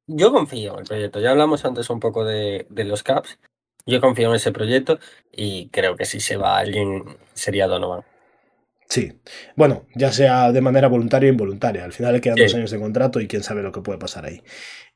yo 0.07 0.33
confío 0.33 0.75
en 0.75 0.81
el 0.81 0.85
proyecto. 0.85 1.19
Ya 1.19 1.31
hablamos 1.31 1.65
antes 1.65 1.89
un 1.89 1.99
poco 1.99 2.27
de 2.27 2.67
los 2.69 3.03
Caps. 3.03 3.39
Yo 3.87 4.01
confío 4.01 4.29
en 4.31 4.37
ese 4.37 4.53
proyecto 4.53 4.99
y 5.33 5.69
creo 5.69 5.97
que 5.97 6.05
si 6.05 6.21
se 6.21 6.37
va 6.37 6.59
alguien 6.59 7.05
sería 7.35 7.67
Donovan. 7.67 8.03
Sí, 8.89 9.13
bueno, 9.57 9.87
ya 9.95 10.13
sea 10.13 10.53
de 10.53 10.61
manera 10.61 10.89
voluntaria 10.89 11.29
o 11.29 11.33
involuntaria. 11.33 11.85
Al 11.85 11.93
final 11.93 12.13
le 12.13 12.21
quedan 12.21 12.37
dos 12.37 12.55
años 12.55 12.71
de 12.71 12.79
contrato 12.79 13.21
y 13.21 13.27
quién 13.27 13.43
sabe 13.43 13.63
lo 13.63 13.73
que 13.73 13.81
puede 13.81 13.99
pasar 13.99 14.27
ahí. 14.27 14.43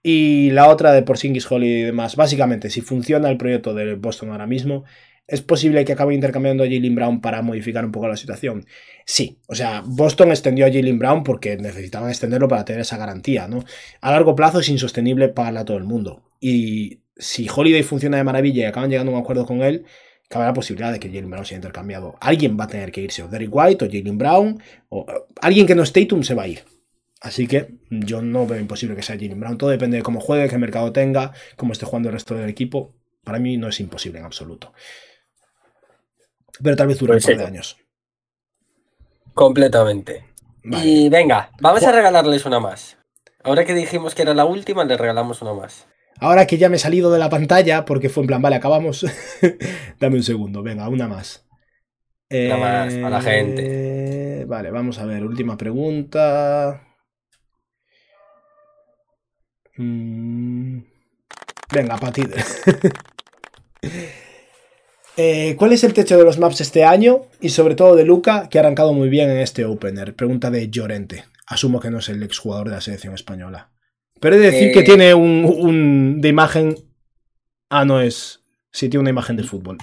Y 0.02 0.50
la 0.50 0.68
otra 0.68 0.92
de 0.92 1.02
Porzingis, 1.02 1.50
Holly 1.50 1.66
y 1.66 1.82
demás. 1.82 2.16
Básicamente, 2.16 2.70
si 2.70 2.80
funciona 2.80 3.28
el 3.28 3.36
proyecto 3.36 3.74
de 3.74 3.94
Boston 3.94 4.30
ahora 4.30 4.46
mismo, 4.46 4.84
¿es 5.26 5.42
posible 5.42 5.84
que 5.84 5.92
acabe 5.92 6.14
intercambiando 6.14 6.62
a 6.62 6.66
Jalen 6.66 6.94
Brown 6.94 7.20
para 7.20 7.42
modificar 7.42 7.84
un 7.84 7.92
poco 7.92 8.08
la 8.08 8.16
situación? 8.16 8.64
Sí, 9.04 9.38
o 9.46 9.54
sea, 9.54 9.82
Boston 9.84 10.30
extendió 10.30 10.66
a 10.66 10.70
Jalen 10.70 10.98
Brown 10.98 11.24
porque 11.24 11.56
necesitaban 11.56 12.10
extenderlo 12.10 12.48
para 12.48 12.64
tener 12.64 12.82
esa 12.82 12.96
garantía, 12.96 13.48
¿no? 13.48 13.64
A 14.00 14.12
largo 14.12 14.34
plazo 14.34 14.60
es 14.60 14.68
insostenible 14.68 15.28
pagarle 15.28 15.60
a 15.60 15.64
todo 15.64 15.76
el 15.76 15.84
mundo. 15.84 16.22
Y 16.38 17.00
si 17.20 17.48
Holiday 17.54 17.82
funciona 17.82 18.16
de 18.16 18.24
maravilla 18.24 18.62
y 18.62 18.64
acaban 18.64 18.90
llegando 18.90 19.12
a 19.12 19.14
un 19.16 19.20
acuerdo 19.20 19.46
con 19.46 19.62
él, 19.62 19.84
cabe 20.28 20.46
la 20.46 20.54
posibilidad 20.54 20.92
de 20.92 20.98
que 20.98 21.08
Jalen 21.08 21.30
Brown 21.30 21.44
sea 21.44 21.56
intercambiado. 21.56 22.16
Alguien 22.20 22.58
va 22.58 22.64
a 22.64 22.68
tener 22.68 22.90
que 22.90 23.02
irse, 23.02 23.22
o 23.22 23.28
Derrick 23.28 23.54
White, 23.54 23.84
o 23.84 23.88
Jalen 23.88 24.18
Brown, 24.18 24.62
o 24.88 25.06
eh, 25.08 25.12
alguien 25.42 25.66
que 25.66 25.74
no 25.74 25.82
es 25.82 25.92
Tatum 25.92 26.22
se 26.22 26.34
va 26.34 26.44
a 26.44 26.48
ir. 26.48 26.64
Así 27.20 27.46
que 27.46 27.74
yo 27.90 28.22
no 28.22 28.46
veo 28.46 28.58
imposible 28.58 28.96
que 28.96 29.02
sea 29.02 29.16
Jalen 29.16 29.38
Brown. 29.38 29.58
Todo 29.58 29.70
depende 29.70 29.98
de 29.98 30.02
cómo 30.02 30.20
juegue, 30.20 30.48
qué 30.48 30.56
mercado 30.56 30.92
tenga, 30.92 31.32
cómo 31.56 31.72
esté 31.72 31.84
jugando 31.84 32.08
el 32.08 32.14
resto 32.14 32.34
del 32.34 32.48
equipo. 32.48 32.94
Para 33.22 33.38
mí 33.38 33.58
no 33.58 33.68
es 33.68 33.78
imposible 33.80 34.18
en 34.18 34.24
absoluto. 34.24 34.72
Pero 36.62 36.76
tal 36.76 36.86
vez 36.86 36.98
dure 36.98 37.12
un 37.12 37.16
pues 37.16 37.26
par 37.26 37.36
de 37.36 37.44
años. 37.44 37.76
Completamente. 39.34 40.24
Y 40.62 41.08
venga, 41.08 41.50
vamos 41.60 41.82
a 41.82 41.92
regalarles 41.92 42.46
una 42.46 42.60
más. 42.60 42.96
Ahora 43.42 43.64
que 43.64 43.74
dijimos 43.74 44.14
que 44.14 44.22
era 44.22 44.34
la 44.34 44.44
última, 44.44 44.84
le 44.84 44.96
regalamos 44.96 45.42
una 45.42 45.54
más. 45.54 45.86
Ahora 46.20 46.46
que 46.46 46.58
ya 46.58 46.68
me 46.68 46.76
he 46.76 46.78
salido 46.78 47.10
de 47.10 47.18
la 47.18 47.30
pantalla, 47.30 47.84
porque 47.84 48.10
fue 48.10 48.22
en 48.22 48.26
plan, 48.28 48.42
vale, 48.42 48.56
acabamos. 48.56 49.06
Dame 50.00 50.16
un 50.16 50.22
segundo, 50.22 50.62
venga, 50.62 50.88
una 50.88 51.08
más. 51.08 51.46
Una 52.30 52.56
más 52.58 52.94
para 52.94 53.10
la 53.10 53.22
gente. 53.22 54.42
Eh, 54.42 54.44
vale, 54.44 54.70
vamos 54.70 54.98
a 54.98 55.06
ver, 55.06 55.24
última 55.24 55.56
pregunta. 55.56 56.86
Mm, 59.76 60.80
venga, 61.72 61.96
Pati. 61.98 62.22
Eh, 65.16 65.54
¿Cuál 65.58 65.74
es 65.74 65.84
el 65.84 65.92
techo 65.92 66.16
de 66.16 66.24
los 66.24 66.38
maps 66.38 66.62
este 66.62 66.82
año? 66.82 67.26
Y 67.42 67.50
sobre 67.50 67.74
todo 67.74 67.94
de 67.94 68.06
Luca, 68.06 68.48
que 68.48 68.56
ha 68.56 68.62
arrancado 68.62 68.94
muy 68.94 69.10
bien 69.10 69.28
en 69.28 69.36
este 69.36 69.66
opener. 69.66 70.14
Pregunta 70.14 70.50
de 70.50 70.70
Llorente. 70.70 71.24
Asumo 71.46 71.78
que 71.78 71.90
no 71.90 71.98
es 71.98 72.08
el 72.08 72.22
exjugador 72.22 72.68
de 72.68 72.76
la 72.76 72.80
selección 72.80 73.12
española. 73.12 73.70
Pero 74.20 74.36
he 74.36 74.38
de 74.38 74.50
decir 74.50 74.72
que 74.72 74.80
eh, 74.80 74.84
tiene 74.84 75.14
un, 75.14 76.20
de 76.20 76.28
imagen. 76.28 76.76
Ah, 77.70 77.84
no 77.84 78.00
es. 78.00 78.40
Sí, 78.70 78.88
tiene 78.88 79.00
una 79.00 79.10
imagen 79.10 79.36
de 79.36 79.42
fútbol. 79.42 79.78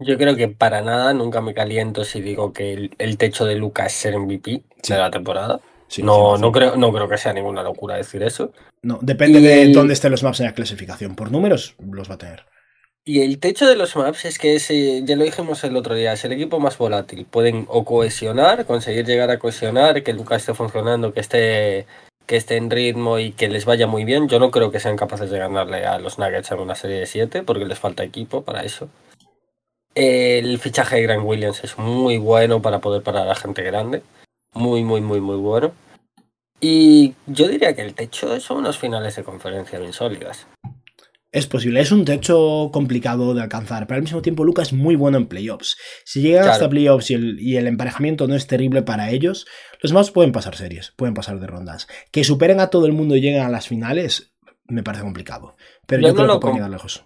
Yo 0.00 0.18
creo 0.18 0.34
que 0.34 0.48
para 0.48 0.82
nada 0.82 1.14
nunca 1.14 1.40
me 1.40 1.54
caliento 1.54 2.04
si 2.04 2.20
digo 2.20 2.52
que 2.52 2.90
el, 2.98 3.18
techo 3.18 3.44
de 3.44 3.54
Lucas 3.54 3.86
es 3.86 3.92
ser 3.92 4.18
MVP 4.18 4.62
de 4.88 4.98
la 4.98 5.10
temporada. 5.10 5.60
no, 5.98 6.36
no, 6.36 6.50
creo, 6.50 6.76
no 6.76 6.92
creo 6.92 7.08
que 7.08 7.18
sea 7.18 7.32
ninguna 7.32 7.62
locura 7.62 7.96
decir 7.96 8.22
eso. 8.22 8.52
No, 8.82 8.98
depende 9.00 9.40
de 9.40 9.72
dónde 9.72 9.94
estén 9.94 10.10
los 10.10 10.24
maps 10.24 10.40
en 10.40 10.46
la 10.46 10.54
clasificación. 10.54 11.14
Por 11.14 11.30
números 11.30 11.76
los 11.78 12.10
va 12.10 12.14
a 12.14 12.18
tener. 12.18 12.44
Y 13.06 13.20
el 13.20 13.38
techo 13.38 13.68
de 13.68 13.76
los 13.76 13.94
maps 13.96 14.24
es 14.24 14.38
que 14.38 14.58
ya 14.58 15.16
lo 15.16 15.24
dijimos 15.24 15.62
el 15.62 15.76
otro 15.76 15.94
día, 15.94 16.14
es 16.14 16.24
el 16.24 16.32
equipo 16.32 16.58
más 16.58 16.78
volátil. 16.78 17.26
Pueden 17.26 17.66
o 17.68 17.84
cohesionar, 17.84 18.64
conseguir 18.64 19.04
llegar 19.04 19.30
a 19.30 19.38
cohesionar, 19.38 20.02
que 20.02 20.14
Lucas 20.14 20.42
esté 20.42 20.54
funcionando, 20.54 21.12
que 21.12 21.20
esté 21.20 21.86
que 22.26 22.36
esté 22.36 22.56
en 22.56 22.70
ritmo 22.70 23.18
y 23.18 23.32
que 23.32 23.48
les 23.48 23.64
vaya 23.64 23.86
muy 23.86 24.04
bien. 24.04 24.28
Yo 24.28 24.38
no 24.38 24.50
creo 24.50 24.70
que 24.70 24.80
sean 24.80 24.96
capaces 24.96 25.30
de 25.30 25.38
ganarle 25.38 25.86
a 25.86 25.98
los 25.98 26.18
Nuggets 26.18 26.50
en 26.52 26.60
una 26.60 26.74
serie 26.74 26.98
de 26.98 27.06
7 27.06 27.42
porque 27.42 27.64
les 27.64 27.78
falta 27.78 28.04
equipo 28.04 28.42
para 28.42 28.62
eso. 28.62 28.88
El 29.94 30.58
fichaje 30.58 30.96
de 30.96 31.02
Grant 31.02 31.24
Williams 31.24 31.62
es 31.62 31.78
muy 31.78 32.18
bueno 32.18 32.60
para 32.60 32.80
poder 32.80 33.02
parar 33.02 33.28
a 33.28 33.34
gente 33.34 33.62
grande. 33.62 34.02
Muy, 34.52 34.82
muy, 34.82 35.00
muy, 35.00 35.20
muy 35.20 35.36
bueno. 35.36 35.72
Y 36.60 37.14
yo 37.26 37.48
diría 37.48 37.74
que 37.74 37.82
el 37.82 37.94
techo 37.94 38.40
son 38.40 38.58
unas 38.58 38.78
finales 38.78 39.16
de 39.16 39.24
conferencia 39.24 39.78
bien 39.78 39.92
sólidas. 39.92 40.46
Es 41.34 41.48
posible, 41.48 41.80
es 41.80 41.90
un 41.90 42.04
techo 42.04 42.70
complicado 42.72 43.34
de 43.34 43.42
alcanzar, 43.42 43.88
pero 43.88 43.96
al 43.96 44.02
mismo 44.02 44.22
tiempo 44.22 44.44
Lucas 44.44 44.68
es 44.68 44.72
muy 44.72 44.94
bueno 44.94 45.18
en 45.18 45.26
playoffs. 45.26 45.76
Si 46.04 46.22
llegan 46.22 46.46
hasta 46.46 46.68
playoffs 46.68 47.10
y 47.10 47.14
el, 47.14 47.40
y 47.40 47.56
el, 47.56 47.66
emparejamiento 47.66 48.28
no 48.28 48.36
es 48.36 48.46
terrible 48.46 48.82
para 48.82 49.10
ellos, 49.10 49.44
los 49.82 49.92
más 49.92 50.12
pueden 50.12 50.30
pasar 50.30 50.54
series, 50.54 50.92
pueden 50.92 51.12
pasar 51.12 51.40
de 51.40 51.48
rondas. 51.48 51.88
Que 52.12 52.22
superen 52.22 52.60
a 52.60 52.70
todo 52.70 52.86
el 52.86 52.92
mundo 52.92 53.16
y 53.16 53.20
lleguen 53.20 53.42
a 53.42 53.48
las 53.48 53.66
finales, 53.66 54.30
me 54.66 54.84
parece 54.84 55.02
complicado. 55.02 55.56
Pero 55.88 56.06
yo, 56.06 56.14
creo 56.14 56.34
que 56.34 56.38
pueden 56.38 56.58
llegar 56.58 56.70
lejos. 56.70 57.04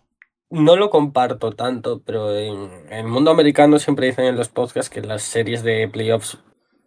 No 0.51 0.77
lo 0.77 0.91
comparto 0.91 1.53
tanto, 1.53 2.03
pero 2.05 2.37
en, 2.37 2.93
el 2.93 3.07
mundo 3.07 3.31
americano 3.31 3.79
siempre 3.79 4.09
dicen 4.09 4.27
en 4.27 4.37
los 4.37 4.51
podcasts 4.51 4.91
que 4.91 5.01
las 5.01 5.23
series 5.23 5.63
de 5.63 5.89
playoffs 5.89 6.37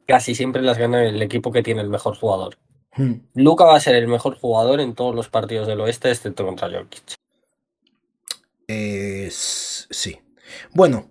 casi 0.06 0.36
siempre 0.36 0.62
las 0.62 0.78
gana 0.78 1.04
el 1.06 1.20
equipo 1.24 1.52
que 1.52 1.64
tiene 1.64 1.82
el 1.82 1.90
mejor 1.90 2.16
jugador. 2.18 2.60
Hmm. 2.96 3.14
Luca 3.34 3.66
va 3.66 3.78
a 3.78 3.80
ser 3.80 3.96
el 3.96 4.08
mejor 4.08 4.38
jugador 4.38 4.80
en 4.80 4.94
todos 4.94 5.16
los 5.16 5.28
partidos 5.28 5.66
del 5.66 5.82
oeste, 5.82 6.12
excepto 6.12 6.46
contra 6.46 6.70
Jokic 6.70 7.21
sí. 9.32 10.20
Bueno, 10.74 11.10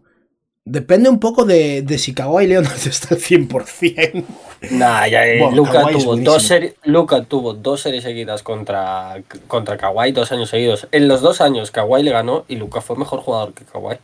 depende 0.64 1.08
un 1.08 1.20
poco 1.20 1.44
de, 1.44 1.84
si 1.98 2.14
Kawhi 2.14 2.46
Leonard 2.46 2.78
está 2.86 3.14
al 3.14 3.20
100%. 3.20 4.24
Nah, 4.72 5.06
ya, 5.06 5.26
eh, 5.26 5.40
Luca, 5.54 5.88
tuvo 5.90 6.16
dos 6.16 6.42
series, 6.42 6.74
Luca 6.84 7.24
tuvo 7.24 7.54
dos 7.54 7.80
series 7.80 8.04
seguidas 8.04 8.42
contra, 8.42 9.22
contra 9.46 9.78
Kawhi, 9.78 10.12
dos 10.12 10.32
años 10.32 10.50
seguidos. 10.50 10.88
En 10.92 11.08
los 11.08 11.22
dos 11.22 11.40
años 11.40 11.70
Kawhi 11.70 12.02
le 12.02 12.10
ganó 12.10 12.44
y 12.48 12.56
Luca 12.56 12.80
fue 12.80 12.96
mejor 12.96 13.20
jugador 13.20 13.54
que 13.54 13.64
Kawhi. 13.64 13.96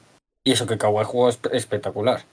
Y 0.44 0.52
eso 0.52 0.66
que 0.66 0.78
Kawhi 0.78 1.04
jugó 1.04 1.28
espectacular 1.28 2.24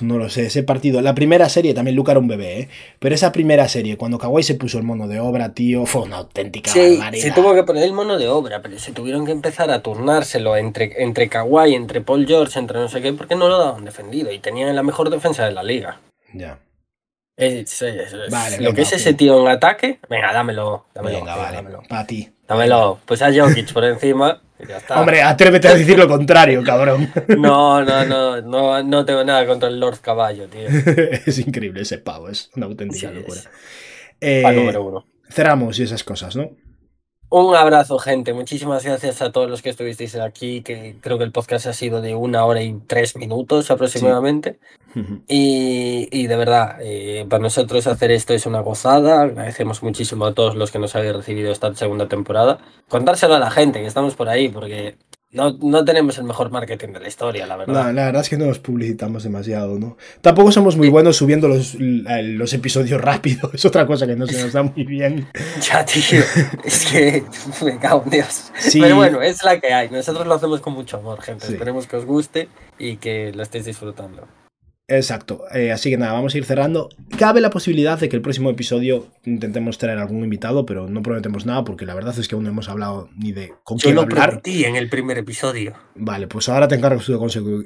no 0.00 0.18
lo 0.18 0.28
sé, 0.28 0.46
ese 0.46 0.62
partido. 0.62 1.00
La 1.00 1.14
primera 1.14 1.48
serie 1.48 1.74
también 1.74 1.96
Luca 1.96 2.12
era 2.12 2.20
un 2.20 2.28
bebé, 2.28 2.60
¿eh? 2.60 2.68
Pero 2.98 3.14
esa 3.14 3.32
primera 3.32 3.68
serie, 3.68 3.96
cuando 3.96 4.18
Kawhi 4.18 4.42
se 4.42 4.54
puso 4.54 4.78
el 4.78 4.84
mono 4.84 5.08
de 5.08 5.20
obra, 5.20 5.52
tío, 5.52 5.86
fue 5.86 6.02
una 6.02 6.16
auténtica 6.16 6.70
sí, 6.70 6.98
Se 7.14 7.30
tuvo 7.30 7.54
que 7.54 7.62
poner 7.62 7.84
el 7.84 7.92
mono 7.92 8.18
de 8.18 8.28
obra, 8.28 8.62
pero 8.62 8.78
se 8.78 8.92
tuvieron 8.92 9.26
que 9.26 9.32
empezar 9.32 9.70
a 9.70 9.82
turnárselo 9.82 10.56
entre, 10.56 11.02
entre 11.02 11.28
Kawhi, 11.28 11.74
entre 11.74 12.00
Paul 12.00 12.26
George, 12.26 12.58
entre 12.58 12.78
no 12.78 12.88
sé 12.88 13.02
qué, 13.02 13.12
porque 13.12 13.34
no 13.34 13.48
lo 13.48 13.58
daban 13.58 13.84
defendido 13.84 14.32
y 14.32 14.38
tenían 14.38 14.74
la 14.74 14.82
mejor 14.82 15.10
defensa 15.10 15.44
de 15.44 15.52
la 15.52 15.62
liga. 15.62 16.00
Ya. 16.32 16.58
Lo 17.38 18.74
que 18.74 18.82
es 18.82 18.92
ese 18.92 19.14
tío 19.14 19.40
en 19.40 19.48
ataque, 19.48 19.98
venga, 20.08 20.32
dámelo. 20.32 20.86
dámelo 20.94 21.18
venga, 21.18 21.36
vale, 21.36 21.56
dámelo. 21.56 21.82
Para 21.88 22.06
ti. 22.06 22.30
Dámelo. 22.48 22.98
Pues 23.04 23.22
a 23.22 23.32
Jokic 23.32 23.72
por 23.72 23.84
encima 23.84 24.40
Hombre, 24.88 25.22
atrévete 25.22 25.68
a 25.68 25.74
decir 25.74 25.98
lo 25.98 26.08
contrario, 26.08 26.62
cabrón. 26.64 27.12
No, 27.38 27.84
no, 27.84 28.04
no, 28.04 28.40
no, 28.40 28.82
no 28.82 29.04
tengo 29.04 29.22
nada 29.24 29.46
contra 29.46 29.68
el 29.68 29.78
Lord 29.78 30.00
Caballo, 30.00 30.48
tío. 30.48 30.68
es 31.26 31.38
increíble 31.38 31.82
ese 31.82 31.98
pavo, 31.98 32.28
es 32.28 32.50
una 32.56 32.66
auténtica 32.66 33.10
locura. 33.10 33.40
Eh, 34.20 34.42
número 34.54 34.82
uno. 34.82 35.06
Cerramos 35.28 35.78
y 35.78 35.82
esas 35.82 36.04
cosas, 36.04 36.36
¿no? 36.36 36.50
Un 37.38 37.54
abrazo, 37.54 37.98
gente. 37.98 38.32
Muchísimas 38.32 38.82
gracias 38.82 39.20
a 39.20 39.30
todos 39.30 39.50
los 39.50 39.60
que 39.60 39.68
estuvisteis 39.68 40.16
aquí, 40.16 40.62
que 40.62 40.96
creo 41.02 41.18
que 41.18 41.24
el 41.24 41.32
podcast 41.32 41.66
ha 41.66 41.74
sido 41.74 42.00
de 42.00 42.14
una 42.14 42.46
hora 42.46 42.62
y 42.62 42.80
tres 42.86 43.14
minutos 43.14 43.70
aproximadamente. 43.70 44.58
Y, 45.28 46.26
de 46.26 46.36
verdad, 46.38 46.78
eh, 46.80 47.26
para 47.28 47.42
nosotros 47.42 47.86
hacer 47.86 48.10
esto 48.12 48.32
es 48.32 48.46
una 48.46 48.60
gozada. 48.60 49.20
Agradecemos 49.20 49.82
muchísimo 49.82 50.24
a 50.24 50.32
todos 50.32 50.56
los 50.56 50.70
que 50.70 50.78
nos 50.78 50.96
habéis 50.96 51.14
recibido 51.14 51.52
esta 51.52 51.74
segunda 51.74 52.08
temporada. 52.08 52.60
Contárselo 52.88 53.34
a 53.34 53.38
la 53.38 53.50
gente, 53.50 53.80
que 53.80 53.86
estamos 53.86 54.14
por 54.14 54.30
ahí, 54.30 54.48
porque 54.48 54.96
No, 55.32 55.52
no, 55.60 55.84
tenemos 55.84 56.16
el 56.18 56.24
mejor 56.24 56.50
marketing 56.50 56.92
de 56.92 57.00
la 57.00 57.08
historia, 57.08 57.46
la 57.46 57.56
verdad. 57.56 57.92
la 57.92 58.06
verdad 58.06 58.22
es 58.22 58.28
que 58.28 58.38
no 58.38 58.46
nos 58.46 58.58
publicitamos 58.58 59.24
demasiado, 59.24 59.78
¿no? 59.78 59.96
Tampoco 60.20 60.52
somos 60.52 60.76
muy 60.76 60.88
buenos 60.88 61.16
subiendo 61.16 61.48
los, 61.48 61.76
los 61.78 62.52
episodios 62.52 63.00
rápido. 63.00 63.50
Es 63.56 63.64
otra 63.64 63.86
cosa 63.86 64.06
que 64.06 64.16
no 64.16 64.26
se 64.26 64.42
nos 64.42 64.52
da 64.52 64.62
muy 64.62 64.84
bien. 64.84 65.28
ya, 65.60 65.84
tío. 65.84 66.22
Es 66.64 66.86
que 66.86 67.24
me 67.64 67.78
cago 67.78 68.02
en 68.04 68.10
Dios. 68.10 68.52
Pero 68.72 68.96
bueno, 68.96 69.20
es 69.20 69.42
la 69.42 69.58
que 69.60 69.72
hay. 69.72 69.90
Nosotros 69.90 70.26
lo 70.26 70.34
hacemos 70.34 70.60
con 70.60 70.74
mucho 70.74 70.98
amor, 70.98 71.20
gente. 71.22 71.46
Esperemos 71.46 71.86
que 71.86 71.96
os 71.96 72.04
guste 72.04 72.48
y 72.78 72.96
que 72.96 73.32
lo 73.32 73.42
estéis 73.42 73.64
disfrutando. 73.64 74.26
Exacto. 74.88 75.44
Eh, 75.52 75.72
así 75.72 75.90
que 75.90 75.96
nada, 75.96 76.12
vamos 76.12 76.34
a 76.34 76.38
ir 76.38 76.44
cerrando. 76.44 76.88
Cabe 77.18 77.40
la 77.40 77.50
posibilidad 77.50 77.98
de 77.98 78.08
que 78.08 78.14
el 78.14 78.22
próximo 78.22 78.50
episodio 78.50 79.08
intentemos 79.24 79.78
traer 79.78 79.98
algún 79.98 80.22
invitado, 80.22 80.64
pero 80.64 80.88
no 80.88 81.02
prometemos 81.02 81.44
nada 81.44 81.64
porque 81.64 81.84
la 81.86 81.94
verdad 81.94 82.16
es 82.16 82.28
que 82.28 82.36
aún 82.36 82.44
no 82.44 82.50
hemos 82.50 82.68
hablado 82.68 83.08
ni 83.16 83.32
de 83.32 83.52
con 83.64 83.78
quién 83.78 83.94
Yo 83.94 83.96
lo 83.96 84.02
hablar. 84.02 84.28
prometí 84.28 84.64
en 84.64 84.76
el 84.76 84.88
primer 84.88 85.18
episodio. 85.18 85.74
Vale, 85.96 86.28
pues 86.28 86.48
ahora 86.48 86.68
te 86.68 86.76
encargo 86.76 87.00
de 87.00 87.18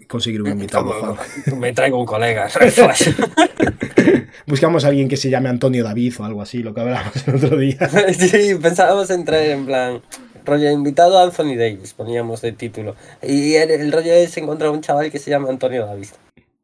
conseguir, 0.07 0.43
un 0.43 0.49
invitado. 0.53 1.19
Me 1.57 1.73
traigo 1.75 1.99
un 1.99 2.07
colega. 2.07 2.49
Buscamos 4.47 4.85
a 4.85 4.89
alguien 4.89 5.09
que 5.09 5.19
se 5.19 5.29
llame 5.29 5.51
Antonio 5.51 5.85
David 5.85 6.15
o 6.21 6.25
algo 6.25 6.41
así, 6.41 6.63
lo 6.63 6.73
que 6.73 6.81
hablábamos 6.81 7.29
el 7.29 7.35
otro 7.35 7.57
día. 7.59 7.89
sí, 8.15 8.55
pensábamos 8.55 9.11
en 9.11 9.25
traer 9.27 9.51
en 9.51 9.67
plan 9.67 10.01
rollo 10.45 10.71
invitado 10.71 11.19
a 11.19 11.25
Anthony 11.25 11.57
Davis, 11.57 11.95
poníamos 11.95 12.41
de 12.41 12.53
título. 12.53 12.97
Y 13.23 13.55
el, 13.55 13.93
rollo 13.93 14.13
es 14.13 14.37
encontrar 14.37 14.71
un 14.71 14.81
chaval 14.81 15.11
que 15.11 15.19
se 15.19 15.31
llama 15.31 15.49
Antonio 15.49 15.87
David. 15.87 16.09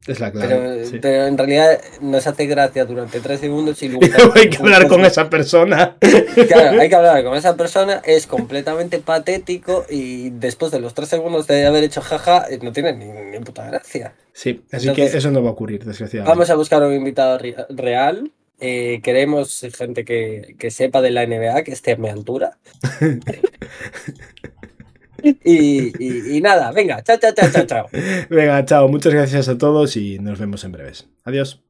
Es 0.07 0.21
la 0.21 0.31
clave. 0.31 0.85
Pero, 1.01 1.27
en 1.27 1.37
realidad 1.37 1.81
nos 2.01 2.27
hace 2.27 2.47
gracia 2.47 2.85
durante 2.85 3.21
tres 3.21 3.41
segundos 3.41 3.83
y 3.83 3.89
luego. 3.89 4.07
hay 4.35 4.49
que 4.49 4.59
hablar 4.59 4.87
con 4.87 5.05
esa 5.05 5.29
persona. 5.29 5.97
Claro, 6.47 6.81
hay 6.81 6.89
que 6.89 6.95
hablar 6.95 7.25
con 7.25 7.37
esa 7.37 7.57
persona, 7.57 8.03
es 8.05 8.27
completamente 8.27 8.99
patético 8.99 9.85
y 9.89 10.31
después 10.31 10.71
de 10.71 10.81
los 10.81 10.95
tres 10.95 11.09
segundos 11.09 11.47
de 11.47 11.67
haber 11.67 11.83
hecho 11.83 12.01
jaja, 12.03 12.47
no 12.63 12.73
tiene 12.73 12.93
ni, 12.93 13.39
puta 13.41 13.67
gracia. 13.67 14.15
Sí, 14.33 14.63
así 14.71 14.93
que 14.93 15.05
eso 15.05 15.31
no 15.31 15.43
va 15.43 15.51
a 15.51 15.53
ocurrir, 15.53 15.85
desgraciadamente. 15.85 16.31
Vamos 16.31 16.51
a 16.51 16.55
buscar 16.55 16.83
un 16.83 16.93
invitado 16.93 17.39
real. 17.71 18.31
Eh, 18.61 19.01
queremos 19.03 19.67
gente 19.77 20.05
que, 20.05 20.55
que, 20.59 20.71
sepa 20.71 21.03
de 21.03 21.11
la 21.11 21.27
NBA, 21.27 21.63
que 21.63 21.73
esté 21.73 21.93
a 21.93 21.97
mi 21.97 22.09
altura. 22.09 22.59
Y, 25.23 26.41
nada, 26.41 26.71
venga, 26.73 27.03
chao, 27.03 27.19
chao, 27.19 27.33
chao, 27.33 27.51
chao, 27.51 27.67
chao. 27.67 27.89
Venga, 28.31 28.65
chao, 28.65 28.89
muchas 28.89 29.13
gracias 29.13 29.49
a 29.49 29.59
todos 29.59 29.97
y 29.97 30.19
nos 30.19 30.39
vemos 30.39 30.65
en 30.65 30.73
breves. 30.73 31.09
Adiós. 31.25 31.66